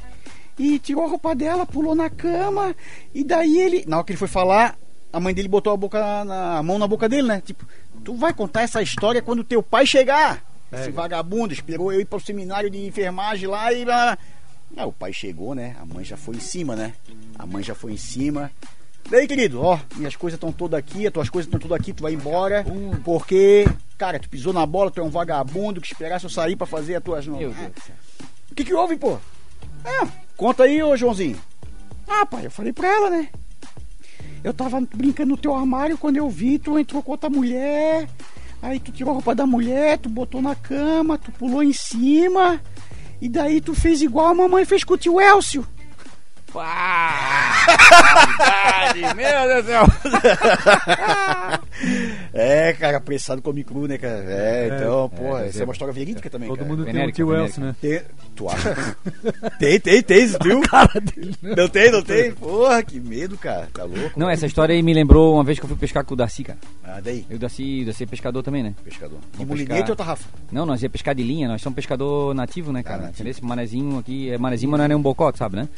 e 0.57 0.79
tirou 0.79 1.03
a 1.03 1.07
roupa 1.07 1.35
dela, 1.35 1.65
pulou 1.65 1.95
na 1.95 2.09
cama 2.09 2.75
e 3.13 3.23
daí 3.23 3.59
ele, 3.59 3.83
na 3.87 3.97
hora 3.97 4.05
que 4.05 4.11
ele 4.11 4.19
foi 4.19 4.27
falar, 4.27 4.77
a 5.15 5.19
mãe 5.21 5.33
dele 5.33 5.47
botou 5.47 5.71
a 5.71 5.77
boca 5.77 6.25
na 6.25 6.57
a 6.57 6.63
mão 6.63 6.77
na 6.77 6.85
boca 6.85 7.07
dele, 7.07 7.25
né? 7.25 7.41
Tipo, 7.41 7.65
tu 8.03 8.15
vai 8.15 8.33
contar 8.33 8.63
essa 8.63 8.81
história 8.81 9.21
quando 9.21 9.45
teu 9.45 9.63
pai 9.63 9.85
chegar. 9.85 10.43
Esse 10.73 10.91
vagabundo 10.91 11.53
esperou 11.53 11.93
eu 11.93 12.01
ir 12.01 12.05
para 12.05 12.17
o 12.17 12.21
seminário 12.21 12.69
de 12.69 12.85
enfermagem 12.85 13.47
lá 13.47 13.71
e. 13.71 13.85
Ah, 13.89 14.17
o 14.85 14.91
pai 14.91 15.13
chegou, 15.13 15.55
né? 15.55 15.77
A 15.79 15.85
mãe 15.85 16.03
já 16.03 16.17
foi 16.17 16.35
em 16.35 16.41
cima, 16.41 16.75
né? 16.75 16.93
A 17.39 17.45
mãe 17.45 17.63
já 17.63 17.73
foi 17.73 17.93
em 17.93 17.97
cima. 17.97 18.51
Daí, 19.09 19.25
querido, 19.25 19.61
ó, 19.61 19.79
minhas 19.95 20.17
coisas 20.17 20.35
estão 20.35 20.51
todas 20.51 20.77
aqui, 20.77 21.07
as 21.07 21.13
tuas 21.13 21.29
coisas 21.29 21.47
estão 21.47 21.61
todas 21.61 21.79
aqui, 21.79 21.93
tu 21.93 22.03
vai 22.03 22.11
embora. 22.11 22.65
Porque, 23.05 23.65
cara, 23.97 24.19
tu 24.19 24.27
pisou 24.27 24.51
na 24.51 24.65
bola, 24.65 24.91
tu 24.91 24.99
é 24.99 25.03
um 25.03 25.09
vagabundo 25.09 25.79
que 25.79 25.87
esperasse 25.87 26.25
eu 26.25 26.29
sair 26.29 26.57
pra 26.57 26.67
fazer 26.67 26.95
as 26.95 27.03
tuas 27.03 27.25
Meu 27.25 27.53
Deus 27.53 27.55
o 28.51 28.55
que 28.55 28.65
que 28.65 28.73
houve, 28.73 28.97
pô? 28.97 29.17
Ah, 29.85 30.07
conta 30.35 30.63
aí, 30.63 30.83
ô 30.83 30.97
Joãozinho. 30.97 31.39
Ah, 32.05 32.25
pai, 32.25 32.47
eu 32.47 32.51
falei 32.51 32.73
pra 32.73 32.87
ela, 32.87 33.09
né? 33.09 33.29
Eu 34.45 34.53
tava 34.53 34.79
brincando 34.93 35.31
no 35.31 35.37
teu 35.37 35.55
armário 35.55 35.97
quando 35.97 36.17
eu 36.17 36.29
vi, 36.29 36.59
tu 36.59 36.77
entrou 36.77 37.01
com 37.01 37.13
outra 37.13 37.31
mulher. 37.31 38.07
Aí 38.61 38.79
tu 38.79 38.91
tirou 38.91 39.09
a 39.09 39.13
roupa 39.15 39.33
da 39.33 39.47
mulher, 39.47 39.97
tu 39.97 40.07
botou 40.07 40.39
na 40.39 40.53
cama, 40.53 41.17
tu 41.17 41.31
pulou 41.31 41.63
em 41.63 41.73
cima. 41.73 42.61
E 43.19 43.27
daí 43.27 43.59
tu 43.59 43.73
fez 43.73 44.03
igual 44.03 44.27
a 44.27 44.35
mamãe 44.35 44.63
fez 44.63 44.83
com 44.83 44.93
o 44.93 44.97
tio 44.97 45.19
Elcio. 45.19 45.65
Meu 49.15 49.47
Deus 49.47 49.65
do 49.65 49.71
céu. 49.71 49.85
É, 52.37 52.73
cara, 52.73 52.97
apressado 52.97 53.41
come 53.41 53.63
cru, 53.63 53.87
né, 53.87 53.97
cara? 53.97 54.25
É, 54.27 54.67
então, 54.67 55.07
pô, 55.07 55.37
é, 55.37 55.47
essa 55.47 55.59
é. 55.59 55.61
é 55.61 55.63
uma 55.63 55.71
história 55.71 55.93
verídica 55.93 56.29
também, 56.29 56.49
Todo 56.49 56.57
cara. 56.57 56.69
mundo 56.69 56.83
tem 56.83 56.91
um 56.91 56.93
Venérica, 56.93 57.15
tio. 57.15 57.33
Elcio, 57.33 57.63
né? 57.63 57.75
Tem, 57.79 58.01
tu 58.35 58.49
acha? 58.49 58.97
tem, 59.57 59.79
tem, 59.79 60.03
tem, 60.03 60.27
viu? 60.43 60.59
Não 61.55 61.69
tem, 61.69 61.91
não 61.91 62.03
tem? 62.03 62.33
Porra, 62.33 62.83
que 62.83 62.99
medo, 62.99 63.37
cara. 63.37 63.69
Tá 63.73 63.85
louco? 63.85 64.19
Não, 64.19 64.29
essa 64.29 64.45
história 64.45 64.75
aí 64.75 64.83
me 64.83 64.93
lembrou 64.93 65.35
uma 65.35 65.45
vez 65.45 65.57
que 65.57 65.63
eu 65.63 65.69
fui 65.69 65.77
pescar 65.77 66.03
com 66.03 66.13
o 66.13 66.17
Darcy, 66.17 66.43
cara. 66.43 66.59
Ah, 66.83 66.99
daí, 67.01 67.25
Eu, 67.29 67.37
o 67.37 67.39
Darcy, 67.39 67.83
o 67.83 67.85
Darcy 67.85 68.03
é 68.03 68.07
pescador 68.07 68.43
também, 68.43 68.61
né? 68.63 68.75
pescador. 68.83 69.19
De 69.37 69.45
mulinete 69.45 69.69
pescar. 69.69 69.89
ou 69.91 69.95
tarrafa? 69.95 70.29
Não, 70.51 70.65
nós 70.65 70.83
ia 70.83 70.89
pescar 70.89 71.15
de 71.15 71.23
linha, 71.23 71.47
nós 71.47 71.61
somos 71.61 71.75
pescador 71.75 72.35
nativo, 72.35 72.73
né, 72.73 72.83
cara? 72.83 72.95
Ah, 72.95 73.01
nativo. 73.03 73.15
Entendeu? 73.15 73.31
Esse 73.31 73.45
manezinho 73.45 73.97
aqui 73.97 74.29
é 74.29 74.37
manezinho, 74.37 74.71
mas 74.71 74.79
não 74.79 74.85
é 74.85 74.87
nem 74.89 74.97
um 74.97 75.01
bocote, 75.01 75.37
sabe, 75.37 75.55
né? 75.55 75.69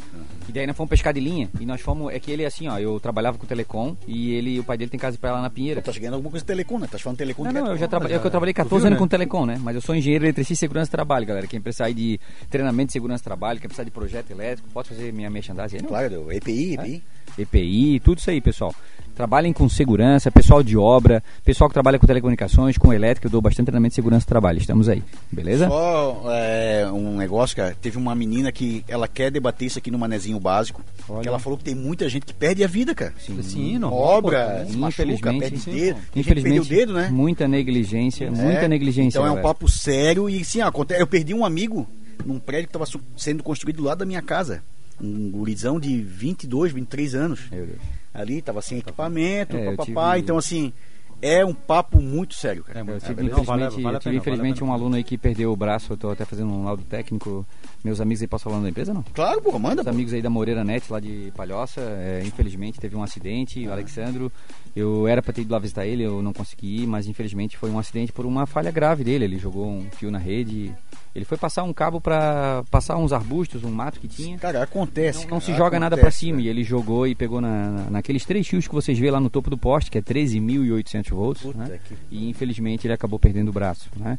E 0.49 0.51
daí 0.51 0.66
nós 0.66 0.78
fomos 0.78 0.89
pescar 0.89 1.14
de 1.14 1.20
linha 1.20 1.49
e 1.60 1.66
nós 1.66 1.82
fomos. 1.82 2.14
É 2.14 2.20
que 2.20 2.32
ele 2.32 2.45
assim, 2.45 2.68
ó, 2.68 2.80
eu 2.80 2.99
trabalhava 2.99 3.38
com 3.38 3.43
o 3.43 3.47
Telecom 3.47 3.95
e 4.08 4.34
ele, 4.34 4.60
o 4.60 4.64
pai 4.64 4.78
dele 4.78 4.89
tem 4.89 4.99
casa 4.99 5.18
pra 5.18 5.34
lá 5.34 5.41
na 5.41 5.49
Pinheira. 5.49 5.82
Tá 5.82 5.91
ganhando 5.91 6.14
alguma 6.16 6.32
coisa 6.32 6.45
telecom, 6.47 6.79
né? 6.79 6.87
Tá 6.89 6.97
falando 6.97 7.17
telecom 7.17 7.43
Não, 7.43 7.51
não, 7.51 7.67
eu 7.67 7.77
já 7.77 7.85
é 7.85 7.87
que 7.87 8.27
eu 8.27 8.31
trabalhei 8.31 8.53
14 8.53 8.81
viu, 8.81 8.87
anos 8.87 8.97
né? 8.97 8.99
com 8.99 9.07
telecom, 9.07 9.45
né? 9.45 9.59
Mas 9.61 9.75
eu 9.75 9.81
sou 9.81 9.95
engenheiro 9.95 10.25
eletricista 10.25 10.53
e 10.53 10.57
segurança 10.57 10.85
de 10.85 10.91
trabalho, 10.91 11.25
galera. 11.25 11.45
Quem 11.45 11.61
precisar 11.61 11.91
de 11.91 12.19
treinamento 12.49 12.87
de 12.87 12.93
segurança 12.93 13.19
de 13.19 13.25
trabalho, 13.25 13.59
quer 13.59 13.67
precisar 13.67 13.83
de 13.83 13.91
projeto 13.91 14.31
elétrico, 14.31 14.69
pode 14.69 14.89
fazer 14.89 15.13
minha 15.13 15.29
merchandising 15.29 15.77
aí, 15.77 15.81
não? 15.81 15.89
Claro. 15.89 16.31
EPI, 16.31 16.73
EPI. 16.73 17.03
EPI, 17.38 17.99
tudo 17.99 18.19
isso 18.19 18.30
aí, 18.30 18.41
pessoal. 18.41 18.73
Trabalhem 19.15 19.51
com 19.51 19.67
segurança, 19.67 20.30
pessoal 20.30 20.61
de 20.61 20.78
obra, 20.78 21.23
pessoal 21.43 21.67
que 21.67 21.73
trabalha 21.73 21.97
com 21.97 22.05
telecomunicações, 22.05 22.78
com 22.78 22.93
elétrica, 22.93 23.25
eu 23.25 23.32
dou 23.32 23.41
bastante 23.41 23.65
treinamento 23.65 23.93
de 23.93 23.95
segurança 23.95 24.19
de 24.21 24.28
trabalho. 24.28 24.59
Estamos 24.59 24.88
aí, 24.88 25.01
beleza? 25.32 25.67
Só 25.67 26.21
é, 26.28 26.88
um 26.91 27.17
negócio, 27.17 27.55
cara. 27.55 27.75
Teve 27.82 27.97
uma 27.97 28.13
menina 28.13 28.51
que 28.51 28.86
ela 28.88 29.07
quer 29.07 29.32
debater 29.32 29.65
isso 29.65 29.80
aqui 29.80 29.89
no 29.89 29.97
manezinho 29.97 30.39
básico. 30.39 30.84
Olha. 31.09 31.23
Que 31.23 31.28
ela 31.30 31.39
falou 31.39 31.57
que 31.57 31.63
tem 31.63 31.73
muita 31.73 32.07
gente 32.07 32.28
que 32.28 32.34
perde 32.34 32.63
a 32.63 32.67
vida, 32.67 32.93
cara. 32.93 33.11
Sim, 33.41 33.80
não. 33.80 33.91
Obra, 33.91 34.61
pô, 34.67 34.71
se 34.71 34.78
machuca, 34.78 35.01
infelizmente, 35.03 35.39
perde 35.39 35.57
sim, 35.61 35.71
dedo. 35.71 35.95
perdeu 35.95 36.21
Infelizmente, 36.21 36.59
o 36.59 36.65
dedo, 36.65 36.93
né? 36.93 37.09
muita 37.11 37.47
negligência, 37.47 38.30
muita 38.30 38.65
É, 38.65 38.67
negligência. 38.67 39.17
Então 39.17 39.23
é 39.25 39.32
um 39.32 39.36
galera. 39.38 39.47
papo 39.47 39.67
sério 39.67 40.30
e 40.30 40.45
sim, 40.45 40.61
acontece. 40.61 41.01
Eu 41.01 41.07
perdi 41.07 41.34
um 41.34 41.43
amigo 41.43 41.88
num 42.23 42.38
prédio 42.38 42.67
que 42.69 42.78
estava 42.78 42.86
sendo 43.15 43.41
construído 43.41 43.78
do 43.78 43.84
lado 43.86 43.97
da 43.97 44.05
minha 44.05 44.21
casa. 44.21 44.61
Um 45.01 45.29
gurizão 45.31 45.79
de 45.79 46.01
22, 46.01 46.71
23 46.71 47.15
anos. 47.15 47.41
Meu 47.51 47.65
Deus. 47.65 47.79
Ali 48.13 48.41
tava 48.41 48.61
sem 48.61 48.79
equipamento, 48.79 49.55
É, 49.55 49.75
papapá. 49.75 50.11
tive- 50.13 50.23
Então, 50.23 50.37
assim, 50.37 50.73
é 51.21 51.45
um 51.45 51.53
papo 51.53 52.01
muito 52.01 52.33
sério, 52.33 52.63
cara. 52.63 52.79
É, 52.79 52.81
Eu 52.81 52.85
muito 52.85 52.99
tive, 53.03 53.15
sério. 53.15 53.23
Não, 53.23 53.29
infelizmente, 53.41 53.45
vale- 53.47 53.83
vale 53.83 53.95
a 53.95 53.97
eu 53.97 53.99
tive, 53.99 54.03
pena, 54.03 54.15
infelizmente 54.17 54.55
vale 54.59 54.63
um 54.63 54.67
pena. 54.73 54.73
aluno 54.73 54.95
aí 54.95 55.03
que 55.03 55.17
perdeu 55.17 55.51
o 55.51 55.55
braço, 55.55 55.93
eu 55.93 55.97
tô 55.97 56.09
até 56.09 56.25
fazendo 56.25 56.51
um 56.51 56.63
laudo 56.63 56.83
técnico. 56.83 57.45
Meus 57.84 58.01
amigos 58.01 58.21
aí, 58.21 58.28
posso 58.28 58.43
falar 58.45 58.59
da 58.59 58.69
empresa, 58.69 58.93
não? 58.93 59.03
Claro, 59.13 59.41
pô, 59.41 59.57
manda. 59.57 59.82
Os 59.82 59.86
pô. 59.86 59.91
amigos 59.91 60.11
aí 60.13 60.21
da 60.21 60.30
Moreira 60.30 60.63
Net, 60.63 60.91
lá 60.91 60.99
de 60.99 61.32
Palhoça, 61.36 61.80
é, 61.82 62.21
infelizmente 62.25 62.80
teve 62.80 62.95
um 62.95 63.03
acidente, 63.03 63.65
o 63.67 63.71
Alexandro, 63.71 64.32
eu 64.75 65.07
era 65.07 65.21
pra 65.21 65.32
ter 65.32 65.41
ido 65.41 65.53
lá 65.53 65.59
visitar 65.59 65.86
ele, 65.86 66.03
eu 66.03 66.21
não 66.21 66.34
consegui 66.34 66.84
ir, 66.84 66.88
mas 66.88 67.07
infelizmente 67.07 67.55
foi 67.55 67.69
um 67.69 67.80
acidente 67.80 68.11
por 68.11 68.25
uma 68.25 68.45
falha 68.45 68.71
grave 68.71 69.03
dele, 69.03 69.25
ele 69.25 69.38
jogou 69.38 69.67
um 69.69 69.88
fio 69.91 70.11
na 70.11 70.17
rede, 70.17 70.73
ele 71.15 71.23
foi 71.23 71.38
passar 71.38 71.63
um 71.63 71.71
cabo 71.71 72.01
pra 72.01 72.63
passar 72.69 72.97
uns 72.97 73.13
arbustos, 73.13 73.63
um 73.63 73.71
mato 73.71 73.99
que 73.99 74.07
tinha, 74.07 74.38
Cara, 74.38 74.63
acontece. 74.63 75.23
não, 75.25 75.36
não 75.36 75.39
se 75.39 75.47
cara, 75.47 75.57
joga 75.57 75.80
nada 75.80 75.95
acontece, 75.95 76.01
pra 76.01 76.11
cima, 76.28 76.38
velho. 76.38 76.47
e 76.47 76.49
ele 76.49 76.63
jogou 76.63 77.07
e 77.07 77.15
pegou 77.15 77.39
na, 77.39 77.69
na- 77.69 77.89
naqueles 77.91 78.25
três 78.25 78.45
fios 78.47 78.67
que 78.67 78.73
vocês 78.73 78.97
vê 78.99 79.09
lá 79.09 79.19
no 79.19 79.30
topo 79.30 79.49
do 79.49 79.57
poste, 79.57 79.89
que 79.91 79.97
é 79.97 80.01
13.800 80.01 81.09
volts, 81.11 81.43
Puta 81.43 81.57
né? 81.59 81.80
que- 81.88 81.95
e 82.11 82.28
infelizmente 82.30 82.86
ele 82.88 82.93
acabou 82.93 83.17
perdendo 83.19 83.49
o 83.49 83.53
braço, 83.53 83.89
né? 83.95 84.17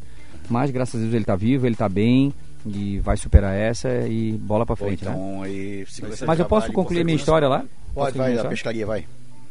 Mas 0.49 0.71
graças 0.71 0.99
a 1.01 1.03
Deus 1.03 1.13
ele 1.15 1.25
tá 1.27 1.37
vivo, 1.37 1.67
ele 1.67 1.77
tá 1.77 1.89
bem, 1.89 2.33
e 2.71 2.99
vai 3.01 3.17
superar 3.17 3.55
essa 3.55 3.89
e 4.09 4.33
bola 4.33 4.65
pra 4.67 4.77
Pô, 4.77 4.85
frente, 4.87 5.05
né? 5.05 5.11
então, 5.11 5.43
aí, 5.43 5.85
segurança 5.89 6.27
Mas 6.27 6.39
eu 6.39 6.47
posso 6.47 6.73
concluir 6.73 7.05
minha 7.05 7.17
história 7.17 7.49
lá? 7.49 7.59
Pode, 7.59 7.69
Posso 7.95 7.95
vai, 7.95 8.13
concluir 8.13 8.25
a 8.25 8.27
da 8.29 8.33
história? 8.35 8.51
pescaria, 8.51 8.87
vai. 8.87 9.07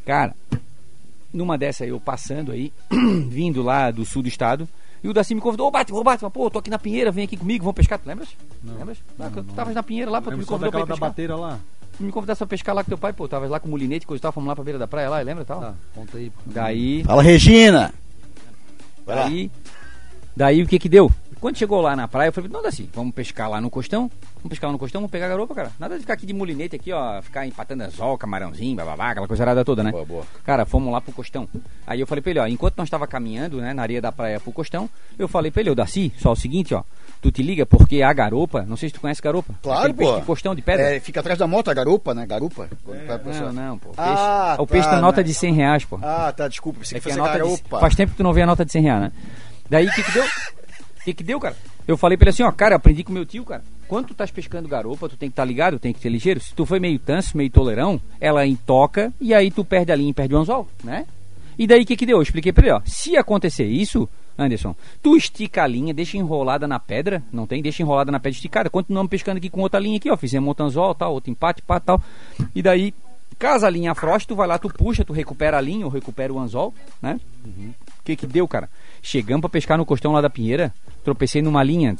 Cara, 0.05 0.35
numa 1.33 1.57
dessa 1.57 1.85
eu 1.85 1.99
passando 1.99 2.51
aí, 2.51 2.71
vindo 3.29 3.61
lá 3.61 3.91
do 3.91 4.05
sul 4.05 4.21
do 4.21 4.27
estado, 4.27 4.67
e 5.03 5.07
o 5.09 5.13
Daci 5.13 5.35
me 5.35 5.41
convidou, 5.41 5.67
ô 5.67 5.71
Bate, 5.71 5.93
ô 5.93 6.03
Bate, 6.03 6.23
pô, 6.31 6.49
tô 6.49 6.59
aqui 6.59 6.69
na 6.69 6.79
Pinheira, 6.79 7.11
vem 7.11 7.25
aqui 7.25 7.37
comigo, 7.37 7.63
vamos 7.63 7.75
pescar, 7.75 7.99
tu 7.99 8.07
lembras? 8.07 8.29
Lembras? 8.63 8.97
Ah, 9.19 9.29
que 9.29 9.35
tu 9.43 9.53
tavas 9.53 9.75
na 9.75 9.83
Pinheira 9.83 10.09
lá, 10.09 10.21
pô, 10.21 10.31
tu 10.31 10.37
me 10.37 10.45
convidou 10.45 10.71
pra 10.71 10.79
ir 10.79 10.83
da 10.83 10.87
pescar. 10.93 11.09
bateira 11.09 11.35
lá? 11.35 11.59
Me 11.99 12.11
convidasse 12.11 12.39
pra 12.39 12.47
pescar 12.47 12.75
lá 12.75 12.83
com 12.83 12.89
teu 12.89 12.97
pai, 12.97 13.11
pô, 13.13 13.27
tavas 13.27 13.49
lá 13.49 13.59
com 13.59 13.67
o 13.67 13.71
mulinete, 13.71 14.05
coisa 14.07 14.19
e 14.19 14.23
tal, 14.23 14.31
fomos 14.31 14.47
lá 14.47 14.55
pra 14.55 14.63
beira 14.63 14.79
da 14.79 14.87
praia 14.87 15.09
lá, 15.09 15.19
lembra 15.19 15.43
e 15.43 15.45
tal? 15.45 15.59
Tá, 15.59 15.73
conta 15.93 16.17
aí. 16.17 16.29
pô. 16.29 16.41
Daí, 16.45 17.03
Fala, 17.03 17.21
Regina! 17.23 17.93
Vai 19.05 19.15
lá. 19.15 19.23
daí, 19.23 19.51
daí 20.35 20.63
o 20.63 20.67
que 20.67 20.79
que 20.79 20.89
deu? 20.89 21.11
Quando 21.39 21.55
chegou 21.55 21.81
lá 21.81 21.95
na 21.95 22.07
praia, 22.07 22.29
eu 22.29 22.33
falei, 22.33 22.49
não, 22.51 22.63
Daci, 22.63 22.89
vamos 22.93 23.13
pescar 23.13 23.47
lá 23.49 23.61
no 23.61 23.69
costão, 23.69 24.09
vamos 24.37 24.49
pescar 24.49 24.69
lá 24.69 24.71
no 24.73 24.79
costão, 24.79 25.01
vamos 25.01 25.11
pegar 25.11 25.27
a 25.27 25.29
garopa, 25.29 25.53
cara. 25.53 25.71
Nada 25.79 25.93
de 25.95 26.01
ficar 26.01 26.13
aqui 26.13 26.25
de 26.25 26.33
mulinete 26.33 26.75
aqui, 26.75 26.91
ó, 26.91 27.21
ficar 27.21 27.45
empatando 27.45 27.83
anzol, 27.83 28.17
camarãozinho, 28.17 28.75
bababá, 28.75 29.11
aquela 29.11 29.27
coisa 29.27 29.43
arada 29.43 29.63
toda, 29.63 29.83
né? 29.83 29.91
Boa, 29.91 30.03
boa. 30.05 30.23
Cara, 30.43 30.65
fomos 30.65 30.91
lá 30.91 30.99
pro 30.99 31.11
costão. 31.13 31.47
Aí 31.85 31.99
eu 31.99 32.07
falei 32.07 32.21
pra 32.23 32.31
ele, 32.31 32.39
ó, 32.39 32.47
enquanto 32.47 32.77
nós 32.77 32.89
tava 32.89 33.05
caminhando, 33.05 33.61
né, 33.61 33.71
na 33.73 33.83
areia 33.83 34.01
da 34.01 34.11
praia 34.11 34.39
pro 34.39 34.51
costão, 34.51 34.89
eu 35.17 35.27
falei 35.27 35.51
pra 35.51 35.61
ele, 35.61 35.69
ô 35.69 35.75
Darcy, 35.75 36.11
só 36.17 36.31
o 36.31 36.35
seguinte, 36.35 36.73
ó, 36.73 36.81
tu 37.21 37.31
te 37.31 37.43
liga 37.43 37.65
porque 37.67 38.01
a 38.01 38.11
garopa, 38.13 38.63
não 38.67 38.75
sei 38.75 38.89
se 38.89 38.95
tu 38.95 39.01
conhece 39.01 39.21
garopa. 39.21 39.53
Claro, 39.61 39.93
pô. 39.93 40.19
de 40.19 40.25
costão 40.25 40.55
de 40.55 40.61
pedra. 40.63 40.95
É, 40.95 40.99
fica 40.99 41.19
atrás 41.19 41.37
da 41.37 41.45
moto 41.45 41.69
a 41.69 41.73
garupa, 41.73 42.15
né? 42.15 42.25
Garupa. 42.25 42.67
Pro 42.83 42.95
Não, 42.95 43.53
não, 43.53 43.77
pô. 43.77 43.89
Peixe, 43.89 44.01
Ah, 44.09 44.55
o 44.59 44.65
peixe 44.65 44.87
tá, 44.87 44.95
tá 44.95 45.01
nota 45.01 45.17
né? 45.17 45.23
de 45.23 45.33
100 45.35 45.53
reais, 45.53 45.85
pô. 45.85 45.99
Ah, 46.01 46.33
tá, 46.35 46.47
desculpa. 46.47 46.79
Pensei 46.79 46.97
É 46.97 46.99
que 46.99 47.05
que 47.07 47.11
a 47.11 47.15
fosse 47.15 47.27
nota 47.27 47.33
de, 47.43 47.43
garupa. 47.51 47.79
faz 47.79 47.95
tempo 47.95 48.11
que 48.11 48.17
tu 48.17 48.23
não 48.23 48.33
vê 48.33 48.41
a 48.41 48.45
nota 48.47 48.65
de 48.65 48.71
100 48.71 48.81
reais, 48.81 49.01
né? 49.01 49.11
Daí 49.69 49.85
o 49.87 49.91
que 49.91 50.01
que 50.03 50.11
deu? 50.11 50.23
Que 51.07 51.13
que 51.13 51.23
deu, 51.23 51.39
cara? 51.39 51.55
Eu 51.87 51.95
falei 51.95 52.17
pra 52.17 52.25
ele 52.25 52.31
assim, 52.31 52.43
ó, 52.43 52.51
cara, 52.51 52.75
aprendi 52.75 53.01
com 53.01 53.13
meu 53.13 53.25
tio, 53.25 53.45
cara. 53.45 53.63
Quando 53.87 54.07
tu 54.07 54.11
estás 54.11 54.29
pescando 54.29 54.67
garopa, 54.67 55.07
tu 55.07 55.15
tem 55.15 55.29
que 55.29 55.31
estar 55.31 55.43
tá 55.43 55.47
ligado, 55.47 55.79
tem 55.79 55.93
que 55.93 56.01
ser 56.01 56.09
ligeiro. 56.09 56.37
Se 56.37 56.53
tu 56.53 56.65
foi 56.65 56.81
meio 56.81 56.99
tanso, 56.99 57.37
meio 57.37 57.49
tolerão, 57.49 57.97
ela 58.19 58.45
intoca 58.45 59.13
e 59.21 59.33
aí 59.33 59.49
tu 59.49 59.63
perde 59.63 59.89
a 59.89 59.95
linha 59.95 60.09
e 60.09 60.13
perde 60.13 60.35
o 60.35 60.37
anzol, 60.37 60.67
né? 60.83 61.05
E 61.57 61.65
daí 61.65 61.83
o 61.83 61.85
que 61.85 61.95
que 61.95 62.05
deu? 62.05 62.17
Eu 62.17 62.21
expliquei 62.21 62.51
pra 62.51 62.65
ele, 62.65 62.75
ó. 62.75 62.81
Se 62.85 63.15
acontecer 63.15 63.63
isso, 63.63 64.09
Anderson, 64.37 64.75
tu 65.01 65.15
estica 65.15 65.63
a 65.63 65.67
linha, 65.67 65.93
deixa 65.93 66.17
enrolada 66.17 66.67
na 66.67 66.77
pedra, 66.77 67.23
não 67.31 67.47
tem? 67.47 67.61
Deixa 67.61 67.81
enrolada 67.81 68.11
na 68.11 68.19
pedra 68.19 68.35
esticada. 68.35 68.69
Continuamos 68.69 69.09
pescando 69.09 69.37
aqui 69.37 69.49
com 69.49 69.61
outra 69.61 69.79
linha 69.79 69.95
aqui, 69.95 70.11
ó. 70.11 70.17
Fizemos 70.17 70.49
outro 70.49 70.65
anzol, 70.65 70.93
tal, 70.93 71.13
outro 71.13 71.31
empate, 71.31 71.61
pá, 71.61 71.79
tal. 71.79 72.01
E 72.53 72.61
daí, 72.61 72.93
caso 73.37 73.65
a 73.65 73.69
linha 73.69 73.91
afroche, 73.91 74.27
tu 74.27 74.35
vai 74.35 74.47
lá, 74.47 74.57
tu 74.57 74.69
puxa, 74.69 75.05
tu 75.05 75.13
recupera 75.13 75.57
a 75.57 75.61
linha 75.61 75.85
ou 75.85 75.91
recupera 75.91 76.33
o 76.33 76.39
anzol, 76.39 76.73
né? 77.01 77.19
O 77.43 77.47
uhum. 77.47 77.73
que 78.03 78.15
que 78.15 78.27
deu, 78.27 78.47
cara? 78.47 78.69
Chegamos 79.01 79.41
pra 79.41 79.49
pescar 79.49 79.77
no 79.77 79.85
costão 79.85 80.11
lá 80.11 80.21
da 80.21 80.29
Pinheira, 80.29 80.73
tropecei 81.03 81.41
numa 81.41 81.63
linha, 81.63 81.95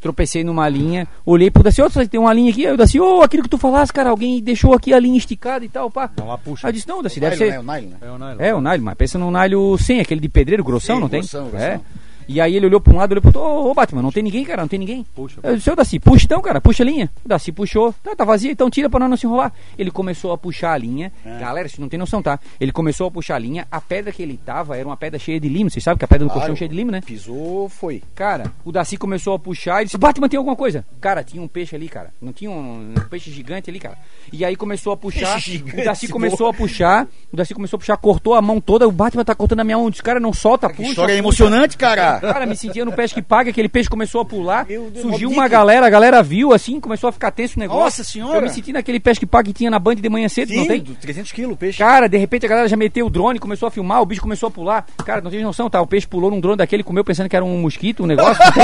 tropecei 0.00 0.42
numa 0.42 0.68
linha, 0.68 1.06
olhei 1.24 1.50
pro 1.50 1.62
Daci, 1.62 1.80
ó, 1.80 1.86
oh, 1.86 2.08
tem 2.08 2.20
uma 2.20 2.34
linha 2.34 2.50
aqui, 2.50 2.66
aí 2.66 2.72
o 2.72 2.76
Daci, 2.76 3.00
ô, 3.00 3.18
oh, 3.18 3.22
aquilo 3.22 3.44
que 3.44 3.48
tu 3.48 3.56
falaste, 3.56 3.92
cara, 3.92 4.10
alguém 4.10 4.42
deixou 4.42 4.74
aqui 4.74 4.92
a 4.92 4.98
linha 4.98 5.16
esticada 5.16 5.64
e 5.64 5.68
tal, 5.68 5.90
pá. 5.90 6.10
Não, 6.16 6.26
lá 6.26 6.36
puxa. 6.36 6.66
Aí 6.66 6.70
eu 6.70 6.74
disse, 6.74 6.88
não, 6.88 7.02
Daci, 7.02 7.20
deve 7.20 7.36
ser... 7.36 7.48
É 7.48 7.60
o 7.60 7.62
nylon, 7.62 7.88
né? 7.88 7.96
É 8.00 8.10
o 8.10 8.18
nylon. 8.18 8.36
É 8.40 8.54
o 8.54 8.60
nylon, 8.60 8.84
mas 8.84 8.94
pensa 8.94 9.18
no 9.18 9.30
nylon 9.30 9.78
sem, 9.78 10.00
aquele 10.00 10.20
de 10.20 10.28
pedreiro, 10.28 10.64
grossão, 10.64 10.96
Sim, 10.96 11.02
não 11.02 11.08
grossão, 11.08 11.42
tem? 11.42 11.50
grossão. 11.50 11.68
É. 11.68 11.80
E 12.28 12.40
aí 12.40 12.56
ele 12.56 12.66
olhou 12.66 12.80
pra 12.80 12.92
um 12.92 12.96
lado, 12.96 13.12
olhou 13.12 13.22
pro 13.22 13.28
outro, 13.28 13.42
ô, 13.42 13.70
ô 13.70 13.74
Batman, 13.74 14.02
não 14.02 14.10
tem 14.12 14.22
ninguém, 14.22 14.44
cara, 14.44 14.62
não 14.62 14.68
tem 14.68 14.78
ninguém. 14.78 15.04
Puxa. 15.14 15.40
Eu 15.42 15.56
disse, 15.56 15.70
ô 15.70 15.74
Daci, 15.76 15.98
puxa 15.98 16.24
então, 16.24 16.40
cara, 16.40 16.60
puxa 16.60 16.82
a 16.82 16.86
linha. 16.86 17.10
O 17.24 17.28
Daci 17.28 17.50
puxou, 17.52 17.94
tá, 18.02 18.14
tá 18.16 18.24
vazia, 18.24 18.50
então 18.52 18.70
tira 18.70 18.88
pra 18.88 19.00
nós 19.00 19.10
não 19.10 19.16
se 19.16 19.26
enrolar. 19.26 19.52
Ele 19.78 19.90
começou 19.90 20.32
a 20.32 20.38
puxar 20.38 20.72
a 20.72 20.78
linha, 20.78 21.12
É. 21.24 21.38
galera, 21.38 21.68
vocês 21.68 21.78
não 21.78 21.88
tem 21.88 21.98
noção, 21.98 22.22
tá? 22.22 22.38
Ele 22.60 22.72
começou 22.72 23.06
a 23.08 23.10
puxar 23.10 23.36
a 23.36 23.38
linha, 23.38 23.66
a 23.70 23.80
pedra 23.80 24.12
que 24.12 24.22
ele 24.22 24.36
tava 24.44 24.76
era 24.76 24.86
uma 24.86 24.96
pedra 24.96 25.18
cheia 25.18 25.38
de 25.40 25.48
limo, 25.48 25.70
vocês 25.70 25.82
sabem 25.82 25.98
que 25.98 26.04
a 26.04 26.08
pedra 26.08 26.26
do 26.26 26.30
Claro. 26.30 26.40
colchão 26.40 26.54
é 26.54 26.58
cheia 26.58 26.68
de 26.68 26.74
limo, 26.76 26.90
né? 26.90 27.00
Pisou, 27.04 27.68
foi. 27.68 28.02
Cara, 28.14 28.52
o 28.64 28.72
Daci 28.72 28.96
começou 28.96 29.34
a 29.34 29.38
puxar 29.38 29.82
e 29.82 29.84
disse: 29.86 29.98
Batman, 29.98 30.28
tem 30.28 30.38
alguma 30.38 30.56
coisa? 30.56 30.84
Cara, 31.00 31.22
tinha 31.24 31.42
um 31.42 31.48
peixe 31.48 31.74
ali, 31.76 31.88
cara. 31.88 32.10
Não 32.20 32.32
tinha 32.32 32.50
um, 32.50 32.92
um 32.96 33.08
peixe 33.10 33.30
gigante 33.30 33.68
ali, 33.70 33.78
cara. 33.78 33.96
E 34.32 34.44
aí 34.44 34.56
começou 34.56 34.92
a 34.92 34.96
puxar. 34.96 35.38
Gigante, 35.40 35.80
o 35.80 35.84
Daci 35.84 36.08
começou 36.08 36.46
a 36.48 36.54
puxar. 36.54 37.06
O 37.32 37.36
Daci 37.36 37.54
começou 37.54 37.76
a 37.76 37.80
puxar, 37.80 37.96
cortou 37.96 38.34
a 38.34 38.42
mão 38.42 38.60
toda. 38.60 38.86
O 38.86 38.92
Batman 38.92 39.24
tá 39.24 39.34
cortando 39.34 39.60
a 39.60 39.64
minha 39.64 39.76
mão. 39.76 39.90
Disse, 39.90 40.02
cara, 40.02 40.20
não 40.20 40.32
solta, 40.32 40.68
Que 40.68 40.76
puxa. 40.76 40.88
história 40.90 41.12
puxa. 41.14 41.18
emocionante, 41.18 41.76
cara. 41.76 42.11
Cara, 42.20 42.46
me 42.46 42.56
sentia 42.56 42.84
no 42.84 42.92
peixe 42.92 43.14
que 43.14 43.22
paga, 43.22 43.50
aquele 43.50 43.68
peixe 43.68 43.88
começou 43.88 44.20
a 44.20 44.24
pular. 44.24 44.66
Meu 44.66 44.90
Deus, 44.90 45.02
surgiu 45.02 45.30
uma 45.30 45.42
Dick. 45.44 45.52
galera, 45.52 45.86
a 45.86 45.90
galera 45.90 46.22
viu 46.22 46.52
assim, 46.52 46.80
começou 46.80 47.08
a 47.08 47.12
ficar 47.12 47.30
tenso 47.30 47.56
o 47.56 47.60
negócio. 47.60 47.82
Nossa 47.82 48.04
senhora. 48.04 48.38
Eu 48.38 48.42
me 48.42 48.50
senti 48.50 48.72
naquele 48.72 48.98
peixe 49.00 49.20
que 49.20 49.26
paga 49.26 49.44
que 49.44 49.52
tinha 49.52 49.70
na 49.70 49.78
Band 49.78 49.96
de 49.96 50.08
manhã 50.08 50.28
cedo, 50.28 50.52
não 50.54 50.62
Sim, 50.62 50.68
tem? 50.68 50.80
do 50.82 50.94
300 50.94 51.32
quilos 51.32 51.54
o 51.54 51.56
peixe. 51.56 51.78
Cara, 51.78 52.08
de 52.08 52.16
repente 52.18 52.46
a 52.46 52.48
galera 52.48 52.68
já 52.68 52.76
meteu 52.76 53.06
o 53.06 53.10
drone, 53.10 53.38
começou 53.38 53.66
a 53.66 53.70
filmar, 53.70 54.00
o 54.00 54.06
bicho 54.06 54.20
começou 54.20 54.48
a 54.48 54.50
pular. 54.50 54.86
Cara, 55.04 55.20
não 55.20 55.30
tem 55.30 55.42
noção, 55.42 55.68
tá? 55.70 55.80
O 55.80 55.86
peixe 55.86 56.06
pulou 56.06 56.30
num 56.30 56.40
drone 56.40 56.56
daquele, 56.56 56.82
comeu 56.82 57.04
pensando 57.04 57.28
que 57.28 57.36
era 57.36 57.44
um 57.44 57.60
mosquito, 57.60 58.02
um 58.04 58.06
negócio. 58.06 58.42
não 58.44 58.52
tem? 58.52 58.62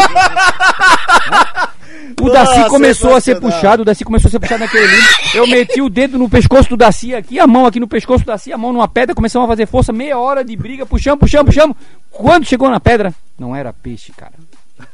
o 2.20 2.30
Daci 2.30 2.58
Nossa, 2.58 2.70
começou 2.70 3.14
a 3.14 3.20
ser 3.20 3.40
puxado, 3.40 3.82
o 3.82 3.84
Daci 3.84 4.04
começou 4.04 4.28
a 4.28 4.30
ser 4.32 4.38
puxado 4.40 4.60
naquele 4.60 4.86
limbo. 4.86 5.06
Eu 5.34 5.46
meti 5.46 5.80
o 5.80 5.88
dedo 5.88 6.18
no 6.18 6.28
pescoço 6.28 6.68
do 6.68 6.76
Daci 6.76 7.14
aqui, 7.14 7.38
a 7.38 7.46
mão 7.46 7.66
aqui 7.66 7.78
no 7.78 7.86
pescoço 7.88 8.24
do 8.24 8.26
Daci, 8.26 8.52
a 8.52 8.58
mão 8.58 8.72
numa 8.72 8.88
pedra, 8.88 9.14
começamos 9.14 9.44
a 9.46 9.48
fazer 9.48 9.66
força, 9.66 9.92
meia 9.92 10.18
hora 10.18 10.44
de 10.44 10.56
briga, 10.56 10.84
puxamos, 10.86 11.18
puxamos, 11.20 11.46
puxamos. 11.46 11.76
Quando 12.10 12.44
chegou 12.44 12.68
na 12.70 12.80
pedra, 12.80 13.14
não 13.38 13.54
era 13.54 13.72
peixe, 13.72 14.12
cara. 14.12 14.32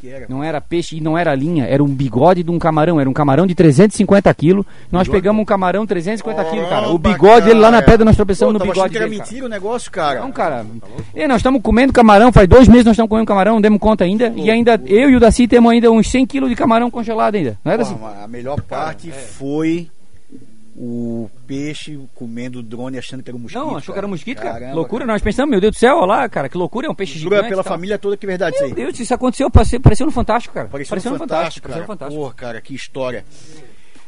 Que 0.00 0.08
era? 0.08 0.26
Não 0.30 0.42
era 0.42 0.60
peixe 0.62 0.96
e 0.96 1.00
não 1.00 1.16
era 1.16 1.34
linha, 1.34 1.66
era 1.66 1.82
um 1.82 1.86
bigode 1.86 2.42
de 2.42 2.50
um 2.50 2.58
camarão. 2.58 2.98
Era 2.98 3.08
um 3.08 3.12
camarão 3.12 3.46
de 3.46 3.54
350 3.54 4.32
quilos. 4.34 4.64
Nós 4.90 5.06
pegamos 5.08 5.42
um 5.42 5.44
camarão 5.44 5.86
350 5.86 6.44
quilos, 6.50 6.68
cara. 6.70 6.88
O 6.88 6.98
bigode 6.98 7.46
dele 7.46 7.60
lá 7.60 7.70
na 7.70 7.78
cara. 7.80 7.90
pedra, 7.92 8.04
nós 8.06 8.16
tropeçamos 8.16 8.54
Pô, 8.54 8.58
no 8.64 8.70
bigode 8.72 8.90
que 8.90 8.96
era 8.96 9.06
dele. 9.06 9.18
cara. 9.18 9.30
mentira 9.30 9.46
o 9.46 9.48
negócio, 9.50 9.90
cara. 9.90 10.20
Não, 10.20 10.32
cara. 10.32 10.64
E 11.14 11.26
nós 11.28 11.38
estamos 11.38 11.60
comendo 11.60 11.92
camarão, 11.92 12.32
faz 12.32 12.48
dois 12.48 12.66
meses 12.66 12.86
nós 12.86 12.92
estamos 12.92 13.10
comendo 13.10 13.26
camarão, 13.26 13.54
não 13.54 13.60
demos 13.60 13.78
conta 13.78 14.04
ainda. 14.04 14.32
E 14.34 14.50
ainda, 14.50 14.80
eu 14.86 15.10
e 15.10 15.16
o 15.16 15.20
Daci 15.20 15.46
temos 15.46 15.70
ainda 15.70 15.90
uns 15.90 16.10
100 16.10 16.26
quilos 16.26 16.48
de 16.48 16.56
camarão 16.56 16.90
congelado 16.90 17.34
ainda. 17.34 17.58
Não 17.62 17.72
é, 17.72 17.76
Daci? 17.76 17.94
Porra, 17.94 18.12
mas 18.14 18.24
a 18.24 18.28
melhor 18.28 18.60
parte 18.62 19.10
foi 19.10 19.90
o 20.76 21.30
peixe 21.46 21.98
comendo 22.14 22.58
o 22.58 22.62
drone 22.62 22.98
achando 22.98 23.22
que 23.22 23.30
era 23.30 23.36
um 23.36 23.40
mosquito. 23.40 23.64
Não, 23.64 23.76
achou 23.76 23.92
que 23.92 23.98
era 23.98 24.08
mosquito, 24.08 24.38
cara. 24.38 24.54
Caramba, 24.54 24.74
loucura, 24.74 25.06
nós 25.06 25.22
pensamos, 25.22 25.50
meu 25.50 25.60
Deus 25.60 25.76
do 25.76 25.78
céu, 25.78 25.98
olha 25.98 26.06
lá, 26.06 26.28
cara, 26.28 26.48
que 26.48 26.56
loucura, 26.56 26.88
é 26.88 26.90
um 26.90 26.94
peixe 26.94 27.18
Jura 27.18 27.36
gigante. 27.36 27.50
pela 27.50 27.62
família 27.62 27.96
toda 27.96 28.16
que 28.16 28.26
verdade 28.26 28.56
isso 28.56 28.64
aí. 28.64 28.74
Meu 28.74 28.86
Deus, 28.86 28.98
isso 28.98 29.14
aconteceu, 29.14 29.48
pareceu, 29.50 29.80
pareceu 29.80 30.06
no 30.06 30.12
Fantástico, 30.12 30.54
cara. 30.54 30.68
Pareceu, 30.68 31.10
no 31.10 31.16
um 31.16 31.18
fantástico, 31.18 31.68
pareceu 31.68 31.68
cara. 31.68 31.80
no 31.80 31.86
Fantástico. 31.86 32.20
Porra, 32.20 32.34
cara, 32.34 32.60
que 32.60 32.74
história. 32.74 33.24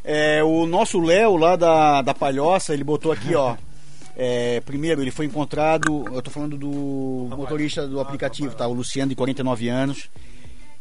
É, 0.02 0.42
o 0.42 0.66
nosso 0.66 1.00
Léo 1.00 1.36
lá 1.36 1.56
da, 1.56 2.02
da 2.02 2.14
Palhoça, 2.14 2.74
ele 2.74 2.84
botou 2.84 3.12
aqui, 3.12 3.34
ó. 3.34 3.56
é, 4.16 4.60
primeiro, 4.60 5.00
ele 5.02 5.10
foi 5.12 5.26
encontrado. 5.26 6.04
Eu 6.12 6.22
tô 6.22 6.30
falando 6.30 6.56
do 6.56 7.28
motorista 7.36 7.86
do 7.86 8.00
aplicativo, 8.00 8.54
tá? 8.54 8.66
O 8.66 8.72
Luciano, 8.72 9.10
de 9.10 9.16
49 9.16 9.68
anos. 9.68 10.08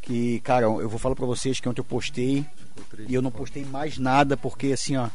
Que, 0.02 0.40
cara, 0.42 0.66
eu 0.66 0.88
vou 0.88 1.00
falar 1.00 1.16
pra 1.16 1.26
vocês 1.26 1.60
que 1.60 1.68
ontem 1.68 1.82
eu 1.82 1.86
postei. 1.86 2.46
E 3.08 3.14
eu 3.14 3.22
não 3.22 3.32
postei 3.32 3.66
mais 3.66 3.98
nada, 3.98 4.38
porque 4.38 4.68
assim, 4.68 4.96
ó. 4.96 5.10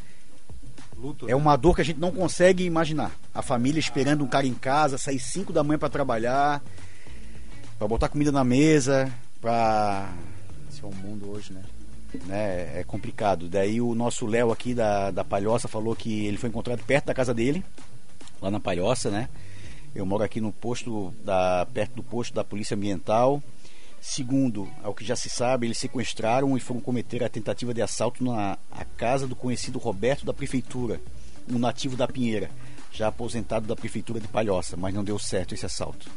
Luto, 1.01 1.29
É 1.29 1.35
uma 1.35 1.55
dor 1.55 1.75
que 1.75 1.81
a 1.81 1.85
gente 1.85 1.99
não 1.99 2.11
consegue 2.11 2.63
imaginar. 2.63 3.11
A 3.33 3.41
família 3.41 3.79
esperando 3.79 4.23
um 4.23 4.27
cara 4.27 4.45
em 4.45 4.53
casa, 4.53 4.97
sair 4.97 5.19
5 5.19 5.51
da 5.51 5.63
manhã 5.63 5.79
pra 5.79 5.89
trabalhar, 5.89 6.61
pra 7.79 7.87
botar 7.87 8.07
comida 8.07 8.31
na 8.31 8.43
mesa, 8.43 9.11
pra. 9.39 10.13
Esse 10.71 10.83
é 10.83 10.87
o 10.87 10.93
mundo 10.93 11.31
hoje, 11.31 11.53
né? 11.53 11.63
né? 12.25 12.79
É 12.79 12.83
complicado. 12.85 13.49
Daí 13.49 13.81
o 13.81 13.95
nosso 13.95 14.27
Léo 14.27 14.51
aqui 14.51 14.73
da, 14.73 15.09
da 15.09 15.23
Palhoça 15.23 15.67
falou 15.67 15.95
que 15.95 16.25
ele 16.25 16.37
foi 16.37 16.49
encontrado 16.49 16.83
perto 16.83 17.07
da 17.07 17.13
casa 17.13 17.33
dele, 17.33 17.63
lá 18.41 18.51
na 18.51 18.59
Palhoça, 18.59 19.09
né? 19.09 19.27
Eu 19.95 20.05
moro 20.05 20.23
aqui 20.23 20.39
no 20.39 20.51
posto, 20.51 21.13
da, 21.23 21.67
perto 21.73 21.95
do 21.95 22.03
posto 22.03 22.33
da 22.33 22.43
Polícia 22.43 22.75
Ambiental. 22.75 23.41
Segundo, 24.01 24.67
ao 24.81 24.95
que 24.95 25.05
já 25.05 25.15
se 25.15 25.29
sabe, 25.29 25.67
eles 25.67 25.77
sequestraram 25.77 26.57
e 26.57 26.59
foram 26.59 26.81
cometer 26.81 27.23
a 27.23 27.29
tentativa 27.29 27.71
de 27.71 27.83
assalto 27.83 28.23
na 28.23 28.57
casa 28.97 29.27
do 29.27 29.35
conhecido 29.35 29.77
Roberto 29.77 30.25
da 30.25 30.33
Prefeitura, 30.33 30.99
um 31.47 31.59
nativo 31.59 31.95
da 31.95 32.07
Pinheira, 32.07 32.49
já 32.91 33.09
aposentado 33.09 33.67
da 33.67 33.75
Prefeitura 33.75 34.19
de 34.19 34.27
Palhoça, 34.27 34.75
mas 34.75 34.91
não 34.91 35.03
deu 35.03 35.19
certo 35.19 35.53
esse 35.53 35.67
assalto. 35.67 36.09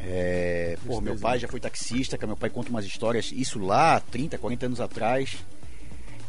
É, 0.00 0.78
pô, 0.86 1.02
meu 1.02 1.18
pai 1.18 1.38
já 1.38 1.46
foi 1.46 1.60
taxista, 1.60 2.16
que 2.16 2.24
meu 2.24 2.36
pai 2.36 2.48
conta 2.48 2.70
umas 2.70 2.86
histórias, 2.86 3.30
isso 3.30 3.58
lá, 3.58 4.00
30, 4.00 4.38
40 4.38 4.66
anos 4.66 4.80
atrás. 4.80 5.36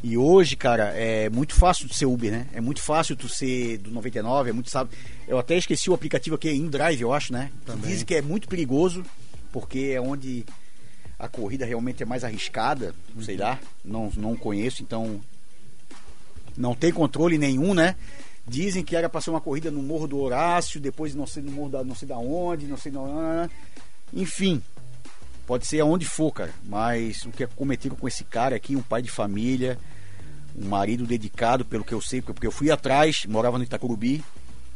E 0.03 0.17
hoje, 0.17 0.57
cara, 0.57 0.91
é 0.97 1.29
muito 1.29 1.55
fácil 1.55 1.87
de 1.87 1.95
ser 1.95 2.07
Uber, 2.07 2.29
né? 2.29 2.47
É 2.53 2.59
muito 2.59 2.81
fácil 2.81 3.15
tu 3.15 3.29
ser 3.29 3.77
do 3.77 3.89
99, 3.89 4.49
é 4.49 4.53
muito 4.53 4.69
sabe. 4.69 4.89
Eu 5.25 5.39
até 5.39 5.55
esqueci 5.55 5.89
o 5.89 5.93
aplicativo 5.93 6.35
aqui, 6.35 6.51
InDrive, 6.51 7.01
eu 7.01 7.13
acho, 7.13 7.31
né? 7.31 7.49
Que 7.65 7.77
Dizem 7.87 8.05
que 8.05 8.15
é 8.15 8.21
muito 8.21 8.49
perigoso, 8.49 9.05
porque 9.51 9.91
é 9.93 10.01
onde 10.01 10.45
a 11.19 11.27
corrida 11.27 11.65
realmente 11.65 12.01
é 12.01 12.05
mais 12.05 12.23
arriscada, 12.23 12.95
sei 13.21 13.37
lá, 13.37 13.59
não, 13.85 14.11
não 14.15 14.35
conheço, 14.35 14.81
então 14.81 15.21
não 16.57 16.73
tem 16.73 16.91
controle 16.91 17.37
nenhum, 17.37 17.73
né? 17.73 17.95
Dizem 18.47 18.83
que 18.83 18.95
era 18.95 19.07
para 19.07 19.21
ser 19.21 19.29
uma 19.29 19.39
corrida 19.39 19.69
no 19.69 19.83
Morro 19.83 20.07
do 20.07 20.19
Horácio, 20.19 20.81
depois 20.81 21.13
não 21.13 21.27
sei 21.27 21.43
no 21.43 21.51
Morro 21.51 21.69
da 21.69 21.83
não 21.83 21.93
sei 21.93 22.07
da 22.07 22.17
onde, 22.17 22.65
não 22.65 22.77
sei 22.77 22.91
da 22.91 23.01
enfim, 24.13 24.61
pode 25.45 25.65
ser 25.65 25.79
aonde 25.79 26.05
for, 26.05 26.31
cara, 26.31 26.53
mas 26.63 27.23
o 27.25 27.29
que 27.29 27.45
cometeram 27.47 27.95
com 27.95 28.07
esse 28.07 28.23
cara 28.23 28.55
aqui, 28.55 28.75
um 28.75 28.81
pai 28.81 29.01
de 29.01 29.11
família, 29.11 29.77
um 30.57 30.67
marido 30.67 31.05
dedicado, 31.05 31.63
pelo 31.63 31.83
que 31.83 31.93
eu 31.93 32.01
sei, 32.01 32.21
porque 32.21 32.47
eu 32.47 32.51
fui 32.51 32.71
atrás, 32.71 33.25
morava 33.25 33.57
no 33.57 33.63
Itacurubi 33.63 34.23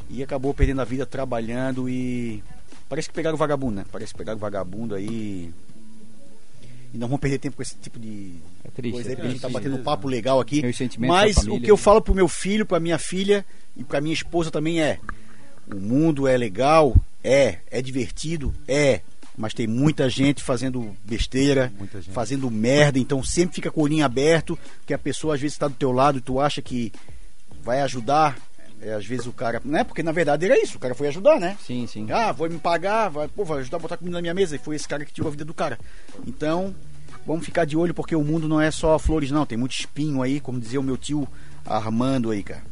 e 0.09 0.23
acabou 0.23 0.53
perdendo 0.53 0.81
a 0.81 0.85
vida 0.85 1.05
trabalhando 1.05 1.89
e 1.89 2.43
parece 2.89 3.09
que 3.09 3.15
pegaram 3.15 3.35
o 3.35 3.39
vagabundo, 3.39 3.75
né? 3.75 3.85
Parece 3.91 4.13
que 4.13 4.17
pegaram 4.17 4.37
o 4.37 4.41
vagabundo 4.41 4.95
aí. 4.95 5.53
E 6.93 6.97
não 6.97 7.07
vamos 7.07 7.19
perder 7.19 7.39
tempo 7.39 7.57
com 7.57 7.61
esse 7.61 7.75
tipo 7.75 7.99
de 7.99 8.35
É 8.63 8.69
triste, 8.69 8.93
coisa 8.93 9.09
aí, 9.09 9.13
é 9.13 9.15
porque 9.15 9.27
a 9.27 9.31
gente 9.31 9.41
tá 9.41 9.49
batendo 9.49 9.75
um 9.75 9.83
papo 9.83 10.07
legal 10.07 10.39
aqui. 10.39 10.61
Mas 10.97 11.35
da 11.35 11.41
o 11.41 11.43
família. 11.43 11.65
que 11.65 11.71
eu 11.71 11.77
falo 11.77 12.01
pro 12.01 12.15
meu 12.15 12.27
filho, 12.27 12.65
pra 12.65 12.79
minha 12.79 12.97
filha 12.97 13.45
e 13.75 13.83
pra 13.83 13.99
minha 13.99 14.13
esposa 14.13 14.49
também 14.49 14.81
é: 14.81 14.99
o 15.71 15.75
mundo 15.75 16.27
é 16.27 16.37
legal, 16.37 16.95
é, 17.23 17.59
é 17.69 17.81
divertido, 17.81 18.53
é, 18.67 19.01
mas 19.37 19.53
tem 19.53 19.67
muita 19.67 20.09
gente 20.09 20.43
fazendo 20.43 20.95
besteira, 21.03 21.71
gente. 21.93 22.11
fazendo 22.11 22.49
merda, 22.49 22.97
então 22.97 23.23
sempre 23.23 23.55
fica 23.55 23.71
com 23.71 23.81
o 23.81 23.83
olhinho 23.83 24.05
aberto, 24.05 24.57
que 24.85 24.93
a 24.93 24.97
pessoa 24.97 25.35
às 25.35 25.41
vezes 25.41 25.55
está 25.55 25.67
do 25.67 25.75
teu 25.75 25.91
lado 25.91 26.19
e 26.19 26.21
tu 26.21 26.39
acha 26.39 26.61
que 26.61 26.91
vai 27.61 27.81
ajudar, 27.81 28.37
é, 28.81 28.93
às 28.93 29.05
vezes 29.05 29.25
o 29.25 29.33
cara, 29.33 29.61
não 29.63 29.79
é 29.79 29.83
porque 29.83 30.03
na 30.03 30.11
verdade 30.11 30.45
era 30.45 30.61
isso, 30.61 30.77
o 30.77 30.79
cara 30.79 30.93
foi 30.93 31.07
ajudar, 31.07 31.39
né? 31.39 31.57
Sim, 31.65 31.87
sim. 31.87 32.07
Ah, 32.11 32.31
vou 32.31 32.49
me 32.49 32.59
pagar, 32.59 33.09
vai, 33.09 33.27
pô, 33.27 33.43
vai 33.43 33.59
ajudar 33.59 33.77
a 33.77 33.79
botar 33.79 33.97
comida 33.97 34.17
na 34.17 34.21
minha 34.21 34.33
mesa. 34.33 34.55
E 34.55 34.59
foi 34.59 34.75
esse 34.75 34.87
cara 34.87 35.05
que 35.05 35.13
tirou 35.13 35.27
a 35.27 35.31
vida 35.31 35.45
do 35.45 35.53
cara. 35.53 35.79
Então, 36.27 36.75
vamos 37.25 37.45
ficar 37.45 37.65
de 37.65 37.77
olho 37.77 37.93
porque 37.93 38.15
o 38.15 38.23
mundo 38.23 38.47
não 38.47 38.61
é 38.61 38.71
só 38.71 38.97
flores, 38.99 39.31
não. 39.31 39.45
Tem 39.45 39.57
muito 39.57 39.73
espinho 39.73 40.21
aí, 40.21 40.39
como 40.39 40.59
dizia 40.59 40.79
o 40.79 40.83
meu 40.83 40.97
tio 40.97 41.27
Armando 41.65 42.31
aí, 42.31 42.43
cara. 42.43 42.63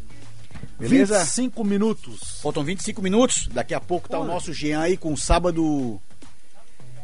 Beleza? 0.79 1.19
25 1.19 1.63
minutos. 1.63 2.39
Faltam 2.41 2.63
25 2.63 3.01
minutos. 3.01 3.47
Daqui 3.51 3.73
a 3.73 3.79
pouco 3.79 4.09
tá 4.09 4.19
o 4.19 4.25
nosso 4.25 4.53
Jean 4.53 4.81
aí 4.81 4.97
com 4.97 5.13
o 5.13 5.17
sábado. 5.17 5.99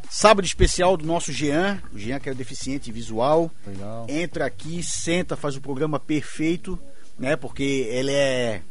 Sábado 0.09 0.45
especial 0.45 0.97
do 0.97 1.05
nosso 1.05 1.31
Jean. 1.31 1.81
O 1.93 1.97
Jean 1.97 2.19
que 2.19 2.29
é 2.29 2.33
deficiente 2.33 2.91
visual. 2.91 3.51
Legal. 3.65 4.05
Entra 4.09 4.45
aqui, 4.45 4.81
senta, 4.83 5.35
faz 5.35 5.55
o 5.55 5.61
programa 5.61 5.99
perfeito, 5.99 6.79
né? 7.17 7.35
Porque 7.35 7.63
ele 7.63 8.11
é. 8.11 8.61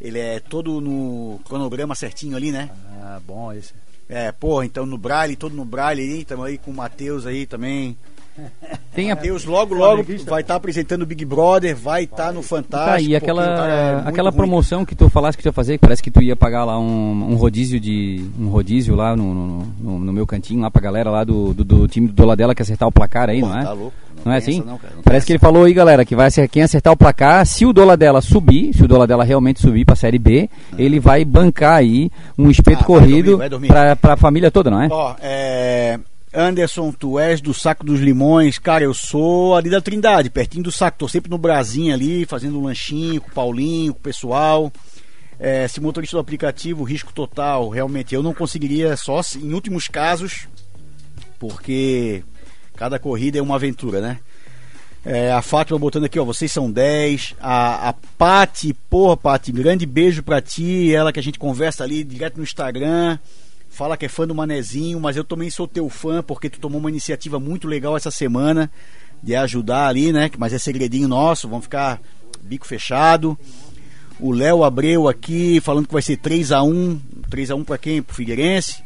Ele 0.00 0.18
é 0.18 0.40
todo 0.40 0.80
no 0.80 1.40
cronograma 1.44 1.94
certinho 1.94 2.36
ali, 2.36 2.50
né? 2.50 2.70
Ah, 3.02 3.20
bom 3.24 3.52
esse. 3.52 3.74
É, 4.08 4.32
porra, 4.32 4.64
então 4.64 4.84
no 4.84 4.98
Braille, 4.98 5.36
todo 5.36 5.54
no 5.54 5.64
Braille 5.64 6.02
aí, 6.02 6.24
tamo 6.24 6.42
aí 6.42 6.58
com 6.58 6.70
o 6.70 6.74
Matheus 6.74 7.26
aí 7.26 7.46
também. 7.46 7.96
Tem 8.94 9.10
a, 9.10 9.14
Matheus 9.14 9.44
logo, 9.44 9.74
logo 9.74 10.04
vai 10.26 10.40
estar 10.40 10.56
apresentando 10.56 11.02
o 11.02 11.06
Big 11.06 11.24
Brother, 11.24 11.76
vai 11.76 12.04
estar 12.04 12.32
no 12.32 12.40
Tá, 12.40 12.48
Fantástico. 12.48 13.10
e 13.12 13.18
porque 13.20 13.30
o 13.30 13.34
cara 13.36 13.48
é 13.48 13.52
aquela, 13.52 13.94
muito 13.94 14.08
aquela 14.08 14.32
promoção 14.32 14.84
que 14.84 14.94
tu 14.96 15.08
falasse 15.08 15.36
que 15.36 15.42
tu 15.42 15.46
ia 15.46 15.52
fazer, 15.52 15.74
que 15.78 15.78
parece 15.82 16.02
que 16.02 16.10
tu 16.10 16.20
ia 16.22 16.34
pagar 16.34 16.64
lá 16.64 16.78
um, 16.78 17.30
um 17.30 17.34
rodízio 17.36 17.78
de. 17.78 18.24
um 18.38 18.48
rodízio 18.48 18.94
lá 18.96 19.14
no, 19.14 19.32
no, 19.34 19.66
no- 19.78 19.98
no 20.00 20.12
meu 20.12 20.26
cantinho, 20.26 20.60
lá 20.60 20.70
pra 20.70 20.82
galera 20.82 21.08
lá 21.10 21.22
do, 21.22 21.54
do, 21.54 21.64
do 21.64 21.88
time 21.88 22.08
do 22.08 22.12
Doladela 22.14 22.54
que 22.54 22.62
acertar 22.62 22.88
o 22.88 22.92
placar 22.92 23.30
aí, 23.30 23.40
Porra, 23.40 23.52
não 23.54 23.60
é? 23.60 23.64
Tá 23.64 23.72
louco. 23.72 23.92
Não 24.24 24.32
é 24.32 24.40
tem 24.40 24.54
assim? 24.56 24.66
não, 24.66 24.76
cara, 24.76 24.92
não 24.96 25.02
Parece 25.02 25.24
que 25.26 25.32
ele 25.32 25.38
falou 25.38 25.64
aí, 25.64 25.72
galera, 25.72 26.04
que 26.04 26.14
vai 26.16 26.30
ser 26.30 26.46
quem 26.48 26.62
acertar 26.62 26.92
o 26.92 26.96
placar, 26.96 27.46
se 27.46 27.64
o 27.64 27.72
Doladela 27.72 28.20
subir, 28.20 28.74
se 28.74 28.82
o 28.84 28.88
Doladela 28.88 29.24
realmente 29.24 29.60
subir 29.60 29.84
pra 29.86 29.96
Série 29.96 30.18
B, 30.18 30.50
ele 30.76 30.98
vai 31.00 31.24
bancar 31.24 31.76
aí 31.76 32.10
um 32.36 32.50
espeto 32.50 32.84
Ah, 32.84 32.86
vai 32.86 32.98
corrido 33.00 33.24
dormir, 33.30 33.38
vai 33.38 33.48
dormir. 33.48 33.68
pra, 33.68 33.96
pra 33.96 34.16
família 34.16 34.50
toda, 34.50 34.70
não 34.70 34.82
é? 34.82 34.88
Ó, 34.90 35.14
é. 35.22 35.98
Anderson, 36.32 36.92
tu 36.92 37.18
és 37.18 37.40
do 37.40 37.52
Saco 37.52 37.84
dos 37.84 38.00
Limões. 38.00 38.58
Cara, 38.58 38.84
eu 38.84 38.94
sou 38.94 39.56
ali 39.56 39.68
da 39.68 39.80
Trindade, 39.80 40.30
pertinho 40.30 40.62
do 40.62 40.70
Saco. 40.70 40.98
Tô 40.98 41.08
sempre 41.08 41.30
no 41.30 41.38
Brasinho 41.38 41.92
ali, 41.92 42.24
fazendo 42.24 42.58
um 42.58 42.64
lanchinho 42.64 43.20
com 43.20 43.28
o 43.28 43.32
Paulinho, 43.32 43.92
com 43.92 43.98
o 43.98 44.02
pessoal. 44.02 44.72
É, 45.38 45.66
se 45.66 45.80
motorista 45.80 46.16
do 46.16 46.20
aplicativo, 46.20 46.84
risco 46.84 47.12
total. 47.12 47.68
Realmente, 47.68 48.14
eu 48.14 48.22
não 48.22 48.32
conseguiria 48.32 48.96
só 48.96 49.20
em 49.36 49.52
últimos 49.52 49.88
casos, 49.88 50.46
porque 51.38 52.22
cada 52.76 52.98
corrida 52.98 53.38
é 53.38 53.42
uma 53.42 53.56
aventura, 53.56 54.00
né? 54.00 54.18
É, 55.04 55.32
a 55.32 55.40
Fátima 55.40 55.78
botando 55.78 56.04
aqui, 56.04 56.18
ó, 56.18 56.24
vocês 56.24 56.52
são 56.52 56.70
10. 56.70 57.34
A, 57.40 57.88
a 57.88 57.92
Pati, 58.16 58.74
porra, 58.88 59.16
Pati, 59.16 59.50
grande 59.50 59.86
beijo 59.86 60.22
pra 60.22 60.40
ti. 60.40 60.94
Ela 60.94 61.12
que 61.12 61.18
a 61.18 61.22
gente 61.22 61.38
conversa 61.38 61.82
ali 61.82 62.04
direto 62.04 62.36
no 62.36 62.42
Instagram. 62.44 63.18
Fala 63.80 63.96
que 63.96 64.04
é 64.04 64.10
fã 64.10 64.26
do 64.26 64.34
Manezinho, 64.34 65.00
mas 65.00 65.16
eu 65.16 65.24
também 65.24 65.48
sou 65.48 65.66
teu 65.66 65.88
fã 65.88 66.22
porque 66.22 66.50
tu 66.50 66.60
tomou 66.60 66.78
uma 66.78 66.90
iniciativa 66.90 67.40
muito 67.40 67.66
legal 67.66 67.96
essa 67.96 68.10
semana 68.10 68.70
de 69.22 69.34
ajudar 69.34 69.86
ali, 69.88 70.12
né? 70.12 70.30
Mas 70.36 70.52
é 70.52 70.58
segredinho 70.58 71.08
nosso, 71.08 71.48
vamos 71.48 71.64
ficar 71.64 71.98
bico 72.42 72.66
fechado. 72.66 73.38
O 74.20 74.32
Léo 74.32 74.64
Abreu 74.64 75.08
aqui 75.08 75.62
falando 75.62 75.86
que 75.86 75.94
vai 75.94 76.02
ser 76.02 76.18
3 76.18 76.52
a 76.52 76.62
1 76.62 77.00
3 77.30 77.52
a 77.52 77.54
1 77.54 77.64
pra 77.64 77.78
quem? 77.78 78.02
Pro 78.02 78.14
Figueirense. 78.14 78.84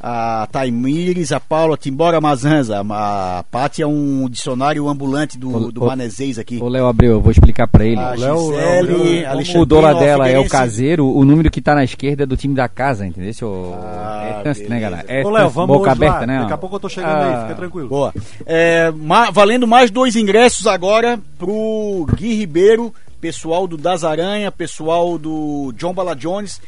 A 0.00 0.46
Taimires, 0.52 1.32
a 1.32 1.40
Paula, 1.40 1.76
Timbora 1.76 2.20
Mazanza. 2.20 2.82
A 2.88 3.44
Paty 3.50 3.82
é 3.82 3.86
um 3.86 4.28
dicionário 4.28 4.88
ambulante 4.88 5.38
do, 5.38 5.72
do 5.72 5.84
Manezês 5.86 6.38
aqui. 6.38 6.58
Ô 6.62 6.68
Léo 6.68 6.86
Abreu, 6.86 7.12
eu 7.12 7.20
vou 7.20 7.30
explicar 7.30 7.66
pra 7.66 7.84
ele. 7.84 7.98
A 8.00 8.10
Léo- 8.14 8.52
Gisele, 8.52 9.20
Léo- 9.22 9.60
O 9.62 9.66
Doladela 9.66 10.28
é 10.28 10.38
o 10.38 10.48
caseiro, 10.48 11.06
o 11.06 11.24
número 11.24 11.50
que 11.50 11.60
tá 11.60 11.74
na 11.74 11.82
esquerda 11.84 12.22
é 12.24 12.26
do 12.26 12.36
time 12.36 12.54
da 12.54 12.68
casa, 12.68 13.06
entendeu? 13.06 13.30
Esse 13.30 13.42
é 13.42 13.46
o- 13.46 13.74
Ah, 13.82 14.26
é 14.38 14.42
trânsito, 14.42 14.68
né, 14.70 14.80
galera? 14.80 15.04
É 15.08 15.24
Ô, 15.24 15.30
Léo, 15.30 15.48
vamos 15.50 15.76
boca 15.76 15.92
aberta, 15.92 16.20
lá. 16.20 16.26
né? 16.26 16.38
Daqui 16.40 16.52
a 16.52 16.58
pouco 16.58 16.76
eu 16.76 16.80
tô 16.80 16.88
chegando 16.88 17.10
Ah, 17.12 17.36
aí, 17.38 17.42
fica 17.42 17.54
tranquilo. 17.54 17.88
Boa. 17.88 18.14
É, 18.44 18.90
ma- 18.90 19.30
valendo 19.30 19.66
mais 19.66 19.90
dois 19.90 20.14
ingressos 20.16 20.66
agora 20.66 21.18
pro 21.38 22.06
Gui 22.14 22.34
Ribeiro, 22.34 22.92
pessoal 23.20 23.66
do 23.66 23.76
Das 23.76 24.04
Aranha, 24.04 24.52
pessoal 24.52 25.18
do 25.18 25.72
John 25.76 25.92
Bala 25.94 26.14
Jones. 26.14 26.60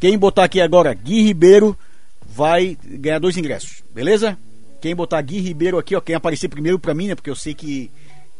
Quem 0.00 0.18
botar 0.18 0.44
aqui 0.44 0.60
agora 0.60 0.92
Gui 0.94 1.22
Ribeiro 1.22 1.76
vai 2.34 2.76
ganhar 2.84 3.18
dois 3.18 3.36
ingressos, 3.36 3.82
beleza? 3.94 4.38
Quem 4.80 4.94
botar 4.94 5.20
Gui 5.22 5.38
Ribeiro 5.40 5.78
aqui, 5.78 5.94
ó, 5.94 6.00
quem 6.00 6.14
aparecer 6.14 6.48
primeiro 6.48 6.78
pra 6.78 6.94
mim, 6.94 7.08
né? 7.08 7.14
Porque 7.14 7.30
eu 7.30 7.36
sei 7.36 7.54
que 7.54 7.90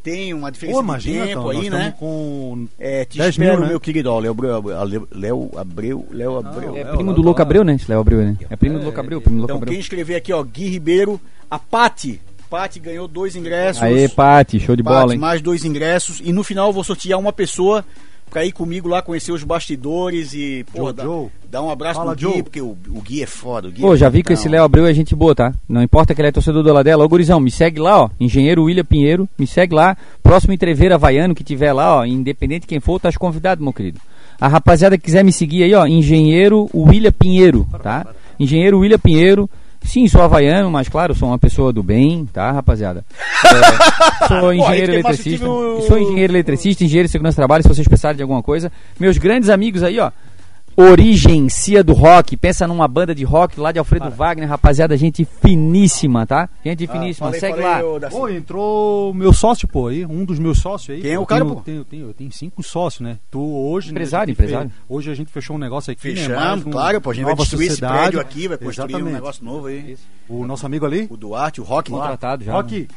tem 0.02 0.34
uma 0.34 0.50
diferença 0.50 0.78
Pô, 0.78 0.82
de 0.82 0.88
imagina, 0.88 1.26
tempo 1.26 1.38
então, 1.38 1.50
aí, 1.50 1.70
nós 1.70 1.80
né? 1.80 1.94
com... 1.96 2.66
É, 2.78 3.04
te 3.04 3.18
10 3.18 3.30
espero, 3.30 3.52
mil, 3.52 3.60
né? 3.60 3.68
meu 3.68 3.78
querido, 3.78 4.10
ó, 4.10 4.18
Léo 4.18 4.32
Abreu, 4.32 5.06
Léo 5.12 5.50
Abreu, 5.56 6.06
Léo 6.10 6.38
Abreu. 6.38 6.76
É 6.76 6.84
primo 6.84 7.12
do 7.12 7.22
Louco 7.22 7.38
Léo. 7.38 7.46
Abreu, 7.46 7.64
né? 7.64 7.76
Léo 7.88 8.00
Abreu, 8.00 8.18
né? 8.22 8.36
É 8.50 8.56
primo 8.56 8.78
do 8.78 8.84
Louco 8.84 8.98
Abreu, 8.98 9.20
primo 9.20 9.36
do 9.36 9.40
Louco 9.42 9.52
Então, 9.52 9.56
Abreu. 9.58 9.72
quem 9.72 9.80
escrever 9.80 10.16
aqui, 10.16 10.32
ó, 10.32 10.42
Gui 10.42 10.68
Ribeiro, 10.68 11.20
a 11.48 11.58
Pati, 11.58 12.20
Pati 12.50 12.80
ganhou 12.80 13.06
dois 13.06 13.36
ingressos. 13.36 13.82
Aê, 13.82 14.08
Pati, 14.08 14.58
show 14.58 14.74
de 14.74 14.82
bola, 14.82 15.14
hein? 15.14 15.18
mais 15.18 15.40
dois 15.40 15.64
ingressos. 15.64 16.20
E 16.22 16.32
no 16.32 16.42
final 16.42 16.66
eu 16.68 16.72
vou 16.72 16.84
sortear 16.84 17.18
uma 17.18 17.32
pessoa 17.32 17.84
pra 18.32 18.46
ir 18.46 18.52
comigo 18.52 18.88
lá 18.88 19.02
conhecer 19.02 19.30
os 19.30 19.44
bastidores 19.44 20.32
e 20.32 20.64
pô, 20.72 20.84
Joe, 20.84 20.92
dar, 20.94 21.04
Joe. 21.04 21.26
dar 21.50 21.62
um 21.62 21.70
abraço 21.70 22.00
Fala, 22.00 22.16
pro 22.16 22.26
Gui, 22.26 22.32
Joe. 22.34 22.42
porque 22.42 22.60
o, 22.62 22.76
o 22.88 23.00
Gui 23.02 23.22
é 23.22 23.26
foda. 23.26 23.68
O 23.68 23.70
Gui 23.70 23.82
Pô, 23.82 23.92
é 23.92 23.96
já 23.98 24.08
vi 24.08 24.22
que 24.22 24.32
esse. 24.32 24.48
Léo 24.48 24.64
Abreu 24.64 24.86
é 24.86 24.94
gente 24.94 25.14
boa, 25.14 25.34
tá? 25.34 25.52
Não 25.68 25.82
importa 25.82 26.14
que 26.14 26.20
ele 26.20 26.28
é 26.28 26.32
torcedor 26.32 26.62
do 26.62 26.68
Doladela. 26.68 27.04
Ô, 27.04 27.08
gurizão, 27.08 27.38
me 27.38 27.50
segue 27.50 27.78
lá, 27.78 28.04
ó. 28.04 28.10
Engenheiro 28.18 28.64
William 28.64 28.84
Pinheiro, 28.84 29.28
me 29.38 29.46
segue 29.46 29.74
lá. 29.74 29.96
Próximo 30.22 30.54
entreveiro 30.54 30.94
havaiano 30.94 31.34
que 31.34 31.44
tiver 31.44 31.74
lá, 31.74 31.98
ó. 31.98 32.04
Independente 32.06 32.62
de 32.62 32.66
quem 32.68 32.80
for, 32.80 32.98
tá 32.98 33.12
convidado, 33.12 33.62
meu 33.62 33.72
querido. 33.72 34.00
A 34.40 34.48
rapaziada 34.48 34.96
que 34.96 35.04
quiser 35.04 35.22
me 35.22 35.32
seguir 35.32 35.64
aí, 35.64 35.74
ó. 35.74 35.86
Engenheiro 35.86 36.68
William 36.74 37.12
Pinheiro, 37.12 37.66
tá? 37.82 38.06
Engenheiro 38.40 38.78
William 38.78 38.98
Pinheiro. 38.98 39.48
Sim, 39.84 40.08
sou 40.08 40.22
havaiano, 40.22 40.70
mas 40.70 40.88
claro, 40.88 41.14
sou 41.14 41.28
uma 41.28 41.38
pessoa 41.38 41.72
do 41.72 41.82
bem, 41.82 42.26
tá, 42.32 42.50
rapaziada? 42.50 43.04
É, 43.44 44.28
sou 44.28 44.52
engenheiro 44.54 44.92
eletricista. 44.94 45.46
Sou 45.46 45.98
engenheiro 45.98 46.32
eletricista, 46.32 46.84
engenheiro 46.84 47.08
de 47.08 47.12
segurança 47.12 47.34
do 47.34 47.36
trabalho, 47.36 47.62
se 47.62 47.68
vocês 47.68 47.86
precisarem 47.86 48.16
de 48.16 48.22
alguma 48.22 48.42
coisa. 48.42 48.72
Meus 48.98 49.18
grandes 49.18 49.48
amigos 49.48 49.82
aí, 49.82 49.98
ó. 49.98 50.10
Origem, 50.76 51.48
Cia 51.50 51.84
do 51.84 51.92
Rock, 51.92 52.36
pensa 52.36 52.66
numa 52.66 52.88
banda 52.88 53.14
de 53.14 53.24
rock 53.24 53.60
lá 53.60 53.72
de 53.72 53.78
Alfredo 53.78 54.10
Wagner, 54.10 54.48
rapaziada, 54.48 54.96
gente 54.96 55.24
finíssima, 55.24 56.26
tá? 56.26 56.48
Gente 56.64 56.86
finíssima, 56.86 57.26
Falei, 57.26 57.40
segue 57.40 57.60
falei, 57.62 57.98
lá. 58.00 58.08
Pô, 58.10 58.28
entrou 58.28 59.12
meu 59.12 59.32
sócio, 59.32 59.68
pô, 59.68 59.88
aí, 59.88 60.06
um 60.06 60.24
dos 60.24 60.38
meus 60.38 60.58
sócios 60.58 60.96
aí. 60.96 61.02
Quem 61.02 61.12
é 61.12 61.18
o 61.18 61.26
cara, 61.26 61.44
tenho, 61.44 61.54
pô? 61.56 61.60
Tenho, 61.62 61.84
tenho, 61.84 62.06
eu 62.08 62.14
tenho 62.14 62.32
cinco 62.32 62.62
sócios, 62.62 63.00
né? 63.02 63.18
Tu 63.30 63.38
hoje... 63.40 63.88
né, 63.88 63.92
Empresário, 63.92 64.24
a 64.24 64.26
gente 64.28 64.36
fez- 64.36 64.50
empresário. 64.50 64.72
hoje 64.88 65.10
a 65.10 65.14
gente 65.14 65.30
fechou 65.30 65.56
um 65.56 65.58
negócio 65.58 65.92
aqui, 65.92 66.08
né? 66.08 66.14
Fechamos, 66.14 66.64
um- 66.66 66.70
claro, 66.70 67.00
pô, 67.00 67.10
a 67.10 67.14
gente 67.14 67.24
vai 67.24 67.34
destruir 67.34 67.66
esse 67.66 67.70
sociedade. 67.76 67.98
prédio 68.00 68.20
aqui, 68.20 68.48
vai 68.48 68.56
construir 68.58 68.84
um 68.94 68.96
Exatamente. 68.96 69.14
negócio 69.14 69.44
novo 69.44 69.66
aí. 69.66 69.96
O 70.28 70.46
nosso 70.46 70.64
amigo 70.64 70.86
ali, 70.86 71.06
O 71.10 71.16
Duarte, 71.16 71.60
o 71.60 71.64
Rock, 71.64 71.90
Contratado 71.90 72.44
já. 72.44 72.52
Rock, 72.52 72.88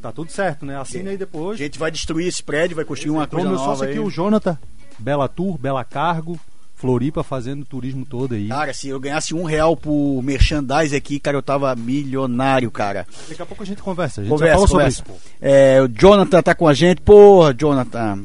tá 0.00 0.10
tudo 0.10 0.30
certo, 0.32 0.64
né? 0.64 0.76
Assina 0.78 1.10
aí 1.10 1.16
a 1.16 1.18
depois. 1.18 1.58
gente 1.58 1.78
vai 1.78 1.90
destruir 1.90 2.28
esse 2.28 2.42
prédio, 2.42 2.76
vai 2.76 2.84
construir 2.84 3.10
uma 3.10 3.24
Entrou 3.24 3.42
coisa 3.42 3.48
meu 3.54 3.58
nova 3.58 3.76
sócio 3.76 3.90
aqui, 3.90 3.98
o 3.98 4.10
Jonathan, 4.10 4.56
Bela 4.98 5.28
Tour, 5.28 5.58
Bela 5.58 5.84
Cargo, 5.84 6.38
Floripa 6.78 7.24
fazendo 7.24 7.64
turismo 7.64 8.06
todo 8.06 8.34
aí. 8.34 8.46
Cara, 8.48 8.72
se 8.72 8.88
eu 8.88 9.00
ganhasse 9.00 9.34
um 9.34 9.42
real 9.42 9.76
por 9.76 10.22
merchandise 10.22 10.94
aqui, 10.94 11.18
cara, 11.18 11.36
eu 11.36 11.42
tava 11.42 11.74
milionário, 11.74 12.70
cara. 12.70 13.04
Daqui 13.28 13.42
a 13.42 13.46
pouco 13.46 13.62
a 13.62 13.66
gente 13.66 13.82
conversa, 13.82 14.20
a 14.20 14.24
gente 14.24 14.30
Conversa, 14.32 14.60
já 14.62 14.68
conversa. 14.68 14.96
sobre 15.02 15.14
isso, 15.16 15.22
pô. 15.24 15.36
É, 15.40 15.82
o 15.82 15.88
Jonathan 15.88 16.40
tá 16.42 16.54
com 16.54 16.68
a 16.68 16.74
gente. 16.74 17.00
Porra, 17.00 17.52
Jonathan. 17.52 18.24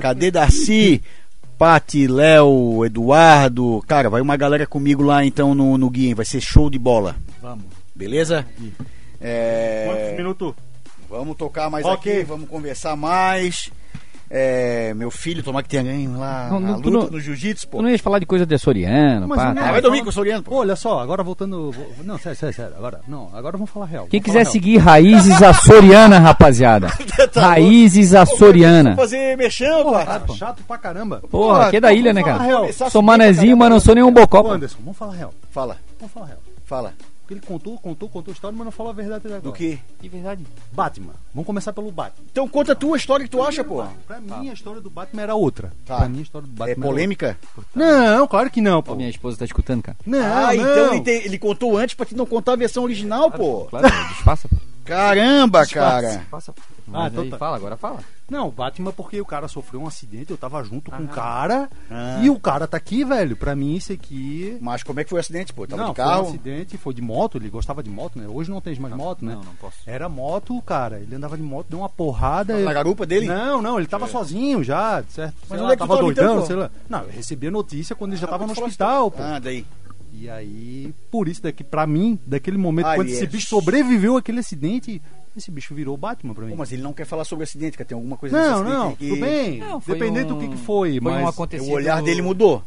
Cadê 0.00 0.30
Darcy? 0.30 1.02
Pati, 1.58 2.06
Léo, 2.06 2.84
Eduardo. 2.84 3.82
Cara, 3.88 4.08
vai 4.08 4.20
uma 4.20 4.36
galera 4.36 4.64
comigo 4.66 5.02
lá 5.02 5.24
então 5.24 5.52
no, 5.54 5.76
no 5.76 5.90
Guia. 5.90 6.14
Vai 6.14 6.24
ser 6.24 6.40
show 6.40 6.70
de 6.70 6.78
bola. 6.78 7.16
Vamos. 7.42 7.64
Beleza? 7.92 8.46
Quantos 8.56 8.86
É, 9.20 10.14
minutos? 10.16 10.54
vamos 11.10 11.36
tocar 11.36 11.68
mais 11.68 11.84
Ok. 11.84 12.12
aqui, 12.12 12.22
vamos 12.24 12.48
conversar 12.48 12.94
mais. 12.94 13.70
É, 14.30 14.92
meu 14.94 15.10
filho, 15.10 15.42
tomar 15.42 15.62
que 15.62 15.70
tenha 15.70 15.82
ganho 15.82 16.18
lá 16.18 16.48
Não, 16.50 16.60
na 16.60 16.68
não, 16.72 16.76
luta 16.80 16.90
não- 16.90 17.06
no 17.12 17.20
jiu-jitsu, 17.20 17.66
pô. 17.68 17.78
Tu 17.78 17.82
não 17.82 17.88
ia 17.90 17.98
falar 17.98 18.18
de 18.18 18.26
coisa 18.26 18.44
de 18.44 18.54
açoriano, 18.54 19.26
Mas 19.26 19.38
pá, 19.38 19.46
tá? 19.46 19.54
não- 19.54 19.62
Ah, 19.62 19.72
vai 19.72 19.80
dormir 19.80 20.02
com 20.02 20.10
o 20.10 20.12
Soriano, 20.12 20.42
pô. 20.42 20.56
Olha 20.56 20.76
só, 20.76 21.00
agora 21.00 21.22
voltando. 21.22 21.74
Não, 22.04 22.18
sério, 22.18 22.38
sério, 22.38 22.54
sério. 22.54 22.74
Agora, 22.76 23.00
não, 23.08 23.30
agora 23.32 23.56
vamos 23.56 23.70
falar 23.70 23.86
real. 23.86 24.06
Quem 24.06 24.20
quiser 24.20 24.40
real. 24.42 24.52
seguir 24.52 24.76
Raízes 24.78 25.42
Açoriana, 25.42 26.18
rapaziada. 26.18 26.88
Tá 27.32 27.48
Raízes 27.48 28.14
Açoriana. 28.14 28.94
fazer 28.96 29.36
mexão, 29.36 29.92
cara. 29.92 30.04
cara, 30.06 30.22
chato 30.34 30.62
pra 30.66 30.78
caramba. 30.78 31.22
Porra, 31.30 31.66
aqui 31.66 31.76
é 31.76 31.80
da 31.80 31.92
ilha, 31.92 32.12
né, 32.12 32.22
cara? 32.22 32.42
real. 32.42 32.66
Sou 32.90 33.02
manezinho, 33.02 33.56
mas 33.56 33.70
não 33.70 33.80
sou 33.80 33.94
nenhum 33.94 34.12
bocó. 34.12 34.42
Pô. 34.42 34.52
Anderson, 34.52 34.78
vamos 34.84 34.96
falar 34.98 35.14
real. 35.14 35.32
Fala, 35.50 35.76
Vamos 35.98 36.12
falar 36.12 36.26
real. 36.26 36.38
fala. 36.64 36.92
Porque 37.28 37.34
ele 37.34 37.46
contou, 37.46 37.76
contou, 37.78 38.08
contou 38.08 38.32
a 38.32 38.34
história, 38.34 38.56
mas 38.56 38.64
não 38.64 38.72
falou 38.72 38.88
a 38.90 38.94
verdade 38.94 39.18
até 39.18 39.28
agora. 39.28 39.42
Do 39.42 39.52
que? 39.52 39.78
De 40.00 40.08
verdade. 40.08 40.46
Batman. 40.72 41.12
Vamos 41.34 41.46
começar 41.46 41.74
pelo 41.74 41.92
Batman. 41.92 42.24
Então 42.32 42.48
conta 42.48 42.72
a 42.72 42.74
tua 42.74 42.96
história 42.96 43.22
que 43.22 43.30
tu 43.30 43.42
acha, 43.42 43.62
pô. 43.62 43.84
Pra 44.06 44.18
mim, 44.18 44.48
a 44.48 44.52
história 44.54 44.80
do 44.80 44.88
Batman 44.88 45.20
era 45.24 45.34
outra. 45.34 45.70
Tá. 45.84 45.98
Pra 45.98 46.08
mim, 46.08 46.20
a 46.20 46.22
história 46.22 46.48
do 46.48 46.52
Batman 46.54 46.68
É 46.70 46.72
era 46.72 46.80
polêmica? 46.80 47.38
outra. 47.54 47.70
Não, 47.74 48.26
claro 48.26 48.50
que 48.50 48.62
não, 48.62 48.82
pô. 48.82 48.92
Ó, 48.92 48.94
minha 48.94 49.10
esposa 49.10 49.36
tá 49.36 49.44
escutando, 49.44 49.82
cara. 49.82 49.98
Não, 50.06 50.18
ah, 50.18 50.54
não. 50.54 50.54
então 50.54 50.94
ele, 50.94 51.02
tem- 51.02 51.22
ele 51.26 51.38
contou 51.38 51.76
antes 51.76 51.94
pra 51.94 52.06
te 52.06 52.14
não 52.16 52.24
contar 52.24 52.54
a 52.54 52.56
versão 52.56 52.82
original, 52.82 53.30
pô. 53.30 53.66
Claro, 53.66 53.86
disfarça. 54.08 54.48
pô. 54.48 54.56
Caramba, 54.86 55.66
cara. 55.66 56.16
Disfarça. 56.16 56.52
pô. 56.54 56.62
Ah, 56.92 57.00
Mas 57.02 57.12
então 57.12 57.24
aí 57.24 57.30
tá. 57.30 57.38
fala, 57.38 57.56
agora 57.56 57.76
fala. 57.76 57.98
Não, 58.30 58.50
Batman 58.50 58.92
porque 58.92 59.20
o 59.20 59.24
cara 59.24 59.48
sofreu 59.48 59.80
um 59.80 59.86
acidente, 59.86 60.30
eu 60.30 60.36
tava 60.36 60.62
junto 60.62 60.90
com 60.90 61.02
o 61.02 61.08
cara, 61.08 61.68
Ah. 61.90 62.20
e 62.22 62.28
o 62.28 62.38
cara 62.38 62.66
tá 62.66 62.76
aqui, 62.76 63.04
velho. 63.04 63.36
Pra 63.36 63.54
mim, 63.56 63.74
isso 63.76 63.92
aqui... 63.92 64.56
Mas 64.60 64.82
como 64.82 65.00
é 65.00 65.04
que 65.04 65.10
foi 65.10 65.18
o 65.18 65.20
acidente, 65.20 65.52
pô? 65.52 65.66
Tava 65.66 65.82
não, 65.82 65.90
de 65.90 65.96
foi 65.96 66.04
um 66.04 66.08
carro? 66.08 66.28
acidente, 66.28 66.76
foi 66.76 66.92
de 66.94 67.00
moto, 67.02 67.38
ele 67.38 67.48
gostava 67.48 67.82
de 67.82 67.88
moto, 67.90 68.18
né? 68.18 68.26
Hoje 68.28 68.50
não 68.50 68.60
tem 68.60 68.78
mais 68.78 68.94
moto, 68.94 69.24
né? 69.24 69.34
Não, 69.34 69.42
não 69.44 69.54
posso. 69.54 69.76
Era 69.86 70.08
moto, 70.08 70.60
cara. 70.62 70.98
Ele 71.00 71.14
andava 71.14 71.36
de 71.36 71.42
moto, 71.42 71.66
deu 71.70 71.78
uma 71.78 71.88
porrada. 71.88 72.52
Na 72.54 72.60
ele- 72.60 72.74
garupa 72.74 73.06
dele? 73.06 73.26
Não, 73.26 73.62
não, 73.62 73.78
ele 73.78 73.86
tava 73.88 74.06
sozinho 74.06 74.62
já, 74.62 75.02
certo? 75.08 75.34
Mas 75.48 75.60
onde 75.60 75.72
é 75.72 75.76
que 75.76 75.78
tava 75.78 75.94
então, 75.94 76.04
doidão, 76.04 76.40
pô? 76.40 76.46
sei 76.46 76.56
lá. 76.56 76.70
Não, 76.88 77.00
eu 77.04 77.10
recebi 77.10 77.46
a 77.46 77.50
notícia 77.50 77.96
quando 77.96 78.12
ele 78.12 78.20
já 78.20 78.26
Ah, 78.26 78.30
tava 78.30 78.46
no 78.46 78.52
tu 78.52 78.56
falasse- 78.56 78.70
hospital, 78.72 79.10
pô. 79.10 79.22
Ah, 79.22 79.38
daí. 79.38 79.64
E 80.20 80.28
aí, 80.28 80.92
por 81.12 81.28
isso 81.28 81.42
daqui, 81.42 81.62
pra 81.62 81.86
mim, 81.86 82.18
daquele 82.26 82.58
momento, 82.58 82.86
Ah, 82.86 82.94
quando 82.96 83.06
ele 83.06 83.14
esse 83.14 83.24
é- 83.24 83.26
bicho 83.28 83.46
sobreviveu 83.46 84.16
àquele 84.16 84.40
acidente, 84.40 85.00
esse 85.38 85.50
bicho 85.50 85.74
virou 85.74 85.94
o 85.94 85.96
Batman 85.96 86.34
pra 86.34 86.44
mim. 86.44 86.50
Pô, 86.52 86.56
mas 86.56 86.72
ele 86.72 86.82
não 86.82 86.92
quer 86.92 87.04
falar 87.06 87.24
sobre 87.24 87.42
o 87.42 87.44
acidente, 87.44 87.76
cara. 87.78 87.86
Tem 87.88 87.96
alguma 87.96 88.16
coisa 88.16 88.36
Não, 88.36 88.62
não, 88.64 88.94
que- 88.96 89.08
tudo 89.08 89.20
bem. 89.20 89.58
Não, 89.58 89.80
foi 89.80 89.94
Dependendo 89.98 90.34
um- 90.34 90.38
do 90.38 90.44
que, 90.44 90.48
que 90.56 90.62
foi, 90.64 90.92
Foi 90.92 91.00
mas... 91.00 91.24
um 91.24 91.28
acontecido. 91.28 91.70
O 91.70 91.74
olhar 91.74 92.02
dele 92.02 92.22
mudou. 92.22 92.62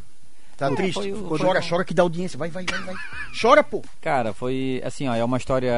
Tá 0.58 0.68
Puta, 0.70 0.82
triste? 0.84 0.94
foi 1.02 1.12
o- 1.14 1.38
chora, 1.40 1.60
chora 1.68 1.84
que 1.84 1.94
dá 1.94 2.04
audiência. 2.04 2.38
Vai, 2.38 2.50
vai, 2.50 2.64
vai, 2.66 2.80
vai. 2.82 2.96
Chora, 3.40 3.64
pô. 3.64 3.82
Cara, 4.00 4.32
foi 4.34 4.80
assim, 4.86 5.08
ó, 5.08 5.16
é 5.16 5.24
uma 5.24 5.38
história 5.38 5.74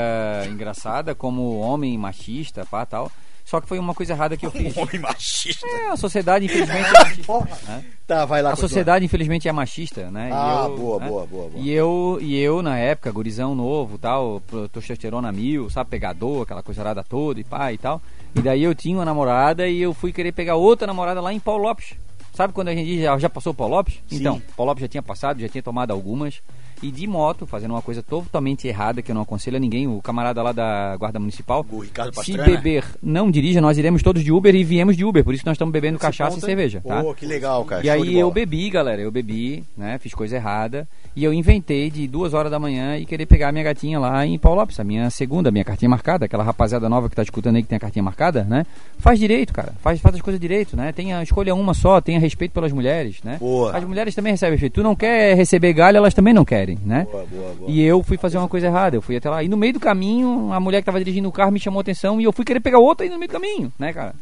engraçada 0.49 1.15
como 1.15 1.59
homem 1.59 1.97
machista, 1.97 2.65
pá, 2.65 2.85
tal. 2.85 3.09
Só 3.45 3.59
que 3.59 3.67
foi 3.67 3.77
uma 3.77 3.93
coisa 3.93 4.13
errada 4.13 4.37
que 4.37 4.45
eu 4.45 4.51
fiz. 4.51 4.75
Homem 4.77 4.99
machista. 4.99 5.67
É, 5.67 5.89
a 5.89 5.97
sociedade 5.97 6.45
infelizmente 6.47 6.85
é 6.87 6.91
machista, 6.91 7.61
né? 7.67 7.85
Tá, 8.07 8.25
vai 8.25 8.41
lá. 8.41 8.49
A 8.49 8.51
continua. 8.53 8.69
sociedade 8.69 9.05
infelizmente 9.05 9.47
é 9.47 9.51
machista, 9.51 10.09
né? 10.09 10.29
E 10.29 10.31
Ah, 10.33 10.65
eu, 10.69 10.77
boa, 10.77 10.99
né? 10.99 11.07
boa, 11.07 11.25
boa, 11.27 11.49
boa. 11.49 11.61
E 11.63 11.69
eu, 11.71 12.17
e 12.21 12.37
eu 12.39 12.61
na 12.61 12.77
época, 12.77 13.11
gurizão 13.11 13.53
novo, 13.53 13.97
tal, 13.97 14.41
testosterona 14.71 15.31
mil, 15.31 15.69
sabe, 15.69 15.89
pegador, 15.89 16.43
aquela 16.43 16.63
coisa 16.63 16.81
arada 16.81 17.03
toda 17.03 17.39
e 17.39 17.43
pá 17.43 17.71
e 17.73 17.77
tal. 17.77 18.01
E 18.33 18.41
daí 18.41 18.63
eu 18.63 18.73
tinha 18.73 18.97
uma 18.97 19.05
namorada 19.05 19.67
e 19.67 19.81
eu 19.81 19.93
fui 19.93 20.11
querer 20.11 20.31
pegar 20.31 20.55
outra 20.55 20.87
namorada 20.87 21.21
lá 21.21 21.31
em 21.33 21.39
Paulo 21.39 21.63
Lopes. 21.63 21.93
Sabe 22.33 22.51
quando 22.51 22.69
a 22.69 22.73
gente 22.73 22.99
já, 23.01 23.15
já 23.19 23.29
passou 23.29 23.53
Paulo 23.53 23.75
Lopes? 23.75 23.95
Sim. 24.07 24.15
Então, 24.17 24.41
Paulo 24.57 24.71
Lopes 24.71 24.81
já 24.81 24.87
tinha 24.87 25.03
passado, 25.03 25.39
já 25.39 25.47
tinha 25.49 25.61
tomado 25.61 25.91
algumas. 25.91 26.41
E 26.83 26.91
de 26.91 27.07
moto, 27.07 27.47
fazendo 27.47 27.71
uma 27.71 27.81
coisa 27.81 28.03
totalmente 28.03 28.67
errada, 28.67 29.01
que 29.01 29.09
eu 29.09 29.15
não 29.15 29.21
aconselho 29.21 29.57
a 29.57 29.59
ninguém, 29.59 29.87
o 29.87 30.01
camarada 30.01 30.43
lá 30.43 30.51
da 30.51 30.97
Guarda 30.97 31.17
Municipal. 31.17 31.65
O 31.71 31.79
Ricardo 31.79 32.09
Se 32.09 32.33
Pastrana. 32.33 32.43
beber, 32.43 32.85
não 33.01 33.31
dirija, 33.31 33.61
nós 33.61 33.77
iremos 33.77 34.03
todos 34.03 34.23
de 34.23 34.31
Uber 34.31 34.53
e 34.53 34.63
viemos 34.63 34.97
de 34.97 35.05
Uber, 35.05 35.23
por 35.23 35.33
isso 35.33 35.43
nós 35.45 35.55
estamos 35.55 35.71
bebendo 35.71 35.97
cachaça 35.97 36.37
e 36.37 36.41
cerveja, 36.41 36.81
tá? 36.85 37.01
Pô, 37.01 37.13
que 37.13 37.25
legal, 37.25 37.63
cara. 37.63 37.81
E 37.81 37.85
show 37.85 37.93
aí 37.93 38.19
eu 38.19 38.29
bebi, 38.29 38.69
galera, 38.69 39.01
eu 39.01 39.09
bebi, 39.09 39.63
né? 39.77 39.97
Fiz 39.97 40.13
coisa 40.13 40.35
errada. 40.35 40.87
E 41.15 41.23
eu 41.23 41.31
inventei 41.31 41.91
de 41.91 42.07
duas 42.07 42.33
horas 42.33 42.51
da 42.51 42.59
manhã 42.59 42.97
e 42.97 43.05
querer 43.05 43.27
pegar 43.27 43.49
a 43.49 43.51
minha 43.51 43.63
gatinha 43.63 43.99
lá 43.99 44.25
em 44.25 44.37
Paulo 44.37 44.59
Lopes, 44.59 44.79
a 44.79 44.83
minha 44.83 45.09
segunda, 45.11 45.49
a 45.49 45.51
minha 45.51 45.63
cartinha 45.63 45.87
marcada, 45.87 46.25
aquela 46.25 46.43
rapaziada 46.43 46.89
nova 46.89 47.07
que 47.07 47.15
tá 47.15 47.21
escutando 47.21 47.55
aí 47.55 47.61
que 47.61 47.69
tem 47.69 47.77
a 47.77 47.79
cartinha 47.79 48.01
marcada, 48.01 48.43
né? 48.43 48.65
Faz 48.97 49.19
direito, 49.19 49.53
cara. 49.53 49.73
Faz, 49.79 50.01
faz 50.01 50.15
as 50.15 50.21
coisas 50.21 50.39
direito, 50.39 50.75
né? 50.75 50.91
Tenha, 50.91 51.21
escolha 51.21 51.53
uma 51.53 51.75
só, 51.75 52.01
tenha 52.01 52.19
respeito 52.19 52.51
pelas 52.51 52.71
mulheres, 52.71 53.21
né? 53.23 53.37
Boa. 53.39 53.77
As 53.77 53.83
mulheres 53.83 54.15
também 54.15 54.33
recebem 54.33 54.53
respeito. 54.53 54.73
Tu 54.73 54.83
não 54.83 54.95
quer 54.95 55.35
receber 55.35 55.71
galho, 55.73 55.97
elas 55.97 56.15
também 56.15 56.33
não 56.33 56.43
querem, 56.43 56.72
né? 56.85 57.07
Boa, 57.11 57.25
boa, 57.25 57.53
boa. 57.59 57.71
E 57.71 57.81
eu 57.81 58.01
fui 58.03 58.17
fazer 58.17 58.37
uma 58.37 58.47
coisa 58.47 58.67
errada, 58.67 58.95
eu 58.95 59.01
fui 59.01 59.15
até 59.15 59.29
lá. 59.29 59.43
E 59.43 59.47
no 59.47 59.57
meio 59.57 59.73
do 59.73 59.79
caminho, 59.79 60.51
a 60.53 60.59
mulher 60.59 60.81
que 60.81 60.85
tava 60.85 60.99
dirigindo 60.99 61.27
o 61.27 61.31
carro 61.31 61.51
me 61.51 61.59
chamou 61.59 61.79
a 61.79 61.81
atenção 61.81 62.19
e 62.19 62.23
eu 62.23 62.31
fui 62.31 62.45
querer 62.45 62.59
pegar 62.59 62.79
outra 62.79 63.05
aí 63.05 63.09
no 63.09 63.17
meio 63.17 63.29
do 63.29 63.33
caminho, 63.33 63.71
né, 63.77 63.91
cara? 63.93 64.13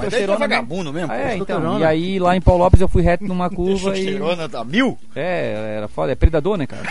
Mas 0.00 0.10
daí 0.10 0.24
tu 0.26 0.32
é 0.32 0.36
vagabundo 0.36 0.92
mesmo, 0.92 1.12
Ah, 1.12 1.16
é, 1.16 1.36
então. 1.36 1.78
E 1.78 1.84
aí 1.84 2.18
lá 2.18 2.36
em 2.36 2.40
Paulo 2.40 2.62
Lopes 2.64 2.80
eu 2.80 2.88
fui 2.88 3.02
reto 3.02 3.24
numa 3.24 3.48
curva 3.50 3.90
e. 3.90 4.04
Testosterona 4.04 4.48
tá 4.48 4.64
mil? 4.64 4.98
É, 5.14 5.74
era 5.78 5.88
foda, 5.88 6.12
é 6.12 6.14
predador, 6.14 6.56
né, 6.56 6.66
cara? 6.66 6.82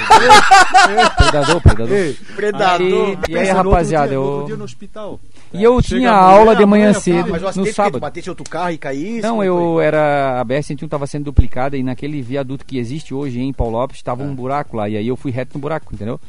predador, 1.17 1.61
predador. 1.61 2.15
Predador. 2.35 3.07
Aí- 3.09 3.17
e 3.29 3.37
aí, 3.37 3.47
rapaziada, 3.49 4.13
eu. 4.13 4.21
outro 4.21 4.47
dia 4.47 4.57
no 4.57 4.63
hospital. 4.63 5.19
E 5.51 5.63
eu 5.63 5.81
Chega 5.81 5.99
tinha 6.01 6.11
aula 6.11 6.55
de 6.55 6.65
manhã 6.65 6.87
mulher, 6.89 6.99
cedo, 7.01 7.35
Ah, 7.35 7.39
mas 7.41 7.55
no 7.55 7.65
sábado. 7.65 7.99
batesse 7.99 8.29
outro 8.29 8.47
carro 8.47 8.71
e 8.71 8.77
caísse? 8.77 9.21
Não, 9.21 9.43
eu 9.43 9.81
era. 9.81 10.39
A 10.39 10.45
BR-101 10.45 10.83
estava 10.83 11.07
sendo 11.07 11.25
duplicada 11.25 11.75
e 11.75 11.81
naquele 11.81 12.21
viaduto 12.21 12.65
que 12.65 12.77
existe 12.77 13.13
hoje 13.13 13.39
em 13.39 13.51
Paulo 13.51 13.77
Lopes 13.77 13.97
estava 13.97 14.23
um 14.23 14.35
buraco 14.35 14.77
lá. 14.77 14.87
E 14.87 14.95
aí 14.95 15.07
eu 15.07 15.15
fui 15.15 15.31
reto 15.31 15.55
no 15.55 15.61
buraco, 15.61 15.93
entendeu? 15.93 16.19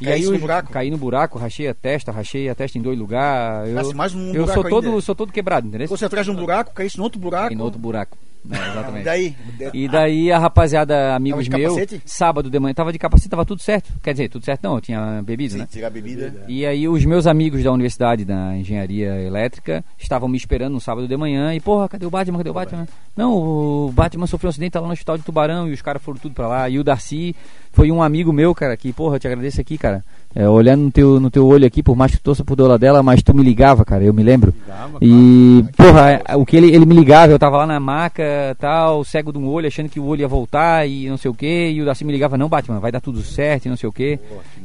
E 0.00 0.08
aí 0.08 0.22
eu 0.22 0.38
buraco? 0.38 0.70
caí 0.72 0.90
no 0.90 0.96
buraco, 0.96 1.38
rachei 1.38 1.66
a 1.68 1.74
testa, 1.74 2.12
rachei 2.12 2.48
a 2.48 2.54
testa 2.54 2.78
em 2.78 2.82
dois 2.82 2.98
lugares. 2.98 3.74
Eu, 3.74 3.94
mais 3.94 4.14
num 4.14 4.32
eu 4.32 4.46
sou 4.46 4.62
todo, 4.64 4.86
ainda. 4.86 5.00
sou 5.00 5.14
todo 5.14 5.32
quebrado, 5.32 5.66
entendeu? 5.66 5.88
Você 5.88 6.04
atrás 6.04 6.24
de 6.24 6.30
um 6.32 6.36
buraco, 6.36 6.72
caísse 6.72 6.96
no 6.96 7.02
outro 7.04 7.18
buraco. 7.20 7.48
Caí 7.48 7.56
no 7.56 7.64
outro 7.64 7.78
buraco. 7.78 8.16
É, 8.50 8.70
exatamente. 8.70 9.04
Daí, 9.04 9.36
E 9.72 9.88
daí 9.88 10.32
a 10.32 10.38
rapaziada, 10.38 11.14
amigos 11.14 11.48
meus, 11.48 11.74
sábado 12.04 12.50
de 12.50 12.58
manhã, 12.58 12.74
tava 12.74 12.92
de 12.92 12.98
capacete, 12.98 13.28
tava 13.28 13.44
tudo 13.44 13.62
certo. 13.62 13.92
Quer 14.02 14.12
dizer, 14.12 14.28
tudo 14.28 14.44
certo 14.44 14.62
não, 14.64 14.74
eu 14.74 14.80
tinha 14.80 15.22
bebido, 15.22 15.54
Sim, 15.54 15.60
né? 15.60 15.68
tirar 15.70 15.90
bebida. 15.90 16.44
E 16.46 16.66
aí 16.66 16.86
os 16.86 17.04
meus 17.04 17.26
amigos 17.26 17.62
da 17.62 17.72
universidade 17.72 18.24
da 18.24 18.56
engenharia 18.56 19.20
elétrica 19.20 19.84
estavam 19.98 20.28
me 20.28 20.36
esperando 20.36 20.74
no 20.74 20.80
sábado 20.80 21.08
de 21.08 21.16
manhã 21.16 21.54
e, 21.54 21.60
porra, 21.60 21.88
cadê 21.88 22.04
o 22.04 22.10
Batman? 22.10 22.38
Cadê 22.38 22.50
o 22.50 22.54
Batman? 22.54 22.86
Não, 23.16 23.32
o 23.32 23.92
Batman 23.92 24.26
sofreu 24.26 24.48
um 24.48 24.50
acidente, 24.50 24.72
tá 24.72 24.80
lá 24.80 24.86
no 24.86 24.92
hospital 24.92 25.16
de 25.16 25.24
Tubarão 25.24 25.68
e 25.68 25.72
os 25.72 25.80
caras 25.80 26.02
foram 26.02 26.18
tudo 26.18 26.34
pra 26.34 26.46
lá. 26.46 26.68
E 26.68 26.78
o 26.78 26.84
Darcy 26.84 27.34
foi 27.72 27.90
um 27.90 28.02
amigo 28.02 28.32
meu, 28.32 28.54
cara, 28.54 28.76
que, 28.76 28.92
porra, 28.92 29.16
eu 29.16 29.20
te 29.20 29.26
agradeço 29.26 29.60
aqui, 29.60 29.78
cara. 29.78 30.04
É, 30.36 30.48
olhando 30.48 30.82
no 30.82 30.90
teu, 30.90 31.20
no 31.20 31.30
teu 31.30 31.46
olho 31.46 31.64
aqui, 31.64 31.80
por 31.80 31.94
mais 31.94 32.10
que 32.10 32.18
tu 32.18 32.24
torça 32.24 32.44
por 32.44 32.56
dola 32.56 32.76
dela, 32.76 33.04
mas 33.04 33.22
tu 33.22 33.32
me 33.32 33.42
ligava, 33.42 33.84
cara, 33.84 34.02
eu 34.02 34.12
me 34.12 34.22
lembro. 34.22 34.52
E, 35.00 35.64
porra, 35.76 36.20
é, 36.26 36.34
o 36.36 36.44
que 36.44 36.56
ele, 36.56 36.74
ele 36.74 36.84
me 36.84 36.94
ligava, 36.94 37.30
eu 37.32 37.38
tava 37.38 37.58
lá 37.58 37.66
na 37.66 37.78
maca, 37.78 38.56
tal, 38.58 39.04
cego 39.04 39.30
de 39.30 39.38
um 39.38 39.46
olho, 39.48 39.68
achando 39.68 39.88
que 39.88 40.00
o 40.00 40.04
olho 40.06 40.22
ia 40.22 40.28
voltar 40.28 40.88
e 40.88 41.08
não 41.08 41.16
sei 41.16 41.30
o 41.30 41.34
que, 41.34 41.70
e 41.70 41.80
o 41.80 41.84
Darcy 41.84 42.04
me 42.04 42.12
ligava, 42.12 42.36
não, 42.36 42.48
Batman, 42.48 42.80
vai 42.80 42.90
dar 42.90 43.00
tudo 43.00 43.22
certo 43.22 43.66
e 43.66 43.68
não 43.68 43.76
sei 43.76 43.88
o 43.88 43.92
que. 43.92 44.18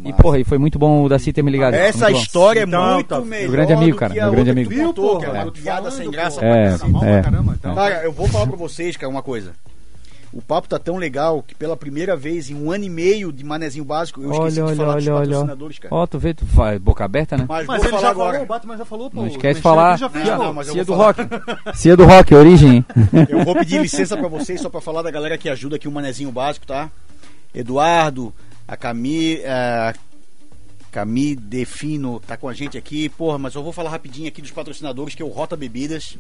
E, 0.04 0.12
porra, 0.14 0.40
e 0.40 0.44
foi 0.44 0.58
muito 0.58 0.80
bom 0.80 1.04
o 1.04 1.10
Darcy 1.10 1.32
ter 1.32 1.44
me 1.44 1.52
ligado. 1.52 1.76
Essa 1.76 2.06
Muito 2.06 2.16
bom. 2.18 2.22
história 2.24 2.60
é 2.62 2.64
Então, 2.64 2.94
muito 2.96 3.08
tá- 3.08 3.22
melhor. 3.22 3.52
grande 3.52 3.74
amigo, 3.74 3.98
cara, 3.98 4.14
meu 4.16 4.32
grande 4.32 4.50
amigo. 4.50 4.74
é 4.74 4.94
porra? 4.94 5.52
piada 5.52 5.92
sem 5.92 6.10
graça. 6.10 6.44
É, 6.44 6.76
é. 7.04 7.22
caramba, 7.22 7.56
então. 7.60 7.76
Cara, 7.76 8.04
eu 8.04 8.12
vou 8.12 8.28
falar 8.28 8.48
pra 8.48 8.58
vocês, 8.58 8.98
cara, 8.98 9.10
uma 9.12 9.22
coisa. 9.22 9.52
O 10.32 10.42
papo 10.44 10.68
tá 10.70 10.78
tão 10.78 10.98
legal 10.98 11.42
que 11.42 11.56
pela 11.56 11.76
primeira 11.76 12.16
vez 12.16 12.52
em 12.52 12.56
um 12.56 12.72
ano 12.72 12.84
e 12.84 12.90
meio 12.90 13.32
de 13.34 13.44
manezinho 13.44 13.84
básico, 13.84 14.22
eu 14.22 14.26
esqueci 14.32 14.42
Olha, 14.42 14.52
de 14.52 14.62
olha, 14.62 14.76
falar 14.76 14.96
dos 14.96 15.08
olha, 15.08 15.16
olha. 15.16 15.26
patrocinadores, 15.30 15.80
cara. 15.80 15.96
Ó, 15.96 16.06
tu 16.08 16.20
vê, 16.20 16.34
tu 16.36 16.46
vai 16.46 16.78
boca 16.78 17.04
aberta, 17.04 17.36
né? 17.36 17.46
Mas, 17.50 17.66
Mas 17.66 17.78
vou 17.78 17.86
ele 17.86 17.90
falar 17.90 18.02
já 18.02 18.10
agora. 18.12 18.32
falou, 18.34 18.44
o 18.44 18.48
Batman 18.48 18.78
já 18.78 18.86
falou, 18.86 19.10
pô. 19.10 19.18
Não 19.22 19.28
esquece 19.28 19.56
de 19.56 19.62
falar. 19.62 19.98
já 19.98 20.08
fez, 20.10 20.26
Não, 20.28 20.38
pô. 20.38 20.44
não, 20.44 20.54
mas 20.54 20.68
Cia 20.68 20.86
do 20.86 20.94
falar. 20.96 21.06
rock. 21.06 21.78
Cia 21.78 21.98
do 21.98 22.06
rock, 22.06 22.36
origem? 22.36 22.86
Eu 23.28 23.44
vou 23.44 23.56
pedir 23.56 23.82
licença 23.82 24.16
pra 24.16 24.28
vocês 24.28 24.62
só 24.62 24.70
pra 24.70 24.80
falar 24.82 25.02
da 25.02 25.10
galera 25.10 25.36
que 25.38 25.50
ajuda 25.50 25.78
aqui 25.78 25.88
o 25.88 25.92
Manezinho 25.92 26.32
Básico, 26.32 26.68
tá? 26.68 26.92
Eduardo, 27.54 28.32
a 28.68 28.78
Cami, 28.78 29.40
a 29.46 29.94
Cami 30.92 31.36
Defino 31.36 32.20
tá 32.20 32.36
com 32.36 32.48
a 32.48 32.54
gente 32.54 32.78
aqui. 32.78 33.10
Porra, 33.10 33.38
mas 33.38 33.56
eu 33.56 33.64
vou 33.64 33.72
falar 33.72 33.90
rapidinho 33.90 34.28
aqui 34.28 34.42
dos 34.42 34.52
patrocinadores, 34.52 35.16
que 35.16 35.22
é 35.22 35.26
o 35.26 35.30
Rota 35.30 35.56
Bebidas, 35.56 36.18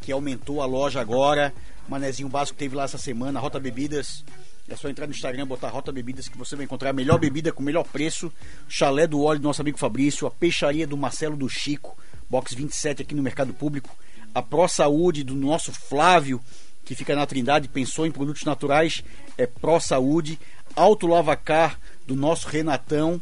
que 0.00 0.12
aumentou 0.12 0.62
a 0.62 0.66
loja 0.66 1.00
agora. 1.00 1.52
Manezinho 1.88 2.28
Básico 2.28 2.58
teve 2.58 2.76
lá 2.76 2.84
essa 2.84 2.98
semana, 2.98 3.40
Rota 3.40 3.58
Bebidas. 3.58 4.24
É 4.68 4.76
só 4.76 4.88
entrar 4.88 5.06
no 5.06 5.12
Instagram, 5.12 5.46
botar 5.46 5.68
Rota 5.68 5.90
Bebidas 5.90 6.28
que 6.28 6.38
você 6.38 6.54
vai 6.54 6.64
encontrar 6.64 6.90
a 6.90 6.92
melhor 6.92 7.18
bebida 7.18 7.52
com 7.52 7.60
o 7.60 7.64
melhor 7.64 7.84
preço. 7.84 8.32
Chalé 8.68 9.06
do 9.06 9.20
óleo 9.22 9.40
do 9.40 9.44
nosso 9.44 9.60
amigo 9.60 9.76
Fabrício, 9.76 10.26
a 10.26 10.30
peixaria 10.30 10.86
do 10.86 10.96
Marcelo 10.96 11.36
do 11.36 11.48
Chico, 11.48 11.98
box 12.30 12.54
27 12.54 13.02
aqui 13.02 13.14
no 13.14 13.22
Mercado 13.22 13.52
Público. 13.52 13.90
A 14.34 14.40
Pro 14.40 14.66
Saúde 14.68 15.24
do 15.24 15.34
nosso 15.34 15.72
Flávio, 15.72 16.40
que 16.84 16.94
fica 16.94 17.14
na 17.14 17.26
Trindade, 17.26 17.68
pensou 17.68 18.06
em 18.06 18.12
produtos 18.12 18.44
naturais, 18.44 19.02
é 19.36 19.46
Pro 19.46 19.80
Saúde. 19.80 20.38
Auto 20.74 21.06
Lavacar 21.06 21.78
do 22.06 22.16
nosso 22.16 22.48
Renatão. 22.48 23.20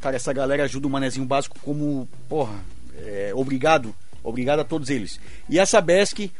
Cara, 0.00 0.16
essa 0.16 0.32
galera 0.32 0.64
ajuda 0.64 0.86
o 0.86 0.90
Manezinho 0.90 1.26
Básico 1.26 1.58
como, 1.60 2.08
porra, 2.28 2.58
é, 2.96 3.32
obrigado. 3.34 3.94
Obrigado 4.22 4.60
a 4.60 4.64
todos 4.64 4.90
eles. 4.90 5.20
E 5.48 5.58
a 5.58 5.66
Sabesc 5.66 6.30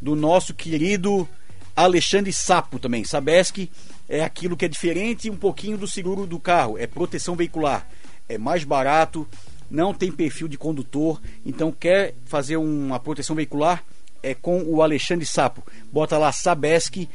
do 0.00 0.14
nosso 0.14 0.54
querido 0.54 1.28
Alexandre 1.74 2.32
Sapo 2.32 2.78
também. 2.78 3.04
Sabesc 3.04 3.70
é 4.08 4.24
aquilo 4.24 4.56
que 4.56 4.64
é 4.64 4.68
diferente 4.68 5.30
um 5.30 5.36
pouquinho 5.36 5.78
do 5.78 5.86
seguro 5.86 6.26
do 6.26 6.38
carro, 6.38 6.76
é 6.76 6.86
proteção 6.86 7.36
veicular. 7.36 7.86
É 8.28 8.36
mais 8.36 8.64
barato, 8.64 9.26
não 9.70 9.94
tem 9.94 10.10
perfil 10.10 10.48
de 10.48 10.58
condutor, 10.58 11.20
então 11.46 11.70
quer 11.70 12.14
fazer 12.26 12.56
uma 12.56 12.98
proteção 12.98 13.36
veicular 13.36 13.84
é 14.22 14.34
com 14.34 14.62
o 14.62 14.82
Alexandre 14.82 15.26
Sapo. 15.26 15.62
Bota 15.92 16.18
lá 16.18 16.32
sabesc.com.br 16.32 17.06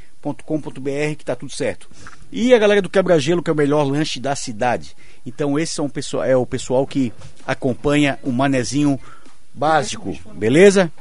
que 1.17 1.25
tá 1.25 1.35
tudo 1.35 1.51
certo. 1.51 1.89
E 2.31 2.53
a 2.53 2.57
galera 2.57 2.81
do 2.81 2.89
Quebra-Gelo, 2.89 3.41
que 3.41 3.49
é 3.49 3.53
o 3.53 3.55
melhor 3.55 3.83
lanche 3.83 4.19
da 4.19 4.35
cidade. 4.35 4.95
Então 5.25 5.57
esse 5.57 5.73
são 5.73 5.85
o 5.85 5.89
pessoal, 5.89 6.23
é 6.23 6.35
o 6.35 6.45
pessoal 6.45 6.85
que 6.85 7.13
acompanha 7.45 8.19
o 8.23 8.31
Manezinho 8.31 8.99
básico, 9.53 10.17
beleza? 10.33 10.91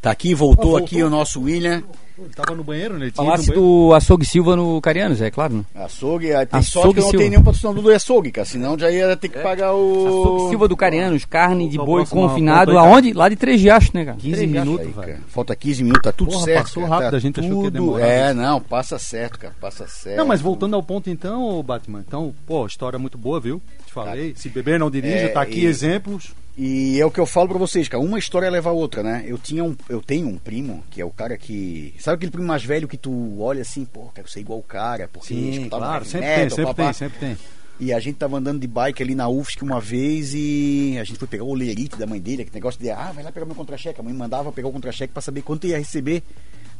Tá 0.00 0.10
aqui, 0.10 0.34
voltou 0.34 0.76
aqui 0.76 1.02
o 1.02 1.10
nosso 1.10 1.42
William. 1.42 1.82
Ele 2.18 2.30
tava 2.34 2.54
no 2.56 2.64
banheiro, 2.64 2.98
né? 2.98 3.10
Falasse 3.14 3.52
do 3.52 3.92
Açougue 3.94 4.24
Silva 4.24 4.56
no 4.56 4.80
Carianos, 4.80 5.20
é 5.20 5.30
claro, 5.30 5.54
né? 5.56 5.64
Açougue, 5.74 6.28
tem 6.28 6.36
Açougue 6.50 6.64
sorte 6.64 6.94
que 6.94 7.00
não 7.00 7.02
Silva. 7.10 7.18
tenho 7.18 7.30
nenhum 7.30 7.42
patrocinador 7.42 7.82
do 7.82 7.90
açougue, 7.92 8.30
cara. 8.32 8.44
Senão 8.46 8.78
já 8.78 8.90
ia 8.90 9.14
ter 9.16 9.28
que 9.28 9.38
pagar 9.38 9.74
o. 9.74 10.06
Açougue 10.06 10.48
Silva 10.50 10.66
do 10.68 10.76
Carianos, 10.76 11.24
carne 11.26 11.68
de 11.68 11.76
boi 11.76 12.00
próxima 12.06 12.22
confinado, 12.28 12.70
aí, 12.70 12.76
aonde? 12.78 13.12
Lá 13.12 13.28
de 13.28 13.36
Três 13.36 13.60
Riachos, 13.60 13.92
né, 13.92 14.04
cara? 14.06 14.16
15 14.16 14.34
Três 14.34 14.50
Riachos. 14.50 14.68
minutos, 14.68 14.86
Aí, 14.86 14.92
velho. 15.04 15.06
cara. 15.18 15.20
Falta 15.28 15.54
15 15.56 15.82
minutos, 15.82 16.02
tá 16.04 16.12
tudo 16.12 16.30
Porra, 16.32 16.44
certo. 16.44 16.62
passou 16.62 16.82
cara, 16.84 16.94
rápido, 16.94 17.10
tá 17.10 17.16
a 17.16 17.20
gente 17.20 17.40
achou 17.40 17.50
que 17.50 17.56
ia 17.56 17.62
tudo- 17.64 17.72
demorar. 17.72 18.06
É, 18.06 18.32
não, 18.34 18.60
passa 18.62 18.98
certo, 18.98 19.38
cara, 19.38 19.54
passa 19.60 19.86
certo. 19.86 20.16
Não, 20.16 20.26
mas 20.26 20.40
voltando 20.40 20.74
ao 20.74 20.82
ponto 20.82 21.10
então, 21.10 21.42
ô 21.44 21.62
Batman. 21.62 22.02
Então, 22.06 22.34
pô, 22.46 22.66
história 22.66 22.98
muito 22.98 23.18
boa, 23.18 23.38
viu? 23.38 23.60
Te 23.86 23.92
falei. 23.92 24.32
Se 24.36 24.48
beber 24.48 24.78
não 24.80 24.90
dirija, 24.90 25.26
É, 25.26 25.28
tá 25.28 25.42
aqui 25.42 25.60
e- 25.60 25.66
exemplos. 25.66 26.32
E 26.56 26.98
é 26.98 27.04
o 27.04 27.10
que 27.10 27.20
eu 27.20 27.26
falo 27.26 27.48
pra 27.48 27.58
vocês, 27.58 27.86
cara. 27.86 28.02
Uma 28.02 28.18
história 28.18 28.48
leva 28.48 28.70
a 28.70 28.72
outra, 28.72 29.02
né? 29.02 29.24
Eu 29.26 29.36
tinha 29.36 29.62
um, 29.62 29.76
eu 29.90 30.00
tenho 30.00 30.26
um 30.26 30.38
primo 30.38 30.82
que 30.90 31.00
é 31.00 31.04
o 31.04 31.10
cara 31.10 31.36
que, 31.36 31.94
sabe 31.98 32.16
aquele 32.16 32.32
primo 32.32 32.46
mais 32.46 32.64
velho 32.64 32.88
que 32.88 32.96
tu 32.96 33.40
olha 33.40 33.60
assim, 33.60 33.84
pô, 33.84 34.10
quero 34.14 34.28
ser 34.28 34.40
igual 34.40 34.58
o 34.58 34.62
cara, 34.62 35.06
porque 35.06 35.34
Sim, 35.34 35.50
escutava 35.50 35.84
claro, 35.84 36.04
sempre 36.06 36.26
metal, 36.26 36.40
tem, 36.40 36.50
sempre 36.50 36.64
papá. 36.64 36.84
tem, 36.84 36.92
sempre 36.94 37.18
tem. 37.18 37.36
E 37.78 37.92
a 37.92 38.00
gente 38.00 38.16
tava 38.16 38.38
andando 38.38 38.58
de 38.58 38.66
bike 38.66 39.02
ali 39.02 39.14
na 39.14 39.28
UFSC 39.28 39.62
uma 39.62 39.78
vez 39.78 40.32
e 40.32 40.96
a 40.98 41.04
gente 41.04 41.18
foi 41.18 41.28
pegar 41.28 41.44
o 41.44 41.48
olerite 41.48 41.96
da 41.96 42.06
mãe 42.06 42.18
dele, 42.18 42.40
aquele 42.40 42.54
negócio 42.54 42.80
de, 42.80 42.90
ah, 42.90 43.12
vai 43.14 43.22
lá 43.22 43.30
pegar 43.30 43.44
meu 43.44 43.54
contra-cheque. 43.54 44.00
A 44.00 44.02
mãe 44.02 44.14
mandava 44.14 44.50
pegar 44.50 44.68
o 44.68 44.72
contra-cheque 44.72 45.12
pra 45.12 45.20
saber 45.20 45.42
quanto 45.42 45.66
ia 45.66 45.76
receber 45.76 46.22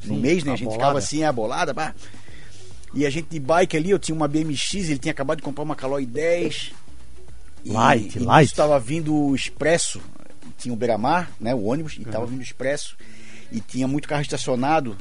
no 0.04 0.14
Sim, 0.14 0.20
mês, 0.20 0.42
né? 0.42 0.52
A 0.52 0.56
gente 0.56 0.68
bolada. 0.68 0.82
ficava 0.82 0.98
assim, 0.98 1.22
a 1.22 1.30
bolada, 1.30 1.74
pá. 1.74 1.94
E 2.94 3.04
a 3.04 3.10
gente 3.10 3.28
de 3.28 3.38
bike 3.38 3.76
ali, 3.76 3.90
eu 3.90 3.98
tinha 3.98 4.14
uma 4.14 4.26
BMX, 4.26 4.74
ele 4.74 4.98
tinha 4.98 5.12
acabado 5.12 5.36
de 5.36 5.42
comprar 5.42 5.64
uma 5.64 5.76
Caloi 5.76 6.06
10. 6.06 6.72
Light, 7.72 8.16
e 8.16 8.18
light. 8.20 8.46
estava 8.46 8.78
vindo 8.78 9.14
o 9.14 9.34
Expresso, 9.34 10.00
tinha 10.58 10.72
o 10.72 10.76
Beira-Mar, 10.76 11.30
né, 11.40 11.54
o 11.54 11.64
ônibus, 11.64 11.96
e 11.98 12.02
estava 12.02 12.26
vindo 12.26 12.40
o 12.40 12.42
Expresso. 12.42 12.96
E 13.50 13.60
tinha 13.60 13.86
muito 13.86 14.08
carro 14.08 14.22
estacionado, 14.22 14.96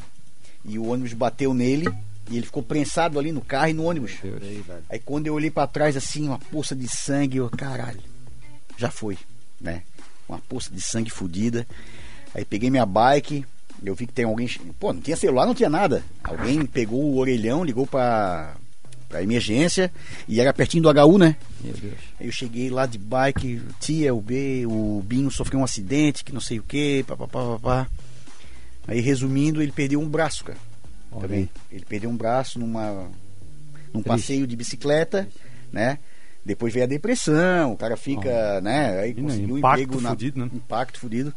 e 0.64 0.78
o 0.78 0.88
ônibus 0.88 1.14
bateu 1.14 1.54
nele, 1.54 1.88
E 2.30 2.38
ele 2.38 2.46
ficou 2.46 2.64
prensado 2.64 3.20
ali 3.20 3.32
no 3.32 3.42
carro 3.42 3.70
e 3.70 3.74
no 3.74 3.84
ônibus. 3.84 4.14
Aí 4.90 5.00
quando 5.00 5.28
eu 5.28 5.34
olhei 5.36 5.52
pra 5.52 5.68
trás 5.68 5.96
assim, 5.96 6.28
uma 6.28 6.40
poça 6.40 6.76
de 6.76 6.88
sangue, 6.88 7.38
eu, 7.38 7.50
caralho, 7.50 8.02
já 8.78 8.90
foi, 8.90 9.18
né? 9.62 9.84
Uma 10.28 10.40
poça 10.40 10.72
de 10.74 10.82
sangue 10.82 11.12
fodida. 11.12 11.68
Aí 12.34 12.44
peguei 12.44 12.72
minha 12.72 12.86
bike, 12.86 13.46
eu 13.84 13.94
vi 13.94 14.08
que 14.08 14.14
tem 14.14 14.26
alguém. 14.26 14.48
Pô, 14.80 14.92
não 14.92 15.02
tinha 15.02 15.16
celular, 15.16 15.46
não 15.46 15.54
tinha 15.54 15.70
nada. 15.70 16.04
Alguém 16.24 16.66
pegou 16.66 17.04
o 17.04 17.18
orelhão, 17.18 17.64
ligou 17.64 17.86
pra, 17.86 18.56
pra 19.16 19.24
emergência 19.24 19.90
e 20.28 20.42
era 20.42 20.54
pertinho 20.54 20.84
do 20.84 20.90
HU, 20.90 21.18
né? 21.18 21.38
Meu 21.64 21.74
Deus. 21.74 21.94
Eu 22.20 22.32
cheguei 22.32 22.70
lá 22.70 22.86
de 22.86 22.98
bike, 22.98 23.62
tia, 23.80 24.14
o 24.14 24.20
B, 24.20 24.66
o 24.66 25.02
Binho 25.06 25.32
sofreu 25.32 25.62
um 25.62 25.64
acidente, 25.64 26.24
que 26.24 26.34
não 26.34 26.42
sei 26.42 26.60
o 26.60 26.64
que, 26.64 27.04
papapá, 27.08 27.58
papá. 27.58 27.88
Aí 28.86 29.00
resumindo, 29.00 29.62
ele 29.62 29.72
perdeu 29.72 30.02
um 30.02 30.08
braço, 30.08 30.44
cara. 30.44 30.60
Também. 31.18 31.50
Ele 31.72 31.86
perdeu 31.88 32.10
um 32.10 32.18
braço 32.18 32.60
numa 32.60 33.08
num 33.94 34.04
passeio 34.04 34.46
de 34.46 34.56
bicicleta, 34.58 35.26
né? 35.72 35.98
Depois 36.44 36.74
veio 36.74 36.86
a 36.86 36.90
depressão, 36.90 37.72
o 37.72 37.78
cara 37.78 37.96
fica, 37.96 38.60
né? 38.60 39.00
Aí 39.00 39.14
conseguiu 39.14 39.56
um 39.56 39.58
impacto 39.58 39.82
emprego 39.82 40.02
na 40.02 40.10
fudido, 40.10 40.40
né? 40.40 40.50
impacto 40.54 41.00
fudido. 41.00 41.34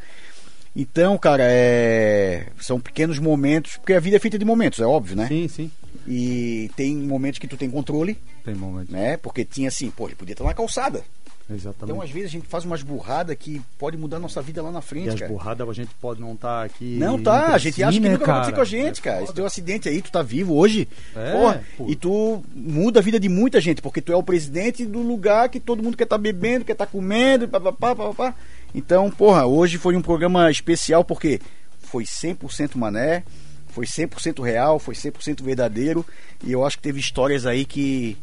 Então, 0.74 1.18
cara, 1.18 1.44
é... 1.46 2.46
são 2.60 2.80
pequenos 2.80 3.18
momentos, 3.18 3.76
porque 3.76 3.94
a 3.94 4.00
vida 4.00 4.16
é 4.16 4.20
feita 4.20 4.38
de 4.38 4.44
momentos, 4.44 4.80
é 4.80 4.86
óbvio, 4.86 5.16
né? 5.16 5.26
Sim, 5.28 5.48
sim. 5.48 5.70
E 6.06 6.70
tem 6.76 6.96
momentos 6.96 7.38
que 7.38 7.46
tu 7.46 7.56
tem 7.56 7.70
controle, 7.70 8.16
Tem 8.44 8.54
momento. 8.54 8.90
né? 8.90 9.16
Porque 9.16 9.44
tinha 9.44 9.68
assim, 9.68 9.90
pô, 9.90 10.06
ele 10.06 10.14
podia 10.14 10.32
estar 10.32 10.44
na 10.44 10.54
calçada. 10.54 11.04
Exatamente. 11.50 11.92
Então, 11.92 12.02
às 12.02 12.10
vezes, 12.10 12.28
a 12.28 12.32
gente 12.32 12.46
faz 12.46 12.64
umas 12.64 12.82
burradas 12.82 13.34
que 13.38 13.60
pode 13.78 13.96
mudar 13.96 14.18
a 14.18 14.20
nossa 14.20 14.42
vida 14.42 14.62
lá 14.62 14.70
na 14.70 14.80
e 14.80 14.82
frente, 14.82 15.08
as 15.08 15.20
cara. 15.20 15.32
burradas 15.32 15.68
a 15.68 15.72
gente 15.72 15.90
pode 15.98 16.20
não 16.20 16.34
estar 16.34 16.64
aqui. 16.64 16.96
Não 16.98 17.20
tá, 17.22 17.54
a 17.54 17.58
gente 17.58 17.82
acha 17.82 17.98
que 17.98 18.04
né, 18.04 18.10
nunca 18.10 18.26
vai 18.26 18.34
acontecer 18.34 18.52
cara? 18.52 18.56
com 18.56 18.62
a 18.62 18.64
gente, 18.64 19.02
cara. 19.02 19.22
Esse 19.22 19.34
teu 19.34 19.46
acidente 19.46 19.88
aí, 19.88 20.02
tu 20.02 20.12
tá 20.12 20.22
vivo 20.22 20.54
hoje. 20.54 20.86
É, 21.16 21.32
porra, 21.32 21.62
pô. 21.76 21.86
e 21.88 21.96
tu 21.96 22.42
muda 22.54 23.00
a 23.00 23.02
vida 23.02 23.18
de 23.18 23.30
muita 23.30 23.60
gente, 23.62 23.80
porque 23.80 24.02
tu 24.02 24.12
é 24.12 24.16
o 24.16 24.22
presidente 24.22 24.84
do 24.84 25.00
lugar 25.00 25.48
que 25.48 25.58
todo 25.58 25.82
mundo 25.82 25.96
quer 25.96 26.04
estar 26.04 26.18
bebendo, 26.18 26.66
quer 26.66 26.72
estar 26.72 26.86
comendo, 26.86 27.44
e 27.44 27.48
papapá, 27.48 27.94
papapá. 27.94 28.34
Então, 28.74 29.10
porra, 29.10 29.46
hoje 29.46 29.78
foi 29.78 29.96
um 29.96 30.02
programa 30.02 30.50
especial 30.50 31.04
porque 31.04 31.40
foi 31.80 32.04
100% 32.04 32.76
mané, 32.76 33.24
foi 33.68 33.86
100% 33.86 34.42
real, 34.42 34.78
foi 34.78 34.94
100% 34.94 35.42
verdadeiro. 35.42 36.04
E 36.44 36.52
eu 36.52 36.64
acho 36.64 36.76
que 36.76 36.82
teve 36.82 37.00
histórias 37.00 37.46
aí 37.46 37.64
que, 37.64 38.16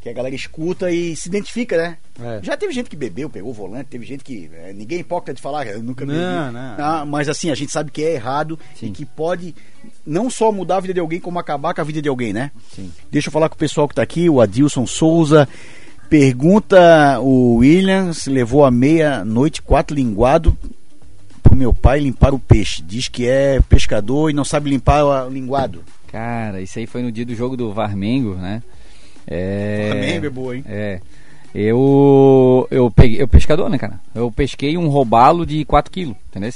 que 0.00 0.08
a 0.08 0.12
galera 0.12 0.34
escuta 0.34 0.90
e 0.90 1.14
se 1.14 1.28
identifica, 1.28 1.76
né? 1.76 1.98
É. 2.20 2.40
Já 2.42 2.56
teve 2.56 2.72
gente 2.72 2.90
que 2.90 2.96
bebeu, 2.96 3.28
pegou 3.28 3.50
o 3.50 3.54
volante, 3.54 3.88
teve 3.90 4.04
gente 4.04 4.24
que. 4.24 4.50
é, 4.54 4.72
ninguém 4.72 4.98
é 4.98 5.00
hipócrita 5.02 5.34
de 5.34 5.42
falar, 5.42 5.66
eu 5.66 5.82
nunca 5.82 6.04
bebi. 6.04 6.18
Não, 6.18 6.52
não. 6.52 6.76
Ah, 6.78 7.04
mas 7.06 7.28
assim, 7.28 7.50
a 7.50 7.54
gente 7.54 7.70
sabe 7.70 7.90
que 7.90 8.02
é 8.02 8.14
errado 8.14 8.58
Sim. 8.74 8.86
e 8.86 8.90
que 8.90 9.04
pode 9.04 9.54
não 10.04 10.28
só 10.28 10.50
mudar 10.50 10.78
a 10.78 10.80
vida 10.80 10.94
de 10.94 11.00
alguém, 11.00 11.20
como 11.20 11.38
acabar 11.38 11.74
com 11.74 11.80
a 11.80 11.84
vida 11.84 12.02
de 12.02 12.08
alguém, 12.08 12.32
né? 12.32 12.50
Sim. 12.74 12.92
Deixa 13.10 13.28
eu 13.28 13.32
falar 13.32 13.48
com 13.48 13.54
o 13.54 13.58
pessoal 13.58 13.88
que 13.88 13.94
tá 13.94 14.02
aqui, 14.02 14.28
o 14.28 14.40
Adilson 14.40 14.86
Souza. 14.86 15.48
Pergunta 16.08 17.18
o 17.20 17.56
William 17.56 18.12
se 18.12 18.30
levou 18.30 18.64
a 18.64 18.70
meia-noite 18.70 19.60
quatro 19.60 19.94
linguado 19.96 20.56
pro 21.42 21.56
meu 21.56 21.72
pai 21.72 22.00
limpar 22.00 22.32
o 22.32 22.38
peixe. 22.38 22.82
Diz 22.82 23.08
que 23.08 23.26
é 23.26 23.60
pescador 23.68 24.30
e 24.30 24.34
não 24.34 24.44
sabe 24.44 24.70
limpar 24.70 25.04
o 25.04 25.28
linguado. 25.28 25.82
Cara, 26.06 26.60
isso 26.60 26.78
aí 26.78 26.86
foi 26.86 27.02
no 27.02 27.12
dia 27.12 27.26
do 27.26 27.34
jogo 27.34 27.56
do 27.56 27.72
Varmengo, 27.72 28.34
né? 28.34 28.62
É... 29.26 29.88
Flamengo 29.90 30.26
é 30.26 30.30
boa, 30.30 30.56
hein? 30.56 30.64
É. 30.68 31.00
Eu. 31.54 32.68
Eu 32.70 32.90
peguei. 32.90 33.20
Eu 33.20 33.26
pescador, 33.26 33.68
né, 33.68 33.78
cara? 33.78 33.98
Eu 34.14 34.30
pesquei 34.30 34.76
um 34.76 34.88
robalo 34.88 35.44
de 35.44 35.64
4 35.64 35.90
kg, 35.90 36.14
entendeu? 36.28 36.52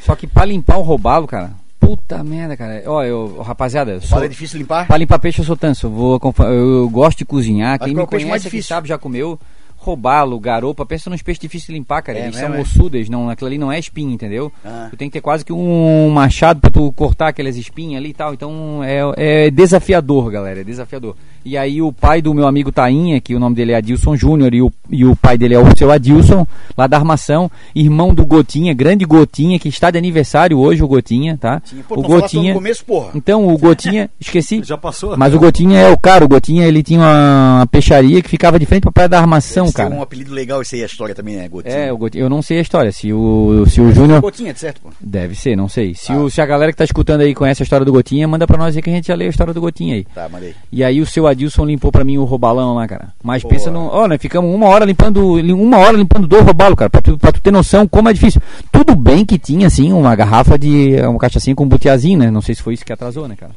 Só 0.00 0.16
que 0.16 0.26
pra 0.26 0.44
limpar 0.44 0.78
o 0.78 0.82
robalo, 0.82 1.26
cara. 1.26 1.52
Puta 1.84 2.24
merda, 2.24 2.56
cara. 2.56 2.82
Ó, 2.86 3.02
eu, 3.02 3.42
rapaziada, 3.42 4.00
sou, 4.00 4.22
é 4.22 4.28
difícil 4.28 4.58
limpar? 4.58 4.86
pra 4.86 4.96
limpar 4.96 5.18
peixe 5.18 5.40
eu 5.40 5.44
sou 5.44 5.56
tanso. 5.56 5.86
Eu, 5.86 5.90
vou, 5.90 6.20
eu 6.50 6.88
gosto 6.88 7.18
de 7.18 7.24
cozinhar. 7.24 7.78
Quem 7.78 7.94
qual 7.94 8.08
é 8.10 8.16
me 8.16 8.24
mais 8.24 8.24
conhece 8.24 8.48
aqui 8.48 8.56
difícil? 8.56 8.68
sabe, 8.74 8.88
já 8.88 8.98
comeu. 8.98 9.38
Robalo, 9.76 10.40
garopa, 10.40 10.86
pensa 10.86 11.10
nos 11.10 11.20
peixes 11.20 11.40
difíceis 11.40 11.66
de 11.66 11.74
limpar, 11.74 12.00
cara. 12.00 12.18
É 12.18 12.22
Eles 12.22 12.36
mesmo, 12.36 12.48
são 12.48 12.56
é? 12.56 12.60
ossudas, 12.62 13.08
não, 13.10 13.28
aquilo 13.28 13.48
ali 13.48 13.58
não 13.58 13.70
é 13.70 13.78
espinha, 13.78 14.14
entendeu? 14.14 14.50
Ah. 14.64 14.86
Tu 14.90 14.96
tem 14.96 15.10
que 15.10 15.12
ter 15.12 15.20
quase 15.20 15.44
que 15.44 15.52
um 15.52 16.08
machado 16.08 16.58
pra 16.58 16.70
tu 16.70 16.90
cortar 16.92 17.28
aquelas 17.28 17.54
espinhas 17.56 18.00
ali 18.00 18.08
e 18.10 18.14
tal. 18.14 18.32
Então 18.32 18.82
é, 18.82 19.00
é 19.16 19.50
desafiador, 19.50 20.30
galera. 20.30 20.62
É 20.62 20.64
desafiador. 20.64 21.14
E 21.44 21.56
aí 21.58 21.82
o 21.82 21.92
pai 21.92 22.22
do 22.22 22.32
meu 22.32 22.46
amigo 22.46 22.72
Tainha, 22.72 23.20
que 23.20 23.34
o 23.34 23.38
nome 23.38 23.54
dele 23.54 23.72
é 23.72 23.76
Adilson 23.76 24.16
Júnior, 24.16 24.54
e 24.54 24.62
o, 24.62 24.72
e 24.90 25.04
o 25.04 25.14
pai 25.14 25.36
dele 25.36 25.54
é 25.54 25.58
o 25.58 25.76
seu 25.76 25.90
Adilson, 25.90 26.46
lá 26.76 26.86
da 26.86 26.96
armação, 26.96 27.50
irmão 27.74 28.14
do 28.14 28.24
Gotinha, 28.24 28.72
grande 28.72 29.04
Gotinha, 29.04 29.58
que 29.58 29.68
está 29.68 29.90
de 29.90 29.98
aniversário 29.98 30.58
hoje, 30.58 30.82
o 30.82 30.88
Gotinha, 30.88 31.36
tá? 31.36 31.60
Pô, 31.88 32.00
o 32.00 32.02
Gotinha. 32.02 32.54
no 32.54 32.60
começo, 32.60 32.84
porra. 32.84 33.10
Então, 33.14 33.46
o 33.46 33.58
Gotinha, 33.58 34.08
esqueci. 34.18 34.62
Já 34.64 34.78
passou? 34.78 35.16
Mas 35.16 35.34
o 35.34 35.38
Gotinha 35.38 35.78
é 35.80 35.90
o 35.90 35.98
cara, 35.98 36.24
o 36.24 36.28
Gotinha 36.28 36.66
ele 36.66 36.82
tinha 36.82 37.00
uma, 37.00 37.66
peixaria 37.70 38.22
que 38.22 38.28
ficava 38.28 38.58
de 38.58 38.64
frente 38.66 38.82
pra 38.82 38.92
praia 38.92 39.08
da 39.08 39.18
armação, 39.18 39.66
ser 39.66 39.74
cara. 39.74 39.94
um 39.94 40.00
apelido 40.02 40.32
legal 40.32 40.62
esse 40.62 40.76
aí, 40.76 40.82
a 40.82 40.86
história 40.86 41.14
também, 41.14 41.36
né, 41.36 41.48
Gotinha? 41.48 41.74
É, 41.74 41.92
o 41.92 41.98
Gotinha, 41.98 42.24
eu 42.24 42.30
não 42.30 42.40
sei 42.40 42.58
a 42.58 42.62
história. 42.62 42.90
Se 42.90 43.12
o, 43.12 43.64
se 43.68 43.80
o 43.80 43.92
Júnior. 43.92 44.20
Gotinha, 44.20 44.54
certo, 44.54 44.80
pô? 44.80 44.88
Deve 45.00 45.34
ser, 45.34 45.56
não 45.56 45.68
sei. 45.68 45.94
Se, 45.94 46.12
Ah. 46.12 46.18
o, 46.18 46.30
se 46.30 46.40
a 46.40 46.46
galera 46.46 46.72
que 46.72 46.78
tá 46.78 46.84
escutando 46.84 47.20
aí 47.20 47.34
conhece 47.34 47.62
a 47.62 47.64
história 47.64 47.84
do 47.84 47.92
Gotinha, 47.92 48.26
manda 48.26 48.46
pra 48.46 48.56
nós 48.56 48.74
aí 48.76 48.82
que 48.82 48.88
a 48.90 48.92
gente 48.92 49.08
já 49.08 49.14
leu 49.14 49.26
a 49.26 49.30
história 49.30 49.52
do 49.52 49.60
Gotinha 49.60 49.96
aí. 49.96 50.04
Tá, 50.14 50.28
mandei. 50.28 50.54
E 50.72 50.82
aí 50.82 51.00
o 51.00 51.06
seu 51.06 51.26
Adilson 51.34 51.64
limpou 51.66 51.92
pra 51.92 52.04
mim 52.04 52.18
o 52.18 52.24
robalão 52.24 52.74
lá, 52.74 52.88
cara. 52.88 53.08
Mas 53.22 53.42
Pô. 53.42 53.48
pensa 53.48 53.70
no. 53.70 53.86
Ó, 53.86 54.08
nós 54.08 54.20
ficamos 54.20 54.52
uma 54.52 54.66
hora 54.66 54.84
limpando. 54.84 55.34
Uma 55.54 55.78
hora 55.78 55.96
limpando 55.96 56.26
dois 56.26 56.44
robalos, 56.44 56.76
cara. 56.76 56.90
Pra 56.90 57.00
tu, 57.00 57.18
pra 57.18 57.30
tu 57.30 57.40
ter 57.40 57.50
noção 57.50 57.86
como 57.86 58.08
é 58.08 58.12
difícil. 58.12 58.40
Tudo 58.72 58.96
bem 58.96 59.24
que 59.24 59.38
tinha, 59.38 59.66
assim, 59.66 59.92
uma 59.92 60.16
garrafa 60.16 60.58
de. 60.58 60.96
Uma 61.02 61.18
cachaçinha 61.18 61.54
com 61.54 61.68
butiazinho, 61.68 62.18
né? 62.18 62.30
Não 62.30 62.40
sei 62.40 62.54
se 62.54 62.62
foi 62.62 62.74
isso 62.74 62.84
que 62.84 62.92
atrasou, 62.92 63.28
né, 63.28 63.36
cara? 63.36 63.52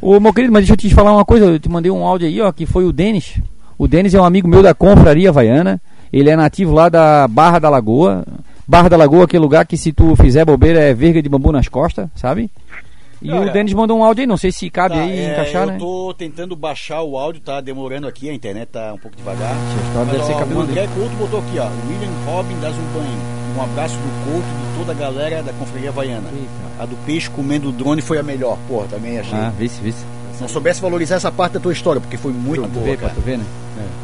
Ô, 0.00 0.18
meu 0.18 0.32
querido, 0.32 0.52
mas 0.52 0.62
deixa 0.62 0.72
eu 0.72 0.76
te 0.76 0.94
falar 0.94 1.12
uma 1.12 1.24
coisa. 1.24 1.46
Eu 1.46 1.58
te 1.58 1.68
mandei 1.68 1.90
um 1.90 2.04
áudio 2.04 2.26
aí, 2.26 2.40
ó, 2.40 2.50
que 2.50 2.64
foi 2.64 2.84
o 2.84 2.92
Denis. 2.92 3.40
O 3.76 3.86
Denis 3.86 4.14
é 4.14 4.20
um 4.20 4.24
amigo 4.24 4.48
meu 4.48 4.62
da 4.62 4.74
Confraria 4.74 5.28
Havaiana. 5.28 5.80
Ele 6.12 6.30
é 6.30 6.36
nativo 6.36 6.72
lá 6.72 6.88
da 6.88 7.28
Barra 7.28 7.58
da 7.58 7.68
Lagoa. 7.68 8.24
Barra 8.66 8.88
da 8.88 8.96
Lagoa, 8.96 9.24
aquele 9.24 9.42
lugar 9.42 9.66
que 9.66 9.76
se 9.76 9.92
tu 9.92 10.14
fizer 10.14 10.44
bobeira 10.44 10.78
é 10.80 10.94
verga 10.94 11.20
de 11.20 11.28
bambu 11.28 11.50
nas 11.50 11.66
costas, 11.66 12.08
sabe? 12.14 12.50
E 13.22 13.30
Olha, 13.30 13.50
o 13.50 13.52
Denis 13.52 13.74
mandou 13.74 13.98
um 13.98 14.04
áudio 14.04 14.22
aí, 14.22 14.26
não 14.26 14.36
sei 14.38 14.50
se 14.50 14.70
cabe 14.70 14.94
Tá, 14.94 15.02
aí 15.02 15.18
é, 15.18 15.32
encaixar, 15.32 15.62
eu 15.64 15.72
né? 15.72 15.78
tô 15.78 16.14
tentando 16.16 16.56
baixar 16.56 17.02
o 17.02 17.18
áudio, 17.18 17.42
tá 17.42 17.60
demorando 17.60 18.06
aqui, 18.08 18.30
a 18.30 18.32
internet 18.32 18.68
tá 18.68 18.94
um 18.94 18.98
pouco 18.98 19.14
devagar. 19.16 19.50
A 19.52 19.86
história 19.86 20.04
Mas, 20.06 20.10
deve 20.12 20.24
ser 20.24 20.32
ó, 20.32 20.36
o 20.36 20.38
cabelo 20.38 20.60
André 20.62 20.88
Couto 20.94 21.16
botou 21.16 21.40
aqui, 21.40 21.58
ó. 21.58 21.68
William 21.88 22.10
Robin 22.24 22.58
das 22.60 22.74
Umpanho. 22.74 23.40
Um 23.58 23.62
abraço 23.62 23.94
do 23.96 24.24
Couto 24.24 24.46
e 24.46 24.72
de 24.72 24.78
toda 24.78 24.92
a 24.92 24.94
galera 24.94 25.42
da 25.42 25.52
Confraria 25.52 25.90
Havaiana. 25.90 26.28
A 26.78 26.86
do 26.86 26.96
peixe 27.04 27.28
comendo 27.28 27.68
o 27.68 27.72
drone 27.72 28.00
foi 28.00 28.18
a 28.18 28.22
melhor. 28.22 28.56
Porra, 28.66 28.86
também 28.88 29.18
achei. 29.18 29.36
Ah, 29.38 29.52
vice, 29.58 29.80
vice. 29.82 30.04
Não 30.40 30.48
soubesse 30.48 30.80
valorizar 30.80 31.16
essa 31.16 31.30
parte 31.30 31.52
da 31.54 31.60
tua 31.60 31.72
história, 31.72 32.00
porque 32.00 32.16
foi 32.16 32.32
muito 32.32 32.62
tu 32.62 32.68
boa, 32.68 32.86
pra 32.86 32.96
cara. 32.96 33.12
tu 33.14 33.20
ver, 33.20 33.36
né? 33.36 33.44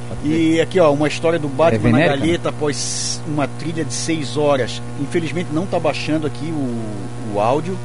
Pra 0.08 0.16
tu 0.16 0.28
ver. 0.28 0.36
E 0.36 0.60
aqui, 0.60 0.78
ó, 0.78 0.92
uma 0.92 1.08
história 1.08 1.38
do 1.38 1.48
Batman 1.48 1.88
É 1.88 1.92
na 1.92 1.98
galheta 2.16 2.50
após 2.50 3.22
uma 3.26 3.48
trilha 3.48 3.82
de 3.82 3.94
6 3.94 4.36
horas. 4.36 4.82
Infelizmente 5.00 5.48
não 5.52 5.64
tá 5.64 5.80
baixando 5.80 6.26
aqui 6.26 6.44
o, 6.52 7.34
o 7.34 7.40
áudio. 7.40 7.78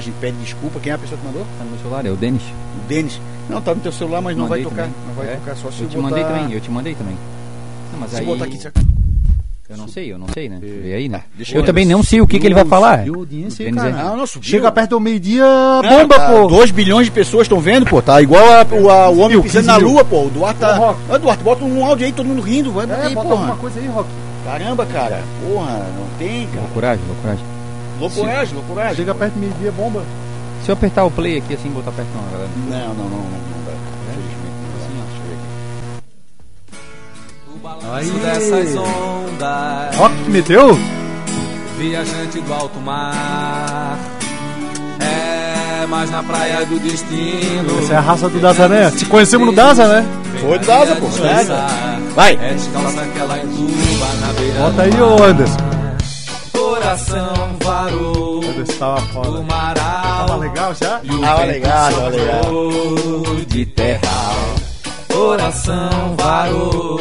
Gente 0.00 0.14
pede 0.20 0.36
desculpa. 0.38 0.78
Quem 0.80 0.92
é 0.92 0.94
a 0.94 0.98
pessoa 0.98 1.18
que 1.18 1.26
mandou? 1.26 1.42
Tá 1.58 1.64
no 1.64 1.70
meu 1.70 1.78
celular, 1.80 2.06
é 2.06 2.10
o 2.10 2.16
Denis. 2.16 2.42
O 2.42 2.88
Denis. 2.88 3.20
Não, 3.48 3.60
tá 3.60 3.74
no 3.74 3.80
teu 3.80 3.92
celular, 3.92 4.20
mas 4.20 4.36
não 4.36 4.46
vai 4.46 4.62
tocar. 4.62 4.76
também. 4.76 4.92
Não 5.08 5.14
vai 5.14 5.26
É? 5.32 5.36
tocar 5.36 5.56
só 5.56 5.70
se 5.70 5.82
Eu 5.82 5.88
te 5.88 5.96
botar... 5.96 6.08
mandei 6.10 6.24
também, 6.24 6.52
eu 6.52 6.60
te 6.60 6.70
mandei 6.70 6.94
também. 6.94 7.16
Não, 7.92 8.00
mas 8.00 8.10
Se 8.10 8.16
aí, 8.16 8.26
botar 8.26 8.44
aqui, 8.44 8.58
você- 8.58 8.70
eu 9.68 9.76
não 9.76 9.88
sei, 9.88 10.12
eu 10.12 10.18
não 10.18 10.26
sei, 10.32 10.48
né? 10.48 10.58
Vê 10.60 10.94
aí, 10.94 11.08
né? 11.08 11.22
deixa 11.34 11.56
eu 11.56 11.64
também 11.64 11.84
não 11.84 12.00
sei 12.02 12.20
o 12.20 12.26
que, 12.26 12.38
que 12.38 12.46
ele 12.46 12.54
vai 12.54 12.64
falar. 12.64 13.04
E 13.06 13.10
audiência 13.10 13.68
é- 13.68 13.72
cara. 13.72 13.90
Não, 13.90 14.16
não, 14.16 14.26
subiu. 14.26 14.48
Chega 14.48 14.70
perto 14.70 14.90
do 14.90 15.00
meio-dia, 15.00 15.44
bomba, 15.88 16.18
tá, 16.18 16.30
pô. 16.30 16.46
2 16.46 16.70
bilhões 16.70 17.06
de 17.06 17.10
pessoas 17.12 17.42
estão 17.42 17.58
vendo, 17.60 17.84
pô. 17.86 18.00
Tá 18.00 18.20
igual 18.22 18.44
a, 18.44 18.64
o, 18.74 18.90
a- 18.90 19.08
o 19.10 19.18
homem 19.18 19.40
pisando 19.42 19.64
15 19.64 19.66
na 19.66 19.76
lua, 19.76 20.04
pô. 20.04 20.26
O 20.26 20.30
Duarte 20.30 20.60
tá. 20.60 20.94
Ô, 21.10 21.18
Duarte, 21.18 21.42
bota 21.42 21.64
um 21.64 21.84
áudio 21.84 22.06
aí, 22.06 22.12
todo 22.12 22.26
mundo 22.26 22.42
rindo. 22.42 22.70
Vai 22.72 22.88
É, 22.88 23.06
aí, 23.06 23.14
bota 23.14 23.28
porra. 23.28 23.40
alguma 23.40 23.56
coisa 23.56 23.80
aí, 23.80 23.86
Rock. 23.88 24.08
Caramba, 24.44 24.86
cara. 24.86 25.22
Porra, 25.48 25.72
não 25.98 26.18
tem, 26.18 26.46
cara. 26.46 26.60
Loucuragem, 26.62 27.04
loucuragem. 27.08 27.44
Loucuragem, 28.00 28.54
loucuragem. 28.54 28.96
Chega 28.96 29.14
perto 29.14 29.34
do 29.34 29.40
meio-dia, 29.40 29.72
bomba. 29.72 30.02
Se 30.62 30.70
eu 30.70 30.74
apertar 30.74 31.04
o 31.04 31.10
play 31.10 31.38
aqui 31.38 31.54
assim, 31.54 31.70
botar 31.70 31.92
perto 31.92 32.08
não, 32.14 32.30
galera. 32.30 32.50
Não, 32.56 32.94
não, 32.94 33.04
não, 33.04 33.18
não, 33.18 33.18
não 33.20 33.64
dá. 33.64 33.72
Infelizmente 34.10 34.56
não 34.62 34.70
dá. 34.72 34.86
Deixa 35.06 35.20
eu 35.20 35.26
ver 35.28 35.36
aqui. 36.72 36.86
O 37.54 37.58
balanço 37.58 38.12
dessas 38.18 38.76
ondas, 38.76 39.96
Rock 39.96 40.14
que 40.24 40.30
meteu? 40.30 40.78
viajante 41.76 42.40
do 42.40 42.52
alto 42.52 42.80
mar. 42.80 43.98
É, 45.00 45.86
mas 45.86 46.10
na 46.10 46.22
praia 46.22 46.64
do 46.64 46.78
destino. 46.80 47.78
Essa 47.82 47.94
é 47.94 47.96
a 47.96 48.00
raça 48.00 48.28
do 48.28 48.40
Daza, 48.40 48.68
né? 48.68 48.90
Se 48.90 49.04
conhecemos 49.04 49.46
no 49.46 49.52
Daza, 49.52 49.86
né? 49.86 50.06
Foi 50.40 50.58
do 50.58 50.66
Daza, 50.66 50.96
pô. 50.96 51.06
Vai. 52.14 52.34
É 52.40 52.54
descalça 52.54 53.02
aquela 53.02 53.38
entuba 53.38 54.06
na 54.20 54.32
beira 54.32 54.60
Bota 54.60 54.82
aí, 54.82 55.00
ô 55.00 55.22
Anderson. 55.22 55.75
Coração 56.70 57.32
varou 57.62 58.40
tava 58.78 59.00
do 59.00 59.06
foda. 59.06 59.28
Tava 59.28 59.42
maral. 59.44 60.38
legal 60.40 60.74
já? 60.74 61.00
E 61.04 61.10
o 61.10 61.20
Tava 61.20 61.44
legal, 61.44 61.92
tava 61.92 62.08
legal. 62.08 62.42
de 63.46 63.66
terral. 63.66 64.34
coração 65.12 66.16
varou. 66.18 66.98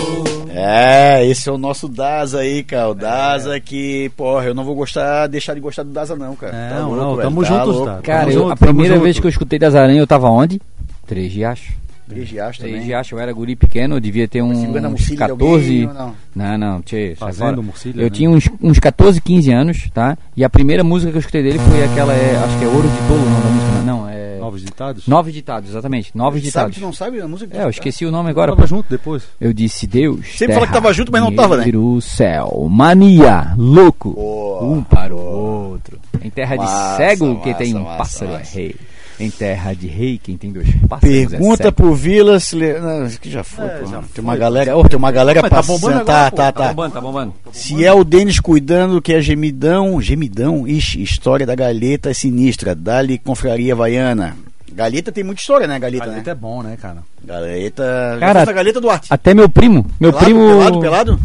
É, 0.50 1.26
esse 1.26 1.50
é 1.50 1.52
o 1.52 1.58
nosso 1.58 1.90
Daza 1.90 2.40
aí, 2.42 2.64
cara. 2.64 2.90
O 2.90 2.94
Daza 2.94 3.60
que, 3.60 4.10
porra, 4.16 4.46
eu 4.46 4.54
não 4.54 4.64
vou 4.64 4.76
gostar, 4.76 5.26
deixar 5.28 5.56
de 5.56 5.60
gostar 5.60 5.82
do 5.84 5.90
Daza, 5.92 6.16
não, 6.16 6.36
cara. 6.36 6.54
Tá 6.54 6.76
Não, 6.80 6.90
louco, 6.92 6.96
não, 7.04 7.16
velho, 7.16 7.28
tamo 7.28 7.42
tá 7.44 7.48
juntos, 7.50 7.76
louco. 7.76 7.86
tá? 7.88 8.02
Cara, 8.04 8.20
Tamo 8.20 8.30
eu- 8.32 8.34
junto, 8.40 8.52
a 8.52 8.56
primeira 8.56 9.00
vez 9.00 9.16
junto. 9.16 9.22
que 9.24 9.28
eu 9.28 9.32
escutei 9.32 9.58
das 9.60 9.74
aranhas, 9.74 10.00
eu 10.00 10.08
tava 10.08 10.30
onde? 10.30 10.62
Três 11.08 11.34
Riachos. 11.34 11.66
Três 11.66 11.76
Três 12.08 12.58
também. 12.58 12.82
Riachos, 12.82 13.12
eu 13.12 13.20
era 13.20 13.34
guri 13.34 13.56
pequeno, 13.56 13.96
eu 13.96 14.00
devia 14.00 14.28
ter 14.28 14.42
uns 14.42 14.58
mocilha 14.60 15.08
de 15.08 15.16
14... 15.18 15.54
alguém 15.54 15.88
ou 15.88 15.94
não? 15.94 16.16
Não, 16.36 16.58
não, 16.58 16.82
tchê, 16.82 17.16
Fazendo 17.18 17.50
fora. 17.56 17.62
mocilha, 17.62 18.00
Eu 18.00 18.04
né? 18.04 18.10
tinha 18.10 18.30
uns, 18.30 18.50
uns 18.62 18.78
14, 18.80 19.20
15 19.22 19.52
anos, 19.52 19.90
tá? 19.94 20.18
E 20.38 20.44
a 20.44 20.50
primeira 20.50 20.84
música 20.84 21.12
que 21.12 21.18
eu 21.18 21.20
escutei 21.20 21.42
dele 21.42 21.58
foi 21.60 21.84
aquela, 21.84 22.14
é, 22.14 22.36
acho 22.36 22.58
que 22.60 22.66
é 22.66 22.68
Ouro 22.68 22.88
de 22.88 22.98
Tolo 23.08 23.22
o 23.22 23.30
nome 23.30 23.44
da 23.44 23.50
música. 23.50 23.82
Não, 23.84 24.10
é... 24.10 24.38
Novos 24.40 24.62
ditados? 24.64 25.08
Nove 25.08 25.32
Ditados, 25.32 25.70
exatamente. 25.72 26.12
Nove 26.16 26.38
Sabe, 26.38 26.46
Ditados. 26.46 26.76
tu 26.76 26.82
não 26.82 26.94
sabe 26.94 27.20
a 27.20 27.28
música? 27.28 27.58
É, 27.58 27.64
eu 27.64 27.70
esqueci 27.70 28.06
o 28.06 28.12
nome 28.12 28.30
agora. 28.30 28.52
Tava 28.52 28.62
pô. 28.62 28.68
junto 28.68 28.88
depois. 28.88 29.24
Eu 29.42 29.52
disse 29.52 29.88
Deus. 29.88 30.38
Sempre 30.38 30.54
fala 30.54 30.68
que 30.68 30.74
tava 30.74 30.94
junto, 30.94 31.12
mas 31.12 31.20
não 31.22 31.34
tava, 31.34 31.58
né? 31.58 31.66
O 31.76 32.00
céu, 32.00 32.68
mania, 32.70 33.56
louco. 33.58 34.12
Boa, 34.12 34.64
um 34.64 34.84
para 34.84 35.16
o 35.16 35.18
outro. 35.18 36.00
Em 36.22 36.30
terra 36.30 36.58
de 36.58 36.64
Massa, 36.64 36.98
cego, 36.98 37.42
quem 37.42 37.54
tem 37.56 37.74
massa, 37.74 37.80
um 37.80 37.88
massa, 37.88 37.98
pássaro 37.98 38.32
massa. 38.34 38.60
é 38.60 38.62
rei. 38.62 38.76
Em 39.18 39.30
terra 39.30 39.74
de 39.74 39.88
rei, 39.88 40.20
quem 40.22 40.36
tem 40.36 40.52
dois 40.52 40.68
pássaros 40.90 41.16
é 41.16 41.26
Pergunta 41.28 41.64
cego. 41.64 41.72
pro 41.72 41.96
Vila 41.96 42.38
se 42.40 42.54
le- 42.56 42.80
não, 42.80 43.06
isso 43.06 43.18
que 43.20 43.32
já 43.32 43.46
foi, 43.46 43.66
pô. 43.70 43.86
já 43.86 44.02
Tem 44.14 44.22
uma 44.22 44.36
galera, 44.36 44.76
oh, 44.76 44.84
tem 44.90 44.98
uma 44.98 45.10
galera 45.12 45.42
tá 45.42 45.50
passando, 45.50 45.80
bombando 45.80 46.04
tá, 46.06 46.28
agora, 46.28 46.32
pô. 46.32 46.36
tá, 46.38 46.52
Tá 46.52 46.62
tá. 46.64 46.68
bombando, 46.70 46.94
tá 46.94 47.02
bombando. 47.02 47.34
Se 47.54 47.86
é 47.86 47.94
o 47.94 48.04
Denis 48.04 48.42
cuidando 48.42 49.02
que 49.02 49.14
é 49.14 49.22
gemidão, 49.22 50.02
gemidão, 50.02 50.68
ixi, 50.68 51.02
história 51.02 51.46
da 51.46 51.56
galeta 51.56 52.10
é 52.10 52.14
sinistra. 52.14 52.76
Dali 52.76 53.18
confraria 53.18 53.72
Havaiana. 53.74 54.36
Galeta 54.74 55.10
tem 55.14 55.24
muita 55.24 55.40
história, 55.40 55.66
né, 55.66 55.80
Galeta, 55.80 56.06
Galeta 56.08 56.26
né? 56.26 56.32
é 56.32 56.36
bom, 56.36 56.62
né, 56.62 56.78
cara? 56.82 56.98
Galeta. 57.24 58.18
Cara, 58.20 58.44
Galeta 58.52 58.82
Duarte. 58.82 59.08
Até 59.10 59.34
meu 59.34 59.48
primo, 59.48 59.86
meu 59.98 60.12
pelado, 60.12 60.26
primo... 60.26 60.48
pelado, 60.50 60.80
pelado? 60.82 61.20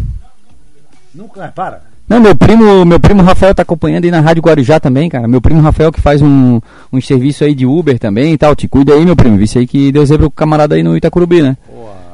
Nunca, 1.13 1.49
para. 1.49 1.90
Não, 2.11 2.19
meu 2.19 2.35
primo, 2.35 2.85
meu 2.85 2.99
primo 2.99 3.23
Rafael 3.23 3.55
tá 3.55 3.63
acompanhando 3.63 4.05
aí 4.05 4.11
na 4.11 4.19
Rádio 4.19 4.43
Guarujá 4.43 4.81
também, 4.81 5.09
cara. 5.09 5.29
Meu 5.29 5.41
primo 5.41 5.61
Rafael 5.61 5.93
que 5.93 6.01
faz 6.01 6.21
um, 6.21 6.61
um 6.93 7.01
serviço 7.01 7.45
aí 7.45 7.55
de 7.55 7.65
Uber 7.65 8.01
também 8.01 8.33
e 8.33 8.37
tal. 8.37 8.53
Te 8.57 8.67
cuida 8.67 8.95
aí, 8.95 9.05
meu 9.05 9.15
primo. 9.15 9.37
Vê 9.37 9.47
se 9.47 9.61
aí 9.61 9.67
que 9.67 9.93
deu 9.93 10.05
zebra 10.05 10.29
pro 10.29 10.35
camarada 10.35 10.75
aí 10.75 10.83
no 10.83 10.97
Itacurubi, 10.97 11.41
né? 11.41 11.57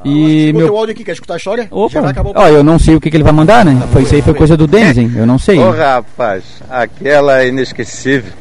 E 0.05 0.49
Chegou 0.49 0.61
meu... 0.61 0.69
teu 0.69 0.77
áudio 0.77 0.93
aqui, 0.93 1.03
quer 1.03 1.13
escutar 1.13 1.33
a 1.33 1.37
história? 1.39 1.67
Opa, 1.71 1.99
o 1.99 2.33
ó, 2.35 2.47
eu 2.47 2.63
não 2.63 2.79
sei 2.79 2.95
o 2.95 3.01
que, 3.01 3.11
que 3.11 3.17
ele 3.17 3.25
vai 3.25 3.33
mandar, 3.33 3.65
né? 3.65 3.89
Foi, 3.91 4.03
isso 4.03 4.15
aí 4.15 4.21
foi 4.21 4.35
coisa 4.35 4.55
do 4.55 4.67
Denis, 4.67 4.99
hein? 4.99 5.11
Eu 5.17 5.25
não 5.25 5.39
sei. 5.39 5.59
Ô 5.59 5.71
rapaz, 5.71 6.45
aquela 6.69 7.43
é 7.43 7.49
inesquecível. 7.49 8.35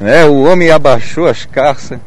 Né? 0.00 0.24
O 0.24 0.50
homem 0.50 0.68
abaixou 0.68 1.28
as 1.28 1.46
carças, 1.46 2.00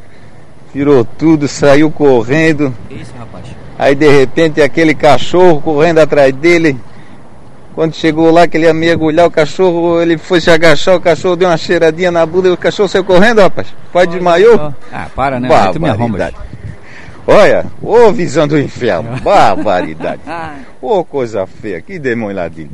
tirou 0.73 1.05
tudo, 1.05 1.47
saiu 1.47 1.89
correndo. 1.89 2.75
Que 2.89 2.95
isso, 2.95 3.13
rapaz? 3.17 3.45
Aí 3.79 3.95
de 3.95 4.09
repente 4.11 4.61
aquele 4.61 4.93
cachorro 4.93 5.61
correndo 5.61 5.99
atrás 5.99 6.35
dele. 6.35 6.75
Quando 7.73 7.95
chegou 7.95 8.31
lá 8.31 8.47
que 8.47 8.57
ele 8.57 8.65
ia 8.65 8.73
mergulhar 8.73 9.25
o 9.27 9.31
cachorro, 9.31 10.01
ele 10.01 10.17
foi 10.17 10.41
se 10.41 10.51
agachar, 10.51 10.95
o 10.95 11.01
cachorro 11.01 11.35
deu 11.37 11.47
uma 11.47 11.57
cheiradinha 11.57 12.11
na 12.11 12.25
bunda 12.25 12.49
e 12.49 12.51
o 12.51 12.57
cachorro 12.57 12.89
saiu 12.89 13.03
correndo, 13.03 13.41
rapaz. 13.41 13.67
Quase 13.91 14.07
desmaiou. 14.07 14.73
Ah, 14.91 15.07
para, 15.15 15.39
né? 15.39 15.49
Aí 15.53 15.71
tu 15.71 15.81
me 15.81 15.89
arrombas. 15.89 16.33
Olha, 17.25 17.65
ô 17.81 18.11
visão 18.11 18.47
do 18.47 18.59
inferno, 18.59 19.19
barbaridade. 19.21 20.21
Ô 20.81 21.03
coisa 21.05 21.45
feia, 21.45 21.81
que 21.81 21.97
demônio 21.97 22.35
ladinho. 22.35 22.71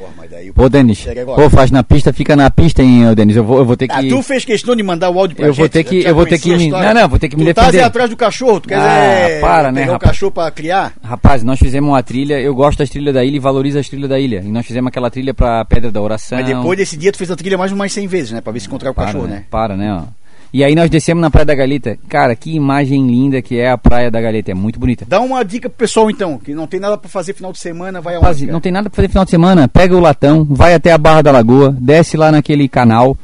Porra, 0.00 0.12
mas 0.16 0.30
daí 0.30 0.48
o- 0.48 0.54
Pô, 0.54 0.66
Denis, 0.66 1.06
pô, 1.36 1.50
faz 1.50 1.70
na 1.70 1.82
pista, 1.84 2.10
fica 2.10 2.34
na 2.34 2.50
pista, 2.50 2.82
hein, 2.82 3.06
ô, 3.10 3.14
Denis. 3.14 3.36
Eu 3.36 3.44
vou, 3.44 3.58
eu 3.58 3.66
vou 3.66 3.76
ter 3.76 3.86
que. 3.86 3.92
Ah, 3.94 4.02
tu 4.08 4.22
fez 4.22 4.46
questão 4.46 4.74
de 4.74 4.82
mandar 4.82 5.10
o 5.10 5.18
áudio 5.18 5.36
pra 5.36 5.44
Eu 5.46 5.52
gente? 5.52 5.58
vou 5.60 5.68
ter 5.68 5.84
que- 5.84 6.02
eu 6.02 6.14
vou 6.14 6.24
ter 6.24 6.38
que 6.38 6.56
me- 6.56 6.70
não, 6.70 6.94
não, 6.94 7.06
vou 7.06 7.18
ter 7.18 7.28
que 7.28 7.36
me 7.36 7.44
tu 7.44 7.54
tá 7.54 7.60
defender. 7.62 7.78
aí 7.80 7.84
atrás 7.84 8.08
do 8.08 8.16
cachorro, 8.16 8.60
tu 8.60 8.68
quer 8.68 8.76
Ah, 8.76 9.26
dizer, 9.26 9.40
para, 9.42 9.70
né, 9.70 9.80
pegar 9.82 9.90
o 9.90 9.92
rapaz? 9.94 10.10
cachorro 10.12 10.32
pra 10.32 10.50
criar? 10.50 10.94
Rapaz, 11.04 11.42
nós 11.42 11.58
fizemos 11.58 11.90
uma 11.90 12.02
trilha, 12.02 12.40
eu 12.40 12.54
gosto 12.54 12.78
das 12.78 12.88
trilhas 12.88 13.12
da 13.12 13.22
ilha 13.22 13.36
e 13.36 13.38
valorizo 13.38 13.78
as 13.78 13.88
trilhas 13.90 14.08
da 14.08 14.18
ilha. 14.18 14.42
E 14.42 14.48
nós 14.50 14.64
fizemos 14.66 14.88
aquela 14.88 15.10
trilha 15.10 15.34
pra 15.34 15.62
Pedra 15.66 15.92
da 15.92 16.00
Oração. 16.00 16.38
Mas 16.38 16.46
depois 16.46 16.78
desse 16.78 16.96
dia 16.96 17.12
tu 17.12 17.18
fez 17.18 17.30
a 17.30 17.36
trilha 17.36 17.58
mais 17.58 17.70
umas 17.70 17.92
100 17.92 18.06
vezes, 18.06 18.30
né? 18.32 18.40
Pra 18.40 18.52
ver 18.54 18.60
se 18.60 18.68
encontrar 18.68 18.90
o 18.92 18.94
para, 18.94 19.06
cachorro, 19.06 19.26
né? 19.26 19.34
né? 19.36 19.44
Para, 19.50 19.76
né, 19.76 19.92
ó. 19.92 20.19
E 20.52 20.64
aí 20.64 20.74
nós 20.74 20.90
descemos 20.90 21.20
na 21.20 21.30
Praia 21.30 21.46
da 21.46 21.54
Galeta. 21.54 21.96
Cara, 22.08 22.34
que 22.34 22.54
imagem 22.54 23.06
linda 23.06 23.40
que 23.40 23.58
é 23.58 23.70
a 23.70 23.78
Praia 23.78 24.10
da 24.10 24.20
Galeta. 24.20 24.50
É 24.50 24.54
muito 24.54 24.80
bonita. 24.80 25.04
Dá 25.08 25.20
uma 25.20 25.44
dica 25.44 25.68
pro 25.68 25.78
pessoal 25.78 26.10
então, 26.10 26.38
que 26.38 26.54
não 26.54 26.66
tem 26.66 26.80
nada 26.80 26.98
pra 26.98 27.08
fazer 27.08 27.34
final 27.34 27.52
de 27.52 27.58
semana, 27.58 28.00
vai 28.00 28.16
aonde? 28.16 28.46
não 28.46 28.60
tem 28.60 28.72
nada 28.72 28.90
pra 28.90 28.96
fazer 28.96 29.08
final 29.08 29.24
de 29.24 29.30
semana. 29.30 29.68
Pega 29.68 29.96
o 29.96 30.00
latão, 30.00 30.44
vai 30.48 30.74
até 30.74 30.92
a 30.92 30.98
Barra 30.98 31.22
da 31.22 31.30
Lagoa, 31.32 31.76
desce 31.78 32.16
lá 32.16 32.32
naquele 32.32 32.68
canal. 32.68 33.16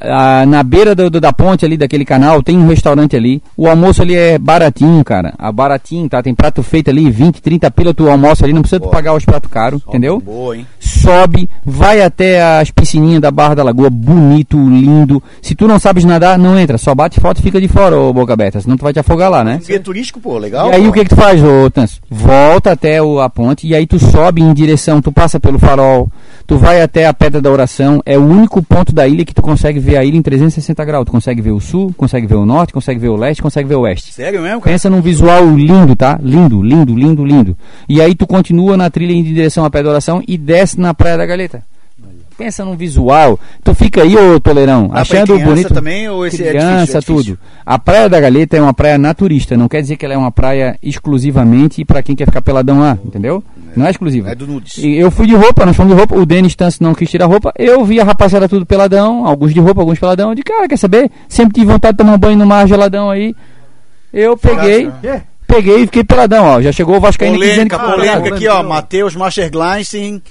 Ah, 0.00 0.44
na 0.46 0.62
beira 0.62 0.94
do- 0.94 1.10
do- 1.10 1.20
da 1.20 1.32
ponte 1.32 1.64
ali 1.64 1.76
daquele 1.76 2.04
canal 2.04 2.42
tem 2.42 2.56
um 2.56 2.68
restaurante 2.68 3.16
ali. 3.16 3.42
O 3.56 3.66
almoço 3.68 4.00
ali 4.02 4.14
é 4.14 4.38
baratinho, 4.38 5.02
cara. 5.04 5.34
A 5.38 5.50
baratinho, 5.50 6.08
tá? 6.08 6.22
Tem 6.22 6.34
prato 6.34 6.62
feito 6.62 6.88
ali, 6.90 7.10
20, 7.10 7.42
30 7.42 7.70
pila 7.70 7.92
tu 7.92 8.08
almoça 8.08 8.44
ali, 8.44 8.52
não 8.52 8.62
precisa 8.62 8.80
tu 8.80 8.88
pagar 8.88 9.14
os 9.14 9.24
pratos 9.24 9.50
caros, 9.50 9.82
entendeu? 9.88 10.20
Boa, 10.20 10.56
hein? 10.56 10.66
sobe, 10.80 11.48
vai 11.64 12.00
até 12.02 12.42
as 12.60 12.70
piscininhas 12.70 13.20
da 13.20 13.30
Barra 13.30 13.54
da 13.54 13.62
Lagoa, 13.62 13.88
bonito, 13.90 14.56
lindo. 14.56 15.22
Se 15.40 15.54
tu 15.54 15.66
não 15.68 15.78
sabes 15.78 16.04
nadar, 16.04 16.38
não 16.38 16.58
entra, 16.58 16.76
só 16.78 16.94
bate 16.94 17.20
foto 17.20 17.38
e 17.38 17.42
fica 17.42 17.60
de 17.60 17.68
fora, 17.68 17.96
ô 17.98 18.12
boca 18.12 18.32
aberta, 18.32 18.60
senão 18.60 18.76
tu 18.76 18.82
vai 18.82 18.92
te 18.92 18.98
afogar 18.98 19.30
lá, 19.30 19.44
né? 19.44 19.60
Guia 19.64 19.78
turístico, 19.80 20.18
pô, 20.20 20.38
legal. 20.38 20.70
E 20.70 20.74
aí 20.74 20.82
pô. 20.82 20.88
o 20.88 20.92
que 20.92 21.04
que 21.04 21.10
tu 21.10 21.16
faz, 21.16 21.42
ô 21.42 21.70
Tanso? 21.70 22.00
Volta 22.10 22.72
até 22.72 23.00
o, 23.02 23.20
a 23.20 23.28
ponte 23.30 23.66
e 23.66 23.74
aí 23.74 23.86
tu 23.86 23.98
sobe 23.98 24.42
em 24.42 24.52
direção, 24.52 25.00
tu 25.00 25.12
passa 25.12 25.38
pelo 25.38 25.58
farol, 25.58 26.08
tu 26.48 26.56
vai 26.56 26.80
até 26.80 27.06
a 27.06 27.12
Pedra 27.12 27.42
da 27.42 27.50
Oração, 27.50 28.02
é 28.06 28.16
o 28.16 28.24
único 28.24 28.62
ponto 28.62 28.90
da 28.90 29.06
ilha 29.06 29.22
que 29.22 29.34
tu 29.34 29.42
consegue 29.42 29.78
ver 29.78 29.98
a 29.98 30.04
ilha 30.04 30.16
em 30.16 30.22
360 30.22 30.82
graus. 30.82 31.04
Tu 31.04 31.12
consegue 31.12 31.42
ver 31.42 31.50
o 31.50 31.60
sul, 31.60 31.92
consegue 31.94 32.26
ver 32.26 32.36
o 32.36 32.46
norte, 32.46 32.72
consegue 32.72 32.98
ver 32.98 33.10
o 33.10 33.16
leste, 33.16 33.42
consegue 33.42 33.68
ver 33.68 33.74
o 33.74 33.80
oeste. 33.80 34.14
Sério 34.14 34.40
mesmo, 34.40 34.62
cara? 34.62 34.72
Pensa 34.72 34.88
num 34.88 35.02
visual 35.02 35.54
lindo, 35.54 35.94
tá? 35.94 36.18
Lindo, 36.22 36.62
lindo, 36.62 36.96
lindo, 36.96 37.22
lindo. 37.22 37.56
E 37.86 38.00
aí 38.00 38.14
tu 38.14 38.26
continua 38.26 38.78
na 38.78 38.88
trilha 38.88 39.12
em 39.12 39.22
direção 39.22 39.62
à 39.62 39.68
Pedra 39.68 39.84
da 39.84 39.90
Oração 39.90 40.22
e 40.26 40.38
desce 40.38 40.80
na 40.80 40.94
Praia 40.94 41.18
da 41.18 41.26
Galeta. 41.26 41.62
Pensa 42.38 42.64
num 42.64 42.76
visual. 42.76 43.38
Tu 43.64 43.74
fica 43.74 44.02
aí, 44.02 44.16
ô 44.16 44.38
Toleirão, 44.38 44.86
Dá 44.88 44.98
ir 44.98 45.00
achando 45.02 45.34
criança 45.34 45.44
bonito. 45.44 45.74
também 45.74 46.08
ou 46.08 46.24
esse 46.24 46.42
é 46.44 46.50
criança, 46.50 46.68
difícil, 46.76 46.96
é 46.96 47.00
difícil? 47.00 47.36
tudo. 47.36 47.38
A 47.66 47.78
Praia 47.80 48.08
da 48.08 48.20
Galeta 48.20 48.56
é 48.56 48.62
uma 48.62 48.72
praia 48.72 48.96
naturista, 48.96 49.56
não 49.56 49.66
quer 49.68 49.82
dizer 49.82 49.96
que 49.96 50.04
ela 50.04 50.14
é 50.14 50.16
uma 50.16 50.30
praia 50.30 50.78
exclusivamente 50.80 51.84
pra 51.84 52.00
quem 52.02 52.14
quer 52.14 52.26
ficar 52.26 52.40
peladão 52.40 52.78
lá, 52.78 52.96
entendeu? 53.04 53.42
Não 53.76 53.84
é 53.86 53.90
exclusiva. 53.90 54.30
É 54.30 54.34
do 54.36 54.46
nudes. 54.46 54.78
E 54.78 54.96
Eu 54.96 55.10
fui 55.10 55.26
de 55.26 55.34
roupa, 55.34 55.66
nós 55.66 55.76
fomos 55.76 55.92
de 55.92 55.98
roupa, 55.98 56.14
o 56.16 56.24
Denis 56.24 56.54
Tanso 56.54 56.80
não 56.82 56.94
quis 56.94 57.10
tirar 57.10 57.26
roupa, 57.26 57.52
eu 57.58 57.84
vi 57.84 58.00
a 58.00 58.04
rapaziada 58.04 58.48
tudo 58.48 58.64
peladão, 58.64 59.26
alguns 59.26 59.52
de 59.52 59.58
roupa, 59.60 59.80
alguns 59.80 59.98
peladão, 59.98 60.32
de 60.34 60.42
cara, 60.44 60.68
quer 60.68 60.78
saber? 60.78 61.10
Sempre 61.28 61.54
tive 61.54 61.66
vontade 61.72 61.94
de 61.94 61.98
tomar 61.98 62.14
um 62.14 62.18
banho 62.18 62.38
no 62.38 62.46
mar 62.46 62.66
geladão 62.68 63.10
aí. 63.10 63.34
Eu 64.12 64.36
peguei, 64.36 64.88
peguei 65.46 65.82
e 65.82 65.86
fiquei 65.86 66.04
peladão, 66.04 66.44
ó. 66.44 66.62
Já 66.62 66.70
chegou 66.72 66.96
o 66.96 67.00
Vascaíno 67.00 67.36
aqui 67.36 67.48
dizendo 67.48 67.68
que 67.70 67.76
Polêmica, 67.76 67.96
polêmica 68.12 68.34
aqui, 68.36 68.48
ó. 68.48 68.62
Matheus 68.62 69.14
Mastergleisen, 69.16 70.22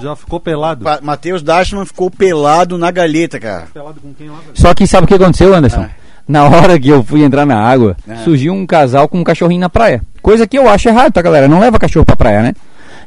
Já 0.00 0.14
ficou 0.16 0.38
pelado. 0.40 0.84
Pa- 0.84 1.00
Matheus 1.02 1.42
Dashman 1.42 1.84
ficou 1.84 2.10
pelado 2.10 2.76
na 2.78 2.90
galeta, 2.90 3.38
cara. 3.40 3.64
Pelado 3.72 4.00
com 4.00 4.12
quem 4.14 4.28
lá? 4.28 4.36
Só 4.54 4.72
que 4.74 4.86
sabe 4.86 5.04
o 5.04 5.08
que 5.08 5.14
aconteceu, 5.14 5.54
Anderson? 5.54 5.82
Ah. 5.82 5.90
Na 6.28 6.44
hora 6.44 6.78
que 6.78 6.88
eu 6.88 7.02
fui 7.02 7.22
entrar 7.24 7.44
na 7.44 7.58
água, 7.58 7.96
Ah. 8.08 8.16
surgiu 8.24 8.52
um 8.52 8.64
casal 8.66 9.08
com 9.08 9.18
um 9.18 9.24
cachorrinho 9.24 9.60
na 9.60 9.68
praia. 9.68 10.00
Coisa 10.22 10.46
que 10.46 10.56
eu 10.58 10.68
acho 10.68 10.88
errado, 10.88 11.12
tá, 11.12 11.20
galera? 11.22 11.48
Não 11.48 11.58
leva 11.58 11.78
cachorro 11.78 12.04
pra 12.06 12.14
praia, 12.16 12.42
né? 12.42 12.52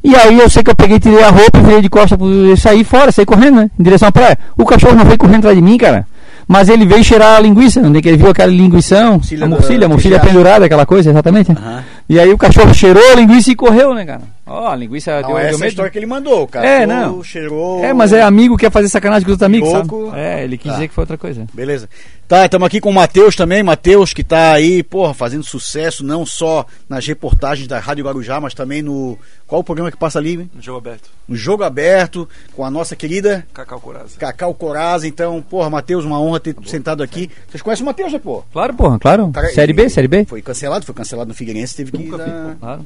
E 0.03 0.13
aí 0.15 0.37
eu 0.37 0.49
sei 0.49 0.61
que 0.61 0.69
eu 0.69 0.75
peguei, 0.75 0.99
tirei 0.99 1.23
a 1.23 1.29
roupa 1.29 1.57
e 1.59 1.61
virei 1.61 1.81
de 1.81 1.89
costa 1.89 2.17
pro 2.17 2.57
sair 2.57 2.83
fora, 2.83 3.11
saí 3.11 3.25
correndo, 3.25 3.55
né? 3.55 3.69
Em 3.79 3.83
direção 3.83 4.09
à 4.09 4.11
praia. 4.11 4.37
O 4.57 4.65
cachorro 4.65 4.95
não 4.95 5.05
veio 5.05 5.17
correndo 5.17 5.37
atrás 5.37 5.55
de 5.55 5.61
mim, 5.63 5.77
cara. 5.77 6.05
Mas 6.45 6.67
ele 6.67 6.85
veio 6.85 7.01
cheirar 7.01 7.37
a 7.37 7.39
linguiça, 7.39 7.79
onde 7.79 7.99
é 7.99 8.01
que 8.01 8.09
ele 8.09 8.17
viu 8.17 8.29
aquela 8.29 8.51
linguição? 8.51 9.21
A 9.41 9.47
morcilha, 9.47 9.85
a 9.85 9.89
morcilha 9.89 10.17
da- 10.19 10.25
pendurada, 10.25 10.65
aquela 10.65 10.85
coisa, 10.85 11.09
exatamente. 11.09 11.53
Aham. 11.53 11.81
E 12.09 12.19
aí 12.19 12.33
o 12.33 12.37
cachorro 12.37 12.73
cheirou 12.73 13.01
a 13.13 13.15
linguiça 13.15 13.49
e 13.51 13.55
correu, 13.55 13.93
né, 13.93 14.03
cara? 14.03 14.21
Ó, 14.45 14.67
a 14.67 14.75
linguiça 14.75 15.21
Não, 15.21 15.29
deu, 15.29 15.37
essa 15.37 15.47
deu 15.47 15.53
é 15.53 15.55
a 15.55 15.57
medo. 15.59 15.69
história 15.69 15.89
que 15.91 15.97
ele 15.97 16.05
mandou, 16.05 16.45
cara. 16.47 16.67
É, 16.67 16.85
não. 16.85 17.23
Cheirou. 17.23 17.81
É, 17.83 17.93
mas 17.93 18.11
é 18.11 18.21
amigo 18.21 18.57
que 18.57 18.65
quer 18.65 18.71
fazer 18.71 18.89
sacanagem 18.89 19.23
com 19.25 19.29
os 19.31 19.33
outros 19.33 19.45
amigos, 19.45 19.69
Louco. 19.71 20.09
sabe? 20.11 20.19
É, 20.19 20.43
ele 20.43 20.57
quis 20.57 20.67
Tá. 20.67 20.73
dizer 20.73 20.87
que 20.89 20.93
foi 20.93 21.01
outra 21.03 21.17
coisa. 21.17 21.47
Beleza. 21.53 21.87
Tá, 22.27 22.43
estamos 22.45 22.65
aqui 22.65 22.81
com 22.81 22.89
o 22.89 22.93
Matheus 22.93 23.35
também. 23.37 23.63
Matheus 23.63 24.13
que 24.13 24.23
tá 24.23 24.51
aí, 24.53 24.83
porra, 24.83 25.13
fazendo 25.13 25.43
sucesso, 25.43 26.03
não 26.03 26.25
só 26.25 26.65
nas 26.89 27.05
reportagens 27.07 27.67
da 27.69 27.79
Rádio 27.79 28.03
Guarujá, 28.05 28.41
mas 28.41 28.53
também 28.53 28.81
no. 28.81 29.17
Qual 29.47 29.61
o 29.61 29.63
programa 29.63 29.91
que 29.91 29.97
passa 29.97 30.19
ali? 30.19 30.33
hein? 30.33 30.51
Jogo 30.59 30.77
aberto. 30.79 31.09
No 31.27 31.35
Jogo 31.37 31.63
Aberto, 31.63 32.27
com 32.53 32.65
a 32.65 32.71
nossa 32.71 32.95
querida 32.97 33.45
Cacau 33.53 33.79
Coraza. 33.79 34.17
Cacau 34.17 34.53
Coraza. 34.53 35.07
Então, 35.07 35.41
porra, 35.41 35.69
Matheus, 35.69 36.03
uma 36.03 36.19
honra 36.19 36.39
ter 36.41 36.55
sentado 36.65 37.01
aqui. 37.03 37.29
Vocês 37.49 37.61
conhecem 37.61 37.83
o 37.83 37.85
Matheus, 37.85 38.11
né, 38.11 38.19
pô? 38.19 38.43
Claro, 38.51 38.73
porra, 38.73 38.99
claro. 38.99 39.29
Cara, 39.31 39.47
série 39.49 39.71
ele- 39.71 39.83
B, 39.83 39.89
série 39.89 40.07
B. 40.07 40.25
Foi 40.25 40.41
cancelado, 40.41 40.85
foi 40.85 40.95
cancelado 40.95 41.29
no 41.29 41.33
Figueirense, 41.35 41.75
teve 41.77 41.91
que. 41.91 42.09
dar- 42.09 42.57
Claro. 42.59 42.85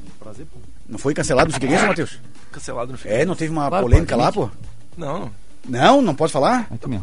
Não 0.88 0.98
foi 0.98 1.12
cancelado 1.14 1.48
no 1.48 1.54
Figueirense, 1.54 1.86
Matheus? 1.86 2.18
Cancelado 2.50 2.92
no 2.92 2.98
fim. 2.98 3.08
É, 3.08 3.24
não 3.24 3.34
teve 3.36 3.52
uma 3.52 3.68
Claro, 3.68 3.84
polêmica 3.84 4.16
lá, 4.16 4.32
pô? 4.32 4.50
Não, 4.96 5.30
Não, 5.68 6.00
não 6.00 6.14
pode 6.14 6.32
falar? 6.32 6.66
Aí 6.70 6.78
tu 6.78 6.88
me. 6.88 6.98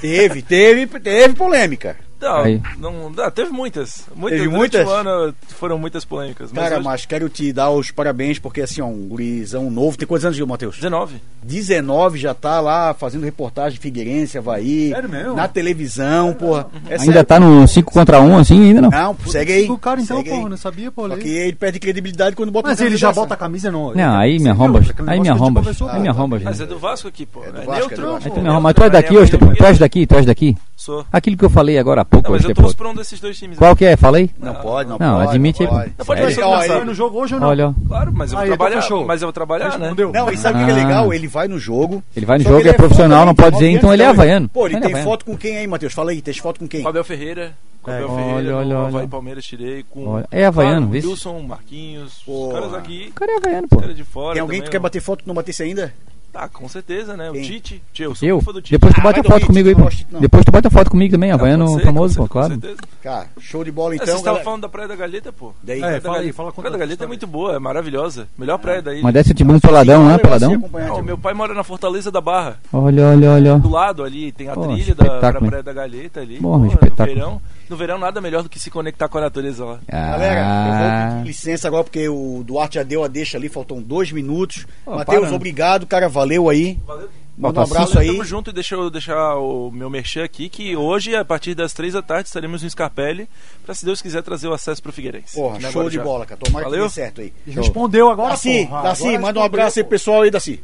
Teve, 0.00 0.42
teve, 0.42 0.86
teve 1.00 1.34
polêmica. 1.34 1.96
Não, 2.20 2.36
Aí. 2.38 2.60
não, 2.78 3.12
ah, 3.18 3.30
teve 3.30 3.50
muitas. 3.50 4.04
muitas 4.14 4.40
Teve 4.40 4.50
muitas? 4.52 4.86
o 4.86 4.90
ano 4.90 5.34
foram 5.48 5.78
muitas 5.78 6.04
polêmicas. 6.04 6.50
Mas 6.52 6.62
Cara, 6.64 6.76
hoje- 6.76 6.84
mas 6.84 7.06
quero 7.06 7.28
te 7.28 7.52
dar 7.52 7.70
os 7.70 7.90
parabéns, 7.92 8.38
porque 8.38 8.60
assim, 8.60 8.80
ó, 8.80 8.86
um 8.86 9.06
gurizão 9.08 9.70
novo. 9.70 9.96
Tem 9.96 10.06
quantos 10.06 10.24
anos, 10.24 10.36
Gil 10.36 10.46
Matheus? 10.46 10.76
19. 10.76 11.20
19 11.44 12.18
já 12.18 12.34
tá 12.34 12.60
lá 12.60 12.92
fazendo 12.92 13.24
reportagem 13.24 13.74
de 13.74 13.78
Figueirense, 13.80 14.36
Havaí. 14.38 14.90
Sério 14.90 15.08
mesmo? 15.08 15.34
Na 15.34 15.46
televisão, 15.48 16.32
porra. 16.34 16.66
É 16.88 16.94
Ainda 16.94 17.04
sério. 17.04 17.24
tá 17.24 17.38
no 17.40 17.66
5 17.68 17.92
contra 17.92 18.20
1, 18.20 18.38
assim, 18.38 18.62
ainda 18.68 18.80
não? 18.82 18.90
Não, 18.90 19.16
segue 19.26 19.52
aí. 19.52 19.70
O 19.70 19.78
cara 19.78 20.00
então, 20.00 20.16
segue 20.18 20.30
aí. 20.30 20.36
porra, 20.36 20.48
não 20.50 20.56
sabia, 20.56 20.90
pô. 20.90 21.06
Só 21.06 21.12
ali. 21.14 21.22
que 21.22 21.28
ele 21.28 21.54
perde 21.56 21.78
credibilidade 21.78 22.34
quando 22.34 22.50
bota 22.50 22.68
Mas 22.68 22.80
ele 22.80 22.96
já 22.96 23.12
bota 23.12 23.34
a 23.34 23.36
camisa, 23.36 23.70
não. 23.70 23.94
Não, 23.94 24.16
aí 24.18 24.38
me. 24.38 24.48
Aquele 24.50 24.50
Aí 24.50 24.58
me 24.58 24.66
negócio 24.66 24.94
que 24.94 25.02
a 25.10 25.14
gente 25.14 25.28
arrombas. 25.30 25.62
conversou, 25.62 25.88
Aí 25.88 26.00
me 26.00 26.04
pô. 26.06 26.10
arrombas. 26.10 26.42
Mas 26.42 26.60
é 26.60 26.66
do 26.66 26.78
Vasco 26.78 27.08
aqui, 27.08 27.24
pô. 27.26 27.44
É 27.44 27.52
do 27.52 27.58
É, 27.62 27.64
Vasco, 27.64 27.82
é. 27.82 27.84
Aí 27.84 28.30
tu 28.30 28.48
arromba. 28.48 28.70
É 28.78 28.90
daqui, 28.90 29.16
hoje, 29.16 29.32
tu 29.38 29.64
és 29.64 29.78
daqui, 29.78 30.06
tu 30.06 30.14
és 30.16 30.26
daqui. 30.26 30.56
Sou. 30.76 31.04
Aquilo 31.12 31.36
que 31.36 31.44
eu 31.44 31.50
falei 31.50 31.78
agora 31.78 32.02
há 32.02 32.04
pouco, 32.08 32.28
Não, 32.28 32.36
mas 32.36 32.44
eu 32.44 32.54
torço 32.54 32.76
pra 32.76 32.88
um 32.88 32.94
desses 32.94 33.20
dois 33.20 33.38
times. 33.38 33.58
Qual 33.58 33.76
que 33.76 33.84
é? 33.84 33.96
Falei? 33.96 34.30
Não 34.38 34.54
pode, 34.54 34.88
não, 34.88 34.98
Não, 34.98 35.18
pode. 35.18 35.30
admite 35.30 35.62
não 35.62 35.70
aí. 35.70 35.76
pode. 35.76 35.94
Não 35.98 36.06
pode 36.06 36.22
mais 36.22 36.38
ele- 36.38 36.46
Vai 36.68 36.84
no 36.84 36.94
jogo 36.94 37.18
hoje 37.20 37.34
ou 37.34 37.40
não? 37.40 37.48
Olha. 37.48 37.74
Claro, 37.86 38.12
mas 38.14 38.32
eu 38.32 38.36
vou 38.38 38.46
então 38.46 38.56
trabalhar. 38.56 38.82
fechou. 38.82 39.06
Mas 39.06 39.22
eu 39.22 39.26
vou 39.26 39.32
trabalhar, 39.32 39.78
né? 39.78 39.94
Não, 40.12 40.30
e 40.32 40.36
sabe 40.36 40.62
o 40.62 40.64
que 40.64 40.70
é 40.70 40.74
Ah. 40.74 40.76
legal? 40.76 41.12
Ele 41.14 41.28
vai 41.28 41.48
no 41.48 41.58
jogo. 41.58 42.02
Ele 42.16 42.26
vai 42.26 42.38
no 42.38 42.44
jogo, 42.44 42.58
é 42.58 42.60
ele 42.68 42.72
profissional, 42.74 43.24
não 43.26 43.34
também, 43.34 43.50
pode 43.50 43.56
dizer, 43.56 43.66
19 43.66 43.78
então 43.78 43.92
ele 43.94 44.02
é 44.02 44.06
também. 44.06 44.20
havaiano. 44.22 44.48
Pô, 44.48 44.66
ele 44.66 44.76
é 44.76 44.80
tem 44.80 45.02
foto 45.02 45.24
com 45.24 45.36
quem 45.36 45.56
aí, 45.58 45.66
Matheus? 45.66 45.92
Fala 45.92 46.10
aí, 46.10 46.20
tem 46.22 46.34
foto 46.34 46.58
com 46.60 46.68
quem? 46.68 46.82
Com 46.82 46.88
Abel 46.88 47.04
Ferreira. 47.04 47.52
É. 47.86 47.90
Olha, 48.04 48.08
Ferreira. 48.08 48.56
olha, 48.56 48.76
olha. 48.76 48.88
Havaí 48.88 49.06
Palmeiras 49.08 49.44
tirei. 49.46 49.82
Com 49.88 50.06
Olha, 50.08 50.26
é 50.30 50.44
havaiano, 50.44 50.90
se- 51.00 51.06
Wilson, 51.06 51.40
Marquinhos. 51.40 52.22
Pô. 52.26 52.48
Os 52.48 52.52
caras 52.52 52.74
aqui. 52.74 53.06
O 53.10 53.12
cara 53.14 53.32
é 53.32 53.36
havaiano, 53.36 53.68
pô. 53.68 53.76
caras 53.78 53.96
de 53.96 54.04
fora. 54.04 54.32
Tem 54.34 54.42
alguém 54.42 54.58
que 54.58 54.64
também, 54.66 54.72
quer 54.72 54.78
bater 54.80 55.00
foto 55.00 55.22
que 55.22 55.28
não 55.28 55.34
batesse 55.34 55.62
ainda? 55.62 55.94
Ah, 56.34 56.48
com 56.48 56.68
certeza, 56.68 57.16
né? 57.16 57.30
O 57.30 57.32
Quem? 57.32 57.42
Tite. 57.42 57.82
Tio, 57.92 58.04
eu 58.04 58.14
sou 58.14 58.28
Eu? 58.28 58.40
fã 58.40 58.52
do 58.52 58.60
Tite. 58.62 58.72
Depois 58.72 58.94
tu 58.94 59.00
Ah, 59.00 59.02
bota 59.02 59.22
vai 59.22 59.28
a 59.28 59.32
foto 59.40 59.46
comigo 59.48 59.68
aí, 59.68 59.74
não. 60.10 60.20
Depois 60.20 60.44
tu 60.44 60.52
bota 60.52 60.68
a 60.68 60.70
foto 60.70 60.90
comigo 60.90 61.10
também, 61.12 61.30
Ah, 61.32 61.34
havaiano 61.34 61.78
famoso, 61.80 62.14
com 62.16 62.22
pô, 62.22 62.28
claro. 62.28 62.48
certeza. 62.50 62.76
Cara, 63.02 63.26
show 63.40 63.64
de 63.64 63.72
bola 63.72 63.94
É, 63.94 63.96
então, 63.96 64.06
Vocês 64.06 64.18
estavam 64.18 64.42
falando 64.42 64.60
da 64.62 64.68
Praia 64.68 64.86
da 64.86 64.94
Galeta, 64.94 65.32
pô. 65.32 65.52
Daí, 65.62 65.78
É, 65.78 65.80
Praia 65.80 65.94
da 65.94 66.00
fala 66.02 66.14
aí, 66.14 66.20
Galeta- 66.20 66.36
fala 66.36 66.48
A 66.50 66.52
Praia 66.52 66.70
da 66.70 66.78
Galeta 66.78 67.04
é 67.04 67.06
muito 67.08 67.26
boa, 67.26 67.56
é 67.56 67.58
maravilhosa. 67.58 68.28
Melhor 68.38 68.58
praia 68.58 68.80
daí. 68.82 69.02
Mas 69.02 69.14
desce 69.14 69.34
tipo 69.34 69.52
um 69.52 69.58
peladão, 69.58 70.06
né? 70.06 70.18
Peladão. 70.18 70.52
acompanhar, 70.54 70.88
Não, 70.88 71.02
meu 71.02 71.18
pai 71.18 71.34
mora 71.34 71.54
na 71.54 71.64
Fortaleza 71.64 72.10
da 72.12 72.20
Barra. 72.20 72.58
Olha, 72.72 73.06
olha, 73.08 73.30
olha. 73.32 73.58
Do 73.58 73.70
lado 73.70 74.04
ali 74.04 74.30
tem 74.30 74.48
a 74.48 74.54
trilha 74.54 74.94
da? 74.94 75.32
Praia 75.32 75.62
da 75.62 75.72
Galeta 75.72 76.20
ali. 76.20 76.38
Bom, 76.40 76.64
espetáculo. 76.66 77.42
No 77.68 77.76
verão, 77.76 77.98
nada 77.98 78.20
melhor 78.20 78.42
do 78.42 78.48
que 78.48 78.58
se 78.58 78.70
conectar 78.70 79.08
com 79.08 79.18
a 79.18 79.20
natureza 79.22 79.64
lá. 79.64 79.78
Galera, 79.88 80.40
eu 80.40 80.44
Ah, 80.46 81.06
vou 81.08 81.16
pedir 81.18 81.26
licença 81.28 81.68
agora 81.68 81.84
porque 81.84 82.08
o 82.08 82.42
Duarte 82.44 82.76
já 82.76 82.82
deu 82.82 83.04
a 83.04 83.08
deixa 83.08 83.36
ali, 83.36 83.48
faltam 83.48 83.80
dois 83.82 84.10
minutos. 84.10 84.66
Matheus, 84.86 85.20
para. 85.20 85.30
né? 85.30 85.36
obrigado, 85.36 85.86
cara, 85.86 86.08
valeu 86.08 86.48
aí. 86.48 86.78
Valeu. 86.86 87.08
Manda 87.40 87.60
um 87.60 87.62
abraço 87.62 87.94
Valeu, 87.94 88.10
aí. 88.10 88.16
Tamo 88.16 88.24
junto 88.28 88.50
e 88.50 88.52
deixa 88.52 88.74
eu 88.74 88.90
deixar 88.90 89.36
o 89.36 89.70
meu 89.70 89.88
merchan 89.88 90.24
aqui 90.24 90.48
que 90.48 90.74
hoje, 90.74 91.14
a 91.14 91.24
partir 91.24 91.54
das 91.54 91.72
três 91.72 91.92
da 91.92 92.02
tarde, 92.02 92.26
estaremos 92.26 92.64
no 92.64 92.68
Scarpelli 92.70 93.28
pra, 93.64 93.72
se 93.74 93.84
Deus 93.84 94.02
quiser, 94.02 94.22
trazer 94.24 94.48
o 94.48 94.52
acesso 94.52 94.82
pro 94.82 94.90
Figueirense. 94.92 95.36
Porra, 95.36 95.54
Né, 95.60 95.70
show 95.70 95.88
de 95.88 95.98
Guarujá. 95.98 96.02
bola, 96.02 96.26
cara. 96.26 96.40
Tomara 96.40 96.64
que 96.64 96.70
Valeu. 96.72 96.86
dê 96.88 96.92
certo 96.92 97.20
aí. 97.20 97.32
Respondeu 97.46 98.10
agora, 98.10 98.30
Daci, 98.30 98.66
porra. 98.66 98.82
Daci, 98.82 99.02
Agora 99.06 99.20
manda 99.20 99.38
um 99.38 99.42
abraço 99.44 99.78
aí 99.78 99.84
pessoal 99.84 100.22
aí, 100.22 100.32
Daci. 100.32 100.60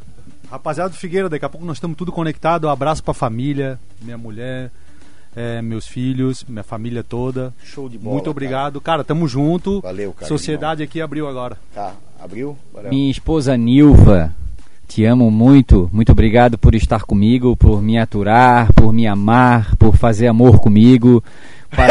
Rapaziada 0.51 0.89
do 0.89 0.97
Figueira, 0.97 1.29
daqui 1.29 1.45
a 1.45 1.49
pouco 1.49 1.65
nós 1.65 1.77
estamos 1.77 1.95
tudo 1.95 2.11
conectado. 2.11 2.67
Um 2.67 2.69
abraço 2.69 3.01
pra 3.01 3.13
família, 3.13 3.79
minha 4.01 4.17
mulher, 4.17 4.69
é, 5.35 5.61
meus 5.61 5.87
filhos, 5.87 6.45
minha 6.47 6.63
família 6.63 7.03
toda. 7.03 7.53
Show 7.63 7.89
de 7.89 7.97
bola. 7.97 8.15
Muito 8.15 8.29
obrigado. 8.29 8.79
Cara, 8.79 9.03
tamo 9.03 9.27
junto. 9.27 9.81
Valeu, 9.81 10.13
cara, 10.13 10.27
Sociedade 10.27 10.81
aqui 10.83 11.01
abriu 11.01 11.27
agora. 11.27 11.57
Tá, 11.73 11.93
abriu? 12.23 12.57
Valeu. 12.73 12.89
minha 12.89 13.11
esposa 13.11 13.55
Nilva, 13.57 14.33
te 14.87 15.03
amo 15.05 15.29
muito. 15.29 15.89
Muito 15.91 16.11
obrigado 16.11 16.57
por 16.57 16.73
estar 16.75 17.03
comigo, 17.03 17.55
por 17.57 17.81
me 17.81 17.97
aturar, 17.97 18.71
por 18.73 18.93
me 18.93 19.05
amar, 19.07 19.75
por 19.75 19.95
fazer 19.97 20.27
amor 20.27 20.59
comigo. 20.59 21.23
Pa- 21.75 21.87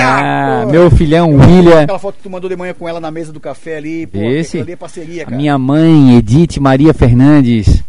Ah, 0.00 0.62
Pô. 0.64 0.70
meu 0.72 0.90
filhão 0.90 1.34
William. 1.34 1.82
Aquela 1.82 1.98
foto 1.98 2.16
que 2.16 2.22
tu 2.22 2.30
mandou 2.30 2.48
de 2.48 2.56
manhã 2.56 2.72
com 2.72 2.88
ela 2.88 2.98
na 3.00 3.10
mesa 3.10 3.32
do 3.32 3.38
café 3.40 3.76
ali, 3.76 4.06
pô, 4.06 4.18
Esse? 4.18 4.58
ali 4.60 4.72
é 4.72 4.76
parceria, 4.76 5.22
A 5.22 5.24
cara. 5.26 5.36
minha 5.36 5.58
mãe, 5.58 6.16
Edith 6.16 6.58
Maria 6.58 6.94
Fernandes. 6.94 7.82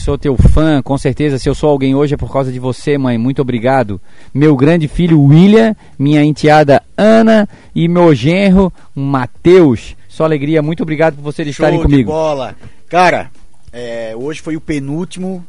Sou 0.00 0.16
teu 0.16 0.34
fã, 0.34 0.80
com 0.80 0.96
certeza. 0.96 1.38
Se 1.38 1.46
eu 1.46 1.54
sou 1.54 1.68
alguém 1.68 1.94
hoje 1.94 2.14
é 2.14 2.16
por 2.16 2.32
causa 2.32 2.50
de 2.50 2.58
você, 2.58 2.96
mãe. 2.96 3.18
Muito 3.18 3.42
obrigado. 3.42 4.00
Meu 4.32 4.56
grande 4.56 4.88
filho 4.88 5.20
William, 5.20 5.76
minha 5.98 6.24
enteada 6.24 6.82
Ana 6.96 7.46
e 7.74 7.86
meu 7.86 8.14
genro 8.14 8.72
Matheus. 8.94 9.94
Só 10.08 10.24
alegria. 10.24 10.62
Muito 10.62 10.82
obrigado 10.82 11.16
por 11.16 11.22
vocês 11.22 11.46
estarem 11.46 11.78
Show 11.78 11.86
de 11.86 11.92
comigo. 11.92 12.10
bola. 12.10 12.56
Cara, 12.88 13.30
é, 13.70 14.14
hoje 14.16 14.40
foi 14.40 14.56
o 14.56 14.60
penúltimo 14.60 15.44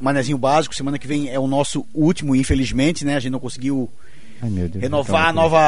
Manezinho 0.00 0.36
Básico. 0.36 0.74
Semana 0.74 0.98
que 0.98 1.06
vem 1.06 1.28
é 1.28 1.38
o 1.38 1.46
nosso 1.46 1.86
último, 1.94 2.34
infelizmente, 2.34 3.04
né? 3.04 3.14
A 3.14 3.20
gente 3.20 3.30
não 3.30 3.38
conseguiu 3.38 3.88
Ai, 4.42 4.48
meu 4.48 4.68
Deus. 4.68 4.82
renovar 4.82 5.26
a 5.28 5.32
nova, 5.32 5.58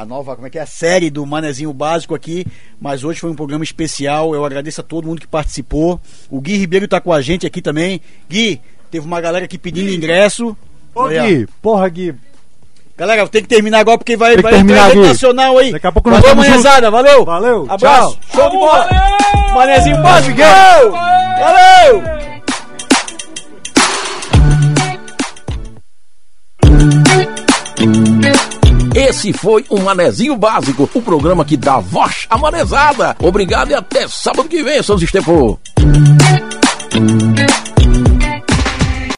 a 0.00 0.04
nova, 0.04 0.34
como 0.34 0.46
é 0.46 0.50
que 0.50 0.58
é, 0.58 0.62
a 0.62 0.66
série 0.66 1.08
do 1.10 1.24
Manezinho 1.24 1.72
Básico 1.72 2.14
aqui, 2.14 2.44
mas 2.80 3.04
hoje 3.04 3.20
foi 3.20 3.30
um 3.30 3.34
programa 3.34 3.62
especial, 3.62 4.34
eu 4.34 4.44
agradeço 4.44 4.80
a 4.80 4.84
todo 4.84 5.06
mundo 5.06 5.20
que 5.20 5.26
participou, 5.26 6.00
o 6.28 6.40
Gui 6.40 6.56
Ribeiro 6.56 6.88
tá 6.88 7.00
com 7.00 7.12
a 7.12 7.20
gente 7.20 7.46
aqui 7.46 7.62
também, 7.62 8.00
Gui, 8.28 8.60
teve 8.90 9.06
uma 9.06 9.20
galera 9.20 9.44
aqui 9.44 9.56
pedindo 9.56 9.90
ingresso, 9.90 10.56
Ô. 10.94 11.06
Gui, 11.08 11.46
porra, 11.62 11.88
Gui. 11.88 12.14
galera, 12.96 13.28
tem 13.28 13.42
que 13.42 13.48
terminar 13.48 13.78
agora 13.80 13.98
porque 13.98 14.16
vai, 14.16 14.36
vai 14.38 14.52
terminar, 14.54 14.88
entrar 14.88 15.00
Gui. 15.02 15.08
nacional 15.08 15.56
aí, 15.58 15.70
Daqui 15.72 15.86
a 15.86 15.92
pouco 15.92 16.10
nós 16.10 16.20
valeu 16.20 16.32
estamos 16.32 16.48
manhãzada, 16.48 16.90
valeu, 16.90 17.24
Valeu, 17.24 17.66
abraço, 17.70 18.18
tchau. 18.32 18.40
show 18.42 18.50
de 18.50 18.56
bola, 18.56 18.88
Manezinho 19.54 20.02
Básico, 20.02 20.36
valeu, 20.36 20.92
valeu! 20.92 22.37
Esse 28.94 29.32
foi 29.32 29.64
o 29.68 29.80
Manezinho 29.80 30.36
Básico, 30.36 30.88
o 30.92 31.02
programa 31.02 31.44
que 31.44 31.56
dá 31.56 31.78
voz 31.78 32.26
à 32.28 32.36
manezada. 32.36 33.16
Obrigado 33.20 33.70
e 33.70 33.74
até 33.74 34.08
sábado 34.08 34.48
que 34.48 34.62
vem, 34.62 34.82
seus 34.82 35.02
estepô. 35.02 35.58